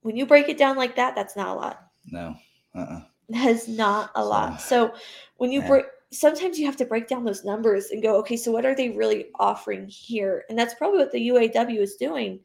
When 0.03 0.17
you 0.17 0.27
break 0.27 0.49
it 0.49 0.59
down 0.59 0.77
like 0.77 0.97
that, 0.97 1.15
that's 1.15 1.37
not 1.37 1.49
a 1.49 1.55
lot. 1.55 1.89
No, 2.07 2.35
uh-uh. 2.75 3.03
That 3.29 3.47
is 3.49 3.69
not 3.69 4.11
a 4.15 4.25
lot. 4.25 4.61
So 4.61 4.95
when 5.37 5.51
you 5.53 5.61
Yeah. 5.61 5.69
break 5.69 5.87
sometimes 6.15 6.59
you 6.59 6.67
have 6.67 6.77
to 6.77 6.85
break 6.85 7.09
down 7.09 7.25
those 7.25 7.43
numbers 7.43 7.87
and 7.91 8.03
go, 8.03 8.17
okay, 8.17 8.37
so 8.37 8.53
what 8.53 8.67
are 8.67 8.75
they 8.75 8.91
really 8.91 9.29
offering 9.41 9.89
here? 9.89 10.45
And 10.51 10.59
that's 10.59 10.75
probably 10.75 10.99
what 10.99 11.11
the 11.11 11.29
UAW 11.29 11.81
is 11.81 11.97
doing. 11.97 12.41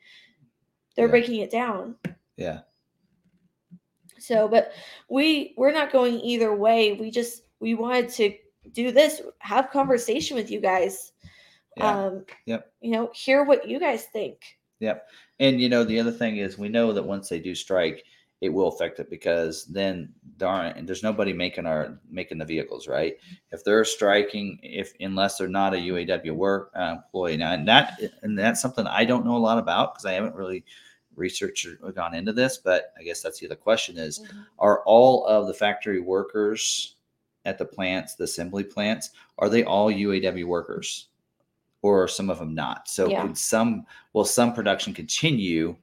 They're 0.95 1.07
Yeah. 1.07 1.11
breaking 1.11 1.41
it 1.41 1.51
down. 1.51 1.97
yeah, 2.37 2.61
So, 4.19 4.47
but 4.47 4.71
we 5.09 5.53
we're 5.57 5.73
not 5.73 5.91
going 5.91 6.19
either 6.21 6.55
way. 6.55 6.93
We 6.93 7.11
just 7.11 7.43
we 7.59 7.73
wanted 7.75 8.09
to 8.11 8.37
do 8.71 8.91
this, 8.91 9.21
have 9.39 9.69
conversation 9.69 10.35
with 10.37 10.49
you 10.49 10.61
guys. 10.61 11.11
yeah. 11.75 11.99
Um 12.05 12.25
Yep. 12.45 12.71
you 12.81 12.91
know, 12.91 13.11
hear 13.13 13.43
what 13.43 13.67
you 13.67 13.79
guys 13.79 14.05
think. 14.05 14.57
Yep. 14.79 15.07
And 15.39 15.59
you 15.59 15.67
know, 15.69 15.83
the 15.83 15.99
other 15.99 16.11
thing 16.11 16.37
is 16.37 16.57
we 16.57 16.69
know 16.69 16.93
that 16.93 17.03
once 17.03 17.27
they 17.29 17.39
do 17.39 17.53
strike, 17.53 18.05
it 18.41 18.49
will 18.49 18.67
affect 18.67 18.99
it 18.99 19.09
because 19.09 19.65
then 19.65 20.13
there 20.37 20.47
aren't 20.47 20.77
and 20.77 20.87
there's 20.87 21.03
nobody 21.03 21.33
making 21.33 21.65
our 21.65 21.99
making 22.09 22.37
the 22.37 22.45
vehicles, 22.45 22.87
right? 22.87 23.15
If 23.51 23.63
they're 23.63 23.83
striking, 23.83 24.59
if 24.61 24.93
unless 24.99 25.37
they're 25.37 25.47
not 25.47 25.73
a 25.73 25.77
UAW 25.77 26.31
work 26.35 26.71
uh, 26.75 26.97
employee, 26.97 27.37
now 27.37 27.53
and 27.53 27.67
that 27.67 27.99
and 28.21 28.37
that's 28.37 28.61
something 28.61 28.85
I 28.85 29.05
don't 29.05 29.25
know 29.25 29.35
a 29.35 29.39
lot 29.39 29.57
about 29.57 29.93
because 29.93 30.05
I 30.05 30.13
haven't 30.13 30.35
really 30.35 30.63
researched 31.15 31.67
or 31.81 31.91
gone 31.91 32.13
into 32.13 32.31
this. 32.31 32.57
But 32.57 32.93
I 32.99 33.03
guess 33.03 33.21
that's 33.21 33.39
the 33.39 33.47
other 33.47 33.55
question: 33.55 33.97
is 33.97 34.21
are 34.59 34.83
all 34.83 35.25
of 35.25 35.47
the 35.47 35.53
factory 35.53 35.99
workers 35.99 36.95
at 37.45 37.57
the 37.57 37.65
plants, 37.65 38.15
the 38.15 38.25
assembly 38.25 38.63
plants, 38.63 39.11
are 39.39 39.49
they 39.49 39.63
all 39.63 39.91
UAW 39.91 40.45
workers? 40.45 41.07
Or 41.81 42.03
are 42.03 42.07
some 42.07 42.29
of 42.29 42.39
them 42.39 42.53
not? 42.53 42.89
So 42.89 43.07
Yeah. 43.07 43.21
could 43.21 43.37
some 43.37 43.85
will 44.13 44.25
some 44.25 44.53
production 44.53 44.93
continue 44.93 45.77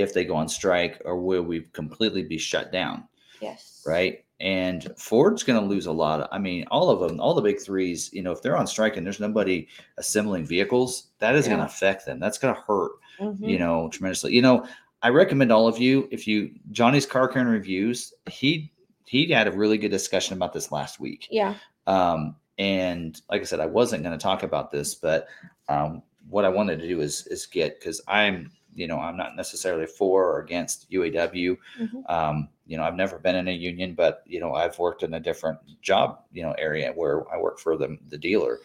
if 0.00 0.12
they 0.14 0.24
go 0.24 0.34
on 0.34 0.48
strike, 0.48 1.00
or 1.04 1.16
will 1.20 1.42
we 1.42 1.62
completely 1.72 2.22
be 2.22 2.38
shut 2.38 2.72
down? 2.72 3.04
Yes. 3.40 3.82
Right. 3.86 4.24
And 4.40 4.90
Ford's 4.96 5.42
going 5.42 5.60
to 5.60 5.66
lose 5.66 5.86
a 5.86 5.92
lot. 5.92 6.20
Of, 6.20 6.28
I 6.32 6.38
mean, 6.38 6.64
all 6.70 6.88
of 6.88 7.00
them, 7.00 7.20
all 7.20 7.34
the 7.34 7.42
big 7.42 7.60
threes, 7.60 8.10
you 8.12 8.22
know, 8.22 8.32
if 8.32 8.40
they're 8.40 8.56
on 8.56 8.66
strike 8.66 8.96
and 8.96 9.04
there's 9.04 9.20
nobody 9.20 9.68
assembling 9.98 10.46
vehicles, 10.46 11.08
that 11.18 11.34
is 11.34 11.46
going 11.46 11.58
to 11.58 11.66
affect 11.66 12.06
them. 12.06 12.18
That's 12.18 12.38
going 12.38 12.54
to 12.54 12.60
hurt 12.62 12.92
Mhm. 13.20 13.48
you 13.48 13.58
know, 13.58 13.88
tremendously. 13.90 14.32
You 14.32 14.42
know, 14.42 14.66
I 15.02 15.10
recommend 15.10 15.52
all 15.52 15.68
of 15.68 15.78
you 15.78 16.08
if 16.10 16.26
you 16.26 16.50
Johnny's 16.72 17.06
Car 17.06 17.28
Care 17.28 17.42
and 17.42 17.50
Reviews. 17.50 18.12
He 18.30 18.72
he 19.04 19.30
had 19.30 19.46
a 19.48 19.52
really 19.52 19.76
good 19.76 19.90
discussion 19.90 20.34
about 20.34 20.52
this 20.52 20.72
last 20.72 21.00
week. 21.00 21.28
Yeah. 21.30 21.54
Um, 21.86 22.36
and 22.58 23.20
like 23.30 23.40
I 23.40 23.44
said, 23.44 23.60
I 23.60 23.66
wasn't 23.66 24.02
going 24.04 24.16
to 24.16 24.22
talk 24.22 24.42
about 24.42 24.70
this, 24.70 24.94
but 24.94 25.26
um, 25.68 26.02
what 26.28 26.44
I 26.44 26.48
wanted 26.48 26.80
to 26.80 26.88
do 26.88 27.00
is 27.00 27.26
is 27.26 27.44
get 27.46 27.78
because 27.78 28.00
I'm 28.08 28.50
you 28.74 28.86
know 28.86 28.98
I'm 28.98 29.16
not 29.16 29.36
necessarily 29.36 29.86
for 29.86 30.24
or 30.24 30.40
against 30.40 30.90
UAW. 30.90 31.56
Mhm. 31.78 32.10
Um, 32.10 32.48
you 32.66 32.76
know, 32.76 32.84
I've 32.84 32.94
never 32.96 33.18
been 33.18 33.34
in 33.36 33.48
a 33.48 33.52
union, 33.52 33.94
but 33.94 34.22
you 34.26 34.38
know, 34.40 34.54
I've 34.54 34.78
worked 34.78 35.02
in 35.02 35.14
a 35.14 35.20
different 35.20 35.58
job, 35.82 36.20
you 36.32 36.42
know, 36.42 36.52
area 36.52 36.92
where 36.94 37.30
I 37.32 37.38
work 37.38 37.58
for 37.58 37.76
the 37.76 37.98
the 38.08 38.18
dealer. 38.18 38.58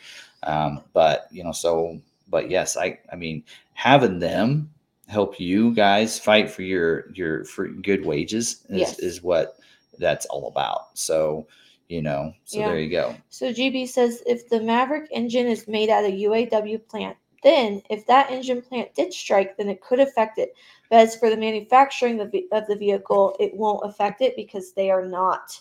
Um, 0.43 0.83
but 0.93 1.27
you 1.31 1.43
know, 1.43 1.51
so 1.51 1.99
but 2.29 2.49
yes, 2.49 2.77
I 2.77 2.99
I 3.11 3.15
mean, 3.15 3.43
having 3.73 4.19
them 4.19 4.71
help 5.07 5.39
you 5.39 5.73
guys 5.73 6.19
fight 6.19 6.49
for 6.49 6.63
your 6.63 7.11
your 7.13 7.45
for 7.45 7.67
good 7.67 8.05
wages 8.05 8.65
is 8.69 8.79
Yes. 8.79 8.99
is 8.99 9.23
what 9.23 9.57
that's 9.99 10.25
all 10.27 10.47
about. 10.47 10.97
So 10.97 11.47
you 11.87 12.01
know, 12.01 12.33
so 12.45 12.59
Yeah. 12.59 12.65
there 12.65 12.79
you 12.79 12.89
go. 12.89 13.15
So 13.29 13.51
GB 13.51 13.87
says 13.87 14.23
if 14.25 14.49
the 14.49 14.59
Maverick 14.59 15.07
engine 15.11 15.47
is 15.47 15.67
made 15.67 15.89
at 15.89 16.03
a 16.03 16.11
UAW 16.11 16.77
plant, 16.79 17.17
Then, 17.43 17.81
if 17.89 18.05
that 18.07 18.31
engine 18.31 18.61
plant 18.61 18.93
did 18.95 19.13
strike, 19.13 19.57
then 19.57 19.69
it 19.69 19.81
could 19.81 19.99
affect 19.99 20.37
it. 20.37 20.53
But 20.89 20.99
as 20.99 21.15
for 21.15 21.29
the 21.29 21.37
manufacturing 21.37 22.19
of 22.19 22.31
the, 22.31 22.75
vehicle, 22.79 23.35
it 23.39 23.55
won't 23.55 23.85
affect 23.85 24.21
it 24.21 24.35
because 24.35 24.73
they 24.73 24.89
are 24.89 25.05
not 25.05 25.59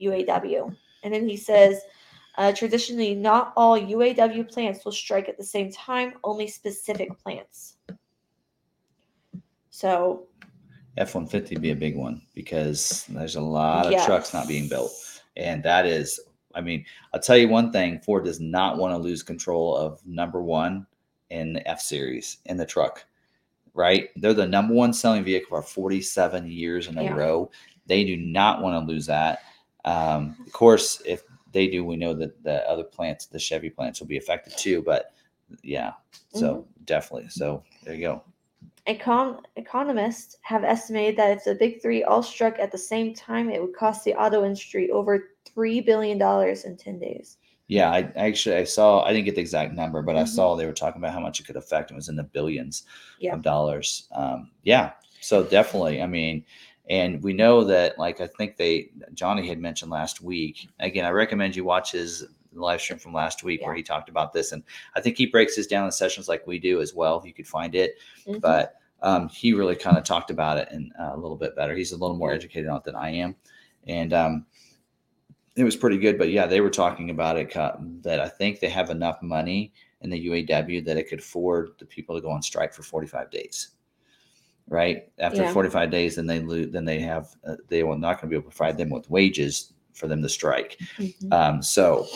UAW. 0.00 0.74
And 1.02 1.14
then 1.14 1.28
he 1.28 1.36
says, 1.36 1.82
uh, 2.36 2.52
traditionally, 2.52 3.14
not 3.14 3.52
all 3.56 3.78
UAW 3.78 4.50
plants 4.52 4.84
will 4.84 4.92
strike 4.92 5.28
at 5.28 5.36
the 5.36 5.44
same 5.44 5.70
time, 5.70 6.14
only 6.24 6.48
specific 6.48 7.16
plants. 7.22 7.76
So, 9.70 10.26
F 10.96 11.14
one 11.14 11.26
fifty 11.26 11.56
be 11.56 11.70
a 11.70 11.76
big 11.76 11.96
one 11.96 12.22
because 12.34 13.04
there's 13.08 13.36
a 13.36 13.40
lot 13.40 13.86
of 13.86 13.92
Yes. 13.92 14.06
trucks 14.06 14.32
not 14.32 14.48
being 14.48 14.68
built, 14.68 14.92
and 15.36 15.62
that 15.64 15.86
is, 15.86 16.20
I 16.54 16.60
mean, 16.60 16.84
I'll 17.12 17.20
tell 17.20 17.36
you 17.36 17.48
one 17.48 17.72
thing: 17.72 18.00
Ford 18.00 18.24
does 18.24 18.40
not 18.40 18.78
want 18.78 18.94
to 18.94 18.98
lose 18.98 19.22
control 19.22 19.76
of 19.76 20.04
number 20.06 20.40
one 20.40 20.86
in 21.34 21.52
the 21.52 21.68
F 21.68 21.80
series 21.80 22.38
in 22.46 22.56
the 22.56 22.66
truck. 22.66 23.04
Right? 23.74 24.10
They're 24.16 24.34
the 24.34 24.46
number 24.46 24.72
one 24.72 24.92
selling 24.92 25.24
vehicle 25.24 25.48
for 25.50 25.62
47 25.62 26.46
years 26.46 26.86
in 26.86 26.96
a 26.98 27.02
Yeah. 27.02 27.14
row. 27.14 27.50
They 27.86 28.04
do 28.04 28.16
not 28.16 28.62
want 28.62 28.80
to 28.80 28.92
lose 28.92 29.06
that. 29.06 29.40
Um, 29.84 30.36
of 30.46 30.52
course, 30.52 31.02
if 31.04 31.22
they 31.52 31.66
do, 31.66 31.84
we 31.84 31.96
know 31.96 32.14
that 32.14 32.42
the 32.44 32.68
other 32.70 32.84
plants, 32.84 33.26
the 33.26 33.38
Chevy 33.38 33.70
plants, 33.70 34.00
will 34.00 34.06
be 34.06 34.16
affected 34.16 34.56
too. 34.56 34.80
But 34.82 35.12
yeah, 35.62 35.92
so 36.32 36.54
Mm-hmm. 36.54 36.84
definitely. 36.84 37.28
So 37.30 37.64
there 37.82 37.94
you 37.94 38.00
go. 38.02 38.22
econ- 38.86 39.42
economists 39.56 40.36
have 40.42 40.62
estimated 40.62 41.16
that 41.16 41.36
if 41.38 41.44
the 41.44 41.54
big 41.54 41.82
three 41.82 42.04
all 42.04 42.22
struck 42.22 42.58
at 42.58 42.70
the 42.70 42.78
same 42.78 43.12
time, 43.14 43.50
it 43.50 43.60
would 43.60 43.74
cost 43.74 44.04
the 44.04 44.14
auto 44.14 44.44
industry 44.44 44.90
over 44.90 45.30
$3 45.56 45.84
billion 45.84 46.20
in 46.64 46.76
10 46.76 46.98
days. 46.98 47.38
Yeah, 47.68 47.90
I 47.90 47.98
I 48.16 48.26
actually 48.26 48.56
I 48.56 48.64
saw 48.64 49.02
I 49.04 49.12
didn't 49.12 49.24
get 49.24 49.34
the 49.36 49.40
exact 49.40 49.72
number, 49.72 50.02
but 50.02 50.16
I 50.16 50.22
Mhm. 50.24 50.28
saw 50.28 50.54
they 50.54 50.66
were 50.66 50.72
talking 50.72 51.00
about 51.00 51.14
how 51.14 51.20
much 51.20 51.40
it 51.40 51.46
could 51.46 51.56
affect. 51.56 51.90
It 51.90 51.94
was 51.94 52.08
in 52.08 52.16
the 52.16 52.22
billions 52.24 52.84
Yeah. 53.18 53.34
of 53.34 53.42
dollars. 53.42 54.08
Um, 54.12 54.50
yeah, 54.64 54.92
so 55.20 55.42
definitely. 55.42 56.02
I 56.02 56.06
mean, 56.06 56.44
and 56.90 57.22
we 57.22 57.32
know 57.32 57.64
that 57.64 57.98
like 57.98 58.20
I 58.20 58.26
think 58.26 58.56
they 58.56 58.90
Johnny 59.14 59.48
had 59.48 59.58
mentioned 59.58 59.90
last 59.90 60.20
week. 60.20 60.68
Again, 60.80 61.06
I 61.06 61.10
recommend 61.10 61.56
you 61.56 61.64
watch 61.64 61.92
his 61.92 62.26
live 62.52 62.80
stream 62.80 62.98
from 62.98 63.14
last 63.14 63.42
week 63.42 63.62
where 63.64 63.74
he 63.74 63.82
talked 63.82 64.08
about 64.10 64.32
this, 64.32 64.52
and 64.52 64.62
I 64.94 65.00
think 65.00 65.16
he 65.16 65.26
breaks 65.26 65.56
this 65.56 65.66
down 65.66 65.86
in 65.86 65.90
sessions 65.90 66.28
like 66.28 66.46
we 66.46 66.58
do 66.58 66.80
as 66.82 66.94
well. 66.94 67.22
You 67.24 67.32
could 67.32 67.48
find 67.48 67.74
it, 67.74 67.98
Mhm. 68.26 68.40
but 68.40 68.76
um, 69.02 69.28
he 69.28 69.52
really 69.54 69.74
kind 69.76 69.98
of 69.98 70.04
talked 70.04 70.30
about 70.30 70.56
it 70.58 70.68
and 70.70 70.92
uh, 71.00 71.12
a 71.14 71.16
little 71.16 71.36
bit 71.36 71.56
better. 71.56 71.74
He's 71.74 71.92
a 71.92 71.96
little 71.96 72.16
more 72.16 72.32
educated 72.32 72.68
on 72.68 72.76
it 72.78 72.84
than 72.84 72.94
I 72.94 73.10
am, 73.10 73.34
and 73.86 74.12
um, 74.12 74.46
it 75.56 75.64
was 75.64 75.76
pretty 75.76 75.98
good. 75.98 76.18
But 76.18 76.30
yeah, 76.30 76.46
they 76.46 76.60
were 76.60 76.70
talking 76.70 77.10
about 77.10 77.36
it 77.36 77.52
that 78.02 78.20
I 78.20 78.28
think 78.28 78.60
they 78.60 78.68
have 78.68 78.90
enough 78.90 79.22
money 79.22 79.72
in 80.00 80.10
the 80.10 80.26
UAW 80.26 80.84
that 80.84 80.96
it 80.96 81.08
could 81.08 81.20
afford 81.20 81.70
the 81.78 81.86
people 81.86 82.14
to 82.14 82.20
go 82.20 82.30
on 82.30 82.42
strike 82.42 82.72
for 82.72 82.82
45 82.82 83.30
days. 83.30 83.68
Right 84.68 85.10
after 85.18 85.42
Yeah. 85.42 85.52
45 85.52 85.90
days, 85.90 86.16
then 86.16 86.26
they 86.26 86.40
lose. 86.40 86.72
Then 86.72 86.84
they 86.84 86.98
have 87.00 87.34
uh, 87.46 87.56
they 87.68 87.82
will 87.82 87.98
not 87.98 88.20
going 88.20 88.22
to 88.22 88.26
be 88.28 88.36
able 88.36 88.50
to 88.50 88.56
provide 88.56 88.78
them 88.78 88.90
with 88.90 89.10
wages 89.10 89.74
for 89.92 90.08
them 90.08 90.22
to 90.22 90.28
strike. 90.28 90.78
Mhm. 90.98 91.32
Um, 91.32 91.62
so, 91.62 92.06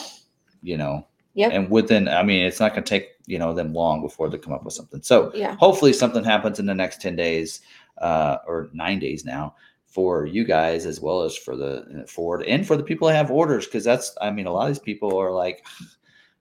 you 0.63 0.79
know, 0.79 1.07
yeah. 1.35 1.49
and 1.51 1.71
within, 1.71 2.09
I 2.09 2.23
mean, 2.23 2.45
it's 2.47 2.59
not 2.59 2.73
going 2.73 2.85
to 2.85 2.89
take 2.89 3.11
you 3.27 3.39
know 3.39 3.53
them 3.53 3.75
long 3.75 4.01
before 4.01 4.31
they 4.31 4.39
come 4.39 4.55
up 4.55 4.65
with 4.65 4.73
something. 4.73 5.03
So 5.03 5.31
Yeah. 5.35 5.55
hopefully 5.57 5.93
something 5.93 6.25
happens 6.25 6.59
in 6.59 6.65
the 6.67 6.75
next 6.75 7.03
10 7.03 7.15
days 7.15 7.61
uh, 7.99 8.39
or 8.47 8.71
nine 8.73 8.99
days 8.99 9.27
now 9.27 9.55
for 9.89 10.27
you 10.27 10.45
guys 10.45 10.85
as 10.85 11.01
well 11.01 11.23
as 11.23 11.37
for 11.37 11.57
the 11.57 12.03
uh, 12.03 12.07
Ford 12.07 12.43
and 12.43 12.67
for 12.67 12.77
the 12.77 12.83
people 12.83 13.09
that 13.09 13.17
have 13.17 13.31
orders 13.31 13.65
because 13.65 13.85
that's 13.85 14.15
I 14.21 14.31
mean 14.31 14.47
a 14.47 14.53
lot 14.53 14.69
of 14.69 14.69
these 14.69 14.79
people 14.79 15.19
are 15.19 15.33
like 15.33 15.65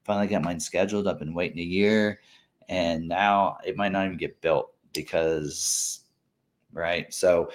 finally 0.04 0.28
got 0.28 0.44
mine 0.44 0.60
scheduled. 0.60 1.08
I've 1.08 1.20
been 1.20 1.34
waiting 1.34 1.60
a 1.60 1.64
year 1.64 2.20
and 2.68 3.08
now 3.08 3.58
it 3.66 3.78
might 3.78 3.94
not 3.94 4.06
even 4.06 4.18
get 4.18 4.42
built 4.42 4.74
because 4.94 6.02
right? 6.74 7.12
So 7.14 7.50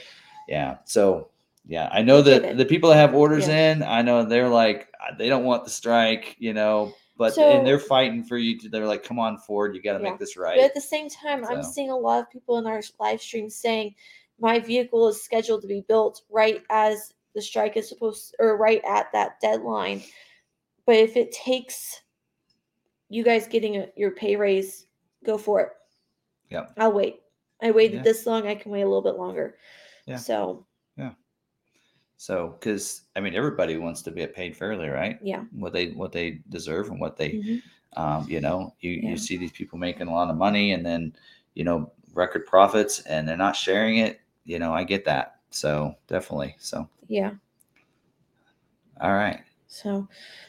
yeah. 0.48 0.78
So 0.84 1.28
yeah 1.66 1.88
I 1.92 2.02
know 2.02 2.22
that 2.22 2.56
the 2.56 2.64
people 2.64 2.88
that 2.90 2.96
have 2.96 3.14
orders 3.14 3.46
in 3.48 3.82
I 3.82 4.02
know 4.02 4.24
they're 4.24 4.48
like 4.48 4.88
uh, 5.00 5.14
they 5.16 5.28
don't 5.28 5.44
want 5.44 5.64
the 5.64 5.70
strike 5.70 6.36
you 6.38 6.54
know? 6.54 6.94
But 7.18 7.34
So- 7.34 7.46
and 7.46 7.66
they're 7.66 7.78
fighting 7.78 8.24
for 8.24 8.38
you 8.38 8.58
to, 8.60 8.68
they're 8.70 8.86
like 8.86 9.04
come 9.04 9.18
on 9.18 9.36
Ford 9.36 9.76
you 9.76 9.82
got 9.82 9.98
to 9.98 10.02
Yeah. 10.02 10.10
make 10.10 10.18
this 10.18 10.38
right. 10.38 10.56
But 10.56 10.64
at 10.64 10.74
the 10.74 10.80
same 10.80 11.10
time, 11.10 11.44
I'm 11.44 11.62
seeing 11.62 11.90
a 11.90 11.96
lot 11.96 12.20
of 12.20 12.30
people 12.30 12.56
in 12.56 12.66
our 12.66 12.80
live 12.98 13.20
stream 13.20 13.50
saying 13.50 13.94
my 14.42 14.58
vehicle 14.58 15.08
is 15.08 15.22
scheduled 15.22 15.62
to 15.62 15.68
be 15.68 15.84
built 15.88 16.22
right 16.28 16.62
as 16.68 17.14
the 17.34 17.40
strike 17.40 17.76
is 17.76 17.88
supposed 17.88 18.34
or 18.40 18.58
right 18.58 18.82
at 18.86 19.10
that 19.12 19.40
deadline. 19.40 20.02
But 20.84 20.96
if 20.96 21.16
it 21.16 21.30
takes 21.32 22.02
you 23.08 23.22
guys 23.22 23.46
getting 23.46 23.76
a, 23.76 23.86
your 23.96 24.10
pay 24.10 24.34
raise, 24.36 24.86
go 25.24 25.38
for 25.38 25.60
it. 25.60 25.68
Yep. 26.50 26.72
I'll 26.76 26.92
wait. 26.92 27.20
I 27.62 27.70
waited 27.70 27.98
Yeah. 27.98 28.02
this 28.02 28.26
long, 28.26 28.46
I 28.48 28.56
can 28.56 28.72
wait 28.72 28.82
a 28.82 28.86
little 28.86 29.00
bit 29.02 29.14
longer. 29.16 29.56
Yeah. 30.06 30.16
So, 30.16 30.66
Yeah. 30.96 31.12
So, 32.16 32.56
because 32.58 33.02
I 33.14 33.20
mean, 33.20 33.34
everybody 33.34 33.76
wants 33.76 34.02
to 34.02 34.10
get 34.10 34.34
paid 34.34 34.56
fairly, 34.56 34.88
right? 34.88 35.18
yeah. 35.22 35.44
What 35.52 35.72
they 35.72 35.90
what 35.90 36.10
they 36.10 36.40
deserve 36.48 36.88
and 36.88 37.00
what 37.00 37.16
they, 37.16 37.30
Mhm. 37.34 37.62
um, 37.96 38.26
you 38.28 38.40
know, 38.40 38.74
you 38.80 38.90
Yeah. 38.92 39.10
you 39.10 39.16
see 39.16 39.36
these 39.36 39.52
people 39.52 39.78
making 39.78 40.08
a 40.08 40.12
lot 40.12 40.30
of 40.30 40.36
money 40.36 40.72
and 40.72 40.84
then, 40.84 41.14
you 41.54 41.62
know, 41.64 41.92
record 42.14 42.44
profits 42.46 43.00
and 43.06 43.26
they're 43.28 43.36
not 43.36 43.56
sharing 43.56 43.98
it. 43.98 44.20
You 44.44 44.58
know, 44.58 44.72
I 44.72 44.84
get 44.84 45.04
that. 45.04 45.36
So 45.50 45.94
definitely. 46.08 46.56
So, 46.58 46.88
Yeah. 47.08 47.32
all 49.00 49.12
right. 49.14 49.40
So, 49.68 50.06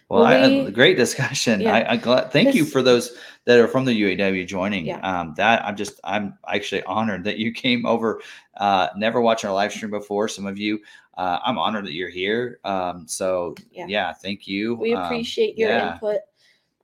Well, 0.10 0.22
Well, 0.22 0.26
I, 0.26 0.48
we- 0.48 0.68
I, 0.68 0.70
great 0.72 0.98
discussion. 0.98 1.62
Yeah. 1.62 1.74
I, 1.76 1.94
I 1.94 1.98
glad. 1.98 2.32
Thank 2.32 2.54
you 2.56 2.66
for 2.66 2.82
those 2.82 3.18
that 3.46 3.58
are 3.60 3.68
from 3.68 3.86
the 3.86 3.94
UAW 3.94 4.46
joining. 4.46 4.86
Yeah. 4.86 5.00
Um, 5.00 5.34
that 5.38 5.64
I'm 5.66 5.76
just 5.78 6.00
I'm 6.04 6.38
actually 6.48 6.84
honored 6.84 7.24
that 7.24 7.38
you 7.38 7.52
came 7.52 7.86
over. 7.86 8.22
Uh, 8.58 8.90
never 8.98 9.22
watched 9.22 9.46
our 9.46 9.54
live 9.54 9.72
stream 9.72 9.92
before. 9.92 10.28
Some 10.28 10.46
of 10.46 10.58
you, 10.58 10.80
uh, 11.18 11.40
I'm 11.44 11.58
honored 11.58 11.86
that 11.86 11.94
you're 11.94 12.10
here. 12.10 12.60
Um, 12.66 13.08
so 13.08 13.56
Yeah. 13.72 13.86
yeah, 13.88 14.14
thank 14.14 14.48
you. 14.48 14.76
we 14.76 14.94
Um, 14.94 15.04
appreciate 15.06 15.58
your 15.58 15.70
yeah. 15.70 15.94
input 15.94 16.20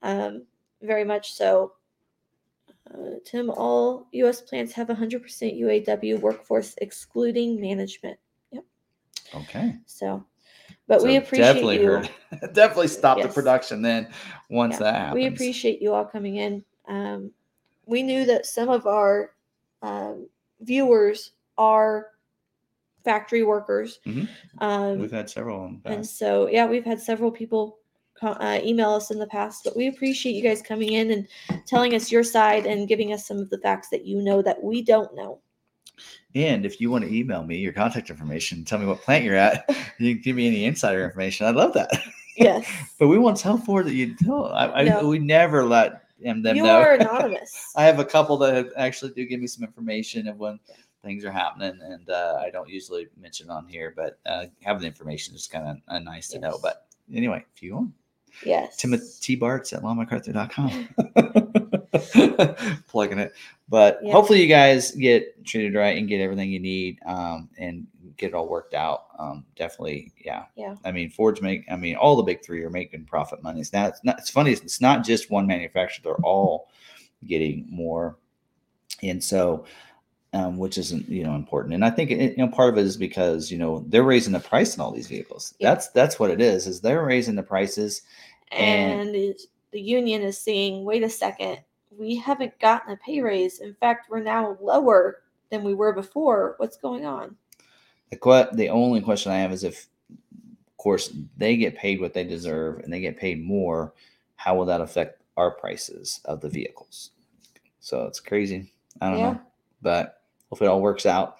um, 0.01 0.45
very 0.81 1.03
much 1.03 1.33
so. 1.33 1.73
Uh, 2.93 3.19
Tim, 3.23 3.49
all 3.51 4.07
U.S. 4.11 4.41
plants 4.41 4.73
have 4.73 4.87
100% 4.87 5.21
UAW 5.59 6.19
workforce, 6.19 6.75
excluding 6.79 7.61
management. 7.61 8.17
Yep. 8.51 8.63
Okay. 9.35 9.75
So, 9.85 10.25
but 10.87 11.03
we 11.03 11.17
appreciate 11.17 11.45
definitely 11.45 11.81
you. 11.81 11.87
heard. 11.87 12.09
definitely 12.53 12.87
stop 12.87 13.21
the 13.21 13.27
production 13.27 13.81
then 13.81 14.09
once 14.49 14.73
Yeah, 14.73 14.79
that 14.79 14.95
happens. 14.95 15.15
We 15.15 15.27
appreciate 15.27 15.81
you 15.81 15.93
all 15.93 16.05
coming 16.05 16.37
in. 16.37 16.63
Um, 16.87 17.31
we 17.85 18.01
knew 18.03 18.25
that 18.25 18.45
some 18.45 18.69
of 18.69 18.87
our 18.87 19.33
um, 19.81 20.27
viewers 20.61 21.31
are 21.57 22.07
factory 23.03 23.43
workers. 23.43 23.99
Mhm. 24.05 24.27
Um, 24.59 24.99
We've 24.99 25.11
had 25.11 25.29
several. 25.29 25.75
And 25.85 26.05
so, 26.05 26.47
yeah, 26.47 26.65
we've 26.65 26.85
had 26.85 26.99
several 26.99 27.31
people 27.31 27.78
uh, 28.21 28.59
email 28.63 28.91
us 28.91 29.11
in 29.11 29.19
the 29.19 29.27
past, 29.27 29.63
but 29.63 29.75
we 29.75 29.87
appreciate 29.87 30.33
you 30.33 30.41
guys 30.43 30.61
coming 30.61 30.93
in 30.93 31.11
and 31.11 31.27
telling 31.65 31.95
us 31.95 32.11
your 32.11 32.23
side 32.23 32.65
and 32.65 32.87
giving 32.87 33.13
us 33.13 33.27
some 33.27 33.37
of 33.37 33.49
the 33.49 33.57
facts 33.59 33.89
that 33.89 34.05
you 34.05 34.21
know 34.21 34.41
that 34.41 34.61
we 34.61 34.81
don't 34.81 35.13
know. 35.15 35.39
And 36.35 36.65
if 36.65 36.79
you 36.79 36.91
want 36.91 37.03
to 37.05 37.13
email 37.13 37.43
me 37.43 37.57
your 37.57 37.73
contact 37.73 38.09
information, 38.09 38.63
tell 38.63 38.79
me 38.79 38.85
what 38.85 39.01
plant 39.01 39.23
you're 39.23 39.35
at, 39.35 39.65
you 39.99 40.15
can 40.15 40.21
give 40.21 40.35
me 40.35 40.47
any 40.47 40.65
insider 40.65 41.03
information. 41.03 41.45
I'd 41.47 41.55
love 41.55 41.73
that. 41.73 41.91
Yes. 42.37 42.65
But 42.97 43.09
we 43.09 43.17
won't 43.17 43.35
tell 43.35 43.57
Ford 43.57 43.85
that 43.85 43.95
you 43.95 44.15
tell. 44.15 44.45
I, 44.53 44.67
I 44.67 44.83
No. 44.83 45.09
we 45.09 45.19
never 45.19 45.65
let 45.65 46.03
them, 46.23 46.41
them 46.41 46.55
you 46.55 46.63
know. 46.63 46.79
are 46.79 46.93
anonymous. 46.99 47.73
I 47.75 47.83
have 47.83 47.99
a 47.99 48.05
couple 48.05 48.37
that 48.37 48.53
have 48.55 48.69
actually 48.77 49.11
do 49.11 49.25
give 49.25 49.41
me 49.41 49.47
some 49.47 49.65
information 49.65 50.25
of 50.25 50.37
when 50.37 50.57
things 51.03 51.25
are 51.25 51.31
happening, 51.33 51.77
and 51.81 52.09
uh, 52.09 52.39
I 52.41 52.49
don't 52.49 52.69
usually 52.69 53.07
mention 53.19 53.49
on 53.49 53.67
here, 53.67 53.93
but 53.93 54.19
uh, 54.25 54.45
having 54.61 54.81
the 54.81 54.87
information 54.87 55.35
is 55.35 55.47
kind 55.47 55.67
of 55.67 55.77
uh, 55.89 55.99
nice 55.99 56.29
to 56.29 56.39
know. 56.39 56.57
But 56.61 56.87
anyway, 57.13 57.43
if 57.53 57.61
you 57.61 57.75
want, 57.75 57.91
yes. 58.45 58.75
Timothy 58.77 59.37
Bartz 59.37 59.73
at 59.73 59.83
longmcarthur.com. 59.83 60.89
Plugging 62.87 63.19
it. 63.19 63.33
But 63.67 63.99
Yeah. 64.01 64.11
hopefully 64.13 64.41
you 64.41 64.47
guys 64.47 64.91
get 64.91 65.43
treated 65.45 65.75
right 65.75 65.97
and 65.97 66.07
get 66.07 66.21
everything 66.21 66.51
you 66.51 66.59
need 66.59 66.99
um, 67.05 67.49
and 67.57 67.85
get 68.17 68.27
it 68.29 68.33
all 68.33 68.47
worked 68.47 68.73
out. 68.73 69.05
Um, 69.17 69.45
definitely, 69.55 70.11
yeah. 70.23 70.45
Yeah. 70.55 70.75
I 70.85 70.91
mean, 70.91 71.09
Ford's 71.09 71.41
make. 71.41 71.65
I 71.71 71.75
mean, 71.75 71.95
all 71.95 72.15
the 72.15 72.23
big 72.23 72.43
three 72.43 72.63
are 72.63 72.69
making 72.69 73.05
profit 73.05 73.43
money. 73.43 73.61
It's 73.61 73.73
not. 73.73 73.89
It's 73.89 74.03
not. 74.03 74.19
It's 74.19 74.29
funny. 74.29 74.51
It's 74.51 74.81
not 74.81 75.03
just 75.05 75.29
one 75.31 75.47
manufacturer. 75.47 76.01
They're 76.03 76.25
all 76.25 76.69
getting 77.25 77.65
more, 77.69 78.17
and 79.03 79.23
so, 79.23 79.65
um, 80.33 80.57
which 80.57 80.77
isn't 80.77 81.07
you 81.09 81.23
know 81.23 81.35
important. 81.35 81.73
And 81.73 81.83
I 81.85 81.89
think 81.89 82.11
it, 82.11 82.37
you 82.37 82.45
know 82.45 82.51
part 82.51 82.73
of 82.73 82.77
it 82.77 82.85
is 82.85 82.97
because 82.97 83.51
you 83.51 83.57
know 83.57 83.83
they're 83.87 84.03
raising 84.03 84.33
the 84.33 84.39
price 84.39 84.77
on 84.77 84.83
all 84.85 84.91
these 84.91 85.07
vehicles. 85.07 85.53
Yeah. 85.59 85.71
That's 85.71 85.87
that's 85.89 86.19
what 86.19 86.29
it 86.31 86.41
is. 86.41 86.67
Is 86.67 86.81
they're 86.81 87.03
raising 87.05 87.35
the 87.35 87.43
prices. 87.43 88.03
and- 88.51 89.13
and 89.15 89.35
the 89.71 89.79
union 89.79 90.23
is 90.23 90.35
saying, 90.39 90.83
wait 90.83 91.03
a 91.03 91.09
second, 91.09 91.59
we 91.95 92.15
haven't 92.15 92.57
gotten 92.59 92.91
a 92.91 92.97
pay 92.97 93.21
raise. 93.21 93.59
In 93.59 93.75
fact, 93.75 94.09
we're 94.09 94.19
now 94.23 94.57
lower 94.59 95.21
than 95.51 95.63
we 95.63 95.75
were 95.75 95.93
before. 95.93 96.55
What's 96.57 96.75
going 96.77 97.05
on? 97.05 97.35
The 98.09 98.17
que- 98.17 98.49
the 98.57 98.69
only 98.69 99.01
question 99.01 99.31
I 99.31 99.37
have 99.37 99.51
is 99.51 99.63
if, 99.63 99.87
of 100.11 100.77
course, 100.77 101.13
they 101.37 101.55
get 101.55 101.75
paid 101.77 102.01
what 102.01 102.15
they 102.15 102.23
deserve 102.23 102.79
and 102.79 102.91
they 102.91 102.99
get 102.99 103.17
paid 103.17 103.43
more, 103.43 103.93
how 104.37 104.55
will 104.55 104.65
that 104.65 104.81
affect 104.81 105.21
our 105.37 105.51
prices 105.51 106.19
of 106.25 106.41
the 106.41 106.49
vehicles? 106.49 107.11
So 107.79 108.05
it's 108.07 108.19
crazy. 108.19 108.73
I 109.01 109.09
don't 109.11 109.19
Yeah. 109.19 109.31
know, 109.33 109.41
but 109.83 110.18
hopefully 110.49 110.67
it 110.67 110.71
all 110.71 110.81
works 110.81 111.05
out. 111.05 111.37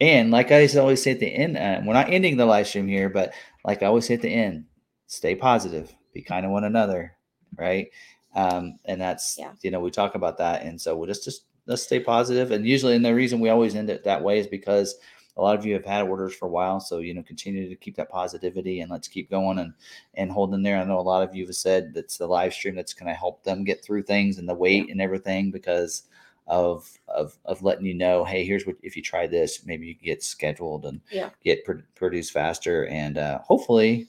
And 0.00 0.30
like 0.30 0.52
I 0.52 0.66
always 0.76 1.02
say 1.02 1.10
at 1.12 1.20
the 1.20 1.26
end, 1.26 1.56
uh, 1.56 1.80
we're 1.84 1.92
not 1.92 2.10
ending 2.12 2.36
the 2.36 2.46
live 2.46 2.68
stream 2.68 2.86
here, 2.86 3.08
but 3.08 3.32
like 3.64 3.82
I 3.82 3.86
always 3.86 4.06
say 4.06 4.14
at 4.14 4.22
the 4.22 4.32
end, 4.32 4.64
stay 5.06 5.34
positive, 5.34 5.92
be 6.14 6.22
kind 6.22 6.44
to 6.44 6.50
one 6.50 6.64
another, 6.64 7.16
right? 7.56 7.88
Um, 8.34 8.78
and 8.84 9.00
that's 9.00 9.36
Yeah. 9.38 9.52
you 9.62 9.70
know 9.70 9.80
we 9.80 9.90
talk 9.90 10.14
about 10.14 10.38
that, 10.38 10.62
and 10.62 10.80
so 10.80 10.96
we'll 10.96 11.08
just 11.08 11.24
just 11.24 11.44
let's 11.66 11.82
stay 11.82 11.98
positive. 12.00 12.50
And 12.52 12.64
usually, 12.66 12.94
and 12.94 13.04
the 13.04 13.14
reason 13.14 13.40
we 13.40 13.48
always 13.48 13.74
end 13.74 13.90
it 13.90 14.04
that 14.04 14.22
way 14.22 14.38
is 14.38 14.46
because 14.46 14.96
a 15.36 15.42
lot 15.42 15.56
of 15.56 15.64
you 15.64 15.72
have 15.74 15.84
had 15.84 16.02
orders 16.08 16.34
for 16.34 16.46
a 16.46 16.50
while, 16.50 16.78
so 16.80 16.98
you 16.98 17.14
know 17.14 17.22
continue 17.22 17.68
to 17.68 17.76
keep 17.76 17.96
that 17.96 18.10
positivity 18.10 18.80
and 18.80 18.90
let's 18.90 19.08
keep 19.08 19.30
going 19.30 19.58
and 19.58 19.72
and 20.14 20.30
holding 20.30 20.62
there. 20.62 20.78
I 20.78 20.84
know 20.84 20.98
a 20.98 21.00
lot 21.00 21.26
of 21.28 21.34
you 21.34 21.46
have 21.46 21.54
said 21.56 21.92
that's 21.94 22.18
the 22.18 22.26
live 22.26 22.52
stream 22.52 22.74
that's 22.76 22.94
going 22.94 23.08
to 23.12 23.18
help 23.18 23.42
them 23.44 23.64
get 23.64 23.82
through 23.84 24.02
things 24.02 24.38
and 24.38 24.48
the 24.48 24.54
weight 24.54 24.90
and 24.90 25.00
everything 25.00 25.50
because 25.50 26.04
of 26.48 26.90
of 27.08 27.38
of 27.44 27.62
letting 27.62 27.86
you 27.86 27.94
know, 27.94 28.24
hey, 28.24 28.44
here's 28.44 28.66
what 28.66 28.76
if 28.82 28.96
you 28.96 29.02
try 29.02 29.26
this, 29.26 29.64
maybe 29.66 29.86
you 29.86 29.94
can 29.94 30.04
get 30.06 30.22
scheduled 30.22 30.86
and 30.86 31.00
Yeah. 31.10 31.30
get 31.44 31.64
pr- 31.64 31.84
produced 31.94 32.32
faster, 32.32 32.86
and 32.86 33.18
uh, 33.18 33.38
hopefully 33.40 34.08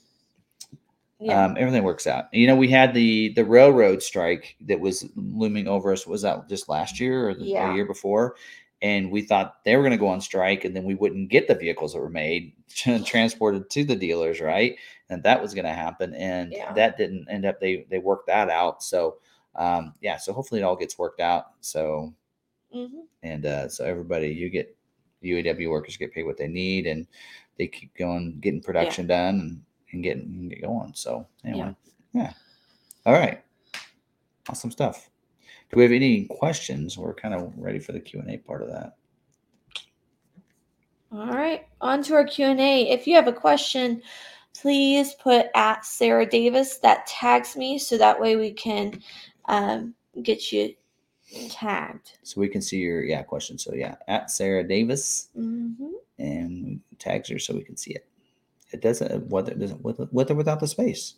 Yeah. 1.18 1.44
um, 1.44 1.56
everything 1.58 1.82
works 1.84 2.06
out. 2.06 2.32
You 2.32 2.46
know, 2.46 2.56
we 2.56 2.68
had 2.68 2.94
the 2.94 3.30
the 3.34 3.44
railroad 3.44 4.02
strike 4.02 4.56
that 4.62 4.80
was 4.80 5.06
looming 5.16 5.68
over 5.68 5.92
us. 5.92 6.06
Was 6.06 6.22
that 6.22 6.48
just 6.48 6.68
last 6.68 6.98
year 6.98 7.28
or 7.28 7.34
the, 7.34 7.44
Yeah. 7.44 7.74
year 7.74 7.84
before? 7.84 8.36
And 8.82 9.10
we 9.10 9.20
thought 9.20 9.62
they 9.64 9.76
were 9.76 9.82
going 9.82 9.90
to 9.92 9.98
go 9.98 10.08
on 10.08 10.22
strike, 10.22 10.64
and 10.64 10.74
then 10.74 10.84
we 10.84 10.94
wouldn't 10.94 11.28
get 11.28 11.46
the 11.46 11.54
vehicles 11.54 11.92
that 11.92 12.00
were 12.00 12.08
made 12.08 12.54
transported 13.04 13.68
to 13.68 13.84
the 13.84 13.94
dealers, 13.96 14.40
right? 14.40 14.76
And 15.10 15.22
that 15.24 15.42
was 15.42 15.52
going 15.52 15.66
to 15.66 15.72
happen, 15.74 16.14
and 16.14 16.54
that 16.74 16.96
didn't 16.96 17.28
end 17.28 17.44
up. 17.44 17.60
They 17.60 17.84
they 17.90 17.98
worked 17.98 18.28
that 18.28 18.48
out. 18.48 18.82
So 18.82 19.18
um, 19.56 19.94
yeah, 20.00 20.16
so 20.16 20.32
hopefully 20.32 20.62
it 20.62 20.64
all 20.64 20.76
gets 20.76 20.96
worked 20.98 21.20
out. 21.20 21.46
So 21.60 22.14
Mhm. 22.74 23.06
and 23.22 23.46
uh, 23.46 23.68
so 23.68 23.84
everybody 23.84 24.28
you 24.28 24.48
get 24.48 24.76
UAW 25.22 25.68
workers 25.70 25.96
get 25.96 26.12
paid 26.12 26.24
what 26.24 26.38
they 26.38 26.48
need 26.48 26.86
and 26.86 27.06
they 27.58 27.66
keep 27.66 27.94
going 27.96 28.38
getting 28.40 28.62
production 28.62 29.06
done 29.06 29.40
and, 29.40 29.62
and 29.92 30.02
getting 30.02 30.48
get 30.48 30.62
going 30.62 30.92
so 30.94 31.26
anyway 31.44 31.74
yeah. 32.12 32.32
all 33.06 33.12
right 33.12 33.42
awesome 34.48 34.70
stuff 34.70 35.10
do 35.70 35.76
we 35.76 35.82
have 35.82 35.92
any 35.92 36.24
questions 36.26 36.96
we're 36.96 37.14
kind 37.14 37.34
of 37.34 37.52
ready 37.56 37.78
for 37.78 37.92
the 37.92 38.00
q&a 38.00 38.38
part 38.38 38.62
of 38.62 38.68
that 38.68 38.96
All 41.12 41.26
right, 41.26 41.66
on 41.80 42.04
to 42.04 42.14
our 42.14 42.24
Q&A. 42.24 42.88
If 42.88 43.04
you 43.04 43.16
have 43.16 43.26
a 43.26 43.32
question, 43.32 44.00
please 44.54 45.14
put 45.14 45.46
at 45.56 45.84
Sarah 45.84 46.24
Davis. 46.24 46.78
That 46.78 47.04
tags 47.08 47.56
me 47.56 47.80
so 47.80 47.98
that 47.98 48.20
way 48.20 48.36
we 48.36 48.52
can 48.52 49.02
um, 49.46 49.92
get 50.22 50.52
you 50.52 50.72
tagged. 51.48 52.12
so 52.22 52.40
we 52.40 52.48
can 52.48 52.60
see 52.62 52.78
your 52.78 53.02
yeah 53.04 53.22
question 53.22 53.56
so 53.58 53.72
yeah 53.74 53.94
at 54.08 54.30
sarah 54.30 54.66
davis 54.66 55.28
hmm 55.34 55.72
and 56.18 56.80
tags 56.98 57.28
her 57.28 57.38
so 57.38 57.54
we 57.54 57.62
can 57.64 57.76
see 57.76 57.92
it 57.92 58.06
it 58.72 58.80
doesn't 58.82 59.26
whether 59.28 59.52
it 59.52 59.58
doesn't 59.58 59.82
with, 59.82 59.98
with 60.12 60.30
or 60.30 60.34
without 60.34 60.60
the 60.60 60.66
space 60.66 61.14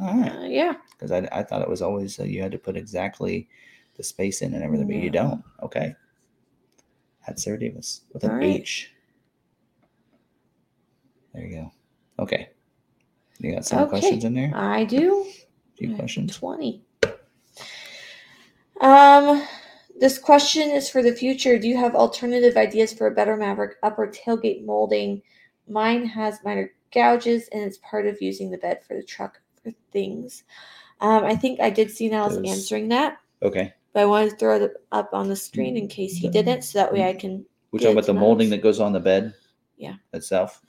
All 0.00 0.20
right. 0.20 0.32
Uh, 0.32 0.44
yeah. 0.46 0.74
because 0.90 1.12
I, 1.12 1.28
I 1.32 1.42
thought 1.44 1.62
it 1.62 1.68
was 1.68 1.80
always 1.82 2.18
uh, 2.18 2.24
you 2.24 2.42
had 2.42 2.50
to 2.52 2.58
put 2.58 2.76
exactly 2.76 3.48
the 3.96 4.02
space 4.02 4.42
in 4.42 4.52
and 4.52 4.62
everything, 4.64 4.88
but 4.88 4.96
you 4.96 5.08
don't. 5.10 5.42
Okay. 5.62 5.94
That's 7.26 7.44
Sarah 7.44 7.58
Davis 7.58 8.02
with 8.12 8.24
an 8.24 8.32
All 8.32 8.42
H. 8.42 8.92
There 11.32 11.46
you 11.46 11.56
go. 11.56 11.72
Okay. 12.18 12.48
You 13.38 13.54
got 13.54 13.64
some 13.64 13.80
Okay. 13.80 13.90
questions 13.90 14.24
in 14.24 14.34
there? 14.34 14.52
I 14.54 14.84
do. 14.84 15.24
A 15.26 15.76
few 15.76 15.94
questions. 15.94 16.36
20. 16.36 16.82
Um, 18.80 19.46
this 19.98 20.18
question 20.18 20.70
is 20.70 20.88
for 20.88 21.02
the 21.02 21.12
future. 21.14 21.58
Do 21.58 21.68
you 21.68 21.76
have 21.76 21.94
alternative 21.94 22.56
ideas 22.56 22.92
for 22.92 23.06
a 23.06 23.14
better 23.14 23.36
Maverick 23.36 23.76
upper 23.82 24.06
tailgate 24.08 24.64
molding? 24.64 25.22
Mine 25.68 26.06
has 26.06 26.38
minor 26.44 26.70
gouges 26.92 27.48
and 27.52 27.62
it's 27.62 27.78
part 27.78 28.06
of 28.06 28.20
using 28.20 28.50
the 28.50 28.58
bed 28.58 28.84
for 28.86 28.94
the 28.94 29.02
truck 29.02 29.40
for 29.62 29.72
things. 29.92 30.44
Um, 31.00 31.24
I 31.24 31.34
think 31.34 31.60
I 31.60 31.70
did 31.70 31.90
see 31.90 32.08
Niles 32.08 32.36
Those- 32.36 32.48
answering 32.50 32.88
that, 32.88 33.18
Okay. 33.42 33.72
but 33.92 34.00
I 34.02 34.06
wanted 34.06 34.30
to 34.30 34.36
throw 34.36 34.56
it 34.56 34.72
up 34.92 35.10
on 35.12 35.28
the 35.28 35.36
screen 35.36 35.76
in 35.76 35.88
case 35.88 36.16
he 36.16 36.28
didn't, 36.28 36.62
so 36.62 36.78
that 36.78 36.92
way 36.92 37.06
I 37.08 37.12
can. 37.14 37.44
We're 37.72 37.80
talking 37.80 37.92
about 37.92 38.06
the 38.06 38.14
molding 38.14 38.48
that 38.50 38.62
goes 38.62 38.80
on 38.80 38.92
the 38.92 39.00
bed. 39.00 39.34
Yeah. 39.76 39.94
Itself. 40.14 40.62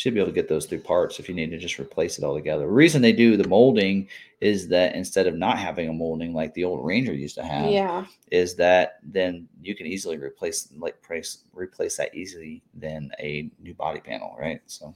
Should 0.00 0.14
be 0.14 0.20
able 0.20 0.30
to 0.30 0.34
get 0.34 0.48
those 0.48 0.64
through 0.64 0.80
parts 0.80 1.18
if 1.18 1.28
you 1.28 1.34
need 1.34 1.50
to 1.50 1.58
just 1.58 1.78
replace 1.78 2.16
it 2.16 2.24
all 2.24 2.34
together. 2.34 2.62
The 2.62 2.72
reason 2.72 3.02
they 3.02 3.12
do 3.12 3.36
the 3.36 3.46
molding 3.46 4.08
is 4.40 4.66
that 4.68 4.94
instead 4.94 5.26
of 5.26 5.34
not 5.36 5.58
having 5.58 5.90
a 5.90 5.92
molding 5.92 6.32
like 6.32 6.54
the 6.54 6.64
old 6.64 6.82
Ranger 6.82 7.12
used 7.12 7.34
to 7.34 7.44
have, 7.44 7.70
Yeah. 7.70 8.06
is 8.30 8.54
that 8.54 9.00
then 9.02 9.46
you 9.60 9.74
can 9.74 9.86
easily 9.86 10.16
replace 10.16 10.72
like 10.78 11.02
price 11.02 11.44
replace 11.52 11.98
that 11.98 12.14
easily 12.14 12.62
than 12.72 13.12
a 13.20 13.50
new 13.60 13.74
body 13.74 14.00
panel, 14.00 14.34
right? 14.40 14.62
So 14.68 14.94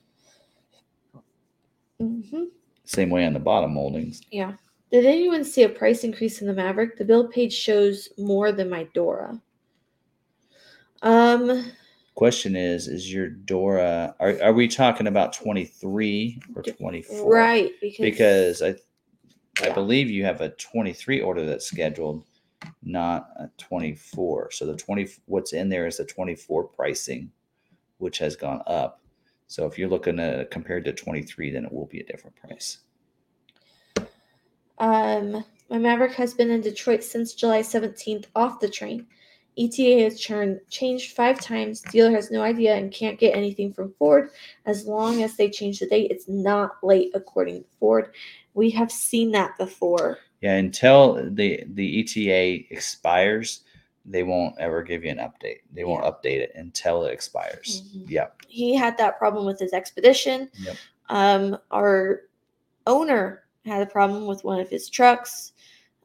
hmm 2.00 2.44
same 2.86 3.10
way 3.10 3.26
on 3.26 3.34
the 3.34 3.38
bottom 3.38 3.74
moldings. 3.74 4.22
Yeah. 4.30 4.54
Did 4.90 5.04
anyone 5.04 5.44
see 5.44 5.64
a 5.64 5.68
price 5.68 6.04
increase 6.04 6.40
in 6.40 6.46
the 6.46 6.54
Maverick? 6.54 6.96
The 6.96 7.04
build 7.04 7.30
page 7.30 7.52
shows 7.52 8.08
more 8.16 8.52
than 8.52 8.70
my 8.70 8.84
Dora. 8.94 9.38
Um, 11.02 11.72
Question 12.14 12.54
is, 12.54 12.86
is 12.86 13.12
your 13.12 13.28
Dora 13.28 14.14
are, 14.20 14.40
are 14.40 14.52
we 14.52 14.68
talking 14.68 15.08
about 15.08 15.32
23 15.32 16.40
or 16.54 16.62
24? 16.62 17.32
right 17.32 17.72
because 17.80 17.98
Because 17.98 18.62
I 18.62 18.74
I 19.62 19.70
believe 19.70 20.10
you 20.10 20.24
have 20.24 20.40
a 20.40 20.50
23 20.50 21.20
order 21.20 21.46
that's 21.46 21.66
scheduled, 21.66 22.24
not 22.82 23.28
a 23.36 23.50
24. 23.58 24.50
So 24.52 24.66
the 24.66 24.76
20 24.76 25.08
what's 25.26 25.52
in 25.52 25.68
there 25.68 25.86
is 25.86 25.98
the 25.98 26.04
24 26.04 26.64
pricing, 26.64 27.30
which 27.98 28.18
has 28.18 28.36
gone 28.36 28.62
up. 28.66 29.00
So 29.46 29.66
if 29.66 29.78
you're 29.78 29.88
looking 29.88 30.18
at 30.18 30.50
compared 30.50 30.84
to 30.86 30.92
23, 30.92 31.50
then 31.50 31.64
it 31.64 31.72
will 31.72 31.86
be 31.86 32.00
a 32.00 32.04
different 32.04 32.36
price. 32.36 32.78
Um, 34.78 35.44
my 35.70 35.78
Maverick 35.78 36.12
has 36.14 36.34
been 36.34 36.50
in 36.50 36.60
Detroit 36.60 37.04
since 37.04 37.34
July 37.34 37.60
17th 37.60 38.26
off 38.34 38.60
the 38.60 38.68
train. 38.68 39.06
ETA 39.56 40.02
has 40.04 40.18
churned, 40.18 40.60
changed 40.68 41.12
five 41.14 41.40
times. 41.40 41.80
Dealer 41.80 42.10
has 42.10 42.30
no 42.30 42.42
idea 42.42 42.74
and 42.74 42.92
can't 42.92 43.18
get 43.18 43.36
anything 43.36 43.72
from 43.72 43.92
Ford. 43.98 44.30
As 44.66 44.86
long 44.86 45.22
as 45.22 45.36
they 45.36 45.48
change 45.48 45.78
the 45.78 45.86
date, 45.86 46.10
it's 46.10 46.28
not 46.28 46.82
late, 46.82 47.10
according 47.14 47.62
to 47.62 47.68
Ford. 47.78 48.12
We 48.54 48.70
have 48.70 48.90
seen 48.90 49.30
that 49.32 49.56
before. 49.58 50.18
Yeah, 50.40 50.56
until 50.56 51.30
the 51.30 51.64
the 51.68 52.00
ETA 52.00 52.66
expires, 52.70 53.60
they 54.04 54.22
won't 54.22 54.58
ever 54.58 54.82
give 54.82 55.04
you 55.04 55.10
an 55.10 55.18
update. 55.18 55.60
They 55.72 55.84
won't 55.84 56.04
Yeah. 56.04 56.10
update 56.10 56.40
it 56.40 56.52
until 56.54 57.04
it 57.04 57.12
expires. 57.12 57.82
Mhm. 57.96 58.10
Yep. 58.10 58.36
He 58.48 58.74
had 58.74 58.96
that 58.98 59.18
problem 59.18 59.46
with 59.46 59.58
his 59.58 59.72
expedition. 59.72 60.50
Yep. 60.60 60.76
Um, 61.08 61.58
our 61.70 62.22
owner 62.86 63.44
had 63.64 63.82
a 63.82 63.86
problem 63.86 64.26
with 64.26 64.44
one 64.44 64.60
of 64.60 64.68
his 64.68 64.88
trucks. 64.90 65.52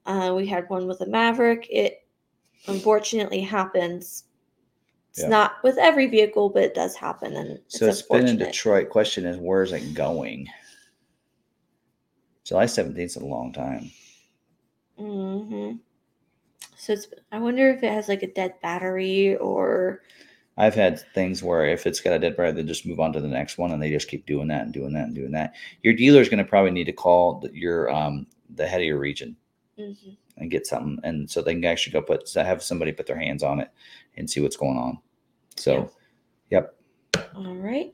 Uh, 0.06 0.34
we 0.36 0.48
had 0.48 0.70
one 0.70 0.88
with 0.88 1.02
a 1.02 1.06
Maverick. 1.08 1.68
It 1.70 2.06
unfortunately 2.68 3.42
happens. 3.42 4.26
It's 5.12 5.22
Yeah. 5.24 5.30
not 5.30 5.64
with 5.64 5.78
every 5.78 6.08
vehicle, 6.08 6.50
but 6.50 6.64
it 6.64 6.74
does 6.76 6.96
happen, 6.96 7.36
and 7.36 7.60
So 7.68 7.88
it's 7.88 8.02
been 8.04 8.28
in. 8.28 8.38
Detroit. 8.38 8.90
Question 8.90 9.26
is, 9.26 9.38
where 9.38 9.64
is 9.64 9.72
it 9.72 9.94
going? 9.94 10.48
July 12.44 12.66
17th 12.66 13.06
is 13.12 13.16
a 13.16 13.26
long 13.26 13.52
time. 13.54 13.92
Mm-hmm. 15.00 15.78
So 16.78 16.94
it's. 16.94 17.08
I 17.32 17.40
wonder 17.40 17.70
if 17.70 17.84
it 17.84 17.92
has 17.92 18.08
like 18.08 18.24
a 18.24 18.32
dead 18.34 18.56
battery 18.62 19.36
or 19.38 20.02
I've 20.58 20.76
had 20.76 21.02
things 21.14 21.42
where 21.42 21.66
if 21.66 21.88
it's 21.88 22.02
got 22.02 22.14
a 22.14 22.20
dead 22.20 22.36
battery, 22.36 22.52
they 22.52 22.64
just 22.64 22.86
move 22.86 23.00
on 23.00 23.14
to 23.14 23.22
the 23.22 23.28
next 23.28 23.58
one, 23.58 23.72
and 23.72 23.82
they 23.82 23.90
just 23.92 24.08
keep 24.10 24.26
doing 24.26 24.48
that 24.50 24.64
and 24.64 24.74
doing 24.74 24.94
that 24.94 25.06
and 25.06 25.16
doing 25.16 25.32
that. 25.32 25.54
Your 25.84 25.94
dealer 25.94 26.22
is 26.22 26.30
going 26.30 26.44
to 26.44 26.50
probably 26.50 26.72
need 26.72 26.86
to 26.86 26.94
call 26.94 27.40
the, 27.40 27.50
your 27.54 27.90
um 27.92 28.28
the 28.56 28.68
head 28.68 28.82
of 28.82 28.88
your 28.88 28.98
region 29.00 29.36
Mhm. 29.78 30.18
And 30.40 30.52
get 30.52 30.66
something, 30.66 31.00
and 31.04 31.30
so 31.30 31.42
they 31.42 31.54
can 31.54 31.66
actually 31.66 31.94
go 31.94 32.02
put 32.02 32.30
have 32.34 32.64
somebody 32.64 32.92
put 32.92 33.06
their 33.06 33.20
hands 33.20 33.44
on 33.44 33.60
it 33.60 33.70
and 34.18 34.30
see 34.30 34.42
what's 34.42 34.58
going 34.58 34.78
on. 34.78 35.00
So, 35.56 35.92
yep. 36.50 36.76
All 37.36 37.56
right. 37.56 37.92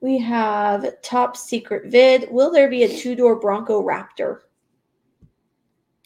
We 0.00 0.18
have 0.18 1.00
top 1.02 1.36
secret 1.36 1.90
vid. 1.90 2.28
Will 2.30 2.50
there 2.50 2.68
be 2.68 2.84
a 2.84 2.96
two 2.96 3.14
door 3.14 3.36
Bronco 3.36 3.82
Raptor? 3.82 4.40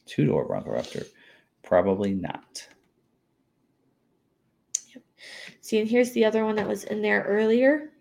Two 0.07 0.27
door 0.27 0.47
Bronco 0.47 0.71
Raptor, 0.71 1.07
probably 1.63 2.15
not. 2.15 2.67
Yep. 4.95 5.05
See, 5.61 5.79
and 5.81 5.89
here's 5.89 6.13
the 6.13 6.25
other 6.25 6.45
one 6.45 6.57
that 6.57 6.69
was 6.69 6.85
in 6.85 7.03
there 7.03 7.23
earlier. 7.23 7.93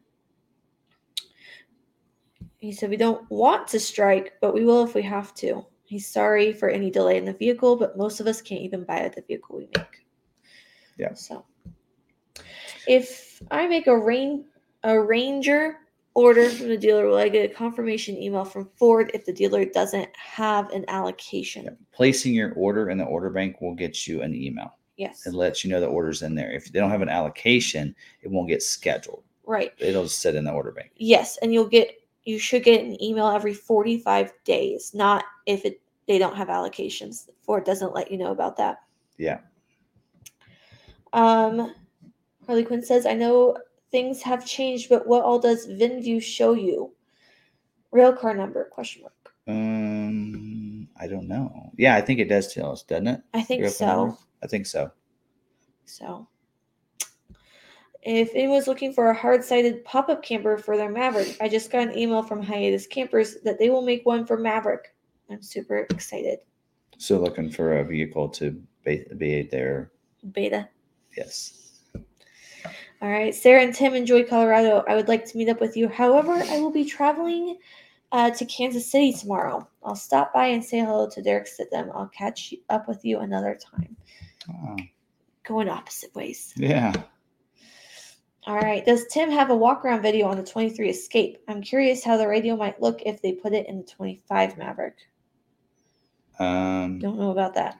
He 2.60 2.74
said, 2.74 2.90
We 2.90 2.98
don't 2.98 3.30
want 3.32 3.68
to 3.70 3.80
strike, 3.80 4.34
but 4.42 4.54
we 4.54 4.66
will 4.66 4.84
if 4.84 4.94
we 4.94 5.02
have 5.04 5.34
to. 5.36 5.66
He's 5.90 6.06
sorry 6.06 6.54
for 6.54 6.70
any 6.70 6.92
delay 6.92 7.18
in 7.18 7.26
the 7.26 7.34
vehicle, 7.34 7.76
but 7.76 7.98
most 7.98 8.20
of 8.20 8.28
us 8.28 8.44
can't 8.44 8.62
even 8.62 8.84
buy 8.84 9.12
the 9.16 9.24
vehicle 9.24 9.58
we 9.58 9.68
make. 9.76 10.06
Yeah. 11.00 11.16
So 11.16 11.44
if 12.88 13.42
I 13.50 13.66
make 13.66 13.88
a 13.88 13.98
rain 13.98 14.46
a 14.84 15.02
ranger 15.02 15.78
order 16.14 16.48
from 16.52 16.68
the 16.68 16.78
dealer, 16.78 17.08
will 17.08 17.18
I 17.18 17.28
get 17.28 17.50
a 17.50 17.52
confirmation 17.52 18.22
email 18.22 18.46
from 18.46 18.70
Ford 18.76 19.10
if 19.16 19.26
the 19.26 19.34
dealer 19.34 19.66
doesn't 19.66 20.10
have 20.16 20.70
an 20.70 20.86
allocation? 20.90 21.76
Placing 21.92 22.36
your 22.36 22.54
order 22.54 22.92
in 22.92 23.00
the 23.00 23.06
order 23.06 23.32
bank 23.32 23.60
will 23.60 23.74
get 23.74 24.06
you 24.06 24.22
an 24.22 24.36
email. 24.36 24.78
Yes. 24.96 25.26
It 25.26 25.34
lets 25.34 25.64
you 25.64 25.72
know 25.72 25.80
the 25.80 25.88
order's 25.88 26.22
in 26.22 26.36
there. 26.36 26.52
If 26.52 26.72
they 26.72 26.80
don't 26.80 26.92
have 26.92 27.02
an 27.02 27.10
allocation, 27.10 27.96
it 28.22 28.30
won't 28.30 28.48
get 28.48 28.62
scheduled. 28.62 29.24
Right. 29.44 29.74
It'll 29.80 30.04
just 30.04 30.20
sit 30.20 30.36
in 30.36 30.44
the 30.44 30.52
order 30.52 30.72
bank. 30.72 30.92
Yes, 30.98 31.40
and 31.42 31.52
you'll 31.52 31.66
get 31.66 31.96
you 32.30 32.38
should 32.38 32.64
get 32.64 32.84
an 32.84 33.02
email 33.02 33.28
every 33.28 33.54
45 33.54 34.32
days, 34.46 34.94
not 34.94 35.26
if 35.46 35.66
it 35.66 35.82
they 36.08 36.18
don't 36.18 36.36
have 36.36 36.48
allocations. 36.48 37.30
Ford 37.42 37.64
doesn't 37.64 37.94
let 37.94 38.12
you 38.12 38.18
know 38.18 38.32
about 38.32 38.58
that. 38.58 38.78
Yeah. 39.18 39.40
Um 41.14 41.74
Harley 42.46 42.64
Quinn 42.64 42.84
says, 42.84 43.06
I 43.06 43.14
know 43.14 43.58
things 43.92 44.22
have 44.22 44.46
changed, 44.46 44.90
but 44.90 45.08
what 45.08 45.24
all 45.24 45.40
does 45.40 45.68
VinView 45.68 46.22
show 46.22 46.54
you? 46.54 46.94
Rail 47.92 48.14
car 48.14 48.36
number 48.36 48.66
question 48.66 49.04
mark. 49.04 49.14
Um, 49.48 50.88
I 51.00 51.08
don't 51.08 51.28
know. 51.28 51.72
Yeah, 51.78 51.96
I 51.96 52.02
think 52.02 52.20
it 52.20 52.30
does 52.30 52.54
tell 52.54 52.72
us, 52.72 52.84
doesn't 52.84 53.08
it? 53.08 53.22
I 53.34 53.42
think 53.42 53.64
Rail 53.64 53.72
so. 53.72 54.18
I 54.44 54.48
think 54.48 54.68
so. 54.68 54.92
So 55.86 56.28
if 58.02 58.32
anyone's 58.34 58.68
looking 58.68 58.94
for 58.94 59.10
a 59.10 59.14
hard-sided 59.14 59.84
pop-up 59.86 60.24
camper 60.24 60.58
for 60.58 60.78
their 60.78 60.90
Maverick, 60.90 61.36
I 61.42 61.50
just 61.50 61.72
got 61.72 61.88
an 61.88 61.98
email 61.98 62.24
from 62.24 62.42
Hiatus 62.42 62.88
Campers 62.88 63.38
that 63.44 63.60
they 63.60 63.70
will 63.70 63.82
make 63.82 64.06
one 64.06 64.26
for 64.26 64.38
Maverick. 64.38 64.94
I'm 65.30 65.42
super 65.42 65.80
excited. 65.90 66.40
So 66.98 67.20
looking 67.20 67.50
for 67.50 67.80
a 67.80 67.84
vehicle 67.84 68.30
to 68.30 68.62
be, 68.84 69.06
be 69.18 69.44
there. 69.44 69.92
Beta. 70.32 70.68
Yes. 71.16 71.80
All 73.02 73.10
right, 73.10 73.34
Sarah 73.34 73.62
and 73.62 73.74
Tim 73.74 73.94
enjoy 73.94 74.26
Colorado. 74.26 74.84
I 74.88 74.96
would 74.96 75.08
like 75.08 75.26
to 75.26 75.38
meet 75.38 75.48
up 75.48 75.62
with 75.62 75.78
you. 75.78 75.88
However, 75.88 76.34
I 76.34 76.60
will 76.60 76.72
be 76.72 76.84
traveling 76.84 77.58
uh, 78.12 78.30
to 78.32 78.46
Kansas 78.46 78.92
City 78.92 79.14
tomorrow. 79.14 79.66
I'll 79.84 79.96
stop 79.96 80.34
by 80.34 80.48
and 80.48 80.64
say 80.64 80.80
hello 80.80 81.10
to 81.10 81.22
Derek 81.22 81.48
them. 81.72 81.92
I'll 81.94 82.10
catch 82.10 82.54
up 82.70 82.88
with 82.90 83.06
you 83.06 83.20
another 83.20 83.58
time. 83.58 83.96
Oh, 84.52 84.76
Going 85.46 85.70
opposite 85.70 86.14
ways. 86.16 86.54
yeah. 86.58 86.92
All 88.48 88.56
right. 88.56 88.84
Does 88.86 89.06
Tim 89.08 89.30
have 89.30 89.50
a 89.50 89.56
walk 89.56 89.84
around 89.86 90.02
video 90.02 90.28
on 90.28 90.38
the 90.38 90.44
23 90.44 90.90
Escape? 90.90 91.38
I'm 91.48 91.62
curious 91.62 92.04
how 92.04 92.18
the 92.18 92.28
radio 92.28 92.56
might 92.56 92.82
look 92.82 93.02
if 93.06 93.22
they 93.22 93.34
put 93.34 93.54
it 93.54 93.68
in 93.68 93.80
the 93.80 93.84
25 93.84 94.58
Maverick. 94.58 94.96
Um, 96.40 97.00
Don't 97.00 97.20
know 97.20 97.32
about 97.32 97.54
that. 97.56 97.80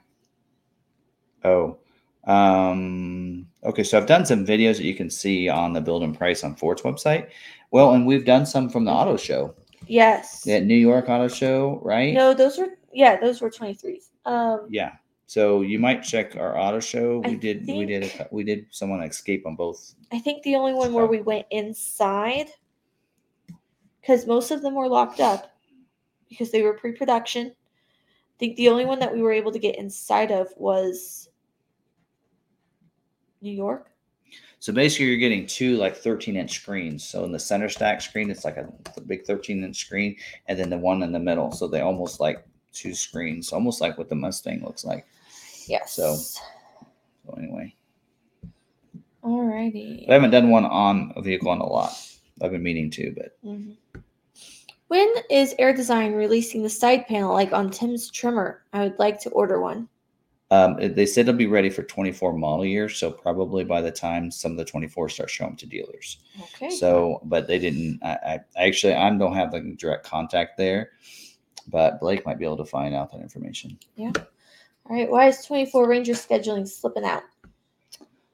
oh, 1.44 1.78
um, 2.24 3.46
okay. 3.64 3.82
So 3.82 3.96
I've 3.96 4.06
done 4.06 4.26
some 4.26 4.44
videos 4.44 4.76
that 4.76 4.84
you 4.84 4.94
can 4.94 5.08
see 5.08 5.48
on 5.48 5.72
the 5.72 5.80
build 5.80 6.02
and 6.02 6.16
price 6.16 6.44
on 6.44 6.54
Ford's 6.54 6.82
website. 6.82 7.30
Well, 7.70 7.92
and 7.94 8.06
we've 8.06 8.26
done 8.26 8.44
some 8.44 8.68
from 8.68 8.84
the 8.84 8.90
auto 8.90 9.16
show, 9.16 9.54
Yes. 9.86 10.42
that 10.42 10.64
New 10.64 10.74
York 10.76 11.08
auto 11.08 11.28
show, 11.28 11.80
right? 11.82 12.12
No, 12.12 12.34
those 12.34 12.58
were 12.58 12.76
yeah, 12.92 13.18
those 13.18 13.40
were 13.40 13.48
23s. 13.50 14.10
Um 14.26 14.66
Yeah. 14.68 14.92
So 15.30 15.60
you 15.60 15.78
might 15.78 16.02
check 16.02 16.34
our 16.34 16.58
auto 16.58 16.80
show. 16.80 17.20
We 17.20 17.30
I 17.30 17.34
did. 17.36 17.64
We 17.64 17.86
did. 17.86 18.02
A, 18.02 18.28
we 18.32 18.42
did 18.42 18.66
someone 18.72 19.00
escape 19.04 19.46
on 19.46 19.54
both. 19.54 19.94
I 20.10 20.18
think 20.18 20.42
the 20.42 20.56
only 20.56 20.74
one 20.74 20.92
where 20.92 21.06
we 21.06 21.20
went 21.20 21.46
inside 21.52 22.50
cuz 24.04 24.26
most 24.26 24.50
of 24.50 24.60
them 24.60 24.74
were 24.74 24.88
locked 24.88 25.20
up 25.20 25.56
because 26.28 26.50
they 26.50 26.62
were 26.62 26.72
pre-production. 26.72 27.46
I 27.46 28.36
think 28.40 28.56
the 28.56 28.70
only 28.70 28.84
one 28.84 28.98
that 28.98 29.14
we 29.14 29.22
were 29.22 29.30
able 29.30 29.52
to 29.52 29.60
get 29.60 29.78
inside 29.78 30.32
of 30.32 30.48
was 30.56 31.28
New 33.40 33.54
York. 33.54 33.92
So 34.58 34.72
basically, 34.72 35.06
you're 35.06 35.16
getting 35.16 35.46
two 35.46 35.76
like 35.76 35.96
13 35.96 36.34
inch 36.34 36.56
screens. 36.56 37.04
So 37.04 37.22
in 37.22 37.30
the 37.30 37.38
center 37.38 37.68
stack 37.68 38.00
screen, 38.00 38.32
it's 38.32 38.44
like 38.44 38.56
a, 38.56 38.68
a 38.96 39.00
big 39.00 39.24
13 39.24 39.62
inch 39.62 39.76
screen, 39.76 40.16
and 40.48 40.58
then 40.58 40.70
the 40.70 40.78
one 40.78 41.04
in 41.04 41.12
the 41.12 41.20
middle. 41.20 41.52
So 41.52 41.68
they 41.68 41.82
almost 41.82 42.18
like 42.18 42.44
two 42.72 42.94
screens, 42.94 43.52
almost 43.52 43.80
like 43.80 43.96
what 43.96 44.08
the 44.08 44.16
Mustang 44.16 44.64
looks 44.64 44.84
like. 44.84 45.06
Yes. 45.70 45.92
So- 45.92 46.16
So 46.16 47.34
anyway, 47.38 47.74
Alrighty. 49.22 50.08
I 50.08 50.14
haven't 50.14 50.30
done 50.30 50.50
one 50.50 50.64
on 50.64 51.12
a 51.14 51.22
vehicle 51.22 51.50
on 51.50 51.60
a 51.60 51.66
lot. 51.66 51.92
I've 52.42 52.50
been 52.52 52.62
meaning 52.62 52.90
to, 52.92 53.14
but 53.16 53.36
Mhm. 53.44 53.76
When 54.88 55.14
is 55.30 55.54
Air 55.60 55.72
Design 55.72 56.14
releasing 56.14 56.62
the 56.64 56.70
side 56.70 57.06
panel 57.06 57.32
like 57.32 57.52
on 57.52 57.70
Tim's 57.70 58.10
Tremor? 58.10 58.64
I 58.72 58.80
would 58.84 58.98
like 58.98 59.20
to 59.20 59.30
order 59.30 59.60
one. 59.60 59.88
um, 60.52 60.74
they 60.80 61.06
said 61.06 61.28
it'll 61.28 61.38
be 61.38 61.46
ready 61.46 61.70
for 61.70 61.84
24 61.84 62.32
model 62.32 62.64
years. 62.64 62.96
So 62.96 63.08
probably 63.12 63.62
by 63.62 63.80
the 63.80 63.92
time 63.92 64.32
some 64.32 64.50
of 64.50 64.58
the 64.58 64.64
24 64.64 65.08
start 65.08 65.30
showing 65.30 65.54
to 65.54 65.64
dealers. 65.66 66.18
Okay. 66.42 66.70
So, 66.70 67.20
but 67.22 67.46
they 67.46 67.60
didn't. 67.60 68.00
I, 68.02 68.40
I 68.56 68.66
actually 68.66 68.94
I 68.94 69.08
don't 69.16 69.32
have 69.36 69.52
the 69.52 69.60
direct 69.78 70.04
contact 70.04 70.56
there, 70.58 70.90
but 71.68 72.00
Blake 72.00 72.26
might 72.26 72.40
be 72.40 72.44
able 72.44 72.56
to 72.56 72.64
find 72.64 72.96
out 72.96 73.12
that 73.12 73.20
information. 73.20 73.78
All 74.90 74.96
right. 74.96 75.08
Why 75.08 75.28
is 75.28 75.44
24 75.44 75.88
Ranger 75.88 76.14
scheduling 76.14 76.68
slipping 76.68 77.04
out? 77.04 77.22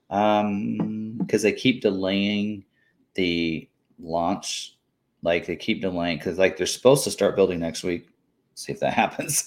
Um, 0.08 1.18
because 1.18 1.42
they 1.42 1.52
keep 1.52 1.82
delaying 1.82 2.64
the 3.14 3.68
launch, 3.98 4.78
like 5.22 5.44
they 5.44 5.56
keep 5.56 5.82
delaying 5.82 6.16
because 6.16 6.38
like 6.38 6.56
they're 6.56 6.66
supposed 6.66 7.04
to 7.04 7.10
start 7.10 7.36
building 7.36 7.60
next 7.60 7.84
week. 7.84 8.08
See 8.54 8.72
if 8.72 8.80
that 8.80 8.94
happens, 8.94 9.46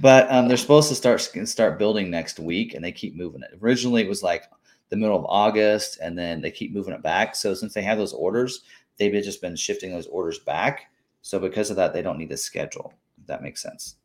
but 0.00 0.30
um, 0.30 0.46
they're 0.46 0.56
supposed 0.56 0.88
to 0.90 0.94
start 0.94 1.20
start 1.20 1.80
building 1.80 2.10
next 2.10 2.38
week, 2.38 2.74
and 2.74 2.84
they 2.84 2.92
keep 2.92 3.16
moving 3.16 3.42
it. 3.42 3.58
Originally, 3.60 4.02
it 4.02 4.08
was 4.08 4.22
like 4.22 4.44
the 4.90 4.96
middle 4.96 5.18
of 5.18 5.24
August, 5.28 5.98
and 6.00 6.16
then 6.16 6.40
they 6.40 6.52
keep 6.52 6.72
moving 6.72 6.94
it 6.94 7.02
back. 7.02 7.34
So 7.34 7.54
since 7.54 7.74
they 7.74 7.82
have 7.82 7.98
those 7.98 8.12
orders, 8.12 8.62
they've 8.98 9.12
just 9.24 9.42
been 9.42 9.56
shifting 9.56 9.90
those 9.90 10.06
orders 10.06 10.38
back. 10.38 10.92
So 11.22 11.40
because 11.40 11.70
of 11.70 11.76
that, 11.76 11.92
they 11.92 12.02
don't 12.02 12.18
need 12.18 12.30
to 12.30 12.36
schedule. 12.36 12.94
If 13.20 13.26
that 13.26 13.42
makes 13.42 13.60
sense. 13.60 13.96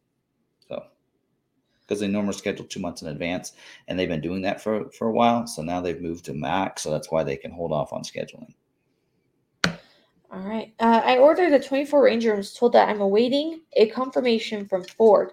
So 0.67 0.85
because 1.89 1.99
they 1.99 2.07
normally 2.07 2.33
schedule 2.33 2.65
two 2.65 2.79
months 2.79 3.01
in 3.01 3.07
advance, 3.07 3.53
and 3.87 3.97
they've 3.97 4.07
been 4.07 4.21
doing 4.21 4.43
that 4.43 4.61
for 4.61 4.89
for 4.91 5.07
a 5.07 5.11
while. 5.11 5.47
So 5.47 5.63
now 5.63 5.81
they've 5.81 5.99
moved 5.99 6.25
to 6.25 6.33
Mac, 6.33 6.77
so 6.77 6.91
that's 6.91 7.09
why 7.09 7.23
they 7.23 7.35
can 7.35 7.49
hold 7.51 7.71
off 7.71 7.91
on 7.91 8.03
scheduling. 8.03 8.53
All 10.31 10.41
right. 10.41 10.71
Uh, 10.79 11.01
I 11.03 11.17
ordered 11.17 11.53
a 11.53 11.59
24 11.59 12.03
Ranger 12.03 12.29
and 12.29 12.37
was 12.37 12.53
told 12.53 12.73
that 12.73 12.87
I'm 12.87 13.01
awaiting 13.01 13.61
a 13.73 13.87
confirmation 13.87 14.67
from 14.67 14.83
Ford, 14.83 15.31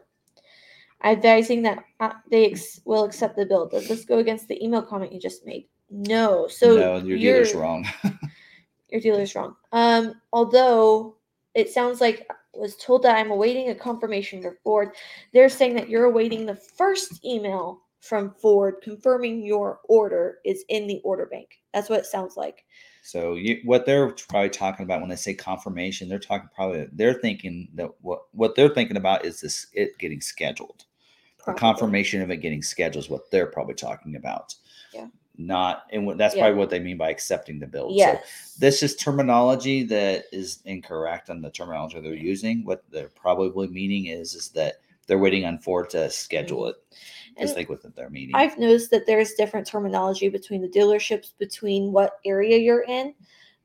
advising 1.05 1.61
that 1.63 1.85
uh, 2.01 2.13
they 2.31 2.47
ex- 2.47 2.81
will 2.87 3.05
accept 3.05 3.37
the 3.37 3.45
bill. 3.45 3.69
Does 3.69 3.89
this 3.89 4.07
go 4.07 4.21
against 4.21 4.49
the 4.49 4.63
email 4.65 4.81
comment 4.81 5.13
you 5.13 5.21
just 5.21 5.45
made? 5.45 5.69
No. 5.91 6.49
So 6.49 6.77
no, 6.77 6.97
your 6.97 7.19
dealer's 7.19 7.53
you're- 7.53 7.63
wrong. 7.63 7.87
Your 8.89 9.01
dealer's 9.01 9.35
wrong. 9.35 9.57
Um, 9.73 10.15
although 10.33 11.17
it 11.55 11.69
sounds 11.71 12.01
like 12.01 12.25
was 12.59 12.77
told 12.77 13.03
that 13.03 13.17
I'm 13.17 13.31
awaiting 13.31 13.71
a 13.71 13.75
confirmation 13.75 14.43
from 14.43 14.57
Ford. 14.63 14.91
They're 15.33 15.49
saying 15.49 15.75
that 15.75 15.89
you're 15.89 16.05
awaiting 16.05 16.47
the 16.47 16.55
first 16.55 17.25
email 17.25 17.83
from 18.01 18.35
Ford 18.41 18.77
confirming 18.83 19.45
your 19.45 19.81
order 19.89 20.39
is 20.45 20.65
in 20.69 20.87
the 20.87 21.01
order 21.05 21.27
bank. 21.27 21.61
That's 21.75 21.91
what 21.91 22.01
it 22.01 22.07
sounds 22.07 22.37
like. 22.37 22.65
So 23.03 23.35
you, 23.35 23.61
what 23.65 23.87
they're 23.87 24.11
probably 24.29 24.51
talking 24.51 24.85
about 24.85 25.01
when 25.01 25.09
they 25.11 25.17
say 25.17 25.35
confirmation, 25.35 26.09
they're 26.09 26.19
talking 26.19 26.49
probably 26.55 26.87
they're 26.93 27.15
thinking 27.15 27.69
that 27.75 27.91
what 28.01 28.23
what 28.33 28.55
they're 28.55 28.69
thinking 28.69 28.97
about 28.97 29.25
is 29.25 29.41
this 29.41 29.67
it 29.73 29.97
getting 29.99 30.21
scheduled. 30.21 30.85
The 31.47 31.53
confirmation 31.53 32.23
of 32.23 32.31
it 32.33 32.39
getting 32.39 32.63
scheduled 32.63 33.05
is 33.05 33.11
what 33.11 33.31
they're 33.31 33.47
probably 33.47 33.77
talking 33.77 34.17
about. 34.17 34.53
Yeah. 34.93 35.07
Not 35.39 35.85
and 35.91 36.19
that's 36.19 36.35
Yeah. 36.35 36.45
probably 36.45 36.59
what 36.59 36.71
they 36.71 36.79
mean 36.79 36.97
by 36.97 37.11
accepting 37.11 37.59
the 37.59 37.67
build. 37.67 37.99
So 37.99 38.19
this 38.59 38.83
is 38.83 38.97
terminology 38.97 39.83
that 39.85 40.25
is 40.33 40.61
incorrect 40.65 41.31
on 41.31 41.43
the 41.43 41.51
terminology 41.51 42.01
they're 42.01 42.15
using. 42.15 42.65
What 42.65 42.85
they're 42.91 43.09
probably 43.09 43.69
meaning 43.69 44.07
is 44.07 44.35
is 44.35 44.49
that 44.51 44.77
they're 45.07 45.19
waiting 45.19 45.45
on 45.45 45.59
Ford 45.59 45.91
to 45.91 46.11
schedule 46.11 46.63
mm-hmm. 46.63 46.71
it. 46.71 46.77
And 47.39 47.51
think 47.51 47.69
what 47.69 47.83
they're 47.95 48.09
meaning. 48.09 48.35
I've 48.35 48.57
noticed 48.59 48.91
that 48.93 49.07
there's 49.07 49.35
different 49.35 49.67
terminology 49.67 50.31
between 50.31 50.63
the 50.63 50.69
dealerships, 50.69 51.33
between 51.39 51.93
what 51.93 52.19
area 52.25 52.57
you're 52.57 52.85
in. 52.85 53.15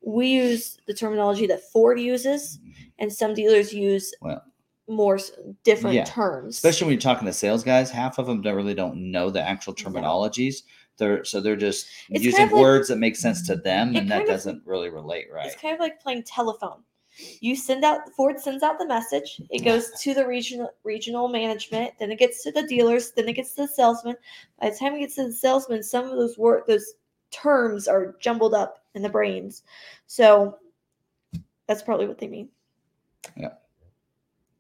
We 0.02 0.28
use 0.28 0.78
the 0.88 0.94
terminology 0.94 1.48
that 1.48 1.72
Ford 1.72 1.98
uses, 1.98 2.58
mm-hmm. 2.58 2.72
and 3.00 3.14
some 3.14 3.34
dealers 3.34 3.74
use 3.74 4.14
Well, 4.22 4.44
more 4.90 5.20
different 5.64 5.96
Yeah. 5.96 6.04
terms. 6.04 6.56
especially 6.56 6.86
when 6.88 6.94
you're 6.94 7.02
talking 7.02 7.26
to 7.28 7.34
sales 7.34 7.64
guys, 7.64 7.90
half 7.90 8.18
of 8.18 8.26
them 8.26 8.42
don't 8.42 8.56
really 8.56 8.74
don't 8.74 8.98
know 9.12 9.30
the 9.30 9.42
actual 9.42 9.74
No. 9.78 9.84
terminologies. 9.90 10.64
They're 10.98 11.24
so 11.26 11.42
they're 11.42 11.56
just 11.56 11.88
It's 12.10 12.24
using 12.24 12.38
kind 12.38 12.50
of 12.50 12.54
like- 12.54 12.62
words 12.62 12.88
that 12.90 12.98
make 12.98 13.16
sense 13.16 13.46
to 13.48 13.56
them, 13.56 13.96
and 13.96 14.10
that 14.12 14.22
of- 14.22 14.28
doesn't 14.28 14.66
really 14.66 14.90
relate, 14.90 15.28
right? 15.32 15.48
It's 15.48 15.56
kind 15.56 15.74
of 15.74 15.80
like 15.80 16.02
playing 16.02 16.24
telephone. 16.24 16.84
You 17.42 17.56
send 17.56 17.84
out 17.84 18.10
Ford 18.16 18.40
sends 18.40 18.64
out 18.64 18.80
the 18.80 18.88
message. 18.88 19.42
It 19.50 19.64
goes 19.66 19.92
to 20.02 20.14
the 20.14 20.26
regional 20.26 20.72
regional 20.84 21.28
management. 21.28 21.94
Then 22.00 22.10
it 22.12 22.20
gets 22.20 22.42
to 22.44 22.52
the 22.52 22.64
dealers. 22.68 23.12
Then 23.12 23.28
it 23.28 23.34
gets 23.34 23.54
to 23.56 23.64
the 23.64 23.68
salesman. 23.68 24.16
By 24.60 24.70
the 24.70 24.76
time 24.78 24.94
it 24.96 25.00
gets 25.00 25.16
to 25.16 25.26
the 25.26 25.34
salesman, 25.34 25.84
some 25.84 26.06
of 26.06 26.12
those 26.12 26.38
word 26.38 26.64
those 26.68 26.94
terms 27.32 27.88
are 27.88 28.16
jumbled 28.20 28.54
up 28.54 28.84
in 28.96 29.02
the 29.02 29.10
brains. 29.10 29.64
So 30.08 30.58
that's 31.68 31.82
probably 31.82 32.08
what 32.08 32.18
they 32.18 32.28
mean. 32.28 32.50
Yeah. 33.36 33.54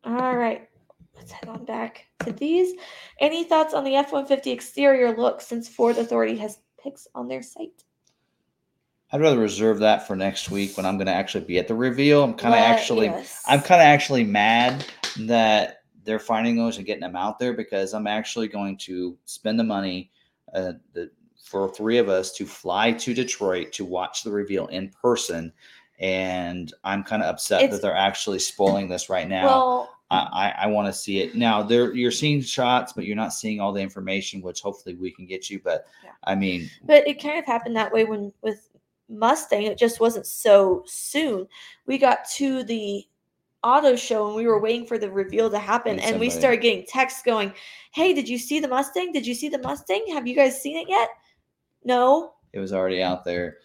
All 0.04 0.36
right. 0.36 0.68
Let's 1.22 1.34
head 1.34 1.50
on 1.50 1.66
back 1.66 2.08
to 2.26 2.32
these. 2.32 2.74
Any 3.20 3.44
thoughts 3.44 3.76
on 3.76 3.84
the 3.84 3.94
F 3.96 4.12
one 4.12 4.26
fifty 4.26 4.50
exterior 4.50 5.16
look 5.16 5.40
since 5.40 5.70
Ford 5.70 5.98
Authority 6.00 6.36
has 6.38 6.58
pics 6.82 7.08
on 7.14 7.28
their 7.28 7.44
site? 7.44 7.84
I'd 9.12 9.22
rather 9.22 9.38
reserve 9.38 9.78
that 9.80 10.08
for 10.08 10.16
next 10.16 10.50
week 10.50 10.76
when 10.76 10.86
I'm 10.88 10.98
going 10.98 11.06
to 11.06 11.14
actually 11.14 11.44
be 11.44 11.60
at 11.60 11.68
the 11.68 11.76
reveal. 11.76 12.24
I'm 12.24 12.34
kind 12.34 12.56
of 12.56 12.60
actually, 12.60 13.06
yes. 13.06 13.44
I'm 13.46 13.60
kind 13.62 13.82
of 13.82 13.86
actually 13.86 14.24
mad 14.24 14.84
that 15.20 15.84
they're 16.04 16.18
finding 16.18 16.56
those 16.56 16.78
and 16.78 16.88
getting 16.88 17.02
them 17.02 17.16
out 17.16 17.38
there 17.38 17.54
because 17.54 17.94
I'm 17.94 18.08
actually 18.08 18.48
going 18.48 18.78
to 18.78 19.16
spend 19.26 19.60
the 19.60 19.64
money 19.64 20.10
uh, 20.56 20.74
the, 20.94 21.12
for 21.46 21.72
three 21.72 22.00
of 22.00 22.10
us 22.10 22.32
to 22.32 22.48
fly 22.48 22.94
to 22.94 23.14
Detroit 23.14 23.74
to 23.74 23.86
watch 23.86 24.24
the 24.24 24.32
reveal 24.32 24.66
in 24.68 24.90
person. 24.90 25.54
And 26.00 26.74
I'm 26.84 27.04
kind 27.04 27.22
of 27.22 27.30
upset 27.30 27.62
It's- 27.62 27.76
that 27.76 27.86
they're 27.86 27.96
actually 27.96 28.40
spoiling 28.40 28.90
this 28.90 29.08
right 29.08 29.30
now. 29.30 29.46
Well, 29.46 29.90
I, 30.12 30.54
I, 30.64 30.68
want 30.68 30.88
to 30.88 30.94
see 30.94 31.22
it 31.22 31.36
now. 31.36 31.64
There, 31.64 31.94
you're 31.94 32.12
seeing 32.12 32.42
shots, 32.42 32.92
but 32.92 33.06
you're 33.06 33.16
not 33.16 33.34
seeing 33.34 33.62
all 33.62 33.72
the 33.72 33.82
information, 33.82 34.42
which 34.42 34.62
hopefully 34.62 34.96
we 34.96 35.10
can 35.10 35.26
get 35.26 35.50
you. 35.50 35.62
But 35.64 35.86
Yeah. 36.04 36.12
I 36.26 36.36
mean, 36.36 36.70
but 36.84 37.08
it 37.08 37.22
kind 37.22 37.40
of 37.40 37.46
happened 37.46 37.78
that 37.78 37.94
way 37.94 38.04
when 38.04 38.34
with 38.42 38.68
Mustang. 39.08 39.64
It 39.64 39.78
just 39.78 40.02
wasn't 40.02 40.26
so 40.26 40.84
soon. 40.86 41.48
We 41.86 41.98
got 41.98 42.26
to 42.36 42.64
the 42.64 43.06
auto 43.64 43.96
show 43.96 44.28
and 44.28 44.36
we 44.36 44.48
were 44.48 44.60
waiting 44.60 44.86
for 44.86 44.98
the 44.98 45.10
reveal 45.10 45.50
to 45.50 45.60
happen, 45.60 45.94
And 45.94 46.02
and 46.02 46.20
we 46.20 46.30
started 46.30 46.62
getting 46.62 46.86
texts 46.86 47.22
going, 47.24 47.54
"Hey, 47.94 48.14
did 48.14 48.28
you 48.28 48.38
see 48.38 48.60
the 48.60 48.68
Mustang? 48.68 49.14
Did 49.14 49.26
you 49.26 49.34
see 49.34 49.48
the 49.48 49.60
Mustang? 49.60 50.06
Have 50.10 50.28
you 50.28 50.36
guys 50.36 50.62
seen 50.62 50.76
it 50.76 50.90
yet?" 50.90 51.10
No, 51.86 52.34
it 52.52 52.60
was 52.60 52.74
already 52.74 53.02
out 53.02 53.24
there. 53.24 53.58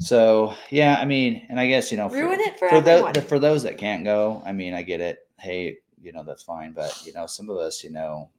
So 0.00 0.54
yeah, 0.70 0.98
I 1.00 1.06
mean, 1.06 1.46
and 1.48 1.58
I 1.58 1.66
guess 1.68 1.90
you 1.90 1.96
know, 1.96 2.10
for, 2.10 2.16
ruin 2.16 2.40
it 2.40 2.58
for, 2.58 2.68
for, 2.68 3.20
for 3.22 3.38
those 3.38 3.62
that 3.62 3.78
can't 3.78 4.04
go, 4.04 4.42
I 4.44 4.52
mean, 4.52 4.74
I 4.74 4.82
get 4.82 5.00
it. 5.00 5.23
Hey, 5.38 5.78
you 6.00 6.12
know, 6.12 6.22
that's 6.22 6.42
fine. 6.42 6.72
But 6.72 7.00
you 7.04 7.12
know, 7.12 7.26
some 7.26 7.50
of 7.50 7.56
us, 7.56 7.82
you 7.82 7.90
know, 7.90 8.30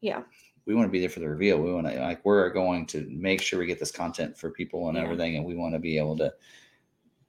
yeah, 0.00 0.22
we 0.66 0.74
want 0.74 0.86
to 0.86 0.92
be 0.92 1.00
there 1.00 1.08
for 1.08 1.20
the 1.20 1.28
reveal. 1.28 1.60
We 1.60 1.72
want 1.72 1.86
to 1.88 1.98
like 2.00 2.24
we're 2.24 2.50
going 2.50 2.86
to 2.86 3.06
make 3.10 3.42
sure 3.42 3.58
we 3.58 3.66
get 3.66 3.80
this 3.80 3.90
content 3.90 4.38
for 4.38 4.50
people 4.50 4.88
and 4.88 4.96
Yeah. 4.96 5.04
everything, 5.04 5.36
and 5.36 5.44
we 5.44 5.56
want 5.56 5.74
to 5.74 5.78
be 5.78 5.98
able 5.98 6.16
to 6.18 6.32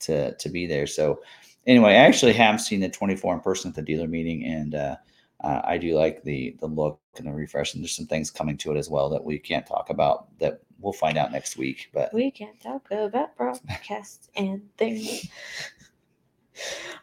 to 0.01 0.35
to 0.35 0.49
be 0.49 0.65
there. 0.65 0.87
So 0.87 1.21
anyway, 1.67 1.91
I 1.91 2.05
actually 2.05 2.33
have 2.33 2.61
seen 2.61 2.79
the 2.79 2.89
24 2.89 3.35
in 3.35 3.39
person 3.41 3.69
at 3.69 3.75
the 3.75 3.81
dealer 3.81 4.07
meeting, 4.07 4.45
and 4.45 4.75
uh, 4.75 4.95
uh, 5.43 5.61
I 5.63 5.77
do 5.77 5.95
like 5.95 6.23
the 6.23 6.55
the 6.59 6.67
look 6.67 6.99
and 7.17 7.27
the 7.27 7.31
refresh. 7.31 7.73
And 7.73 7.83
there's 7.83 7.95
some 7.95 8.07
things 8.07 8.31
coming 8.31 8.57
to 8.57 8.71
it 8.71 8.77
as 8.77 8.89
well 8.89 9.09
that 9.09 9.23
we 9.23 9.39
can't 9.39 9.65
talk 9.65 9.89
about 9.89 10.27
that 10.39 10.61
we'll 10.79 10.93
find 10.93 11.17
out 11.17 11.31
next 11.31 11.57
week. 11.57 11.89
But 11.93 12.13
we 12.13 12.31
can't 12.31 12.59
talk 12.59 12.87
about 12.91 13.35
broadcasts 13.37 14.29
and 14.35 14.61
things. 14.77 15.29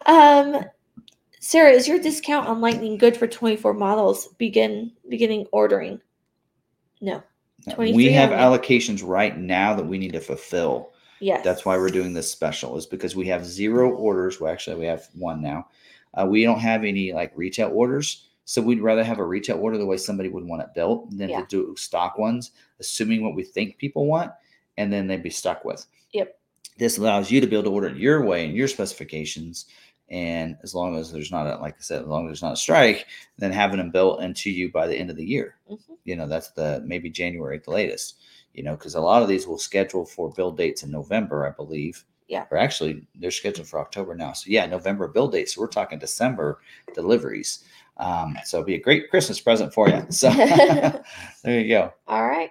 Um, 0.07 0.63
Sarah, 1.49 1.71
is 1.71 1.89
your 1.89 1.99
discount 1.99 2.47
on 2.47 2.61
Lightning 2.61 2.99
good 2.99 3.17
for 3.17 3.27
twenty 3.27 3.57
four 3.57 3.73
models? 3.73 4.29
Begin 4.37 4.93
beginning 5.09 5.47
ordering. 5.51 5.99
No. 7.01 7.23
we 7.79 8.13
have 8.13 8.33
only. 8.33 8.59
allocations 8.59 9.03
right 9.03 9.35
now 9.35 9.73
that 9.75 9.87
we 9.87 9.97
need 9.97 10.13
to 10.13 10.21
fulfill. 10.21 10.93
Yes. 11.21 11.43
That's 11.43 11.65
why 11.65 11.79
we're 11.79 11.89
doing 11.89 12.13
this 12.13 12.31
special 12.31 12.77
is 12.77 12.85
because 12.85 13.17
we 13.17 13.29
have 13.29 13.47
zero 13.47 13.91
orders. 13.91 14.39
Well, 14.39 14.53
actually, 14.53 14.77
we 14.77 14.85
have 14.85 15.09
one 15.15 15.41
now. 15.41 15.69
Uh, 16.13 16.27
we 16.27 16.43
don't 16.43 16.61
have 16.61 16.85
any 16.85 17.15
like 17.15 17.33
retail 17.35 17.71
orders, 17.73 18.29
so 18.45 18.61
we'd 18.61 18.83
rather 18.83 19.03
have 19.03 19.19
a 19.19 19.25
retail 19.25 19.57
order 19.57 19.79
the 19.79 19.87
way 19.87 19.97
somebody 19.97 20.29
would 20.29 20.45
want 20.45 20.61
it 20.61 20.75
built 20.75 21.17
than 21.17 21.31
Yeah. 21.31 21.41
to 21.41 21.47
do 21.47 21.75
stock 21.79 22.19
ones, 22.19 22.51
assuming 22.79 23.23
what 23.23 23.35
we 23.35 23.43
think 23.43 23.79
people 23.79 24.05
want, 24.05 24.33
and 24.77 24.93
then 24.93 25.07
they'd 25.07 25.23
be 25.23 25.31
stuck 25.31 25.65
with. 25.65 25.87
Yep. 26.13 26.39
This 26.79 26.99
allows 26.99 27.31
you 27.31 27.41
to 27.41 27.47
be 27.47 27.57
able 27.57 27.65
to 27.65 27.71
order 27.71 27.89
it 27.89 27.97
your 27.97 28.23
way 28.23 28.45
and 28.45 28.55
your 28.55 28.69
specifications, 28.69 29.67
and 30.11 30.57
as 30.63 30.75
long 30.75 30.97
as 30.97 31.13
there's 31.13 31.31
not 31.31 31.47
a 31.47 31.57
like 31.61 31.75
I 31.75 31.83
said, 31.83 32.03
as 32.03 32.09
long 32.09 32.27
as 32.27 32.29
there's 32.31 32.43
not 32.43 32.55
a 32.55 32.57
strike, 32.57 33.07
then 33.39 33.53
having 33.53 33.79
them 33.79 33.91
built 33.91 34.23
into 34.23 34.51
you 34.51 34.71
by 34.71 34.87
the 34.87 34.97
end 34.97 35.11
of 35.11 35.17
the 35.17 35.25
year. 35.25 35.57
Mhm. 35.71 35.79
You 36.05 36.17
know, 36.17 36.27
that's 36.27 36.51
the 36.51 36.83
maybe 36.85 37.11
January 37.11 37.57
at 37.57 37.65
the 37.65 37.71
latest 37.71 38.17
you 38.59 38.65
know, 38.65 38.75
because 38.75 38.97
a 38.97 39.01
lot 39.01 39.23
of 39.23 39.29
these 39.29 39.47
will 39.47 39.57
schedule 39.57 40.05
for 40.05 40.31
build 40.33 40.57
dates 40.57 40.83
in 40.83 40.91
November, 40.91 41.47
I 41.47 41.51
believe. 41.51 42.05
Yeah. 42.27 42.45
Or 42.51 42.59
actually, 42.59 43.07
they're 43.15 43.31
scheduled 43.31 43.69
for 43.69 43.79
October 43.79 44.17
now. 44.17 44.33
So 44.33 44.47
yeah, 44.49 44.67
November 44.67 45.07
build 45.07 45.31
dates. 45.31 45.55
So 45.55 45.61
we're 45.61 45.69
talking 45.69 45.99
December 45.99 46.61
deliveries. 46.93 47.65
Um, 47.99 48.37
so 48.45 48.59
it'll 48.59 48.67
be 48.67 48.75
a 48.75 48.81
great 48.81 49.11
Christmas 49.11 49.41
present 49.41 49.73
for 49.73 49.89
you. 49.89 50.05
So 50.11 50.31
there 51.45 51.61
you 51.61 51.69
go. 51.69 51.93
All 52.09 52.27
right. 52.29 52.51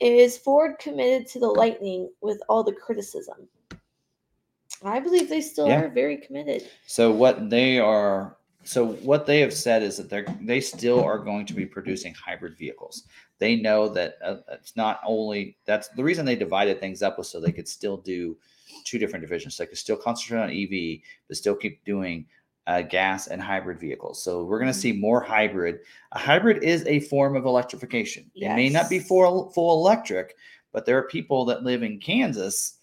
Is 0.00 0.36
Ford 0.36 0.78
committed 0.80 1.28
to 1.28 1.38
the 1.38 1.46
Lightning 1.46 2.10
with 2.20 2.40
all 2.48 2.64
the 2.64 2.72
criticism? 2.72 3.48
I 4.82 5.00
believe 5.00 5.28
they 5.28 5.40
still 5.40 5.68
Yeah. 5.68 5.82
are 5.82 5.88
very 5.88 6.16
committed. 6.16 6.68
So 6.86 7.10
what 7.10 7.50
they 7.50 7.78
are, 7.78 8.36
so 8.64 8.92
what 8.96 9.26
they 9.26 9.40
have 9.40 9.52
said 9.52 9.82
is 9.82 9.96
that 9.96 10.08
they're 10.10 10.26
they 10.40 10.60
still 10.60 11.02
are 11.02 11.18
going 11.18 11.46
to 11.46 11.54
be 11.54 11.66
producing 11.66 12.14
hybrid 12.14 12.56
vehicles. 12.56 13.04
They 13.38 13.56
know 13.56 13.88
that 13.88 14.18
uh, 14.22 14.38
it's 14.52 14.76
not 14.76 15.00
only 15.06 15.56
that's 15.64 15.88
the 15.88 16.04
reason 16.04 16.24
they 16.26 16.36
divided 16.36 16.80
things 16.80 17.02
up 17.02 17.18
was 17.18 17.28
so 17.28 17.40
they 17.40 17.52
could 17.52 17.68
still 17.68 17.96
do 17.96 18.36
two 18.84 18.98
different 18.98 19.22
divisions. 19.22 19.56
They 19.56 19.66
could 19.66 19.78
still 19.78 19.96
concentrate 19.96 20.40
on 20.40 20.50
EV, 20.50 21.00
but 21.26 21.36
still 21.36 21.54
keep 21.54 21.84
doing 21.84 22.26
uh, 22.66 22.82
gas 22.82 23.28
and 23.28 23.40
hybrid 23.40 23.80
vehicles. 23.80 24.22
So 24.22 24.44
we're 24.44 24.58
going 24.58 24.72
to 24.72 24.78
see 24.78 24.92
more 24.92 25.22
hybrid. 25.22 25.80
A 26.12 26.18
hybrid 26.18 26.62
is 26.62 26.84
a 26.86 27.00
form 27.00 27.34
of 27.34 27.46
electrification. 27.46 28.30
It 28.34 28.54
may 28.54 28.68
not 28.68 28.90
be 28.90 28.98
full 28.98 29.50
full 29.50 29.80
electric, 29.80 30.34
but 30.72 30.84
there 30.84 30.98
are 30.98 31.04
people 31.04 31.46
that 31.46 31.62
live 31.64 31.82
in 31.82 31.98
Kansas 31.98 32.74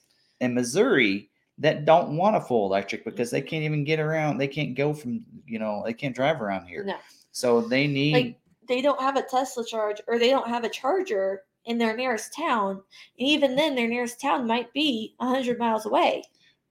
and 0.42 0.56
Missouri 0.56 1.30
that 1.58 1.86
don't 1.86 2.18
want 2.18 2.36
a 2.36 2.42
full 2.42 2.66
electric 2.66 3.06
because 3.06 3.32
they 3.32 3.40
mm-hmm. 3.40 3.48
can't 3.48 3.64
even 3.64 3.84
get 3.84 4.00
around. 4.00 4.38
They 4.38 4.48
can't 4.48 4.76
go 4.76 4.94
from, 4.94 5.24
you 5.46 5.60
know, 5.60 5.84
they 5.86 5.94
can't 5.94 6.16
drive 6.16 6.42
around 6.42 6.68
here. 6.68 6.84
No, 6.84 6.98
So 7.32 7.62
they 7.62 7.88
need 7.88 8.14
like 8.14 8.40
they 8.68 8.82
don't 8.82 9.00
have 9.00 9.16
a 9.16 9.22
Tesla 9.22 9.66
charge 9.66 10.02
or 10.08 10.20
they 10.20 10.30
don't 10.30 10.48
have 10.50 10.64
a 10.64 10.70
charger 10.70 11.44
in 11.66 11.78
their 11.78 11.96
nearest 11.96 12.34
town. 12.36 12.82
And 13.20 13.28
even 13.28 13.56
then, 13.56 13.76
their 13.76 13.88
nearest 13.88 14.20
town 14.22 14.46
might 14.48 14.72
be 14.74 15.14
100 15.18 15.58
miles 15.58 15.86
away. 15.86 16.24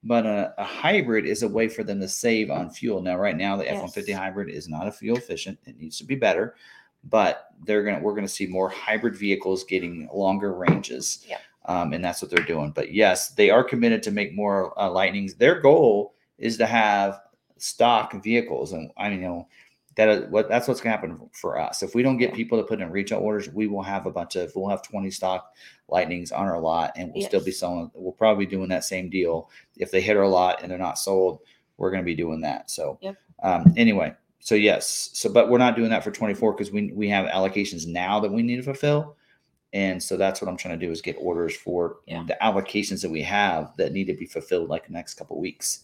but 0.02 0.26
a, 0.26 0.52
a 0.58 0.64
hybrid 0.64 1.24
is 1.24 1.42
a 1.42 1.48
way 1.48 1.66
for 1.68 1.82
them 1.82 1.98
to 2.00 2.08
save 2.08 2.50
on 2.50 2.68
fuel. 2.70 3.00
Now, 3.00 3.16
right 3.16 3.36
now, 3.36 3.56
the 3.56 3.70
F 3.70 3.80
one 3.80 3.90
fifty 3.90 4.10
Yes. 4.12 4.20
hybrid 4.20 4.50
is 4.50 4.68
not 4.68 4.86
a 4.86 4.92
fuel 4.92 5.16
efficient. 5.16 5.58
It 5.64 5.78
needs 5.78 5.96
to 5.98 6.04
be 6.04 6.14
better, 6.14 6.56
but 7.04 7.48
they're 7.64 7.82
gonna 7.82 8.00
we're 8.00 8.14
gonna 8.14 8.28
see 8.28 8.46
more 8.46 8.68
hybrid 8.68 9.16
vehicles 9.16 9.64
getting 9.64 10.08
longer 10.12 10.52
ranges. 10.52 11.24
Yeah. 11.28 11.38
Um, 11.66 11.92
and 11.94 12.04
that's 12.04 12.20
what 12.20 12.30
they're 12.30 12.44
doing. 12.44 12.70
But 12.72 12.92
yes, 12.92 13.30
they 13.30 13.50
are 13.50 13.64
committed 13.64 14.02
to 14.04 14.10
make 14.10 14.34
more 14.34 14.78
uh, 14.78 14.90
lightnings. 14.90 15.34
Their 15.34 15.60
goal 15.60 16.14
is 16.38 16.58
to 16.58 16.66
have 16.66 17.20
stock 17.56 18.12
vehicles, 18.22 18.72
and 18.72 18.90
I 18.98 19.08
mean, 19.08 19.20
you 19.22 19.28
know 19.28 19.48
that 19.96 20.08
is 20.08 20.30
what 20.30 20.48
that's 20.48 20.66
what's 20.68 20.80
gonna 20.80 20.94
happen 20.94 21.30
for 21.32 21.58
us. 21.58 21.82
If 21.82 21.94
we 21.94 22.02
don't 22.02 22.18
get 22.18 22.34
people 22.34 22.58
to 22.58 22.64
put 22.64 22.80
in 22.80 22.90
retail 22.90 23.20
orders, 23.20 23.48
we 23.48 23.66
will 23.66 23.82
have 23.82 24.06
a 24.06 24.10
bunch 24.10 24.36
of 24.36 24.52
we'll 24.54 24.68
have 24.68 24.82
twenty 24.82 25.10
stock 25.10 25.54
lightnings 25.88 26.32
on 26.32 26.46
our 26.46 26.58
lot, 26.58 26.92
and 26.96 27.12
we'll 27.12 27.22
still 27.28 27.44
be 27.44 27.52
selling. 27.52 27.90
We'll 27.94 28.12
probably 28.12 28.44
be 28.46 28.50
doing 28.50 28.68
that 28.70 28.84
same 28.84 29.08
deal 29.08 29.50
if 29.76 29.90
they 29.90 30.00
hit 30.00 30.16
our 30.16 30.26
lot 30.28 30.62
and 30.62 30.70
they're 30.70 30.78
not 30.78 30.98
sold, 30.98 31.40
we're 31.76 31.90
going 31.90 32.02
to 32.02 32.06
be 32.06 32.14
doing 32.14 32.40
that. 32.40 32.70
So, 32.70 32.98
Yep. 33.02 33.16
um, 33.42 33.74
anyway, 33.76 34.14
so 34.40 34.54
yes, 34.54 35.10
so 35.12 35.32
but 35.32 35.48
we're 35.48 35.58
not 35.58 35.76
doing 35.76 35.90
that 35.90 36.04
for 36.04 36.10
24 36.10 36.52
because 36.52 36.70
we 36.70 36.92
we 36.92 37.08
have 37.08 37.26
allocations 37.26 37.86
now 37.86 38.20
that 38.20 38.32
we 38.32 38.42
need 38.42 38.56
to 38.56 38.62
fulfill, 38.62 39.16
and 39.74 40.02
so 40.02 40.16
that's 40.16 40.40
what 40.40 40.48
I'm 40.48 40.56
trying 40.56 40.78
to 40.78 40.86
do 40.86 40.90
is 40.90 41.02
get 41.02 41.16
orders 41.18 41.54
for 41.54 41.96
Yeah. 42.06 42.24
the 42.26 42.38
allocations 42.40 43.02
that 43.02 43.10
we 43.10 43.20
have 43.22 43.76
that 43.76 43.92
need 43.92 44.06
to 44.06 44.14
be 44.14 44.24
fulfilled 44.24 44.70
like 44.70 44.86
the 44.86 44.92
next 44.92 45.14
couple 45.14 45.38
weeks, 45.38 45.80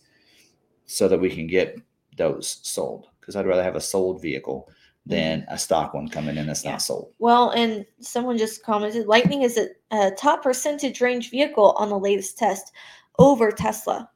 so 0.87 1.07
that 1.09 1.21
we 1.21 1.29
can 1.29 1.47
get 1.47 1.79
those 2.17 2.61
sold. 2.63 3.09
Because 3.21 3.37
I'd 3.37 3.47
rather 3.47 3.63
have 3.63 3.77
a 3.77 3.81
sold 3.81 4.23
vehicle 4.23 4.71
than 5.07 5.45
a 5.49 5.59
stock 5.59 5.93
one 5.95 6.09
coming 6.09 6.37
in 6.37 6.47
that's 6.47 6.61
Mm-hmm. 6.61 6.69
Yeah. 6.69 6.73
not 6.73 6.83
sold. 6.83 7.13
Well, 7.19 7.51
and 7.51 7.85
someone 8.01 8.39
just 8.39 8.63
commented 8.63 9.07
Lightning 9.07 9.43
is 9.43 9.59
a, 9.59 9.69
a 9.91 10.11
top 10.13 10.43
percentage 10.43 11.01
range 11.01 11.31
vehicle 11.31 11.73
on 11.73 11.89
the 11.89 11.99
latest 11.99 12.39
test 12.39 12.73
over 13.19 13.51
Tesla. 13.51 14.09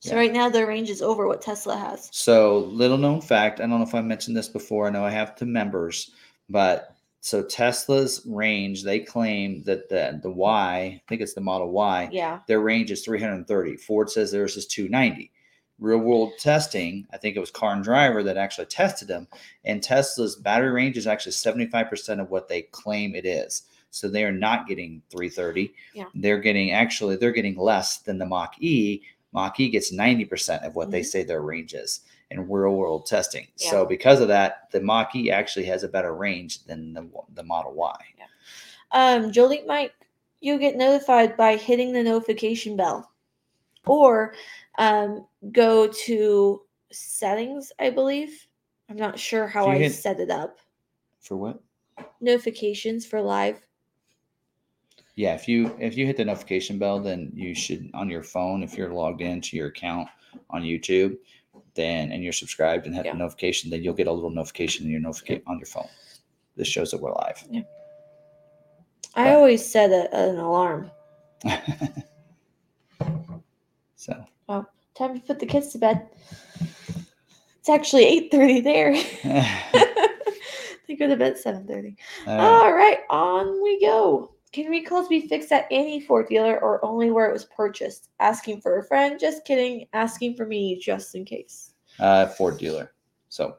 So 0.00 0.10
Yeah. 0.12 0.16
right 0.20 0.32
now 0.32 0.48
their 0.48 0.66
range 0.66 0.88
is 0.88 1.02
over 1.02 1.26
what 1.28 1.42
Tesla 1.42 1.76
has. 1.76 2.08
So, 2.12 2.58
little 2.72 2.96
known 2.96 3.20
fact, 3.20 3.60
I 3.60 3.64
don't 3.66 3.78
know 3.80 3.82
if 3.82 3.94
I 3.94 4.00
mentioned 4.00 4.34
this 4.36 4.48
before. 4.48 4.86
I 4.86 4.90
know 4.90 5.04
I 5.04 5.10
have 5.10 5.34
to 5.36 5.46
members, 5.46 6.12
but 6.48 6.94
so 7.20 7.42
Tesla's 7.42 8.24
range, 8.26 8.82
they 8.82 8.98
claim 9.00 9.62
that 9.64 9.88
the 9.88 10.18
the 10.22 10.30
Y, 10.30 10.78
I 10.80 11.02
think 11.08 11.20
it's 11.20 11.34
the 11.34 11.40
Model 11.40 11.70
Y, 11.70 12.08
Yeah. 12.12 12.40
their 12.46 12.60
range 12.60 12.90
is 12.90 13.04
330. 13.04 13.76
Ford 13.76 14.10
says 14.10 14.30
theirs 14.32 14.56
is 14.56 14.66
290. 14.66 15.30
Real 15.78 15.98
world 15.98 16.32
testing, 16.38 17.06
I 17.12 17.16
think 17.16 17.36
it 17.36 17.40
was 17.40 17.50
Car 17.50 17.72
and 17.74 17.82
Driver 17.84 18.22
that 18.22 18.36
actually 18.36 18.66
tested 18.66 19.08
them, 19.08 19.28
and 19.64 19.82
Tesla's 19.82 20.36
battery 20.36 20.70
range 20.70 20.96
is 20.98 21.06
actually 21.06 21.32
75% 21.32 22.20
of 22.20 22.30
what 22.30 22.48
they 22.48 22.62
claim 22.62 23.14
it 23.14 23.24
is. 23.24 23.62
So 23.90 24.06
they 24.08 24.24
are 24.24 24.32
not 24.32 24.68
getting 24.68 25.02
330. 25.10 25.72
Yeah. 25.94 26.04
They're 26.14 26.38
getting 26.38 26.70
actually 26.72 27.16
they're 27.16 27.32
getting 27.32 27.56
less 27.56 27.98
than 27.98 28.18
the 28.18 28.26
Mach 28.26 28.54
E. 28.62 29.02
Mach 29.32 29.58
E 29.60 29.68
gets 29.68 29.92
90% 29.92 30.64
of 30.64 30.74
what 30.74 30.90
they 30.90 31.00
Mhm. 31.00 31.06
say 31.06 31.22
their 31.22 31.40
range 31.42 31.74
is 31.74 32.00
in 32.30 32.48
real 32.48 32.76
world 32.76 33.06
testing. 33.06 33.46
Yeah. 33.56 33.70
So 33.70 33.86
because 33.86 34.20
of 34.20 34.28
that, 34.28 34.70
the 34.70 34.80
Mach 34.80 35.14
E 35.14 35.30
actually 35.30 35.66
has 35.66 35.82
a 35.82 35.88
better 35.88 36.14
range 36.14 36.64
than 36.64 36.92
the, 36.92 37.08
the 37.34 37.42
Model 37.42 37.74
Y. 37.74 37.96
Yeah. 38.18 38.24
Um, 38.92 39.32
Jolie 39.32 39.64
Mike, 39.66 39.94
you 40.40 40.58
get 40.58 40.76
notified 40.76 41.36
by 41.36 41.56
hitting 41.56 41.92
the 41.92 42.02
notification 42.02 42.76
bell. 42.76 43.10
Or 43.86 44.34
um, 44.78 45.26
go 45.52 45.88
to 45.88 46.62
settings, 46.92 47.72
I 47.78 47.90
believe. 47.90 48.46
I'm 48.88 48.96
not 48.96 49.18
sure 49.18 49.46
how 49.46 49.66
I 49.66 49.78
hit- 49.78 49.92
set 49.92 50.20
it 50.20 50.30
up. 50.30 50.58
For 51.20 51.36
what? 51.36 51.62
Notifications 52.20 53.06
for 53.06 53.20
live. 53.20 53.60
Yeah, 55.16 55.34
if 55.34 55.46
you 55.46 55.76
if 55.78 55.98
you 55.98 56.06
hit 56.06 56.16
the 56.16 56.24
notification 56.24 56.78
bell, 56.78 56.98
then 56.98 57.30
you 57.34 57.54
should 57.54 57.90
on 57.92 58.08
your 58.08 58.22
phone 58.22 58.62
if 58.62 58.74
you're 58.74 58.92
logged 58.92 59.20
into 59.20 59.56
your 59.56 59.68
account 59.68 60.08
on 60.48 60.62
YouTube, 60.62 61.16
then 61.74 62.12
and 62.12 62.22
you're 62.22 62.32
subscribed 62.32 62.86
and 62.86 62.94
have 62.94 63.04
Yeah. 63.06 63.12
the 63.12 63.18
notification, 63.18 63.70
then 63.70 63.82
you'll 63.82 63.94
get 63.94 64.06
a 64.06 64.12
little 64.12 64.30
notification 64.30 64.84
in 64.86 64.92
your 64.92 65.00
notification 65.00 65.42
on 65.46 65.58
your 65.58 65.66
phone. 65.66 65.88
This 66.56 66.68
shows 66.68 66.90
that 66.90 67.00
we're 67.00 67.12
live. 67.14 67.42
I 69.14 69.24
Right. 69.24 69.32
always 69.34 69.64
set 69.64 69.90
a, 69.90 70.14
an 70.14 70.38
alarm. 70.38 70.90
so 73.96 74.24
Time 74.94 75.14
to 75.14 75.20
put 75.26 75.38
the 75.38 75.46
kids 75.46 75.68
to 75.72 75.78
bed. 75.78 76.08
It's 77.60 77.68
actually 77.68 78.04
eight 78.04 78.30
thirty 78.30 78.60
there. 78.60 78.92
they 80.88 80.96
go 80.98 81.06
to 81.06 81.16
bed 81.16 81.38
seven 81.38 81.66
thirty. 81.66 81.96
uh, 82.26 82.30
All 82.32 82.72
right, 82.74 82.98
on 83.08 83.62
we 83.62 83.80
go. 83.80 84.32
Can 84.52 84.66
recalls 84.66 85.06
be 85.08 85.28
fixed 85.28 85.52
at 85.52 85.66
any 85.70 86.00
Ford 86.00 86.26
dealer 86.28 86.58
or 86.60 86.84
only 86.84 87.10
where 87.10 87.26
it 87.28 87.32
was 87.32 87.44
purchased? 87.44 88.08
Asking 88.18 88.60
for 88.60 88.78
a 88.78 88.84
friend. 88.84 89.18
Just 89.20 89.44
kidding. 89.44 89.86
Asking 89.92 90.34
for 90.34 90.44
me 90.44 90.78
just 90.80 91.14
in 91.14 91.24
case. 91.24 91.74
uh, 92.00 92.26
Ford 92.26 92.58
dealer. 92.58 92.92
So 93.28 93.56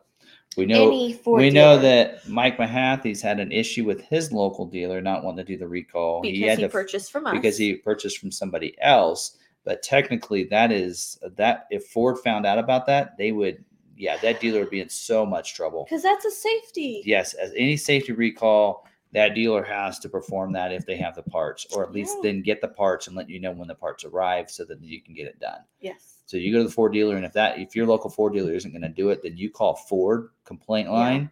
we 0.57 0.65
know 0.65 0.88
any 0.88 1.13
Ford 1.13 1.39
we 1.39 1.49
know 1.49 1.77
that 1.80 2.27
Mike 2.27 2.57
Mahathey's 2.57 3.22
had 3.22 3.39
an 3.39 3.53
issue 3.53 3.85
with 3.85 4.01
his 4.01 4.34
local 4.34 4.65
dealer 4.65 4.99
not 4.99 5.23
wanting 5.23 5.45
to 5.45 5.53
do 5.53 5.57
the 5.57 5.68
recall. 5.68 6.22
because 6.22 6.38
he 6.38 6.43
had 6.43 6.57
he 6.57 6.65
to 6.65 6.69
purchased 6.69 7.09
from 7.11 7.26
us. 7.27 7.34
because 7.34 7.57
he 7.57 7.76
purchased 7.76 8.18
from 8.18 8.31
somebody 8.31 8.76
else. 8.81 9.38
But 9.63 9.84
technically, 9.84 10.43
that 10.45 10.72
is 10.72 11.19
that 11.38 11.68
if 11.69 11.85
Ford 11.85 12.18
found 12.19 12.45
out 12.45 12.57
about 12.57 12.85
that, 12.88 13.15
they 13.18 13.31
would, 13.31 13.63
yeah, 13.95 14.18
that 14.18 14.41
dealer 14.41 14.61
would 14.61 14.72
be 14.72 14.81
in 14.81 14.89
so 14.89 15.23
much 15.26 15.53
trouble. 15.53 15.85
because 15.85 16.03
that's 16.03 16.26
a 16.26 16.31
safety. 16.31 17.01
Yes, 17.05 17.34
as 17.35 17.53
any 17.55 17.77
safety 17.77 18.11
recall, 18.11 18.88
that 19.13 19.35
dealer 19.35 19.63
has 19.63 19.99
to 19.99 20.09
perform 20.09 20.53
that 20.53 20.71
if 20.71 20.85
they 20.85 20.95
have 20.95 21.15
the 21.15 21.23
parts, 21.23 21.65
or 21.73 21.83
at 21.83 21.91
least 21.91 22.17
then 22.23 22.41
get 22.41 22.61
the 22.61 22.67
parts 22.67 23.07
and 23.07 23.15
let 23.15 23.29
you 23.29 23.39
know 23.39 23.51
when 23.51 23.67
the 23.67 23.75
parts 23.75 24.05
arrive 24.05 24.49
so 24.49 24.63
that 24.65 24.81
you 24.81 25.01
can 25.01 25.13
get 25.13 25.27
it 25.27 25.39
done. 25.39 25.59
Yes. 25.81 26.19
So 26.25 26.38
you 26.38 26.51
go 26.53 26.59
to 26.59 26.63
the 26.63 26.71
Ford 26.73 26.93
dealer, 26.93 27.17
and 27.17 27.25
if 27.25 27.33
that 27.33 27.59
if 27.59 27.75
your 27.75 27.85
local 27.85 28.09
Ford 28.09 28.31
dealer 28.33 28.53
isn't 28.53 28.71
going 28.71 28.81
to 28.83 28.89
do 28.89 29.09
it, 29.09 29.21
then 29.21 29.35
you 29.35 29.49
call 29.49 29.75
Ford 29.75 30.29
complaint 30.45 30.89
line, 30.89 31.29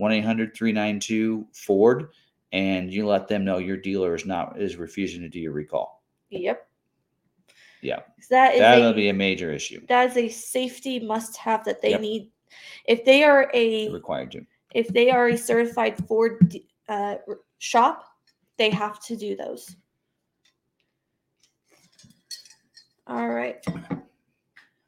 1-800-392 0.00 1.46
Ford, 1.54 2.08
and 2.52 2.92
you 2.92 3.06
let 3.06 3.28
them 3.28 3.44
know 3.44 3.58
your 3.58 3.76
dealer 3.76 4.14
is 4.14 4.26
not 4.26 4.60
is 4.60 4.76
refusing 4.76 5.20
to 5.22 5.28
do 5.28 5.38
your 5.38 5.52
recall. 5.52 6.02
Yep. 6.30 6.66
Yeah. 7.82 7.96
That 7.96 8.14
is 8.18 8.28
That 8.28 8.54
is 8.54 8.60
That'll 8.60 8.90
a, 8.90 8.94
be 8.94 9.08
a 9.10 9.14
major 9.14 9.52
issue. 9.52 9.80
that 9.88 10.10
is 10.10 10.16
a 10.16 10.28
safety 10.28 10.98
must 11.00 11.36
have 11.36 11.64
that 11.64 11.80
they 11.82 11.90
Yep. 11.90 12.00
need. 12.00 12.30
If 12.86 13.04
they 13.04 13.22
are 13.22 13.50
a 13.54 13.90
Required 13.90 14.32
to. 14.32 14.46
if 14.74 14.88
they 14.88 15.10
are 15.10 15.28
a 15.28 15.36
certified 15.38 15.96
Ford 16.08 16.52
uh, 16.88 17.16
shop, 17.58 18.04
they 18.58 18.70
have 18.70 19.00
to 19.04 19.16
do 19.16 19.36
those. 19.36 19.76
All 23.06 23.28
right. 23.28 23.64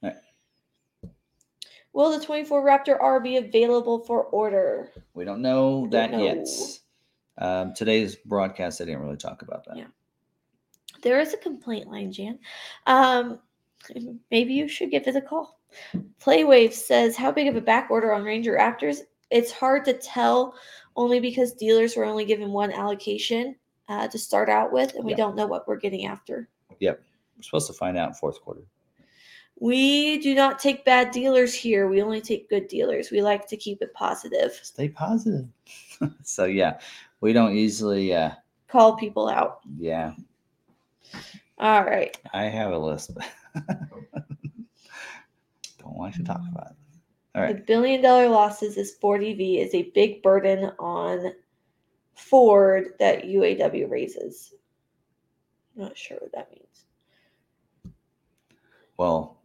Right. 0.03 0.15
Will 1.93 2.19
the 2.19 2.25
24 2.25 2.65
Raptor 2.65 2.97
R 3.01 3.20
be 3.20 3.37
available 3.37 4.01
for 4.01 4.25
order? 4.25 4.91
We 5.15 5.25
don't 5.25 5.43
know 5.43 5.87
that 5.91 6.19
yet. 6.19 6.47
Um, 7.39 7.73
today's 7.75 8.16
broadcast, 8.16 8.81
I 8.81 8.85
didn't 8.85 9.01
really 9.01 9.16
talk 9.16 9.43
about 9.43 9.65
that. 9.66 9.77
Yeah. 9.77 9.87
There 11.03 11.20
is 11.20 11.33
a 11.33 11.37
complaint 11.37 11.89
line, 11.89 12.11
Jan. 12.11 12.39
Um, 12.87 13.39
maybe 14.31 14.55
you 14.55 14.66
should 14.66 14.91
give 14.91 15.07
it 15.07 15.15
a 15.15 15.20
call. 15.20 15.61
Playwave 16.20 16.73
says, 16.73 17.16
How 17.16 17.31
big 17.31 17.47
of 17.47 17.55
a 17.57 17.61
back 17.61 17.91
order 17.91 18.12
on 18.12 18.25
Ranger 18.25 18.57
Raptors? 18.59 19.01
It's 19.31 19.53
hard 19.53 19.85
to 19.85 19.93
tell 19.93 20.55
only 20.99 21.20
because 21.20 21.53
dealers 21.53 21.97
were 21.97 22.05
only 22.05 22.25
given 22.25 22.51
one 22.53 22.73
allocation 22.73 23.55
uh, 23.89 24.09
to 24.09 24.19
start 24.19 24.51
out 24.51 24.73
with, 24.73 24.95
and 24.97 25.05
we 25.05 25.12
Yeah. 25.12 25.16
don't 25.19 25.37
know 25.37 25.47
what 25.47 25.66
we're 25.69 25.77
getting 25.77 26.07
after. 26.07 26.49
Yep. 26.81 27.01
We're 27.37 27.43
supposed 27.43 27.69
to 27.69 27.73
find 27.73 27.97
out 27.97 28.09
in 28.09 28.15
fourth 28.15 28.41
quarter. 28.43 28.62
We 29.61 30.19
do 30.19 30.35
not 30.35 30.59
take 30.59 30.85
bad 30.85 31.11
dealers 31.12 31.55
here. 31.55 31.89
We 31.89 32.03
only 32.03 32.20
take 32.20 32.49
good 32.51 32.69
dealers. 32.69 33.11
We 33.11 33.23
like 33.23 33.47
to 33.49 33.57
keep 33.57 33.81
it 33.81 33.95
positive. 33.95 34.53
Stay 34.62 34.89
positive. 34.89 35.47
so 36.23 36.45
yeah, 36.45 36.79
we 37.20 37.33
don't 37.33 37.57
easily. 37.57 38.12
Uh, 38.15 38.33
Call 38.69 38.97
people 38.97 39.29
out. 39.29 39.61
yeah, 39.79 40.12
All 41.59 41.83
right. 41.85 42.16
I 42.35 42.45
have 42.45 42.73
a 42.73 42.79
list. 42.79 43.12
don't 45.79 45.97
like 45.97 46.15
to 46.15 46.23
talk 46.25 46.41
about 46.53 46.73
it. 46.73 46.77
All 47.39 47.48
The 47.55 47.60
billion 47.60 48.02
dollar 48.02 48.28
losses 48.28 48.77
is 48.77 48.97
40V 49.02 49.59
is 49.65 49.74
a 49.74 49.90
big 49.94 50.23
burden 50.23 50.73
on 50.78 51.32
Ford 52.15 52.94
that 52.98 53.24
UAW 53.24 53.89
raises. 53.90 54.55
I'm 55.77 55.82
not 55.85 55.97
sure 55.97 56.19
what 56.20 56.32
that 56.32 56.51
means. 56.51 57.94
Well, 58.97 59.39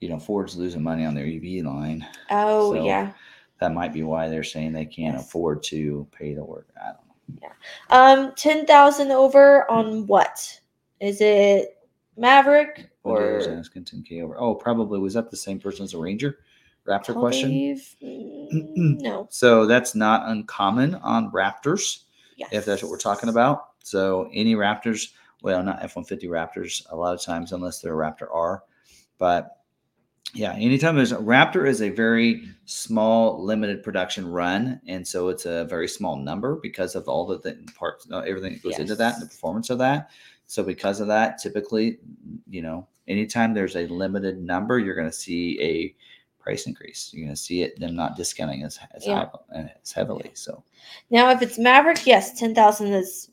you 0.00 0.08
know, 0.08 0.18
Ford's 0.18 0.56
losing 0.56 0.82
money 0.82 1.04
on 1.04 1.14
their 1.14 1.26
EV 1.26 1.64
line. 1.64 2.06
Oh 2.30 2.74
So- 2.74 2.84
yeah. 2.84 3.12
That 3.60 3.74
might 3.74 3.92
be 3.92 4.02
why 4.02 4.26
they're 4.28 4.42
saying 4.42 4.72
they 4.72 4.86
can't 4.86 5.16
Yes. 5.16 5.26
afford 5.26 5.62
to 5.64 6.06
pay 6.12 6.32
the 6.32 6.42
work. 6.42 6.68
I 6.82 6.92
don't 6.92 7.06
know. 7.06 7.38
Yeah. 7.42 7.52
Um, 7.90 8.32
ten 8.34 8.64
thousand 8.66 9.10
over 9.10 9.70
on 9.70 10.06
what? 10.06 10.60
Is 10.98 11.20
it 11.20 11.76
Maverick 12.16 12.90
Or 13.04 13.20
or 13.36 13.50
asking 13.52 13.84
10k 13.84 14.22
over. 14.22 14.38
Oh, 14.38 14.54
probably 14.54 14.98
was 14.98 15.12
that 15.14 15.30
the 15.30 15.36
same 15.36 15.58
person 15.60 15.84
as 15.84 15.92
a 15.92 15.98
Ranger? 15.98 16.38
Raptor 16.90 17.14
question. 17.14 17.48
believe- 17.48 17.96
Mm, 18.02 19.00
no. 19.00 19.28
So 19.30 19.66
that's 19.66 19.94
not 19.94 20.28
uncommon 20.28 20.96
on 20.96 21.30
Raptors, 21.30 22.04
Yes. 22.36 22.48
if 22.52 22.64
that's 22.64 22.82
what 22.82 22.90
we're 22.90 22.98
talking 22.98 23.28
about. 23.28 23.68
So 23.82 24.28
any 24.32 24.54
Raptors, 24.54 25.12
well, 25.42 25.62
not 25.62 25.76
F 25.82 25.96
150 25.96 26.26
Raptors, 26.26 26.84
a 26.90 26.96
lot 26.96 27.14
of 27.14 27.22
times, 27.22 27.52
unless 27.52 27.80
they're 27.80 28.00
a 28.00 28.10
Raptor 28.10 28.26
R. 28.32 28.62
But 29.18 29.56
yeah, 30.34 30.52
anytime 30.54 30.96
there's 30.96 31.12
a 31.12 31.16
Raptor 31.16 31.66
is 31.66 31.80
a 31.82 31.88
very 31.90 32.44
small, 32.64 33.42
limited 33.44 33.82
production 33.82 34.26
run. 34.30 34.80
And 34.86 35.06
so 35.06 35.28
it's 35.28 35.44
a 35.46 35.64
very 35.64 35.88
small 35.88 36.16
number 36.16 36.56
because 36.56 36.94
of 36.94 37.08
all 37.08 37.26
the 37.26 37.38
th- 37.40 37.74
parts, 37.74 38.06
uh, 38.12 38.18
everything 38.20 38.52
that 38.54 38.62
goes 38.62 38.78
into 38.78 38.94
that 38.96 39.14
and 39.14 39.22
the 39.22 39.26
performance 39.26 39.70
of 39.70 39.78
that. 39.78 40.10
So 40.46 40.62
because 40.62 41.00
of 41.00 41.06
that, 41.08 41.38
typically, 41.38 41.98
you 42.48 42.62
know, 42.62 42.86
anytime 43.08 43.54
there's 43.54 43.76
a 43.76 43.86
limited 43.88 44.40
number, 44.42 44.78
you're 44.78 44.94
going 44.96 45.08
to 45.10 45.12
see 45.16 45.60
a 45.60 45.94
price 46.50 46.66
increase. 46.66 47.10
You're 47.12 47.26
going 47.26 47.36
to 47.36 47.40
see 47.40 47.62
it 47.62 47.78
them 47.78 47.94
not 47.94 48.16
discounting 48.16 48.64
as 48.64 48.78
as, 48.94 49.06
Yeah. 49.06 49.26
high, 49.54 49.72
as 49.82 49.92
heavily. 49.92 50.30
So 50.34 50.64
Now, 51.10 51.30
if 51.30 51.42
it's 51.42 51.58
Maverick, 51.58 52.04
yes, 52.06 52.38
ten 52.38 52.54
thousand 52.54 52.92
is 52.92 53.30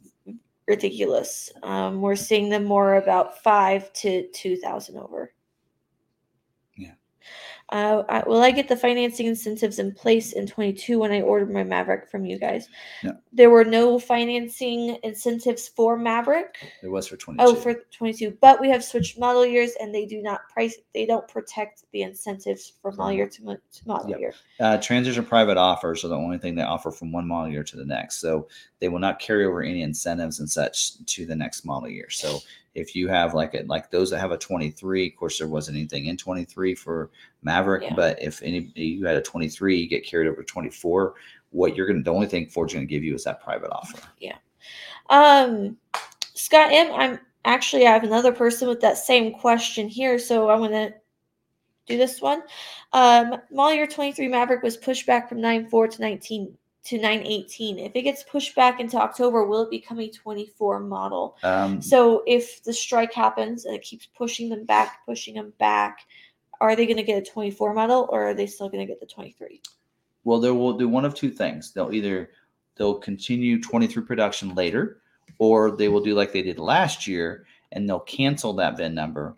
ridiculous. 0.68 1.52
Um, 1.64 2.02
we're 2.02 2.16
seeing 2.16 2.50
them 2.50 2.64
more 2.66 2.96
about 2.98 3.42
five 3.42 3.92
to 3.94 4.28
two 4.34 4.58
thousand 4.58 4.98
over. 4.98 5.34
Uh, 7.70 8.04
I, 8.08 8.24
will 8.26 8.42
I 8.42 8.52
get 8.52 8.70
the 8.70 8.78
financing 8.78 9.26
incentives 9.26 9.78
in 9.78 9.94
place 9.94 10.32
in 10.32 10.48
22 10.48 11.00
when 11.00 11.12
I 11.12 11.20
ordered 11.22 11.52
my 11.52 11.64
Maverick 11.64 12.10
from 12.10 12.26
you 12.26 12.40
guys? 12.40 12.70
No. 13.04 13.18
There 13.34 13.50
were 13.50 13.66
no 13.66 14.00
financing 14.00 14.98
incentives 15.04 15.68
for 15.68 15.98
Maverick. 15.98 16.56
There 16.82 16.92
was 16.92 17.08
for 17.08 17.18
22. 17.18 17.44
Oh, 17.44 17.56
for 17.56 17.76
22, 17.92 18.38
but 18.40 18.62
we 18.62 18.70
have 18.70 18.86
switched 18.86 19.20
model 19.20 19.46
years 19.46 19.72
and 19.82 19.94
they 19.94 20.06
do 20.06 20.22
not 20.22 20.48
price, 20.50 20.78
they 20.94 21.06
don't 21.06 21.28
protect 21.28 21.84
the 21.92 22.04
incentives 22.04 22.74
from 22.82 22.96
model 22.96 23.14
year 23.14 23.28
to, 23.28 23.42
to 23.44 23.88
model 23.88 24.12
Yep. 24.12 24.20
year. 24.20 24.34
Uh, 24.62 24.78
transition 24.78 25.26
private 25.26 25.58
offers 25.58 26.06
are 26.06 26.10
the 26.10 26.16
only 26.16 26.38
thing 26.38 26.56
they 26.56 26.62
offer 26.62 26.90
from 26.90 27.12
one 27.12 27.28
model 27.28 27.52
year 27.52 27.64
to 27.66 27.76
the 27.76 27.86
next. 27.86 28.22
So 28.22 28.48
they 28.80 28.88
will 28.88 29.00
not 29.00 29.20
carry 29.20 29.46
over 29.46 29.62
any 29.62 29.82
incentives 29.82 30.40
and 30.40 30.50
such 30.50 31.04
to 31.06 31.26
the 31.26 31.36
next 31.36 31.66
model 31.66 31.90
year. 31.90 32.10
So 32.10 32.40
if 32.78 32.96
you 32.96 33.08
have 33.08 33.34
like 33.34 33.56
it 33.56 33.68
like 33.68 33.90
those 33.90 34.12
that 34.12 34.20
have 34.20 34.32
a 34.32 34.38
23, 34.38 35.08
of 35.08 35.16
course 35.16 35.40
there 35.40 35.48
wasn't 35.48 35.76
anything 35.76 36.06
in 36.06 36.16
23 36.16 36.76
for 36.76 37.10
Maverick, 37.42 37.82
Yeah. 37.84 37.96
but 37.96 38.22
if 38.22 38.42
any 38.44 38.72
you 38.76 39.04
had 39.04 39.18
a 39.18 39.22
23, 39.22 39.76
you 39.76 39.90
get 39.90 40.06
carried 40.06 40.28
over 40.28 40.44
to 40.44 40.48
24. 40.48 41.16
What 41.50 41.76
you're 41.76 41.88
gonna 41.88 42.04
the 42.04 42.14
only 42.14 42.28
thing 42.28 42.46
Ford's 42.48 42.76
gonna 42.76 42.86
give 42.86 43.04
you 43.04 43.16
is 43.16 43.24
that 43.24 43.42
private 43.42 43.72
offer. 43.72 43.98
Yeah. 44.20 44.38
Um, 45.10 45.78
Scott 46.36 46.72
M, 46.72 46.94
I'm 46.94 47.20
actually 47.46 47.88
I 47.88 47.92
have 47.94 48.04
another 48.04 48.32
person 48.32 48.68
with 48.68 48.82
that 48.82 48.98
same 49.00 49.34
question 49.34 49.88
here, 49.90 50.20
so 50.20 50.50
I'm 50.52 50.60
gonna 50.60 50.94
do 51.88 51.98
this 51.98 52.22
one. 52.22 52.44
Um, 52.94 53.42
model 53.52 53.74
year 53.76 53.88
23 53.88 54.28
Maverick 54.28 54.62
was 54.62 54.78
pushed 54.78 55.08
back 55.08 55.28
from 55.28 55.40
9.4 55.40 55.90
to 55.96 56.02
19 56.02 56.58
to 56.88 56.98
918. 56.98 57.80
If 57.80 57.92
it 57.96 58.02
gets 58.04 58.24
pushed 58.24 58.56
back 58.56 58.80
into 58.80 58.98
October, 58.98 59.46
will 59.46 59.64
it 59.64 59.70
become 59.70 60.00
a 60.00 60.10
24 60.10 60.80
model? 60.80 61.38
Um, 61.44 61.82
So 61.82 62.24
if 62.26 62.64
the 62.64 62.74
strike 62.74 63.14
happens 63.14 63.66
and 63.66 63.76
it 63.76 63.82
keeps 63.82 64.06
pushing 64.06 64.50
them 64.50 64.66
back, 64.66 65.06
pushing 65.06 65.36
them 65.36 65.54
back, 65.60 66.00
are 66.62 66.76
they 66.76 66.86
going 66.86 66.98
to 66.98 67.04
get 67.04 67.22
a 67.22 67.26
24 67.26 67.74
model 67.74 68.08
or 68.10 68.30
are 68.30 68.34
they 68.34 68.48
still 68.48 68.70
going 68.70 68.86
to 68.86 68.92
get 68.92 69.00
the 69.00 69.06
23? 69.06 69.62
Well, 70.24 70.40
they 70.40 70.52
will 70.52 70.78
do 70.78 70.88
one 70.88 71.06
of 71.06 71.14
two 71.14 71.30
things. 71.30 71.72
They'll 71.72 71.94
either 71.94 72.32
they'll 72.76 73.00
continue 73.00 73.62
23 73.62 74.04
production 74.04 74.56
later, 74.56 75.02
or 75.40 75.72
they 75.72 75.88
will 75.88 76.02
do 76.02 76.16
like 76.16 76.32
they 76.32 76.42
did 76.42 76.60
last 76.60 77.08
year 77.08 77.46
and 77.72 77.88
they'll 77.88 78.00
cancel 78.00 78.54
that 78.54 78.78
VIN 78.78 78.96
number 78.96 79.36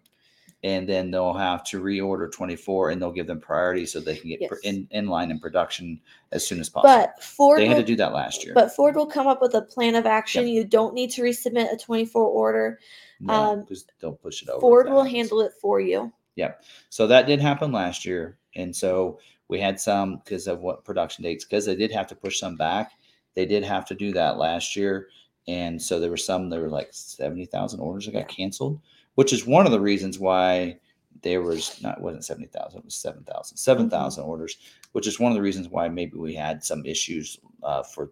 and 0.64 0.88
then 0.88 1.10
they'll 1.10 1.34
have 1.34 1.64
to 1.64 1.81
reorder 1.81 2.30
24 2.31 2.90
and 2.90 3.02
they'll 3.02 3.11
give 3.11 3.27
them 3.27 3.40
priority 3.40 3.86
so 3.86 3.99
they 3.99 4.18
can 4.18 4.30
get 4.30 4.41
Yes. 4.41 4.52
in, 4.64 4.88
in 4.91 5.07
line 5.07 5.31
in 5.31 5.40
production 5.40 5.99
as 6.31 6.45
soon 6.45 6.60
as 6.60 6.69
possible. 6.69 6.94
But 6.94 7.23
Ford 7.23 7.60
they 7.60 7.65
had 7.68 7.77
will, 7.77 7.84
to 7.84 7.88
do 7.88 7.95
that 7.95 8.14
last 8.14 8.44
year. 8.44 8.53
but 8.53 8.76
Ford 8.76 8.95
will 8.95 9.06
come 9.07 9.27
up 9.27 9.41
with 9.41 9.53
a 9.56 9.61
plan 9.61 9.95
of 9.95 10.06
action. 10.06 10.48
You 10.48 10.65
don't 10.65 10.94
need 10.94 11.11
to 11.11 11.22
resubmit 11.22 11.73
a 11.73 11.77
24 11.77 12.22
order. 12.23 12.80
No, 13.22 13.34
um, 13.34 13.68
they'll 14.02 14.14
push 14.14 14.41
it 14.44 14.49
over. 14.49 14.60
Ford 14.60 14.88
will 14.90 15.03
happens. 15.03 15.15
handle 15.15 15.41
it 15.41 15.53
for 15.61 15.80
you. 15.80 16.11
Yeah. 16.36 16.53
So 16.90 17.07
that 17.07 17.26
did 17.27 17.40
happen 17.40 17.72
last 17.72 18.06
year. 18.06 18.38
And 18.56 18.76
so 18.76 19.19
we 19.48 19.60
had 19.60 19.80
some 19.80 20.18
because 20.18 20.48
of 20.48 20.60
what 20.60 20.84
production 20.86 21.23
dates, 21.23 21.45
because 21.45 21.65
they 21.65 21.76
did 21.76 21.91
have 21.91 22.07
to 22.07 22.15
push 22.15 22.40
some 22.40 22.56
back. 22.56 22.91
They 23.36 23.45
did 23.45 23.64
have 23.64 23.86
to 23.88 23.95
do 23.95 24.11
that 24.14 24.38
last 24.38 24.76
year. 24.76 25.07
And 25.48 25.81
so 25.81 25.99
there 25.99 26.10
were 26.10 26.18
some, 26.18 26.49
there 26.49 26.61
were 26.61 26.69
like 26.69 26.90
70,000 26.91 27.80
orders 27.80 28.06
that 28.06 28.11
got 28.14 28.27
canceled, 28.27 28.80
which 29.20 29.34
is 29.34 29.46
one 29.46 29.66
of 29.66 29.74
the 29.74 29.82
reasons 29.82 30.18
why 30.18 30.80
there 31.24 31.41
was 31.41 31.82
not, 31.84 31.98
it 31.98 32.02
wasn't 32.02 32.24
70,000, 32.24 32.80
it 32.80 32.86
was 32.86 32.96
7,000, 32.96 33.58
7,000 33.58 34.24
orders, 34.24 34.56
which 34.94 35.08
is 35.08 35.20
one 35.20 35.30
of 35.30 35.36
the 35.36 35.41
reasons 35.41 35.68
why 35.68 35.90
maybe 35.90 36.16
we 36.16 36.34
had 36.34 36.64
some 36.64 36.86
issues 36.86 37.38
uh, 37.62 37.84
for 37.84 38.12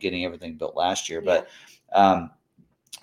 getting 0.00 0.24
everything 0.24 0.56
built 0.56 0.74
last 0.74 1.08
year. 1.08 1.20
But 1.20 1.48
um, 1.92 2.32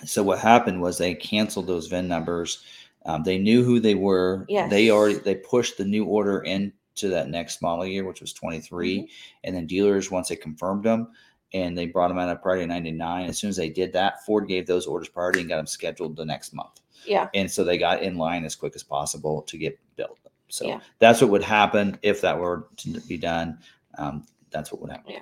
so 0.03 0.22
what 0.22 0.40
happened 0.40 0.82
was 0.82 0.98
they 0.98 1.14
canceled 1.14 1.68
those 1.68 1.88
VIN 1.88 2.10
numbers. 2.10 2.65
Um, 3.06 3.23
they 3.23 3.38
knew 3.38 3.64
who 3.64 3.80
they 3.80 3.95
were. 3.95 4.45
They 4.68 4.90
already 4.90 5.19
they 5.19 5.36
pushed 5.36 5.77
the 5.77 5.86
new 5.86 6.03
order 6.03 6.41
into 6.41 7.07
that 7.07 7.30
next 7.30 7.61
model 7.61 7.86
year, 7.86 8.03
which 8.03 8.19
was 8.19 8.34
23. 8.34 8.98
Mm-hmm. 8.98 9.06
And 9.45 9.56
then 9.56 9.65
dealers 9.65 10.11
once 10.11 10.27
they 10.27 10.36
confirmed 10.36 10.84
them 10.84 11.07
and 11.56 11.77
they 11.77 11.86
brought 11.86 12.10
them 12.10 12.19
out 12.19 12.27
of 12.27 12.41
priority 12.41 12.65
99. 12.65 13.30
As 13.30 13.38
soon 13.38 13.49
as 13.49 13.56
they 13.56 13.69
did 13.69 13.94
that, 13.94 14.26
Ford 14.26 14.45
gave 14.45 14.68
those 14.68 14.86
orders 14.86 15.07
priority 15.07 15.40
and 15.40 15.48
got 15.48 15.56
them 15.56 15.65
scheduled 15.65 16.18
the 16.18 16.26
next 16.26 16.53
month. 16.53 16.82
Yeah. 17.06 17.30
And 17.34 17.49
so 17.49 17.64
they 17.64 17.77
got 17.77 18.03
in 18.03 18.18
line 18.18 18.44
as 18.44 18.56
quick 18.56 18.76
as 18.76 18.84
possible 18.84 19.41
to 19.44 19.57
get 19.57 19.80
built. 19.95 20.19
So 20.49 20.65
Yeah. 20.68 20.82
that's 20.99 21.22
what 21.22 21.30
would 21.32 21.44
happen 21.44 21.98
if 22.02 22.19
that 22.22 22.38
were 22.38 22.68
to 22.77 22.99
be 23.02 23.18
done. 23.18 23.57
Um, 23.98 24.26
that's 24.52 24.72
what 24.72 24.82
would 24.82 24.91
happen. 24.91 25.15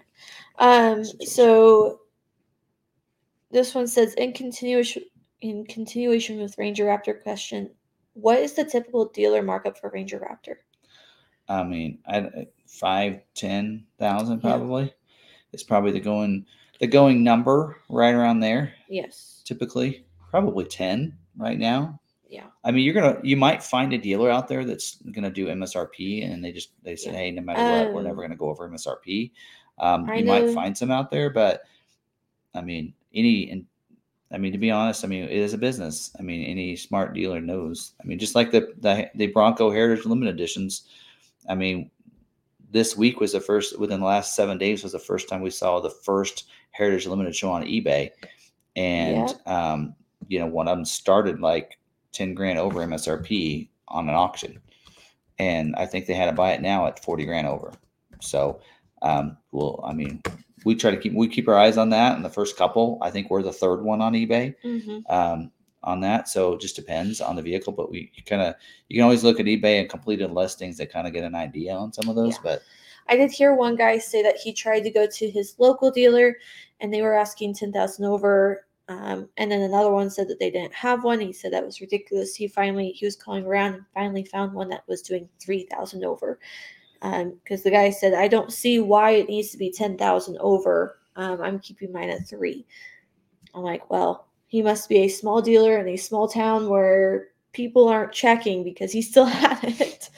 Um, 0.57 1.03
so 1.03 2.01
this 3.51 3.75
one 3.75 3.87
says 3.87 4.15
in 4.15 4.33
continuation 4.33 5.03
in 5.41 5.65
continuation 5.65 6.39
with 6.39 6.57
Ranger 6.57 6.85
Raptor 6.85 7.21
question, 7.21 7.69
what 8.13 8.39
is 8.39 8.53
the 8.53 8.63
typical 8.63 9.09
dealer 9.09 9.43
markup 9.43 9.77
for 9.77 9.89
Ranger 9.89 10.19
Raptor? 10.19 10.55
I 11.49 11.63
mean, 11.63 11.99
I 12.07 12.47
five, 12.65 13.21
ten 13.35 13.85
thousand 13.99 14.41
Yeah. 14.43 14.87
It's 15.53 15.63
probably 15.63 15.91
the 15.91 15.99
going 15.99 16.45
the 16.79 16.87
going 16.87 17.23
number 17.23 17.77
right 17.89 18.13
around 18.13 18.39
there. 18.39 18.73
Yes. 18.89 19.41
Typically, 19.45 20.05
probably 20.29 20.65
ten 20.65 21.17
right 21.37 21.57
now. 21.59 21.99
Yeah. 22.27 22.47
I 22.63 22.71
mean, 22.71 22.83
you're 22.83 22.95
gonna 22.95 23.19
you 23.23 23.37
might 23.37 23.63
find 23.63 23.93
a 23.93 23.97
dealer 23.97 24.29
out 24.29 24.47
there 24.47 24.65
that's 24.65 24.97
gonna 25.11 25.29
do 25.29 25.47
MSRP, 25.47 26.29
and 26.29 26.43
they 26.43 26.51
just 26.51 26.71
they 26.83 26.95
say, 26.95 27.11
Yeah. 27.11 27.17
hey, 27.17 27.31
no 27.31 27.41
matter 27.43 27.61
what, 27.85 27.93
we're 27.93 27.99
Um, 27.99 28.05
never 28.07 28.21
gonna 28.21 28.35
go 28.35 28.49
over 28.49 28.67
MSRP. 28.67 29.31
Um, 29.77 30.07
you 30.13 30.25
might 30.25 30.49
find 30.53 30.77
some 30.77 30.91
out 30.91 31.09
there, 31.11 31.29
but 31.29 31.63
I 32.55 32.61
mean, 32.61 32.93
any 33.13 33.49
and 33.51 33.65
I 34.31 34.39
mean, 34.39 34.51
to 34.51 34.57
be 34.57 34.71
honest, 34.71 35.05
I 35.05 35.07
mean, 35.07 35.25
it 35.25 35.31
is 35.31 35.53
a 35.53 35.59
business. 35.59 36.11
I 36.19 36.23
mean, 36.23 36.43
any 36.43 36.75
smart 36.75 37.13
dealer 37.13 37.39
knows. 37.39 37.93
I 38.01 38.07
mean, 38.07 38.17
just 38.17 38.33
like 38.33 38.49
the 38.51 38.73
the, 38.79 39.09
the 39.13 39.27
Bronco 39.27 39.69
Heritage 39.71 40.05
Limited 40.05 40.33
Editions. 40.33 40.87
I 41.47 41.53
mean, 41.55 41.91
this 42.73 42.97
week 42.97 43.19
was 43.19 43.31
the 43.31 43.39
first 43.39 43.79
within 43.79 43.99
the 43.99 44.05
last 44.05 44.35
seven 44.35 44.57
days 44.57 44.83
was 44.83 44.91
the 44.91 44.99
first 44.99 45.29
time 45.29 45.41
we 45.41 45.51
saw 45.51 45.79
the 45.79 45.89
first 45.89 46.49
Heritage 46.71 47.05
Limited 47.05 47.35
show 47.35 47.51
on 47.51 47.63
eBay, 47.63 48.09
and 48.75 49.33
um, 49.45 49.95
you 50.27 50.39
know, 50.39 50.47
one 50.47 50.67
of 50.67 50.75
them 50.75 50.83
started 50.83 51.39
like 51.39 51.77
ten 52.11 52.33
grand 52.33 52.57
over 52.57 52.79
MSRP 52.79 53.69
on 53.87 54.09
an 54.09 54.15
auction, 54.15 54.59
and 55.37 55.75
I 55.75 55.85
think 55.85 56.07
they 56.07 56.15
had 56.15 56.25
to 56.25 56.33
buy 56.33 56.51
it 56.53 56.61
now 56.61 56.87
at 56.87 57.03
forty 57.03 57.25
grand 57.25 57.47
over. 57.47 57.71
So, 58.21 58.59
um, 59.03 59.37
well, 59.51 59.79
I 59.85 59.93
mean, 59.93 60.23
we 60.65 60.73
try 60.73 60.89
to 60.89 60.97
keep 60.97 61.13
we 61.13 61.27
keep 61.27 61.47
our 61.47 61.57
eyes 61.57 61.77
on 61.77 61.91
that. 61.91 62.15
And 62.15 62.25
the 62.25 62.29
first 62.29 62.57
couple, 62.57 62.97
I 63.01 63.11
think 63.11 63.29
we're 63.29 63.43
the 63.43 63.53
third 63.53 63.83
one 63.83 64.01
on 64.01 64.13
eBay 64.13 64.55
Mm-hmm. 64.65 65.13
um, 65.13 65.51
on 65.83 65.99
that. 66.01 66.29
So 66.29 66.53
it 66.53 66.61
just 66.61 66.75
depends 66.75 67.21
on 67.21 67.35
the 67.35 67.41
vehicle, 67.41 67.73
but 67.73 67.91
we 67.91 68.11
kind 68.25 68.41
of 68.41 68.55
you 68.89 68.97
can 68.97 69.03
always 69.03 69.23
look 69.23 69.39
at 69.39 69.45
eBay 69.45 69.79
and 69.79 69.89
completed 69.89 70.31
listings 70.31 70.77
to 70.77 70.85
kind 70.85 71.07
of 71.07 71.13
get 71.13 71.23
an 71.23 71.35
idea 71.35 71.73
on 71.73 71.93
some 71.93 72.09
of 72.09 72.15
those. 72.15 72.35
Yeah. 72.35 72.41
But 72.43 72.61
I 73.07 73.17
did 73.17 73.31
hear 73.31 73.53
one 73.53 73.75
guy 73.75 73.97
say 73.97 74.21
that 74.23 74.37
he 74.37 74.53
tried 74.53 74.81
to 74.81 74.89
go 74.89 75.07
to 75.07 75.29
his 75.29 75.55
local 75.57 75.91
dealer 75.91 76.37
and 76.79 76.93
they 76.93 77.01
were 77.01 77.15
asking 77.15 77.55
10,000 77.55 78.05
over. 78.05 78.65
Um, 78.89 79.29
and 79.37 79.51
then 79.51 79.61
another 79.61 79.91
one 79.91 80.09
said 80.09 80.27
that 80.29 80.39
they 80.39 80.51
didn't 80.51 80.73
have 80.73 81.03
one. 81.03 81.19
He 81.19 81.33
said 81.33 81.53
that 81.53 81.65
was 81.65 81.81
ridiculous. 81.81 82.35
He 82.35 82.47
finally, 82.47 82.91
he 82.91 83.05
was 83.05 83.15
calling 83.15 83.45
around 83.45 83.75
and 83.75 83.85
finally 83.93 84.25
found 84.25 84.53
one 84.53 84.69
that 84.69 84.87
was 84.87 85.01
doing 85.01 85.27
3,000 85.39 86.03
over. 86.03 86.39
Um, 87.01 87.37
cause 87.47 87.63
the 87.63 87.71
guy 87.71 87.89
said, 87.89 88.13
I 88.13 88.27
don't 88.27 88.51
see 88.51 88.79
why 88.79 89.11
it 89.11 89.27
needs 89.27 89.49
to 89.51 89.57
be 89.57 89.71
10,000 89.71 90.37
over. 90.39 90.99
Um, 91.15 91.41
I'm 91.41 91.59
keeping 91.59 91.91
mine 91.91 92.09
at 92.09 92.27
three. 92.27 92.65
I'm 93.53 93.61
like, 93.61 93.89
well, 93.89 94.27
he 94.53 94.61
must 94.61 94.87
be 94.87 94.97
a 94.99 95.07
small 95.07 95.41
dealer 95.41 95.79
in 95.79 95.87
a 95.87 95.97
small 95.97 96.27
town 96.27 96.69
where 96.69 97.29
people 97.53 97.87
aren't 97.87 98.11
checking 98.11 98.63
because 98.63 98.91
he 98.91 99.01
still 99.01 99.25
had 99.41 99.57
it. 99.63 100.11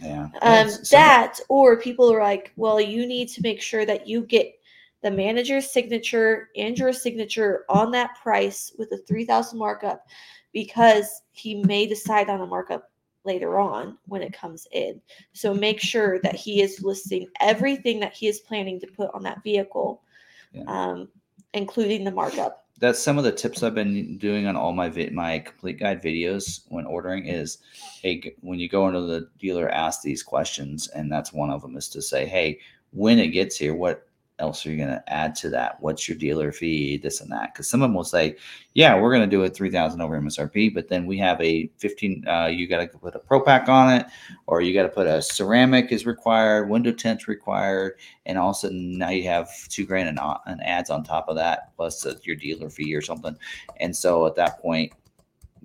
Yeah, 0.00 0.28
um, 0.42 0.70
that 0.92 1.40
or 1.48 1.76
people 1.76 2.12
are 2.12 2.20
like 2.20 2.52
well 2.54 2.80
you 2.80 3.04
need 3.04 3.28
to 3.30 3.42
make 3.42 3.60
sure 3.60 3.84
that 3.84 4.06
you 4.06 4.22
get 4.22 4.54
the 5.02 5.10
manager's 5.10 5.72
signature 5.72 6.50
and 6.56 6.78
your 6.78 6.92
signature 6.92 7.64
on 7.68 7.90
that 7.90 8.16
price 8.22 8.72
with 8.78 8.92
a 8.92 8.98
3000 8.98 9.58
markup 9.58 10.06
because 10.52 11.22
he 11.32 11.56
may 11.64 11.84
decide 11.84 12.30
on 12.30 12.42
a 12.42 12.46
markup 12.46 12.92
later 13.24 13.58
on 13.58 13.98
when 14.06 14.22
it 14.22 14.32
comes 14.32 14.68
in. 14.70 15.00
So 15.32 15.52
make 15.52 15.80
sure 15.80 16.20
that 16.20 16.36
he 16.36 16.62
is 16.62 16.84
listing 16.84 17.26
everything 17.40 17.98
that 18.00 18.14
he 18.14 18.28
is 18.28 18.38
planning 18.38 18.78
to 18.78 18.86
put 18.86 19.10
on 19.14 19.24
that 19.24 19.42
vehicle 19.42 20.04
Yeah. 20.52 20.62
um, 20.68 21.08
including 21.54 22.04
the 22.04 22.12
markup 22.12 22.59
that's 22.80 22.98
some 22.98 23.18
of 23.18 23.24
the 23.24 23.32
tips 23.32 23.62
I've 23.62 23.74
been 23.74 24.16
doing 24.16 24.46
on 24.46 24.56
all 24.56 24.72
my 24.72 24.88
vi- 24.88 25.10
my 25.10 25.38
complete 25.38 25.78
guide 25.78 26.02
videos 26.02 26.62
when 26.68 26.86
ordering 26.86 27.26
is 27.26 27.58
hey 28.02 28.34
when 28.40 28.58
you 28.58 28.68
go 28.68 28.88
into 28.88 29.02
the 29.02 29.28
dealer 29.38 29.68
ask 29.68 30.02
these 30.02 30.22
questions 30.22 30.88
and 30.88 31.12
that's 31.12 31.32
one 31.32 31.50
of 31.50 31.62
them 31.62 31.76
is 31.76 31.88
to 31.90 32.02
say 32.02 32.26
hey 32.26 32.58
when 32.92 33.18
it 33.18 33.28
gets 33.28 33.56
here 33.56 33.74
what 33.74 34.08
else 34.40 34.66
are 34.66 34.70
you 34.70 34.76
going 34.76 34.88
to 34.88 35.02
add 35.12 35.34
to 35.36 35.50
that? 35.50 35.76
What's 35.80 36.08
your 36.08 36.18
dealer 36.18 36.50
fee? 36.50 36.96
This 36.96 37.20
and 37.20 37.30
that. 37.30 37.52
Because 37.52 37.68
some 37.68 37.82
of 37.82 37.88
them 37.88 37.94
will 37.94 38.04
say 38.04 38.36
yeah 38.74 38.98
we're 38.98 39.10
going 39.10 39.28
to 39.28 39.36
do 39.36 39.42
it 39.42 39.54
3000 39.54 40.00
over 40.00 40.20
msrp 40.20 40.72
but 40.72 40.88
then 40.88 41.06
we 41.06 41.18
have 41.18 41.40
a 41.40 41.68
15 41.78 42.24
uh, 42.28 42.46
you 42.46 42.68
got 42.68 42.78
to 42.78 42.98
put 42.98 43.14
a 43.14 43.18
pro 43.18 43.40
pack 43.40 43.68
on 43.68 43.92
it 43.92 44.06
or 44.46 44.60
you 44.60 44.72
got 44.72 44.84
to 44.84 44.88
put 44.88 45.06
a 45.06 45.20
ceramic 45.20 45.90
is 45.90 46.06
required 46.06 46.68
window 46.68 46.92
tint 46.92 47.26
required 47.26 47.94
and 48.26 48.38
all 48.38 48.50
of 48.50 48.56
a 48.56 48.58
sudden 48.58 48.96
now 48.96 49.10
you 49.10 49.24
have 49.24 49.50
two 49.68 49.84
grand 49.84 50.08
and, 50.08 50.18
in 50.46 50.60
ads 50.62 50.90
on 50.90 51.02
top 51.02 51.28
of 51.28 51.36
that 51.36 51.74
plus 51.76 52.06
uh, 52.06 52.14
your 52.22 52.36
dealer 52.36 52.70
fee 52.70 52.94
or 52.94 53.02
something. 53.02 53.36
And 53.78 53.94
so 53.94 54.26
at 54.26 54.36
that 54.36 54.60
point 54.60 54.92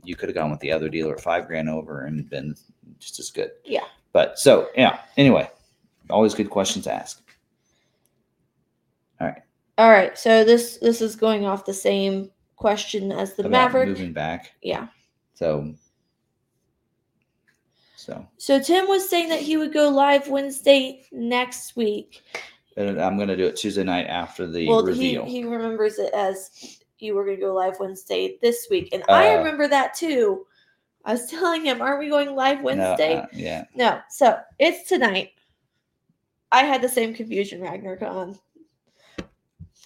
you 0.04 0.16
could 0.16 0.30
have 0.30 0.36
gone 0.36 0.52
with 0.52 0.60
the 0.60 0.72
other 0.72 0.90
dealer 0.90 1.16
at 1.16 1.22
five 1.22 1.48
grand 1.48 1.70
over 1.70 2.06
and 2.06 2.30
been 2.30 2.56
just 3.00 3.20
as 3.20 3.30
good. 3.30 3.52
Yeah. 3.64 3.86
but 4.14 4.40
so 4.40 4.70
yeah 4.76 5.02
anyway 5.18 5.50
always 6.10 6.34
good 6.34 6.50
questions 6.50 6.86
to 6.86 6.94
ask 6.94 7.22
all 9.78 9.90
right 9.90 10.18
so 10.18 10.44
this 10.44 10.78
this 10.78 11.02
is 11.02 11.16
going 11.16 11.46
off 11.46 11.66
the 11.66 11.74
same 11.74 12.30
question 12.56 13.12
as 13.12 13.34
the 13.36 13.42
about 13.42 13.52
maverick 13.52 13.90
moving 13.90 14.14
back 14.14 14.52
yeah 14.62 14.88
so 15.34 15.74
so 17.96 18.26
So 18.38 18.60
Tim 18.62 18.88
was 18.88 19.10
saying 19.10 19.30
that 19.30 19.42
he 19.42 19.58
would 19.58 19.74
go 19.74 19.90
live 19.90 20.28
Wednesday 20.30 21.04
next 21.12 21.76
week. 21.76 22.22
and 22.78 23.02
i'm 23.02 23.16
going 23.18 23.28
to 23.30 23.36
do 23.38 23.46
it 23.48 23.56
tuesday 23.56 23.84
night 23.84 24.06
after 24.08 24.46
the 24.48 24.68
well, 24.68 24.84
reveal 24.84 25.26
he 25.26 25.32
he 25.40 25.44
remembers 25.44 25.98
it 25.98 26.14
as 26.14 26.80
you 27.00 27.14
were 27.16 27.26
going 27.26 27.38
to 27.38 27.46
go 27.46 27.54
live 27.54 27.76
Wednesday 27.80 28.38
this 28.42 28.68
week, 28.72 28.88
and 28.94 29.04
I 29.10 29.34
Uh, 29.34 29.38
remember 29.40 29.68
that 29.68 29.94
too. 29.94 30.46
I 31.04 31.12
was 31.12 31.26
telling 31.30 31.66
him, 31.66 31.82
"Aren't 31.82 32.00
we 32.00 32.08
going 32.10 32.34
live 32.34 32.62
Wednesday?" 32.62 33.16
no, 33.16 33.22
uh, 33.22 33.28
yeah 33.34 33.66
No, 33.76 34.00
so 34.10 34.38
it's 34.60 34.88
tonight. 34.88 35.32
I 36.54 36.64
had 36.64 36.82
the 36.82 36.88
same 36.88 37.14
confusion, 37.14 37.60
RagnarKon. 37.62 38.40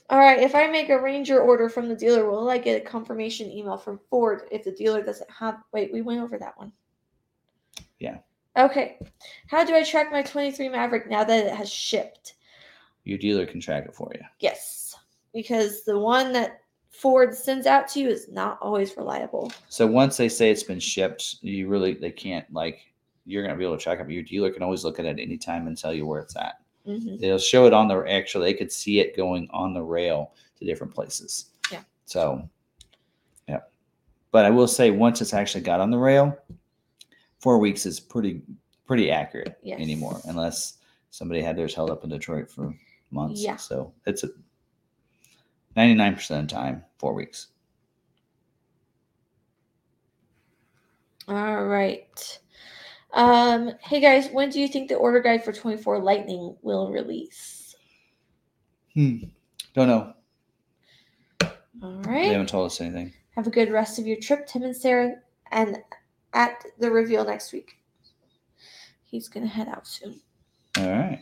All 0.09 0.19
right, 0.19 0.39
if 0.39 0.55
I 0.55 0.67
make 0.67 0.89
a 0.89 0.99
Ranger 0.99 1.39
order 1.39 1.69
from 1.69 1.87
the 1.87 1.95
dealer, 1.95 2.29
will 2.29 2.49
I 2.49 2.57
get 2.57 2.81
a 2.81 2.85
confirmation 2.85 3.51
email 3.51 3.77
from 3.77 3.99
Ford 4.09 4.43
if 4.51 4.63
the 4.63 4.71
dealer 4.71 5.03
doesn't 5.03 5.29
have? 5.29 5.57
Wait, 5.71 5.93
we 5.93 6.01
went 6.01 6.21
over 6.21 6.37
that 6.39 6.57
one. 6.57 6.71
Yeah. 7.99 8.17
Okay. 8.57 8.97
How 9.47 9.63
do 9.63 9.75
I 9.75 9.83
track 9.83 10.11
my 10.11 10.23
23 10.23 10.69
Maverick 10.69 11.09
now 11.09 11.23
that 11.23 11.45
it 11.45 11.53
has 11.53 11.69
shipped? 11.69 12.35
your 13.09 13.17
dealer 13.17 13.45
can 13.45 13.59
track 13.59 13.85
it 13.85 13.95
for 13.95 14.11
you 14.13 14.21
Yes, 14.39 14.95
because 15.33 15.83
the 15.83 15.97
one 15.97 16.31
that 16.33 16.61
Ford 16.91 17.33
sends 17.33 17.65
out 17.65 17.87
to 17.89 17.99
you 17.99 18.09
is 18.09 18.27
not 18.29 18.59
always 18.61 18.97
reliable. 18.97 19.51
So 19.69 19.87
once 19.87 20.17
they 20.17 20.27
say 20.27 20.51
it's 20.51 20.63
been 20.63 20.79
shipped, 20.79 21.37
you 21.41 21.67
really 21.67 21.93
they 21.93 22.11
can't 22.11 22.51
like 22.53 22.79
you're 23.25 23.43
gonna 23.43 23.57
be 23.57 23.63
able 23.63 23.77
to 23.77 23.83
track 23.83 23.99
it. 23.99 24.03
But 24.03 24.13
your 24.13 24.23
dealer 24.23 24.51
can 24.51 24.63
always 24.63 24.83
look 24.83 24.99
at 24.99 25.05
it 25.05 25.09
at 25.09 25.19
any 25.19 25.37
time 25.37 25.67
and 25.67 25.77
tell 25.77 25.93
you 25.93 26.05
where 26.05 26.19
it's 26.19 26.35
at. 26.35 26.55
Hmm 26.97 27.17
They'll 27.17 27.37
show 27.37 27.65
it 27.67 27.73
on 27.73 27.87
the 27.87 27.97
actually 28.09 28.45
they 28.45 28.57
could 28.57 28.71
see 28.71 28.99
it 28.99 29.15
going 29.15 29.47
on 29.51 29.73
the 29.73 29.83
rail 29.83 30.33
to 30.57 30.65
different 30.65 30.93
places. 30.93 31.51
Yeah. 31.71 31.83
So 32.05 32.47
yeah. 33.47 33.59
But 34.31 34.45
I 34.45 34.49
will 34.49 34.67
say 34.67 34.91
once 34.91 35.21
it's 35.21 35.33
actually 35.33 35.61
got 35.61 35.79
on 35.79 35.91
the 35.91 35.97
rail, 35.97 36.37
four 37.39 37.59
weeks 37.59 37.85
is 37.85 37.99
pretty 37.99 38.41
pretty 38.85 39.11
accurate 39.11 39.57
Yes. 39.61 39.79
anymore, 39.79 40.19
unless 40.25 40.77
somebody 41.11 41.41
had 41.41 41.55
theirs 41.55 41.75
held 41.75 41.91
up 41.91 42.03
in 42.03 42.09
Detroit 42.09 42.49
for 42.49 42.73
months. 43.11 43.41
Yeah. 43.41 43.55
So 43.57 43.93
it's 44.05 44.23
a 44.23 44.29
ninety 45.75 45.93
nine 45.95 46.15
percent 46.15 46.43
of 46.43 46.49
the 46.49 46.55
time 46.55 46.83
four 46.97 47.13
weeks. 47.13 47.47
All 51.27 51.65
right. 51.65 52.39
Um, 53.13 53.71
hey 53.81 53.99
guys, 53.99 54.29
when 54.29 54.49
do 54.49 54.59
you 54.59 54.67
think 54.67 54.87
the 54.87 54.95
order 54.95 55.19
guide 55.19 55.43
for 55.43 55.51
24 55.51 55.99
Lightning 55.99 56.55
will 56.61 56.91
release? 56.91 57.75
Hmm. 58.93 59.17
Don't 59.73 59.87
know. 59.87 60.13
All 61.81 62.01
right. 62.01 62.23
They 62.23 62.33
haven't 62.33 62.49
told 62.49 62.67
us 62.67 62.81
anything. 62.81 63.13
Have 63.35 63.47
a 63.47 63.51
good 63.51 63.71
rest 63.71 63.99
of 63.99 64.05
your 64.07 64.17
trip, 64.17 64.47
Tim 64.47 64.63
and 64.63 64.75
Sarah, 64.75 65.15
and 65.51 65.77
at 66.33 66.63
the 66.77 66.91
reveal 66.91 67.23
next 67.23 67.53
week. 67.53 67.77
He's 69.05 69.27
gonna 69.27 69.47
head 69.47 69.69
out 69.69 69.87
soon. 69.87 70.19
All 70.77 70.89
right. 70.89 71.21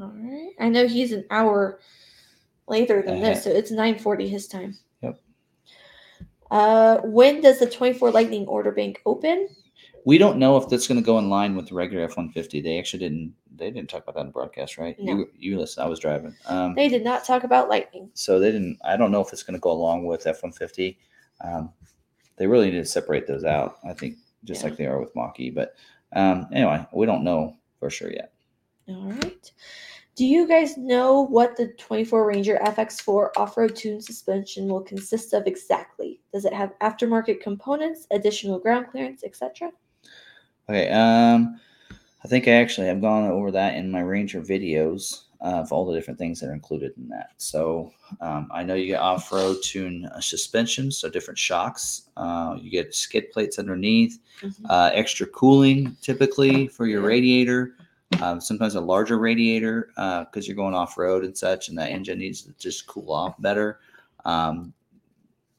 All 0.00 0.12
right. 0.14 0.52
I 0.60 0.68
know 0.68 0.86
he's 0.86 1.12
an 1.12 1.24
hour 1.30 1.80
later 2.66 3.02
than 3.02 3.14
Ahead. 3.16 3.36
this, 3.36 3.44
so 3.44 3.50
it's 3.50 3.70
9:40 3.70 4.28
his 4.28 4.46
time. 4.48 4.76
Yep. 5.02 5.20
Uh, 6.50 6.98
when 7.04 7.40
does 7.40 7.60
the 7.60 7.70
24 7.70 8.10
Lightning 8.10 8.46
order 8.46 8.72
bank 8.72 9.00
open? 9.06 9.48
We 10.04 10.18
don't 10.18 10.38
know 10.38 10.56
if 10.56 10.68
that's 10.68 10.88
going 10.88 11.00
to 11.00 11.04
go 11.06 11.18
in 11.18 11.30
line 11.30 11.54
with 11.54 11.68
the 11.68 11.74
regular 11.74 12.04
F 12.04 12.16
one 12.16 12.30
fifty. 12.30 12.60
They 12.60 12.78
actually 12.78 13.00
didn't. 13.00 13.34
They 13.54 13.70
didn't 13.70 13.88
talk 13.90 14.02
about 14.02 14.14
that 14.16 14.26
in 14.26 14.32
broadcast, 14.32 14.78
right? 14.78 14.96
No. 14.98 15.12
You 15.18 15.30
you 15.38 15.58
listen. 15.58 15.82
I 15.84 15.86
was 15.86 16.00
driving. 16.00 16.34
Um, 16.46 16.74
They 16.74 16.88
did 16.88 17.04
not 17.04 17.24
talk 17.24 17.44
about 17.44 17.68
Lightning. 17.68 18.10
so 18.14 18.38
they 18.40 18.50
didn't. 18.50 18.78
I 18.84 18.96
don't 18.96 19.12
know 19.12 19.20
if 19.20 19.32
it's 19.32 19.42
going 19.42 19.54
to 19.54 19.60
go 19.60 19.70
along 19.70 20.06
with 20.06 20.26
F 20.26 20.42
one 20.42 20.52
fifty. 20.52 20.98
Um, 21.44 21.72
they 22.36 22.46
really 22.46 22.70
need 22.70 22.78
to 22.78 22.84
separate 22.84 23.26
those 23.26 23.44
out. 23.44 23.78
I 23.88 23.92
think 23.92 24.16
just 24.44 24.62
Yeah. 24.62 24.68
like 24.70 24.78
they 24.78 24.86
are 24.86 24.98
with 25.00 25.14
Mach-E. 25.14 25.50
But 25.50 25.74
um, 26.14 26.48
anyway, 26.52 26.84
we 26.92 27.06
don't 27.06 27.22
know 27.24 27.56
for 27.78 27.90
sure 27.90 28.10
yet. 28.10 28.32
All 28.88 29.12
right. 29.12 29.52
Do 30.14 30.26
you 30.26 30.46
guys 30.46 30.76
know 30.76 31.22
what 31.22 31.56
the 31.56 31.68
24 31.78 32.26
Ranger 32.26 32.58
FX4 32.62 33.30
off-road 33.36 33.74
tune 33.74 34.00
suspension 34.00 34.68
will 34.68 34.82
consist 34.82 35.32
of 35.32 35.46
exactly? 35.46 36.20
Does 36.34 36.44
it 36.44 36.52
have 36.52 36.72
aftermarket 36.80 37.40
components, 37.40 38.06
additional 38.10 38.58
ground 38.58 38.88
clearance, 38.90 39.24
etc.? 39.24 39.70
Okay. 40.68 40.88
Um, 40.90 41.60
I 42.24 42.28
think 42.28 42.46
I 42.46 42.52
actually 42.52 42.86
have 42.86 43.00
gone 43.00 43.28
over 43.30 43.50
that 43.50 43.74
in 43.74 43.90
my 43.90 44.00
Ranger 44.00 44.40
videos 44.40 45.22
of 45.40 45.72
all 45.72 45.84
the 45.84 45.92
different 45.92 46.18
things 46.20 46.38
that 46.38 46.48
are 46.48 46.54
included 46.54 46.92
in 46.96 47.08
that. 47.08 47.30
So 47.36 47.92
um, 48.20 48.48
I 48.52 48.62
know 48.62 48.74
you 48.74 48.86
get 48.86 49.00
off-road 49.00 49.56
tune 49.60 50.06
uh, 50.06 50.20
suspension, 50.20 50.92
so 50.92 51.10
different 51.10 51.36
shocks. 51.36 52.02
Uh, 52.16 52.56
you 52.60 52.70
get 52.70 52.94
skid 52.94 53.32
plates 53.32 53.58
underneath, 53.58 54.20
Mhm. 54.40 54.54
uh, 54.70 54.90
extra 54.94 55.26
cooling 55.26 55.96
typically 56.00 56.68
for 56.68 56.86
your 56.86 57.00
radiator. 57.00 57.74
Um, 58.20 58.40
sometimes 58.40 58.76
a 58.76 58.80
larger 58.80 59.18
radiator 59.18 59.88
because 59.96 60.46
you're 60.46 60.54
going 60.54 60.74
off-road 60.74 61.24
and 61.24 61.36
such, 61.36 61.68
and 61.70 61.78
that 61.78 61.90
engine 61.90 62.18
needs 62.20 62.42
to 62.42 62.52
just 62.52 62.86
cool 62.86 63.10
off 63.10 63.40
better. 63.40 63.80
Um, 64.24 64.72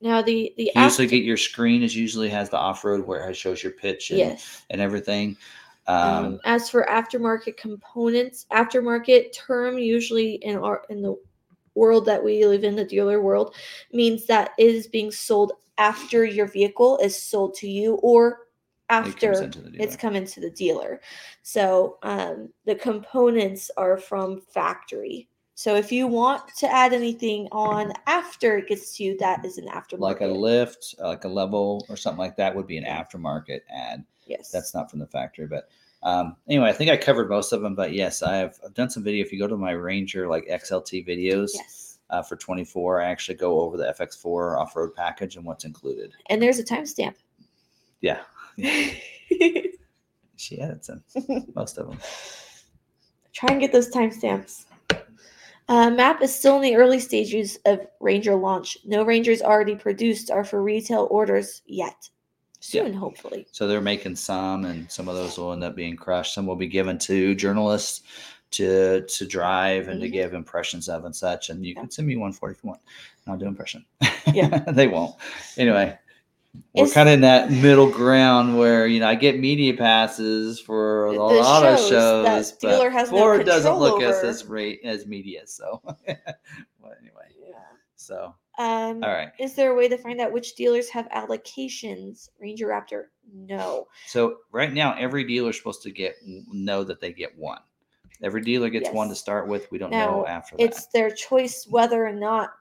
Now 0.03 0.21
the 0.21 0.53
the 0.57 0.69
you 0.75 0.81
usually 0.81 1.05
aft- 1.05 1.11
get 1.11 1.23
your 1.23 1.37
screen 1.37 1.81
is 1.81 1.95
usually 1.95 2.29
has 2.29 2.49
the 2.49 2.57
off-road 2.57 3.07
where 3.07 3.29
it 3.29 3.37
shows 3.37 3.63
your 3.63 3.71
pitch 3.71 4.11
and, 4.11 4.19
yes. 4.19 4.63
and 4.69 4.81
everything. 4.81 5.37
Um, 5.87 6.25
Um, 6.25 6.39
as 6.43 6.69
for 6.69 6.85
aftermarket 6.89 7.55
components, 7.55 8.45
aftermarket 8.51 9.33
term 9.33 9.77
usually 9.77 10.33
in 10.35 10.57
our 10.57 10.83
in 10.89 11.01
the 11.01 11.15
world 11.75 12.05
that 12.05 12.21
we 12.21 12.45
live 12.45 12.65
in, 12.65 12.75
the 12.75 12.83
dealer 12.83 13.21
world, 13.21 13.55
means 13.93 14.25
that 14.27 14.51
it 14.57 14.75
is 14.75 14.87
being 14.87 15.09
sold 15.09 15.53
after 15.77 16.25
your 16.25 16.47
vehicle 16.47 16.97
is 16.97 17.19
sold 17.19 17.55
to 17.55 17.67
you 17.69 17.95
or 17.95 18.47
after 18.89 19.47
the 19.47 19.71
it's 19.79 19.95
come 19.95 20.15
into 20.15 20.41
the 20.41 20.51
dealer. 20.51 20.99
So 21.41 21.97
um, 22.03 22.49
the 22.65 22.75
components 22.75 23.71
are 23.77 23.97
from 23.97 24.41
factory. 24.41 25.29
So 25.55 25.75
if 25.75 25.91
you 25.91 26.07
want 26.07 26.47
to 26.57 26.71
add 26.71 26.93
anything 26.93 27.47
on 27.51 27.93
after 28.07 28.57
it 28.57 28.67
gets 28.67 28.97
to 28.97 29.03
you, 29.03 29.17
that 29.19 29.45
is 29.45 29.57
an 29.57 29.67
aftermarket. 29.67 29.99
like 29.99 30.21
a 30.21 30.27
lift, 30.27 30.95
like 30.99 31.23
a 31.25 31.27
level 31.27 31.85
or 31.89 31.95
something 31.95 32.19
like 32.19 32.35
that 32.37 32.55
would 32.55 32.65
be 32.65 32.77
an 32.77 32.85
aftermarket 32.85 33.61
ad. 33.69 34.03
yes. 34.25 34.49
That's 34.49 34.73
not 34.73 34.89
from 34.89 34.99
the 34.99 35.07
factory, 35.07 35.45
but 35.45 35.69
um, 36.01 36.35
anyway, 36.49 36.69
I 36.69 36.73
think 36.73 36.89
I 36.91 36.97
covered 36.97 37.29
most 37.29 37.53
of 37.53 37.61
them. 37.61 37.75
But 37.75 37.93
yes, 37.93 38.23
I've, 38.23 38.59
I've 38.65 38.73
done 38.73 38.89
some 38.89 39.03
video. 39.03 39.23
If 39.23 39.31
you 39.31 39.39
go 39.39 39.47
to 39.47 39.55
my 39.55 39.71
Ranger 39.71 40.27
like 40.27 40.45
XLT 40.47 41.07
videos 41.07 41.51
yes. 41.53 41.99
uh, 42.09 42.21
for 42.21 42.35
24, 42.35 43.01
I 43.01 43.05
actually 43.05 43.35
go 43.35 43.61
over 43.61 43.77
the 43.77 43.93
FX4 43.97 44.59
off-road 44.59 44.93
package 44.95 45.37
and 45.37 45.45
what's 45.45 45.65
included. 45.65 46.13
And 46.29 46.41
there's 46.41 46.59
a 46.59 46.63
timestamp. 46.63 47.15
Yeah, 48.01 48.19
she 50.35 50.59
edits 50.59 50.87
them, 50.87 51.03
most 51.55 51.77
of 51.77 51.87
them. 51.87 51.99
Try 53.31 53.53
and 53.53 53.61
get 53.61 53.71
those 53.71 53.89
timestamps. 53.89 54.65
Uh, 55.69 55.89
map 55.89 56.21
is 56.21 56.33
still 56.35 56.57
in 56.57 56.61
the 56.61 56.75
early 56.75 56.99
stages 56.99 57.57
of 57.65 57.85
Ranger 57.99 58.35
launch. 58.35 58.77
No 58.85 59.03
Rangers 59.03 59.41
already 59.41 59.75
produced 59.75 60.29
are 60.29 60.43
for 60.43 60.61
retail 60.61 61.07
orders 61.09 61.61
yet. 61.65 62.09
Soon, 62.59 62.93
hopefully. 62.93 63.45
So 63.51 63.67
they're 63.67 63.81
making 63.81 64.15
some, 64.15 64.65
and 64.65 64.89
some 64.89 65.09
of 65.09 65.15
those 65.15 65.37
will 65.37 65.51
end 65.53 65.63
up 65.65 65.75
being 65.75 65.97
crushed. 65.97 66.33
Some 66.33 66.45
will 66.45 66.55
be 66.55 66.67
given 66.67 66.97
to 66.99 67.35
journalists 67.35 68.03
to 68.51 69.01
to 69.07 69.25
drive 69.25 69.87
and 69.87 69.99
to 69.99 70.07
Mhm. 70.07 70.11
give 70.13 70.33
impressions 70.33 70.87
of 70.87 71.05
and 71.05 71.15
such. 71.15 71.49
And 71.49 71.65
you 71.65 71.73
Yeah. 71.73 71.81
can 71.81 71.91
send 71.91 72.07
me 72.07 72.15
one 72.17 72.31
forty 72.31 72.53
if 72.55 72.63
you 72.63 72.69
want. 72.69 72.81
I'll 73.27 73.35
do 73.37 73.47
impression. 73.47 73.83
Yeah. 74.31 74.47
they 74.71 74.87
won't. 74.87 75.15
Anyway, 75.57 75.97
we're 76.73 76.89
kind 76.89 77.09
of 77.09 77.13
in 77.13 77.21
that 77.21 77.51
middle 77.51 77.89
ground 77.89 78.57
where 78.57 78.87
you 78.87 78.99
know 78.99 79.07
I 79.07 79.15
get 79.15 79.39
media 79.39 79.75
passes 79.75 80.59
for 80.59 81.05
a 81.07 81.13
lot 81.13 81.63
of 81.63 81.79
shows 81.79 81.89
shows, 81.89 82.51
that 82.51 82.59
dealer 82.59 82.89
but 82.89 82.99
has 82.99 83.11
no 83.11 83.17
Ford 83.17 83.45
doesn't 83.45 83.75
look 83.75 84.01
over. 84.01 84.25
as 84.25 84.45
rate 84.45 84.81
as 84.83 85.05
media. 85.05 85.45
So, 85.45 85.81
well, 85.83 85.95
anyway, 86.07 87.29
yeah. 87.39 87.55
so 87.95 88.35
Um, 88.57 89.03
all 89.03 89.09
right. 89.11 89.29
Is 89.39 89.53
there 89.55 89.71
a 89.71 89.75
way 89.75 89.87
to 89.87 89.97
find 89.97 90.21
out 90.21 90.31
which 90.31 90.55
dealers 90.55 90.89
have 90.89 91.07
allocations? 91.09 92.29
Ranger 92.39 92.67
Raptor, 92.67 93.05
no. 93.31 93.87
So 94.07 94.37
right 94.51 94.73
now, 94.73 94.95
every 94.97 95.23
dealer 95.23 95.49
is 95.49 95.57
supposed 95.57 95.83
to 95.83 95.91
get 95.91 96.15
know 96.25 96.83
that 96.83 96.99
they 96.99 97.13
get 97.13 97.37
one. 97.37 97.61
Every 98.21 98.41
dealer 98.41 98.69
gets 98.69 98.89
one 98.89 99.09
to 99.09 99.15
start 99.15 99.47
with. 99.47 99.69
We 99.71 99.77
don't 99.77 99.91
Now, 99.91 100.11
know 100.11 100.27
after 100.27 100.55
that. 100.55 100.63
It's 100.63 100.87
their 100.87 101.11
choice 101.11 101.67
whether 101.69 102.05
or 102.05 102.13
not, 102.13 102.51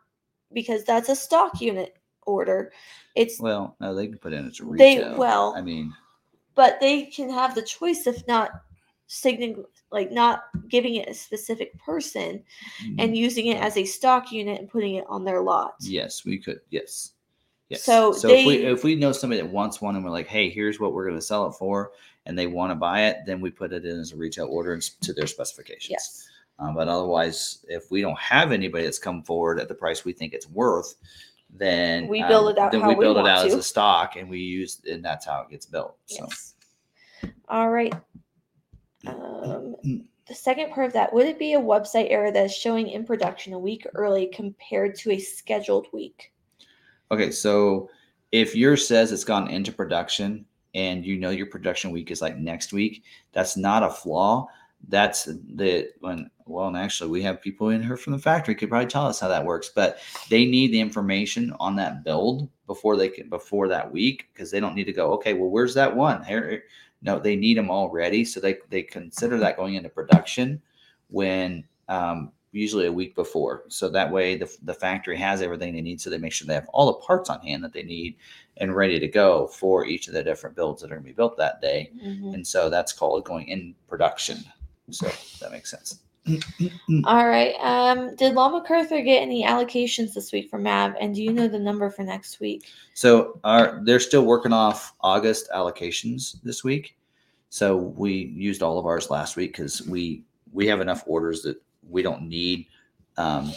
because 0.52 0.82
that's 0.84 1.08
a 1.08 1.16
stock 1.16 1.60
unit 1.60 1.96
order. 2.26 2.72
It's 3.14 3.40
Well, 3.40 3.76
no, 3.80 3.94
they 3.94 4.06
can 4.08 4.18
put 4.18 4.32
in 4.32 4.46
as 4.48 4.60
a 4.60 4.64
They- 4.64 4.98
retail. 4.98 5.16
well, 5.16 5.54
I 5.56 5.60
mean, 5.60 5.92
but 6.54 6.78
they 6.80 7.06
can 7.06 7.30
have 7.30 7.54
the 7.54 7.62
choice 7.62 8.06
of 8.06 8.26
not 8.26 8.50
signaling 9.06 9.64
like 9.90 10.10
not 10.10 10.44
giving 10.68 10.94
it 10.94 11.06
a 11.08 11.12
specific 11.12 11.78
person 11.78 12.42
and 12.98 13.14
using 13.14 13.46
it 13.46 13.60
as 13.60 13.76
a 13.76 13.84
stock 13.84 14.32
unit 14.32 14.58
and 14.58 14.70
putting 14.70 14.94
it 14.94 15.04
on 15.06 15.22
their 15.24 15.42
lot. 15.42 15.74
yes, 15.80 16.24
we 16.24 16.38
could. 16.38 16.60
Yes, 16.70 17.12
yes. 17.68 17.82
So 17.84 18.12
so 18.12 18.30
if 18.30 18.46
we 18.46 18.64
if 18.64 18.84
we 18.84 18.94
know 18.94 19.12
somebody 19.12 19.42
that 19.42 19.50
wants 19.50 19.82
one 19.82 19.96
and 19.96 20.04
we're 20.04 20.10
like, 20.10 20.28
hey, 20.28 20.48
here's 20.48 20.80
what 20.80 20.94
we're 20.94 21.04
going 21.04 21.18
to 21.18 21.24
sell 21.24 21.46
it 21.46 21.52
for, 21.52 21.92
and 22.24 22.38
they 22.38 22.46
want 22.46 22.70
to 22.70 22.74
buy 22.74 23.02
it, 23.04 23.18
then 23.26 23.40
we 23.42 23.50
put 23.50 23.72
it 23.74 23.84
in 23.84 24.00
as 24.00 24.12
a 24.12 24.16
retail 24.16 24.46
order 24.46 24.78
to 24.78 25.12
their 25.12 25.26
specifications. 25.26 25.90
Yes. 25.90 26.28
Um, 26.58 26.74
but 26.74 26.88
otherwise, 26.88 27.64
if 27.68 27.90
we 27.90 28.00
don't 28.02 28.18
have 28.18 28.50
anybody 28.52 28.84
that's 28.84 28.98
come 28.98 29.22
forward 29.22 29.58
at 29.58 29.68
the 29.68 29.74
price 29.74 30.04
we 30.04 30.12
think 30.12 30.32
it's 30.32 30.48
worth, 30.48 30.94
then 31.52 32.08
We 32.08 32.22
build 32.22 32.46
um, 32.46 32.52
it 32.52 32.58
out 32.58 32.72
Then 32.72 32.80
how 32.80 32.88
we 32.88 32.94
we 32.94 33.00
build 33.00 33.16
it 33.16 33.22
want 33.22 33.32
out 33.32 33.46
as 33.46 33.54
a 33.54 33.62
stock, 33.62 34.16
and 34.16 34.28
we 34.28 34.40
use, 34.40 34.80
and 34.90 35.04
that's 35.04 35.26
how 35.26 35.42
it 35.42 35.50
gets 35.50 35.66
built. 35.66 35.96
So 36.06 36.26
Yes. 36.28 36.54
All 37.48 37.70
right. 37.70 37.94
Um, 39.06 39.76
the 40.28 40.34
second 40.34 40.72
part 40.72 40.86
of 40.86 40.92
that 40.92 41.12
would 41.12 41.26
it 41.26 41.38
be 41.38 41.54
a 41.54 41.60
website 41.60 42.06
error 42.10 42.30
that 42.30 42.46
is 42.46 42.54
showing 42.54 42.88
in 42.88 43.04
production 43.04 43.52
a 43.52 43.58
week 43.58 43.86
early 43.94 44.26
compared 44.26 44.94
to 44.96 45.12
a 45.12 45.18
scheduled 45.18 45.88
week? 45.92 46.32
okay, 47.12 47.30
so 47.30 47.90
if 48.32 48.56
yours 48.56 48.88
says 48.88 49.12
it's 49.12 49.22
gone 49.22 49.48
into 49.48 49.70
production 49.70 50.44
and 50.74 51.04
you 51.04 51.18
know 51.18 51.30
your 51.30 51.46
production 51.46 51.90
week 51.90 52.10
is 52.10 52.22
like 52.22 52.38
next 52.38 52.72
week, 52.72 53.04
that's 53.32 53.56
not 53.56 53.82
a 53.82 53.90
flaw. 53.90 54.48
That's 54.88 55.24
the 55.24 55.90
when 56.00 56.30
well, 56.46 56.68
and 56.68 56.76
actually 56.76 57.10
we 57.10 57.22
have 57.22 57.40
people 57.40 57.70
in 57.70 57.82
here 57.82 57.96
from 57.96 58.12
the 58.12 58.18
factory 58.18 58.54
could 58.54 58.68
probably 58.68 58.88
tell 58.88 59.06
us 59.06 59.20
how 59.20 59.28
that 59.28 59.44
works, 59.44 59.70
but 59.74 59.98
they 60.28 60.44
need 60.44 60.72
the 60.72 60.80
information 60.80 61.54
on 61.60 61.76
that 61.76 62.04
build 62.04 62.48
before 62.66 62.96
they 62.96 63.08
can 63.08 63.28
before 63.28 63.68
that 63.68 63.90
week 63.90 64.28
because 64.32 64.50
they 64.50 64.60
don't 64.60 64.74
need 64.74 64.84
to 64.84 64.92
go, 64.92 65.12
okay, 65.12 65.34
well, 65.34 65.50
where's 65.50 65.74
that 65.74 65.94
one? 65.94 66.24
Here, 66.24 66.64
no, 67.00 67.18
they 67.18 67.36
need 67.36 67.56
them 67.56 67.70
already. 67.70 68.24
So 68.24 68.40
they 68.40 68.58
they 68.70 68.82
consider 68.82 69.38
that 69.38 69.56
going 69.56 69.74
into 69.74 69.88
production 69.88 70.60
when 71.08 71.64
um, 71.88 72.32
usually 72.52 72.86
a 72.86 72.92
week 72.92 73.14
before. 73.14 73.64
So 73.68 73.88
that 73.88 74.10
way 74.10 74.36
the, 74.36 74.54
the 74.62 74.74
factory 74.74 75.16
has 75.16 75.42
everything 75.42 75.74
they 75.74 75.80
need. 75.80 76.00
So 76.00 76.10
they 76.10 76.18
make 76.18 76.32
sure 76.32 76.46
they 76.46 76.54
have 76.54 76.68
all 76.72 76.86
the 76.86 77.06
parts 77.06 77.30
on 77.30 77.40
hand 77.40 77.64
that 77.64 77.72
they 77.72 77.82
need 77.82 78.16
and 78.58 78.76
ready 78.76 79.00
to 79.00 79.08
go 79.08 79.46
for 79.46 79.86
each 79.86 80.06
of 80.06 80.14
the 80.14 80.22
different 80.22 80.54
builds 80.54 80.82
that 80.82 80.92
are 80.92 80.96
going 80.96 81.04
to 81.04 81.10
be 81.10 81.14
built 81.14 81.36
that 81.38 81.60
day. 81.62 81.90
Mhm. 81.96 82.34
And 82.34 82.46
so 82.46 82.68
that's 82.68 82.92
called 82.92 83.24
going 83.24 83.48
in 83.48 83.74
production. 83.88 84.44
So 84.92 85.10
that 85.40 85.52
makes 85.52 85.70
sense. 85.70 86.00
All 87.04 87.26
right. 87.26 87.54
Um, 87.60 88.14
did 88.14 88.34
Long 88.34 88.52
McArthur 88.52 89.04
get 89.04 89.22
any 89.22 89.44
allocations 89.44 90.14
this 90.14 90.32
week 90.32 90.48
for 90.50 90.58
MAV? 90.58 90.94
And 91.00 91.14
do 91.14 91.22
you 91.22 91.32
know 91.32 91.48
the 91.48 91.58
number 91.58 91.90
for 91.90 92.04
next 92.04 92.38
week? 92.38 92.68
So 92.94 93.40
our 93.42 93.80
they're 93.82 93.98
still 93.98 94.24
working 94.24 94.52
off 94.52 94.94
August 95.00 95.48
allocations 95.52 96.40
this 96.42 96.62
week. 96.62 96.96
So 97.48 97.76
we 97.76 98.32
used 98.36 98.62
all 98.62 98.78
of 98.78 98.86
ours 98.86 99.10
last 99.10 99.36
week 99.36 99.52
because 99.52 99.82
we 99.82 100.22
we 100.52 100.66
have 100.68 100.80
enough 100.80 101.02
orders 101.06 101.42
that 101.42 101.60
we 101.88 102.02
don't 102.02 102.28
need 102.28 102.66
um, 103.16 103.52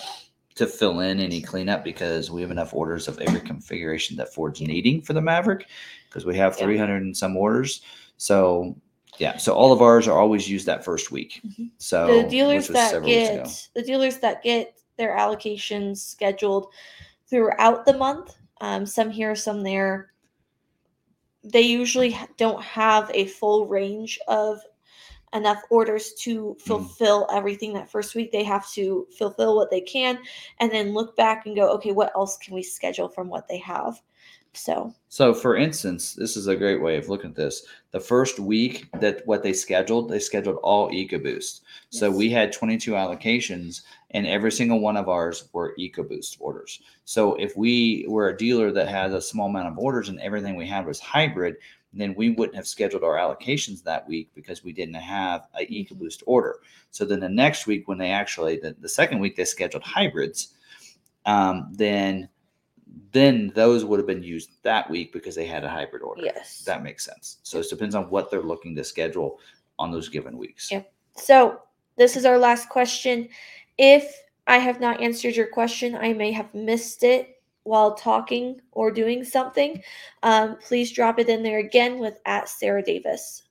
to 0.55 0.65
fill 0.65 1.01
in 1.01 1.19
any 1.19 1.41
cleanup 1.41 1.83
because 1.83 2.31
we 2.31 2.41
have 2.41 2.51
enough 2.51 2.73
orders 2.73 3.07
of 3.07 3.19
every 3.19 3.41
configuration 3.41 4.17
that 4.17 4.33
Ford's 4.33 4.61
needing 4.61 5.01
for 5.01 5.13
the 5.13 5.21
Maverick 5.21 5.67
because 6.09 6.25
we 6.25 6.35
have 6.37 6.57
Yeah. 6.57 6.65
300 6.65 7.03
and 7.03 7.15
some 7.15 7.37
orders. 7.37 7.81
So 8.17 8.75
yeah, 9.17 9.37
so 9.37 9.53
all 9.53 9.71
of 9.71 9.81
ours 9.81 10.07
are 10.07 10.19
always 10.19 10.49
used 10.49 10.65
that 10.65 10.83
first 10.83 11.11
week. 11.11 11.41
Mhm. 11.45 11.71
So 11.77 12.21
the 12.21 12.29
dealers 12.29 12.67
that 12.67 12.91
several 12.91 13.11
weeks 13.11 13.29
ago. 13.29 13.43
get 13.43 13.69
the 13.73 13.81
dealers 13.81 14.17
that 14.19 14.43
get 14.43 14.77
their 14.97 15.15
allocations 15.17 15.97
scheduled 15.97 16.67
throughout 17.27 17.85
the 17.85 17.97
month 17.97 18.35
um, 18.61 18.85
some 18.85 19.09
here 19.09 19.35
some 19.35 19.61
there 19.63 20.11
they 21.43 21.61
usually 21.61 22.17
don't 22.37 22.63
have 22.63 23.11
a 23.13 23.25
full 23.27 23.67
range 23.67 24.19
of 24.27 24.59
enough 25.33 25.61
orders 25.69 26.13
to 26.13 26.55
fulfill 26.59 27.27
everything 27.31 27.73
that 27.73 27.91
first 27.91 28.15
week 28.15 28.31
they 28.31 28.43
have 28.43 28.71
to 28.71 29.05
fulfill 29.17 29.55
what 29.55 29.69
they 29.69 29.81
can 29.81 30.17
and 30.59 30.71
then 30.71 30.93
look 30.93 31.15
back 31.17 31.45
and 31.45 31.55
go 31.55 31.69
okay 31.69 31.91
what 31.91 32.11
else 32.15 32.37
can 32.37 32.53
we 32.53 32.63
schedule 32.63 33.09
from 33.09 33.27
what 33.27 33.47
they 33.47 33.57
have 33.57 34.01
so 34.57 34.93
So, 35.09 35.33
for 35.33 35.55
instance, 35.55 36.13
this 36.13 36.35
is 36.35 36.47
a 36.47 36.55
great 36.55 36.81
way 36.81 36.97
of 36.97 37.09
looking 37.09 37.31
at 37.31 37.35
this. 37.35 37.65
The 37.91 37.99
first 37.99 38.39
week 38.39 38.87
that 38.99 39.25
what 39.25 39.43
they 39.43 39.53
scheduled, 39.53 40.09
they 40.09 40.19
scheduled 40.19 40.57
all 40.57 40.89
EcoBoost. 40.91 41.61
So 41.89 42.11
we 42.11 42.29
had 42.29 42.51
22 42.51 42.91
allocations, 42.91 43.83
and 44.11 44.27
every 44.27 44.51
single 44.51 44.79
one 44.79 44.97
of 44.97 45.09
ours 45.09 45.49
were 45.53 45.75
EcoBoost 45.79 46.37
orders. 46.39 46.81
So 47.05 47.35
if 47.35 47.55
we 47.55 48.05
were 48.07 48.29
a 48.29 48.37
dealer 48.37 48.71
that 48.71 48.87
had 48.87 49.11
a 49.13 49.21
small 49.21 49.49
amount 49.49 49.67
of 49.67 49.77
orders 49.77 50.09
and 50.09 50.19
everything 50.19 50.55
we 50.55 50.67
had 50.67 50.85
was 50.85 50.99
hybrid, 50.99 51.55
then 51.93 52.13
we 52.15 52.31
wouldn't 52.31 52.57
have 52.57 52.67
scheduled 52.67 53.03
our 53.03 53.15
allocations 53.15 53.81
that 53.83 54.07
week 54.07 54.29
because 54.35 54.63
we 54.63 54.73
didn't 54.73 54.95
have 54.95 55.47
a 55.57 55.65
EcoBoost 55.65 56.23
order. 56.25 56.57
So 56.91 57.05
then 57.05 57.21
the 57.21 57.29
next 57.29 57.67
week, 57.67 57.87
when 57.87 57.97
they 57.97 58.11
actually 58.11 58.57
the, 58.57 58.75
the 58.79 58.89
second 58.89 59.19
week 59.19 59.35
they 59.35 59.45
scheduled 59.45 59.83
hybrids, 59.83 60.55
um, 61.25 61.69
then 61.71 62.29
then 63.11 63.51
those 63.55 63.83
would 63.85 63.99
have 63.99 64.07
been 64.07 64.23
used 64.23 64.51
that 64.63 64.89
week 64.89 65.11
because 65.11 65.35
they 65.35 65.45
had 65.45 65.63
a 65.63 65.69
hybrid 65.69 66.01
order. 66.01 66.23
yes 66.23 66.63
That 66.65 66.83
makes 66.83 67.03
sense. 67.03 67.37
So 67.43 67.59
it 67.59 67.69
depends 67.69 67.95
on 67.95 68.09
what 68.09 68.31
they're 68.31 68.41
looking 68.41 68.75
to 68.75 68.83
schedule 68.83 69.39
on 69.79 69.91
those 69.91 70.09
given 70.09 70.37
weeks. 70.37 70.71
Yep. 70.71 70.91
So 71.15 71.61
this 71.97 72.15
is 72.15 72.25
our 72.25 72.37
last 72.37 72.69
question. 72.69 73.29
If 73.77 74.15
I 74.47 74.57
have 74.57 74.79
not 74.79 75.01
answered 75.01 75.35
your 75.35 75.47
question, 75.47 75.95
I 75.95 76.13
may 76.13 76.31
have 76.31 76.53
missed 76.53 77.03
it 77.03 77.41
while 77.63 77.95
talking 77.95 78.61
or 78.71 78.91
doing 78.91 79.23
something. 79.23 79.81
Um, 80.23 80.57
please 80.57 80.91
drop 80.91 81.19
it 81.19 81.29
in 81.29 81.43
there 81.43 81.59
again 81.59 81.99
with 81.99 82.19
at 82.25 82.47
Sarah 82.47 82.83
Davis. 82.83 83.43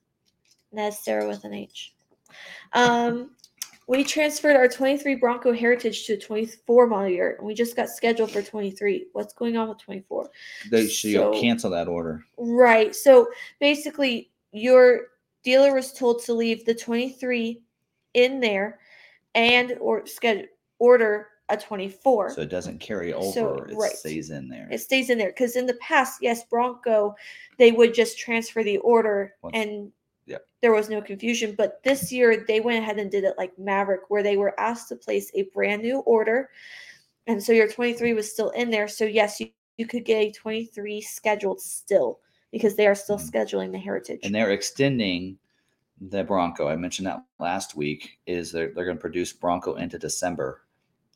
And 0.71 0.79
That's 0.79 1.03
Sarah 1.03 1.27
with 1.27 1.43
an 1.43 1.53
H. 1.53 1.93
Um, 2.73 3.31
we 3.87 4.03
transferred 4.03 4.55
our 4.55 4.67
23 4.67 5.15
Bronco 5.15 5.53
Heritage 5.53 6.05
to 6.07 6.13
a 6.13 6.17
24 6.17 6.87
model 6.87 7.09
year, 7.09 7.35
and 7.37 7.45
we 7.45 7.53
just 7.53 7.75
got 7.75 7.89
scheduled 7.89 8.31
for 8.31 8.41
23. 8.41 9.07
What's 9.13 9.33
going 9.33 9.57
on 9.57 9.69
with 9.69 9.77
24? 9.79 10.29
They 10.71 10.87
should 10.87 11.13
So- 11.13 11.39
cancel 11.39 11.69
that 11.71 11.87
order. 11.87 12.25
Right. 12.37 12.95
So 12.95 13.27
basically, 13.59 14.31
your 14.51 15.07
dealer 15.43 15.73
was 15.73 15.93
told 15.93 16.23
to 16.23 16.33
leave 16.33 16.65
the 16.65 16.73
23 16.73 17.61
in 18.15 18.39
there 18.39 18.79
and 19.35 19.73
or 19.79 20.05
schedule 20.07 20.47
order 20.79 21.27
a 21.49 21.57
24. 21.57 22.31
So 22.31 22.41
it 22.41 22.49
doesn't 22.49 22.79
carry 22.79 23.13
over. 23.13 23.31
So, 23.31 23.53
it 23.69 23.75
right. 23.75 23.91
stays 23.91 24.31
in 24.31 24.49
there. 24.49 24.67
it 24.71 24.79
stays 24.79 25.11
in 25.11 25.17
there 25.19 25.29
because 25.29 25.55
in 25.55 25.67
the 25.67 25.75
past, 25.75 26.19
yes, 26.21 26.43
Bronco, 26.45 27.15
they 27.59 27.71
would 27.71 27.93
just 27.93 28.17
transfer 28.17 28.63
the 28.63 28.77
order 28.79 29.35
Once- 29.43 29.55
and 29.55 29.91
Yep. 30.27 30.45
there 30.61 30.73
was 30.73 30.89
no 30.89 31.01
confusion. 31.01 31.53
But 31.57 31.83
this 31.83 32.11
year, 32.11 32.43
they 32.47 32.59
went 32.59 32.79
ahead 32.79 32.97
and 32.97 33.11
did 33.11 33.23
it 33.23 33.35
like 33.37 33.57
Maverick, 33.59 34.01
where 34.09 34.23
they 34.23 34.37
were 34.37 34.59
asked 34.59 34.89
to 34.89 34.95
place 34.95 35.31
a 35.35 35.43
brand 35.53 35.81
new 35.83 35.99
order. 35.99 36.49
And 37.27 37.41
so 37.41 37.51
your 37.53 37.67
23 37.67 38.13
was 38.13 38.31
still 38.31 38.49
in 38.51 38.69
there. 38.71 38.87
So, 38.87 39.05
yes, 39.05 39.39
you, 39.39 39.49
you 39.77 39.85
could 39.87 40.05
get 40.05 40.17
a 40.17 40.31
23 40.31 41.01
scheduled 41.01 41.61
still 41.61 42.19
because 42.51 42.75
they 42.75 42.87
are 42.87 42.95
still 42.95 43.17
Mhm. 43.17 43.31
scheduling 43.31 43.71
the 43.71 43.77
Heritage. 43.79 44.21
and 44.23 44.33
they're 44.33 44.51
extending 44.51 45.37
the 46.09 46.23
Bronco. 46.23 46.67
I 46.67 46.75
mentioned 46.75 47.07
that 47.07 47.23
last 47.39 47.75
week. 47.75 48.19
Is 48.25 48.51
they're 48.51 48.71
they're 48.73 48.85
going 48.85 48.97
to 48.97 49.01
produce 49.01 49.31
Bronco 49.33 49.75
into 49.75 49.97
December 49.97 50.61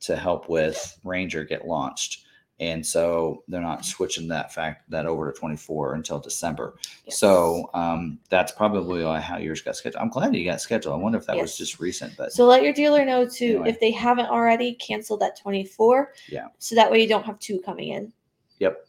to 0.02 0.16
help 0.16 0.48
with 0.50 0.98
Ranger 1.04 1.44
get 1.44 1.66
launched, 1.68 2.26
and 2.60 2.86
so 2.86 3.44
they're 3.48 3.62
not 3.62 3.86
switching 3.86 4.28
that 4.28 4.54
fact 4.54 4.90
that 4.92 5.06
over 5.06 5.32
to 5.32 5.38
24 5.40 5.96
until 5.96 6.20
December. 6.20 6.76
Yes. 7.06 7.18
So 7.18 7.70
um, 7.74 8.20
that's 8.30 8.52
probably 8.52 9.04
how 9.22 9.38
yours 9.38 9.62
got 9.62 9.76
scheduled. 9.78 10.02
I'm 10.02 10.10
glad 10.10 10.36
you 10.36 10.44
got 10.44 10.60
scheduled. 10.60 10.94
I 10.94 10.98
wonder 10.98 11.18
if 11.18 11.26
that 11.28 11.38
was 11.38 11.58
just 11.58 11.80
recent, 11.80 12.18
but 12.18 12.34
So 12.34 12.46
let 12.46 12.64
your 12.64 12.74
dealer 12.74 13.06
know 13.06 13.28
to, 13.28 13.46
Anyway. 13.46 13.70
if 13.70 13.80
they 13.80 13.92
haven't 13.92 14.28
already, 14.28 14.74
cancel 14.74 15.16
that 15.18 15.40
24. 15.40 16.14
Yeah. 16.28 16.48
So 16.58 16.76
that 16.76 16.92
way 16.92 17.02
you 17.02 17.08
don't 17.08 17.26
have 17.26 17.40
two 17.40 17.60
coming 17.62 17.90
in. 17.90 18.12
yep. 18.60 18.86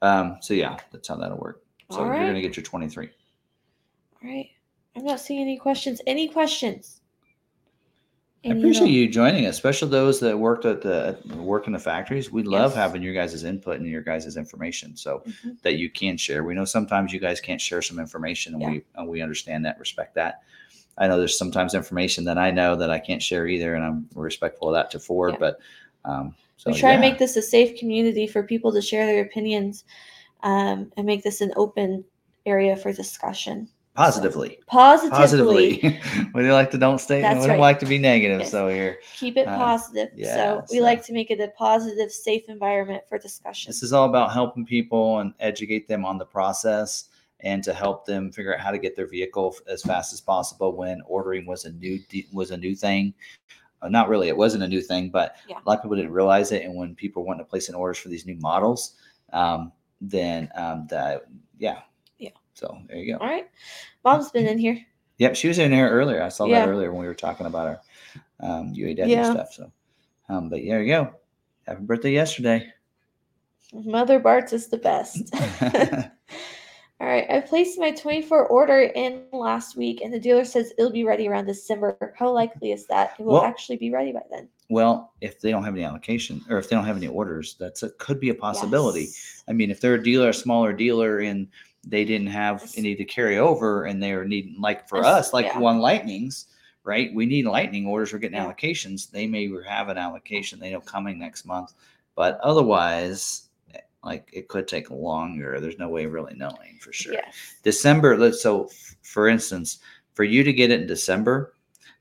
Um, 0.00 0.38
so 0.40 0.54
yeah, 0.54 0.76
that's 0.92 1.08
how 1.08 1.16
that'll 1.16 1.38
work. 1.38 1.62
So 1.90 1.98
All 1.98 2.04
you're 2.04 2.14
right. 2.14 2.26
gonna 2.26 2.40
get 2.40 2.56
your 2.56 2.62
23. 2.64 3.08
All 4.22 4.30
right. 4.30 4.48
I'm 4.96 5.04
not 5.04 5.20
seeing 5.20 5.40
any 5.40 5.56
questions. 5.56 6.00
Any 6.06 6.28
questions? 6.28 6.97
I 8.44 8.50
appreciate 8.50 8.90
you 8.90 9.08
joining, 9.08 9.46
us, 9.46 9.56
especially 9.56 9.90
those 9.90 10.20
that 10.20 10.38
worked 10.38 10.64
at 10.64 10.80
the 10.80 11.18
work 11.36 11.66
in 11.66 11.72
the 11.72 11.78
factories. 11.78 12.30
We 12.30 12.44
love 12.44 12.70
Yes. 12.70 12.76
having 12.76 13.02
your 13.02 13.12
guys' 13.12 13.42
input 13.42 13.78
and 13.80 13.86
your 13.86 14.02
guys' 14.02 14.36
information, 14.36 14.96
so 14.96 15.22
Mhm. 15.26 15.60
that 15.62 15.74
you 15.74 15.90
can 15.90 16.16
share. 16.16 16.44
We 16.44 16.54
know 16.54 16.64
sometimes 16.64 17.12
you 17.12 17.18
guys 17.18 17.40
can't 17.40 17.60
share 17.60 17.82
some 17.82 17.98
information, 17.98 18.54
and 18.54 18.62
Yeah. 18.62 18.70
we 18.70 18.84
and 18.94 19.08
we 19.08 19.22
understand 19.22 19.64
that, 19.64 19.78
respect 19.80 20.14
that. 20.14 20.42
I 20.96 21.08
know 21.08 21.18
there's 21.18 21.36
sometimes 21.36 21.74
information 21.74 22.24
that 22.24 22.38
I 22.38 22.50
know 22.50 22.76
that 22.76 22.90
I 22.90 22.98
can't 22.98 23.22
share 23.22 23.46
either, 23.48 23.74
and 23.74 23.84
I'm 23.84 24.08
respectful 24.14 24.68
of 24.68 24.74
that 24.74 24.90
to 24.92 25.00
Ford. 25.00 25.32
Yeah. 25.32 25.38
But 25.40 25.60
um, 26.04 26.34
so 26.56 26.70
we 26.70 26.78
try 26.78 26.90
yeah. 26.90 26.96
to 26.96 27.00
make 27.00 27.18
this 27.18 27.36
a 27.36 27.42
safe 27.42 27.78
community 27.78 28.26
for 28.26 28.42
people 28.42 28.72
to 28.72 28.80
share 28.80 29.04
their 29.06 29.22
opinions 29.22 29.84
um, 30.42 30.92
and 30.96 31.06
make 31.06 31.22
this 31.24 31.40
an 31.40 31.52
open 31.56 32.04
area 32.46 32.76
for 32.76 32.92
discussion. 32.92 33.68
Positively, 33.98 34.58
Positively. 34.66 35.78
positively. 35.78 36.00
we 36.34 36.50
like 36.52 36.70
to 36.70 36.78
don't 36.78 37.00
stay. 37.00 37.20
That's 37.20 37.36
we 37.40 37.46
don't 37.48 37.50
right. 37.50 37.60
like 37.60 37.78
to 37.80 37.86
be 37.86 37.98
negative. 37.98 38.40
Yes. 38.40 38.50
So 38.50 38.68
here, 38.68 38.98
Keep 39.16 39.36
it 39.38 39.48
Uh, 39.48 39.56
positive. 39.56 40.08
yeah, 40.14 40.34
so 40.34 40.64
we 40.70 40.78
so- 40.78 40.84
like 40.84 41.04
to 41.06 41.12
make 41.12 41.30
it 41.30 41.40
a 41.40 41.48
positive, 41.48 42.10
safe 42.12 42.44
environment 42.48 43.02
for 43.08 43.18
discussion. 43.18 43.68
This 43.70 43.82
is 43.82 43.92
all 43.92 44.08
about 44.08 44.32
helping 44.32 44.64
people 44.64 45.18
and 45.18 45.34
educate 45.40 45.88
them 45.88 46.04
on 46.04 46.16
the 46.18 46.24
process 46.26 47.08
and 47.40 47.62
to 47.64 47.72
help 47.72 48.04
them 48.06 48.30
figure 48.32 48.54
out 48.54 48.60
how 48.60 48.70
to 48.70 48.78
get 48.78 48.96
their 48.96 49.06
vehicle 49.06 49.54
as 49.68 49.82
fast 49.82 50.12
as 50.12 50.20
possible 50.20 50.72
when 50.76 51.00
ordering 51.06 51.46
was 51.46 51.64
a 51.64 51.72
new 51.72 51.98
was 52.32 52.50
a 52.52 52.56
new 52.56 52.74
thing. 52.74 53.12
Uh, 53.82 53.88
not 53.88 54.08
really, 54.08 54.26
it 54.28 54.36
wasn't 54.36 54.62
a 54.62 54.68
new 54.68 54.80
thing, 54.80 55.08
but 55.08 55.36
Yeah. 55.48 55.58
a 55.58 55.64
lot 55.68 55.78
of 55.78 55.82
people 55.82 55.96
didn't 55.96 56.10
realize 56.12 56.50
it. 56.50 56.62
And 56.64 56.74
when 56.74 56.94
people 56.96 57.24
want 57.24 57.38
to 57.38 57.44
place 57.44 57.68
in 57.68 57.74
orders 57.76 57.98
for 57.98 58.08
these 58.08 58.26
new 58.26 58.36
models, 58.36 58.94
um, 59.32 59.70
then 60.00 60.48
um, 60.56 60.86
that 60.90 61.26
yeah, 61.58 61.74
Yeah. 61.74 61.80
So 62.58 62.76
there 62.88 62.96
you 62.96 63.12
go. 63.12 63.18
All 63.20 63.28
right. 63.28 63.48
Mom's 64.04 64.30
been 64.30 64.48
in 64.48 64.58
here. 64.58 64.84
Yep, 65.18 65.36
she 65.36 65.46
was 65.48 65.58
in 65.60 65.70
here 65.70 65.88
earlier. 65.88 66.22
I 66.22 66.28
saw 66.28 66.44
Yeah. 66.46 66.66
that 66.66 66.68
earlier 66.68 66.90
when 66.90 67.00
we 67.00 67.06
were 67.06 67.14
talking 67.14 67.46
about 67.46 67.66
our 67.68 67.80
um, 68.40 68.74
UAW 68.74 69.06
Yeah. 69.08 69.30
stuff. 69.30 69.52
So, 69.52 69.72
um, 70.28 70.48
but 70.48 70.60
there 70.64 70.82
you 70.82 70.88
go. 70.92 71.14
Happy 71.66 71.82
birthday 71.82 72.12
yesterday. 72.12 72.66
Mother 73.72 74.18
Bartz 74.18 74.52
is 74.52 74.68
the 74.68 74.78
best. 74.78 75.32
All 77.00 77.06
right, 77.06 77.30
I 77.30 77.40
placed 77.40 77.78
my 77.78 77.92
24 77.92 78.46
order 78.46 78.80
in 78.80 79.22
last 79.32 79.76
week, 79.76 80.00
and 80.00 80.12
the 80.12 80.18
dealer 80.18 80.44
says 80.44 80.72
it'll 80.78 80.90
be 80.90 81.04
ready 81.04 81.28
around 81.28 81.46
December. 81.46 82.12
How 82.18 82.30
likely 82.32 82.72
is 82.72 82.86
that 82.86 83.14
it 83.18 83.22
will 83.22 83.34
Well- 83.34 83.44
actually 83.44 83.76
be 83.76 83.92
ready 83.92 84.10
by 84.10 84.22
then? 84.30 84.48
Well, 84.68 85.12
if 85.20 85.40
they 85.40 85.50
don't 85.50 85.64
have 85.64 85.74
any 85.74 85.84
allocation 85.84 86.42
or 86.50 86.58
if 86.58 86.68
they 86.68 86.76
don't 86.76 86.84
have 86.84 86.96
any 86.96 87.06
orders, 87.06 87.56
that's 87.58 87.82
a 87.84 87.90
could 87.90 88.20
be 88.20 88.30
a 88.30 88.34
possibility. 88.34 89.02
Yes. 89.04 89.44
I 89.48 89.52
mean, 89.52 89.70
if 89.70 89.80
they're 89.80 89.94
a 89.94 90.02
dealer, 90.02 90.28
a 90.28 90.34
smaller 90.34 90.72
dealer, 90.74 91.20
and 91.20 91.46
they 91.88 92.04
didn't 92.04 92.28
have 92.28 92.70
any 92.76 92.94
to 92.94 93.04
carry 93.04 93.38
over, 93.38 93.84
and 93.84 94.02
they 94.02 94.12
are 94.12 94.24
needing 94.24 94.60
like 94.60 94.88
for 94.88 95.04
us, 95.04 95.32
like 95.32 95.46
yeah. 95.46 95.58
one 95.58 95.78
lightnings, 95.78 96.46
right? 96.84 97.12
We 97.14 97.26
need 97.26 97.46
lightning 97.46 97.86
orders. 97.86 98.12
We're 98.12 98.18
getting 98.18 98.36
Yeah. 98.36 98.46
allocations. 98.46 99.10
They 99.10 99.26
may 99.26 99.50
have 99.66 99.88
an 99.88 99.98
allocation. 99.98 100.60
They 100.60 100.70
know 100.70 100.80
coming 100.80 101.18
next 101.18 101.46
month, 101.46 101.72
but 102.14 102.38
otherwise, 102.40 103.48
like 104.04 104.28
it 104.32 104.48
could 104.48 104.68
take 104.68 104.90
longer. 104.90 105.60
There's 105.60 105.78
no 105.78 105.88
way 105.88 106.04
of 106.04 106.12
really 106.12 106.34
knowing 106.34 106.78
for 106.80 106.92
sure. 106.92 107.14
December, 107.62 108.16
let's 108.16 108.42
so 108.42 108.70
for 109.02 109.28
instance, 109.28 109.78
for 110.14 110.24
you 110.24 110.44
to 110.44 110.52
get 110.52 110.70
it 110.70 110.82
in 110.82 110.86
December, 110.86 111.54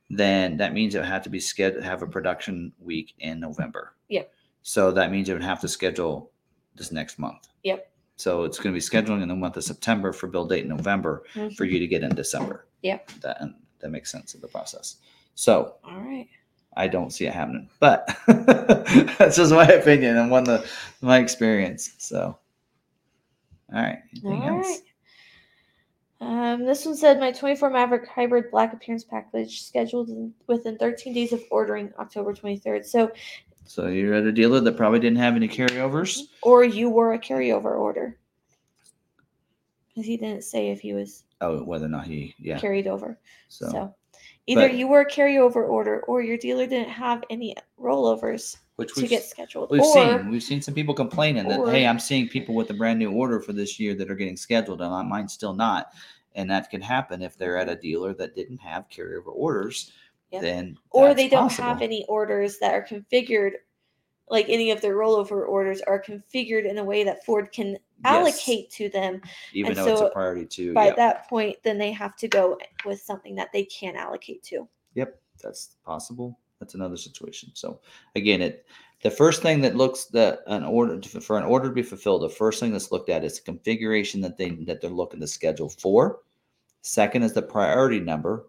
then 0.10 0.58
that 0.58 0.74
means 0.74 0.96
it 0.96 1.00
would 1.00 1.08
have 1.08 1.24
to 1.24 1.30
be 1.30 1.40
scheduled 1.40 1.84
have 1.84 2.02
a 2.02 2.08
production 2.08 2.72
week 2.80 3.14
in 3.20 3.40
November. 3.40 3.94
yeah 4.10 4.24
So 4.62 4.92
that 4.92 5.12
means 5.12 5.30
it 5.30 5.34
would 5.34 5.44
have 5.44 5.62
to 5.62 5.68
schedule 5.68 6.32
this 6.76 6.92
next 6.92 7.20
month. 7.20 7.48
Yep. 7.64 7.92
So 8.18 8.44
it's 8.44 8.57
going 8.57 8.73
to 8.73 8.77
be 8.77 8.81
scheduling 8.81 9.22
in 9.22 9.27
the 9.30 9.35
month 9.35 9.57
of 9.57 9.64
September 9.64 10.11
for 10.11 10.27
build 10.27 10.49
date 10.49 10.64
in 10.64 10.69
November 10.69 11.23
for 11.34 11.65
Mhm. 11.65 11.72
you 11.72 11.80
to 11.80 11.88
get 11.88 12.03
in 12.03 12.14
December. 12.15 12.68
Yep. 12.81 13.11
That 13.22 13.41
and 13.41 13.53
that 13.80 13.89
makes 13.89 14.11
sense 14.11 14.34
of 14.34 14.41
the 14.41 14.48
process. 14.48 14.98
So 15.35 15.76
All 15.84 15.99
right. 15.99 16.27
I 16.76 16.88
don't 16.88 17.11
see 17.11 17.26
it 17.27 17.34
happening. 17.34 17.69
But 17.80 18.07
that's 18.27 19.35
just 19.38 19.53
my 19.53 19.68
opinion 19.68 20.18
and 20.18 20.31
one 20.31 20.49
of 20.49 20.69
my 21.02 21.19
experience. 21.19 21.94
So, 21.99 22.38
all 23.73 23.81
right. 23.81 23.99
Anything 24.14 24.44
All 24.44 24.57
else? 24.57 24.68
right. 24.68 24.81
Um, 26.19 26.65
this 26.65 26.84
one 26.84 26.95
said 26.95 27.19
my 27.19 27.31
24 27.31 27.69
Maverick 27.69 28.07
Hybrid 28.07 28.49
Black 28.49 28.73
Appearance 28.73 29.03
package 29.03 29.61
scheduled 29.61 30.10
in, 30.10 30.34
within 30.48 30.76
13 30.80 31.14
days 31.14 31.31
of 31.34 31.44
ordering 31.52 31.94
October 31.99 32.34
23rd. 32.34 32.84
So, 32.85 33.11
So 33.68 33.88
you're 33.88 34.14
at 34.14 34.23
a 34.23 34.31
dealer 34.31 34.60
that 34.61 34.77
probably 34.77 34.99
didn't 34.99 35.18
have 35.19 35.35
any 35.35 35.48
carryovers. 35.48 36.22
or 36.41 36.64
you 36.64 36.89
were 36.89 37.14
a 37.14 37.19
carryover 37.19 37.77
order. 37.77 38.18
Because 39.89 40.06
he 40.07 40.18
didn't 40.18 40.44
say 40.44 40.69
if 40.69 40.80
he 40.80 40.94
was 40.94 41.23
Oh, 41.41 41.64
whether 41.64 41.85
or 41.85 41.89
not 41.89 42.07
he, 42.07 42.34
yeah. 42.39 42.57
carried 42.60 42.88
over. 42.88 43.19
So, 43.49 43.69
So, 43.69 43.95
either 44.48 44.69
but- 44.69 44.76
you 44.77 44.88
were 44.88 45.02
a 45.02 45.10
carryover 45.10 45.68
order 45.68 46.02
or 46.07 46.22
your 46.22 46.38
dealer 46.38 46.65
didn't 46.65 46.89
have 46.89 47.23
any 47.30 47.56
rollovers 47.80 48.57
which 48.77 48.94
to 48.94 49.07
get 49.07 49.23
scheduled. 49.23 49.69
we've 49.69 49.81
or, 49.81 49.94
seen, 49.94 50.30
we've 50.30 50.44
seen 50.44 50.61
some 50.61 50.73
people 50.73 50.94
complaining 50.94 51.48
that, 51.48 51.68
hey, 51.69 51.85
I'm 51.85 51.99
seeing 51.99 52.27
people 52.27 52.56
with 52.56 52.69
a 52.69 52.73
brand 52.73 52.99
new 52.99 53.11
order 53.11 53.39
for 53.39 53.53
this 53.53 53.80
year 53.80 53.95
that 53.95 54.10
are 54.10 54.15
getting 54.15 54.38
scheduled 54.38 54.81
and 54.81 55.10
mine's 55.10 55.34
still 55.34 55.53
not. 55.53 55.91
And 56.35 56.49
that 56.52 56.69
can 56.69 56.81
happen 56.81 57.23
if 57.23 57.35
they're 57.38 57.57
at 57.57 57.69
a 57.69 57.76
dealer 57.76 58.14
that 58.14 58.35
didn't 58.35 58.60
have 58.60 58.88
carryover 58.89 59.27
orders. 59.34 59.91
Yeah. 60.32 60.41
Then, 60.41 60.78
or 60.91 61.14
they 61.14 61.30
don't 61.30 61.49
possible. 61.49 61.68
have 61.70 61.82
any 61.82 62.06
orders 62.10 62.58
that 62.60 62.74
are 62.74 62.86
configured 62.86 63.54
like 64.30 64.49
any 64.49 64.72
of 64.72 64.82
their 64.82 64.95
rollover 64.95 65.48
orders 65.48 65.80
are 65.82 66.02
configured 66.02 66.66
in 66.66 66.78
a 66.80 66.84
way 66.84 67.04
that 67.04 67.26
Ford 67.26 67.52
can 67.52 67.78
Yes, 68.04 68.14
allocate 68.14 68.70
to 68.72 68.90
them. 68.90 69.22
even 69.54 69.70
and 69.72 69.78
though 69.78 69.91
it's 69.91 70.02
a 70.02 70.10
priority 70.10 70.45
too. 70.45 70.74
By 70.74 70.88
Yep. 70.88 70.95
that 70.98 71.30
point, 71.30 71.58
then 71.64 71.78
they 71.80 71.91
have 71.91 72.16
to 72.18 72.28
go 72.28 72.58
with 72.86 73.02
something 73.02 73.34
that 73.36 73.52
they 73.52 73.64
can 73.64 73.95
allocate 73.95 74.44
to. 74.44 74.68
Yep, 74.94 75.20
that's 75.41 75.78
possible. 75.84 76.38
That's 76.60 76.76
another 76.76 76.98
situation. 76.98 77.49
So 77.54 77.80
again, 78.16 78.41
it 78.41 78.66
the 79.02 79.12
first 79.12 79.41
thing 79.41 79.62
that 79.62 79.76
looks 79.76 80.06
that 80.06 80.41
an 80.48 80.64
order 80.64 81.02
for 81.22 81.38
an 81.38 81.44
order 81.45 81.70
to 81.70 81.74
be 81.74 81.82
fulfilled, 81.84 82.22
the 82.24 82.30
first 82.30 82.60
thing 82.60 82.72
that's 82.72 82.91
looked 82.91 83.10
at 83.10 83.24
is 83.24 83.40
the 83.40 83.45
configuration 83.45 84.22
that 84.22 84.38
they 84.38 84.49
that 84.66 84.82
they're 84.82 84.90
looking 84.90 85.20
to 85.22 85.28
schedule 85.28 85.70
for. 85.70 86.20
Second 86.82 87.24
is 87.24 87.34
the 87.34 87.41
priority 87.41 87.99
number, 87.99 88.48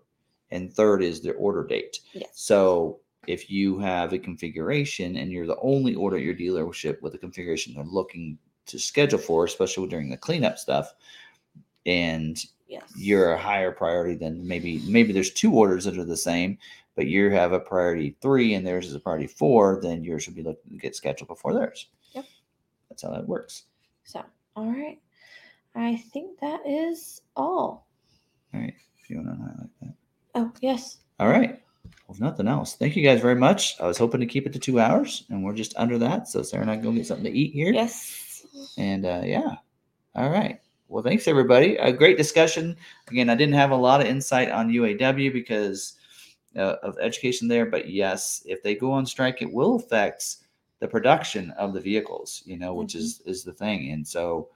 and 0.50 0.72
third 0.72 1.02
is 1.02 1.20
the 1.20 1.32
order 1.32 1.64
date. 1.64 2.00
Yes. 2.12 2.30
So 2.34 3.00
if 3.26 3.50
you 3.50 3.78
have 3.78 4.12
a 4.12 4.18
configuration 4.18 5.16
and 5.16 5.30
you're 5.30 5.46
the 5.46 5.58
only 5.60 5.94
order 5.94 6.16
at 6.16 6.22
your 6.22 6.34
dealership 6.34 7.02
with 7.02 7.12
the 7.12 7.18
configuration 7.18 7.74
they're 7.74 7.84
looking 7.84 8.38
to 8.66 8.78
schedule 8.78 9.18
for, 9.18 9.44
especially 9.44 9.88
during 9.88 10.08
the 10.10 10.16
cleanup 10.16 10.58
stuff, 10.58 10.94
and 11.86 12.42
Yes. 12.66 12.82
you're 12.96 13.32
a 13.32 13.38
higher 13.38 13.72
priority 13.72 14.14
than 14.14 14.46
maybe 14.46 14.82
maybe 14.86 15.12
there's 15.12 15.32
two 15.32 15.54
orders 15.54 15.84
that 15.84 15.96
are 15.96 16.04
the 16.04 16.16
same, 16.16 16.58
but 16.96 17.06
you 17.06 17.30
have 17.30 17.52
a 17.52 17.60
priority 17.60 18.14
three 18.20 18.52
and 18.54 18.66
theirs 18.66 18.86
is 18.86 18.94
a 18.94 19.00
priority 19.00 19.26
four, 19.26 19.80
then 19.82 20.04
yours 20.04 20.22
should 20.24 20.34
be 20.34 20.42
looking 20.42 20.72
to 20.72 20.78
get 20.78 20.94
scheduled 20.94 21.28
before 21.28 21.54
theirs. 21.54 21.88
Yep. 22.12 22.26
That's 22.90 23.02
how 23.02 23.10
that 23.12 23.26
works. 23.26 23.64
So, 24.04 24.22
all 24.54 24.70
right. 24.70 24.98
I 25.74 25.96
think 25.96 26.38
that 26.40 26.60
is 26.66 27.22
all. 27.36 27.86
All 28.52 28.60
right. 28.60 28.74
If 29.02 29.08
you 29.08 29.16
want 29.16 29.28
to 29.28 29.34
highlight. 29.36 29.70
Oh, 30.38 30.52
yes. 30.60 30.98
All 31.18 31.28
right. 31.28 31.60
Well, 32.06 32.14
if 32.14 32.20
nothing 32.20 32.46
else, 32.46 32.76
thank 32.76 32.94
you 32.96 33.02
guys 33.02 33.20
very 33.20 33.34
much. 33.34 33.78
I 33.80 33.86
was 33.86 33.98
hoping 33.98 34.20
to 34.20 34.26
keep 34.26 34.46
it 34.46 34.52
to 34.52 34.58
two 34.58 34.78
hours, 34.78 35.24
and 35.30 35.42
we're 35.42 35.52
just 35.54 35.74
under 35.76 35.98
that. 35.98 36.28
So 36.28 36.42
Sarah 36.42 36.62
and 36.62 36.70
I 36.70 36.76
go 36.76 36.92
get 36.92 37.06
something 37.06 37.24
to 37.24 37.36
eat 37.38 37.52
here. 37.52 37.72
Yes. 37.72 38.46
And 38.78 39.04
uh, 39.04 39.22
yeah. 39.24 39.56
All 40.14 40.30
right. 40.30 40.60
Well, 40.86 41.02
thanks 41.02 41.26
everybody. 41.26 41.76
A 41.76 41.92
great 41.92 42.16
discussion. 42.16 42.76
Again, 43.10 43.28
I 43.28 43.34
didn't 43.34 43.54
have 43.56 43.72
a 43.72 43.76
lot 43.76 44.00
of 44.00 44.06
insight 44.06 44.50
on 44.50 44.70
UAW 44.70 45.32
because 45.32 45.94
uh, 46.56 46.76
of 46.82 46.96
education 47.00 47.48
there, 47.48 47.66
but 47.66 47.90
yes, 47.90 48.42
if 48.46 48.62
they 48.62 48.74
go 48.74 48.92
on 48.92 49.04
strike, 49.04 49.42
it 49.42 49.52
will 49.52 49.74
affect 49.74 50.36
the 50.78 50.88
production 50.88 51.50
of 51.58 51.74
the 51.74 51.80
vehicles. 51.80 52.42
You 52.46 52.58
know, 52.58 52.74
which 52.74 52.94
Mhm. 52.94 53.00
is 53.00 53.20
is 53.26 53.42
the 53.42 53.52
thing. 53.52 53.90
And 53.90 54.06
so 54.06 54.48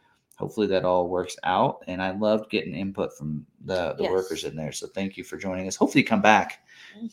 hopefully 0.42 0.66
that 0.66 0.84
all 0.84 1.08
works 1.08 1.36
out. 1.44 1.84
And 1.86 2.02
I 2.02 2.10
loved 2.10 2.50
getting 2.50 2.74
input 2.74 3.16
from 3.16 3.46
the 3.64 3.94
the 3.94 4.02
Yes. 4.02 4.10
workers 4.10 4.42
in 4.44 4.56
there. 4.56 4.72
So 4.72 4.88
thank 4.88 5.16
you 5.16 5.22
for 5.22 5.36
joining 5.36 5.68
us. 5.68 5.76
Hopefully, 5.76 6.02
come 6.02 6.20
back 6.20 6.64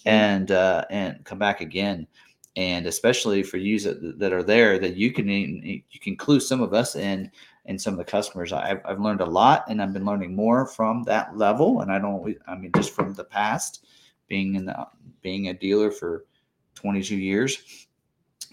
and 0.06 0.50
uh, 0.52 0.84
and 0.90 1.24
come 1.26 1.38
back 1.38 1.62
again. 1.62 2.08
And 2.56 2.88
especially 2.88 3.44
for 3.44 3.58
you 3.58 3.80
that, 3.82 4.18
that 4.18 4.34
are 4.34 4.42
there, 4.42 4.80
that 4.80 4.96
you 4.96 5.14
can 5.14 5.30
you 5.30 6.00
can 6.02 6.16
clue 6.18 6.40
some 6.40 6.62
of 6.62 6.74
us 6.74 6.96
in 6.96 7.30
and 7.66 7.80
some 7.80 7.94
of 7.94 8.00
the 8.00 8.04
customers. 8.04 8.52
I've, 8.52 8.82
I've 8.84 9.00
learned 9.00 9.22
a 9.22 9.26
lot, 9.26 9.66
and 9.70 9.80
I've 9.80 9.94
been 9.94 10.06
learning 10.06 10.36
more 10.36 10.66
from 10.66 11.04
that 11.04 11.38
level. 11.38 11.82
And 11.82 11.92
I 11.92 12.00
don't, 12.00 12.36
I 12.48 12.56
mean, 12.56 12.72
just 12.76 12.92
from 12.96 13.14
the 13.14 13.24
past, 13.24 13.86
being 14.28 14.56
in 14.56 14.66
the 14.66 14.88
being 15.22 15.50
a 15.50 15.54
dealer 15.54 15.92
for 15.92 16.26
22 16.74 17.16
years, 17.16 17.88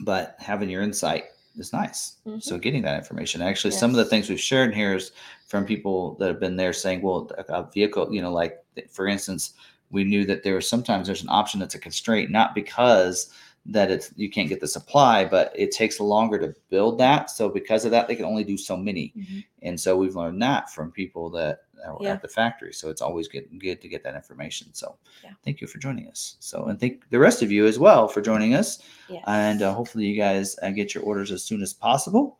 but 0.01 0.37
having 0.39 0.69
your 0.69 0.83
insight 0.83 1.25
is 1.59 1.73
nice. 1.73 2.17
So 2.41 2.59
getting 2.59 2.83
that 2.83 2.99
information, 2.99 3.43
actually, 3.43 3.71
some 3.73 3.91
of 3.91 3.97
the 3.97 4.05
things 4.05 4.29
we've 4.29 4.41
shared 4.41 4.75
here 4.75 4.95
is 4.95 5.13
from 5.47 5.65
people 5.65 6.15
that 6.17 6.29
have 6.29 6.41
been 6.41 6.57
there 6.57 6.73
saying, 6.73 7.03
well, 7.03 7.31
a, 7.49 7.65
vehicle, 7.65 8.13
you 8.13 8.21
know, 8.23 8.33
like 8.33 8.65
for 8.91 9.07
instance, 9.07 9.55
we 9.91 10.05
knew 10.05 10.25
that 10.27 10.43
there 10.43 10.55
was 10.55 10.69
sometimes 10.69 11.07
there's 11.07 11.23
an 11.23 11.29
option 11.29 11.61
that's 11.61 11.75
a 11.75 11.79
constraint, 11.79 12.31
not 12.31 12.55
because 12.55 13.31
that 13.69 13.91
it's 13.91 14.13
you 14.17 14.31
can't 14.31 14.49
get 14.49 14.61
the 14.61 14.69
supply, 14.69 15.25
but 15.25 15.53
it 15.57 15.71
takes 15.73 15.99
longer 15.99 16.39
to 16.39 16.55
build 16.71 16.99
that. 16.99 17.31
So 17.31 17.49
because 17.49 17.85
of 17.85 17.91
that, 17.91 18.07
they 18.07 18.17
can 18.17 18.25
only 18.25 18.45
do 18.45 18.57
so 18.57 18.77
many. 18.77 19.13
Mhm. 19.17 19.45
And 19.63 19.81
so 19.81 19.97
we've 19.97 20.17
learned 20.17 20.41
that 20.43 20.71
from 20.71 20.93
people 20.93 21.31
that 21.31 21.63
Yeah. 22.01 22.13
at 22.13 22.23
the 22.23 22.29
factory. 22.29 22.73
So 22.73 22.91
it's 22.91 23.03
always 23.03 23.29
good 23.29 23.47
good 23.59 23.81
to 23.83 23.89
get 23.89 24.03
that 24.05 24.15
information. 24.15 24.73
So 24.75 24.97
Yeah. 25.25 25.31
thank 25.45 25.61
you 25.61 25.67
for 25.67 25.79
joining 25.79 26.09
us. 26.09 26.37
So 26.41 26.65
and 26.67 26.79
thank 26.81 27.09
the 27.11 27.19
rest 27.19 27.43
of 27.43 27.51
you 27.53 27.67
as 27.67 27.79
well 27.79 28.09
for 28.09 28.21
joining 28.21 28.55
us. 28.55 28.83
Yes. 29.09 29.23
And 29.27 29.63
uh, 29.63 29.73
hopefully 29.75 30.07
you 30.07 30.17
guys 30.17 30.57
uh, 30.63 30.71
get 30.71 30.95
your 30.95 31.05
orders 31.05 31.31
as 31.33 31.43
soon 31.45 31.63
as 31.63 31.73
possible. 31.73 32.39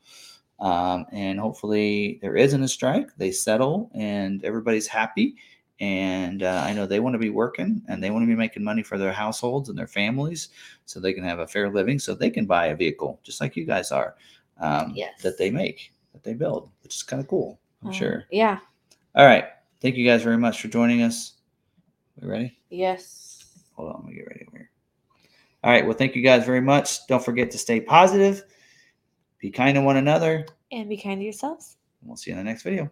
Um, 0.59 1.05
and 1.13 1.39
hopefully 1.39 2.19
there 2.23 2.37
isn't 2.37 2.63
a 2.63 2.69
strike. 2.69 3.09
They 3.19 3.31
settle 3.31 3.91
and 3.95 4.43
everybody's 4.45 4.87
happy. 4.87 5.37
And 5.79 6.43
uh, 6.43 6.63
I 6.65 6.73
know 6.73 6.87
they 6.87 7.01
want 7.01 7.13
to 7.13 7.19
be 7.19 7.29
working 7.29 7.83
and 7.89 8.03
they 8.03 8.11
want 8.11 8.23
to 8.23 8.27
be 8.27 8.35
making 8.35 8.65
money 8.65 8.83
for 8.83 8.97
their 8.97 9.13
households 9.13 9.69
and 9.69 9.79
their 9.79 9.87
families 9.87 10.49
so 10.87 10.99
they 10.99 11.13
can 11.13 11.23
have 11.25 11.39
a 11.41 11.47
fair 11.47 11.69
living 11.71 11.99
so 11.99 12.15
they 12.15 12.31
can 12.31 12.47
buy 12.47 12.69
a 12.69 12.75
vehicle 12.77 13.21
just 13.23 13.43
like 13.43 13.57
you 13.57 13.67
guys 13.67 13.93
are 13.93 14.15
um, 14.59 14.93
Yes. 14.95 15.21
that 15.21 15.37
they 15.37 15.51
make, 15.51 15.93
that 16.15 16.23
they 16.25 16.33
build, 16.33 16.71
which 16.83 16.97
is 16.97 17.03
kind 17.03 17.21
of 17.21 17.29
cool. 17.29 17.61
I'm 17.83 17.89
Um, 17.89 17.93
sure. 17.93 18.25
Yeah. 18.31 18.59
All 19.17 19.25
right. 19.27 19.45
Thank 19.81 19.97
you 19.97 20.07
guys 20.07 20.23
very 20.23 20.37
much 20.39 20.61
for 20.61 20.69
joining 20.69 21.03
us. 21.03 21.35
We 22.21 22.29
ready? 22.29 22.57
Yes. 22.71 23.45
Hold 23.75 23.91
on, 23.93 23.97
let 24.03 24.05
me 24.11 24.15
get 24.15 24.27
ready 24.27 24.45
over 24.49 24.57
here. 24.59 24.71
All 25.65 25.71
right. 25.71 25.85
Well, 25.87 25.97
thank 25.97 26.15
you 26.17 26.23
guys 26.23 26.45
very 26.45 26.61
much. 26.61 27.07
Don't 27.07 27.25
forget 27.25 27.51
to 27.51 27.59
stay 27.59 27.81
positive, 27.81 28.43
be 29.39 29.51
kind 29.51 29.75
to 29.75 29.83
one 29.83 29.97
another, 29.97 30.47
And 30.73 30.89
be 30.89 30.97
kind 30.97 31.21
to 31.21 31.25
yourselves. 31.25 31.77
and 32.01 32.09
we'll 32.09 32.17
see 32.17 32.31
you 32.31 32.37
in 32.39 32.45
the 32.45 32.51
next 32.51 32.63
video. 32.63 32.91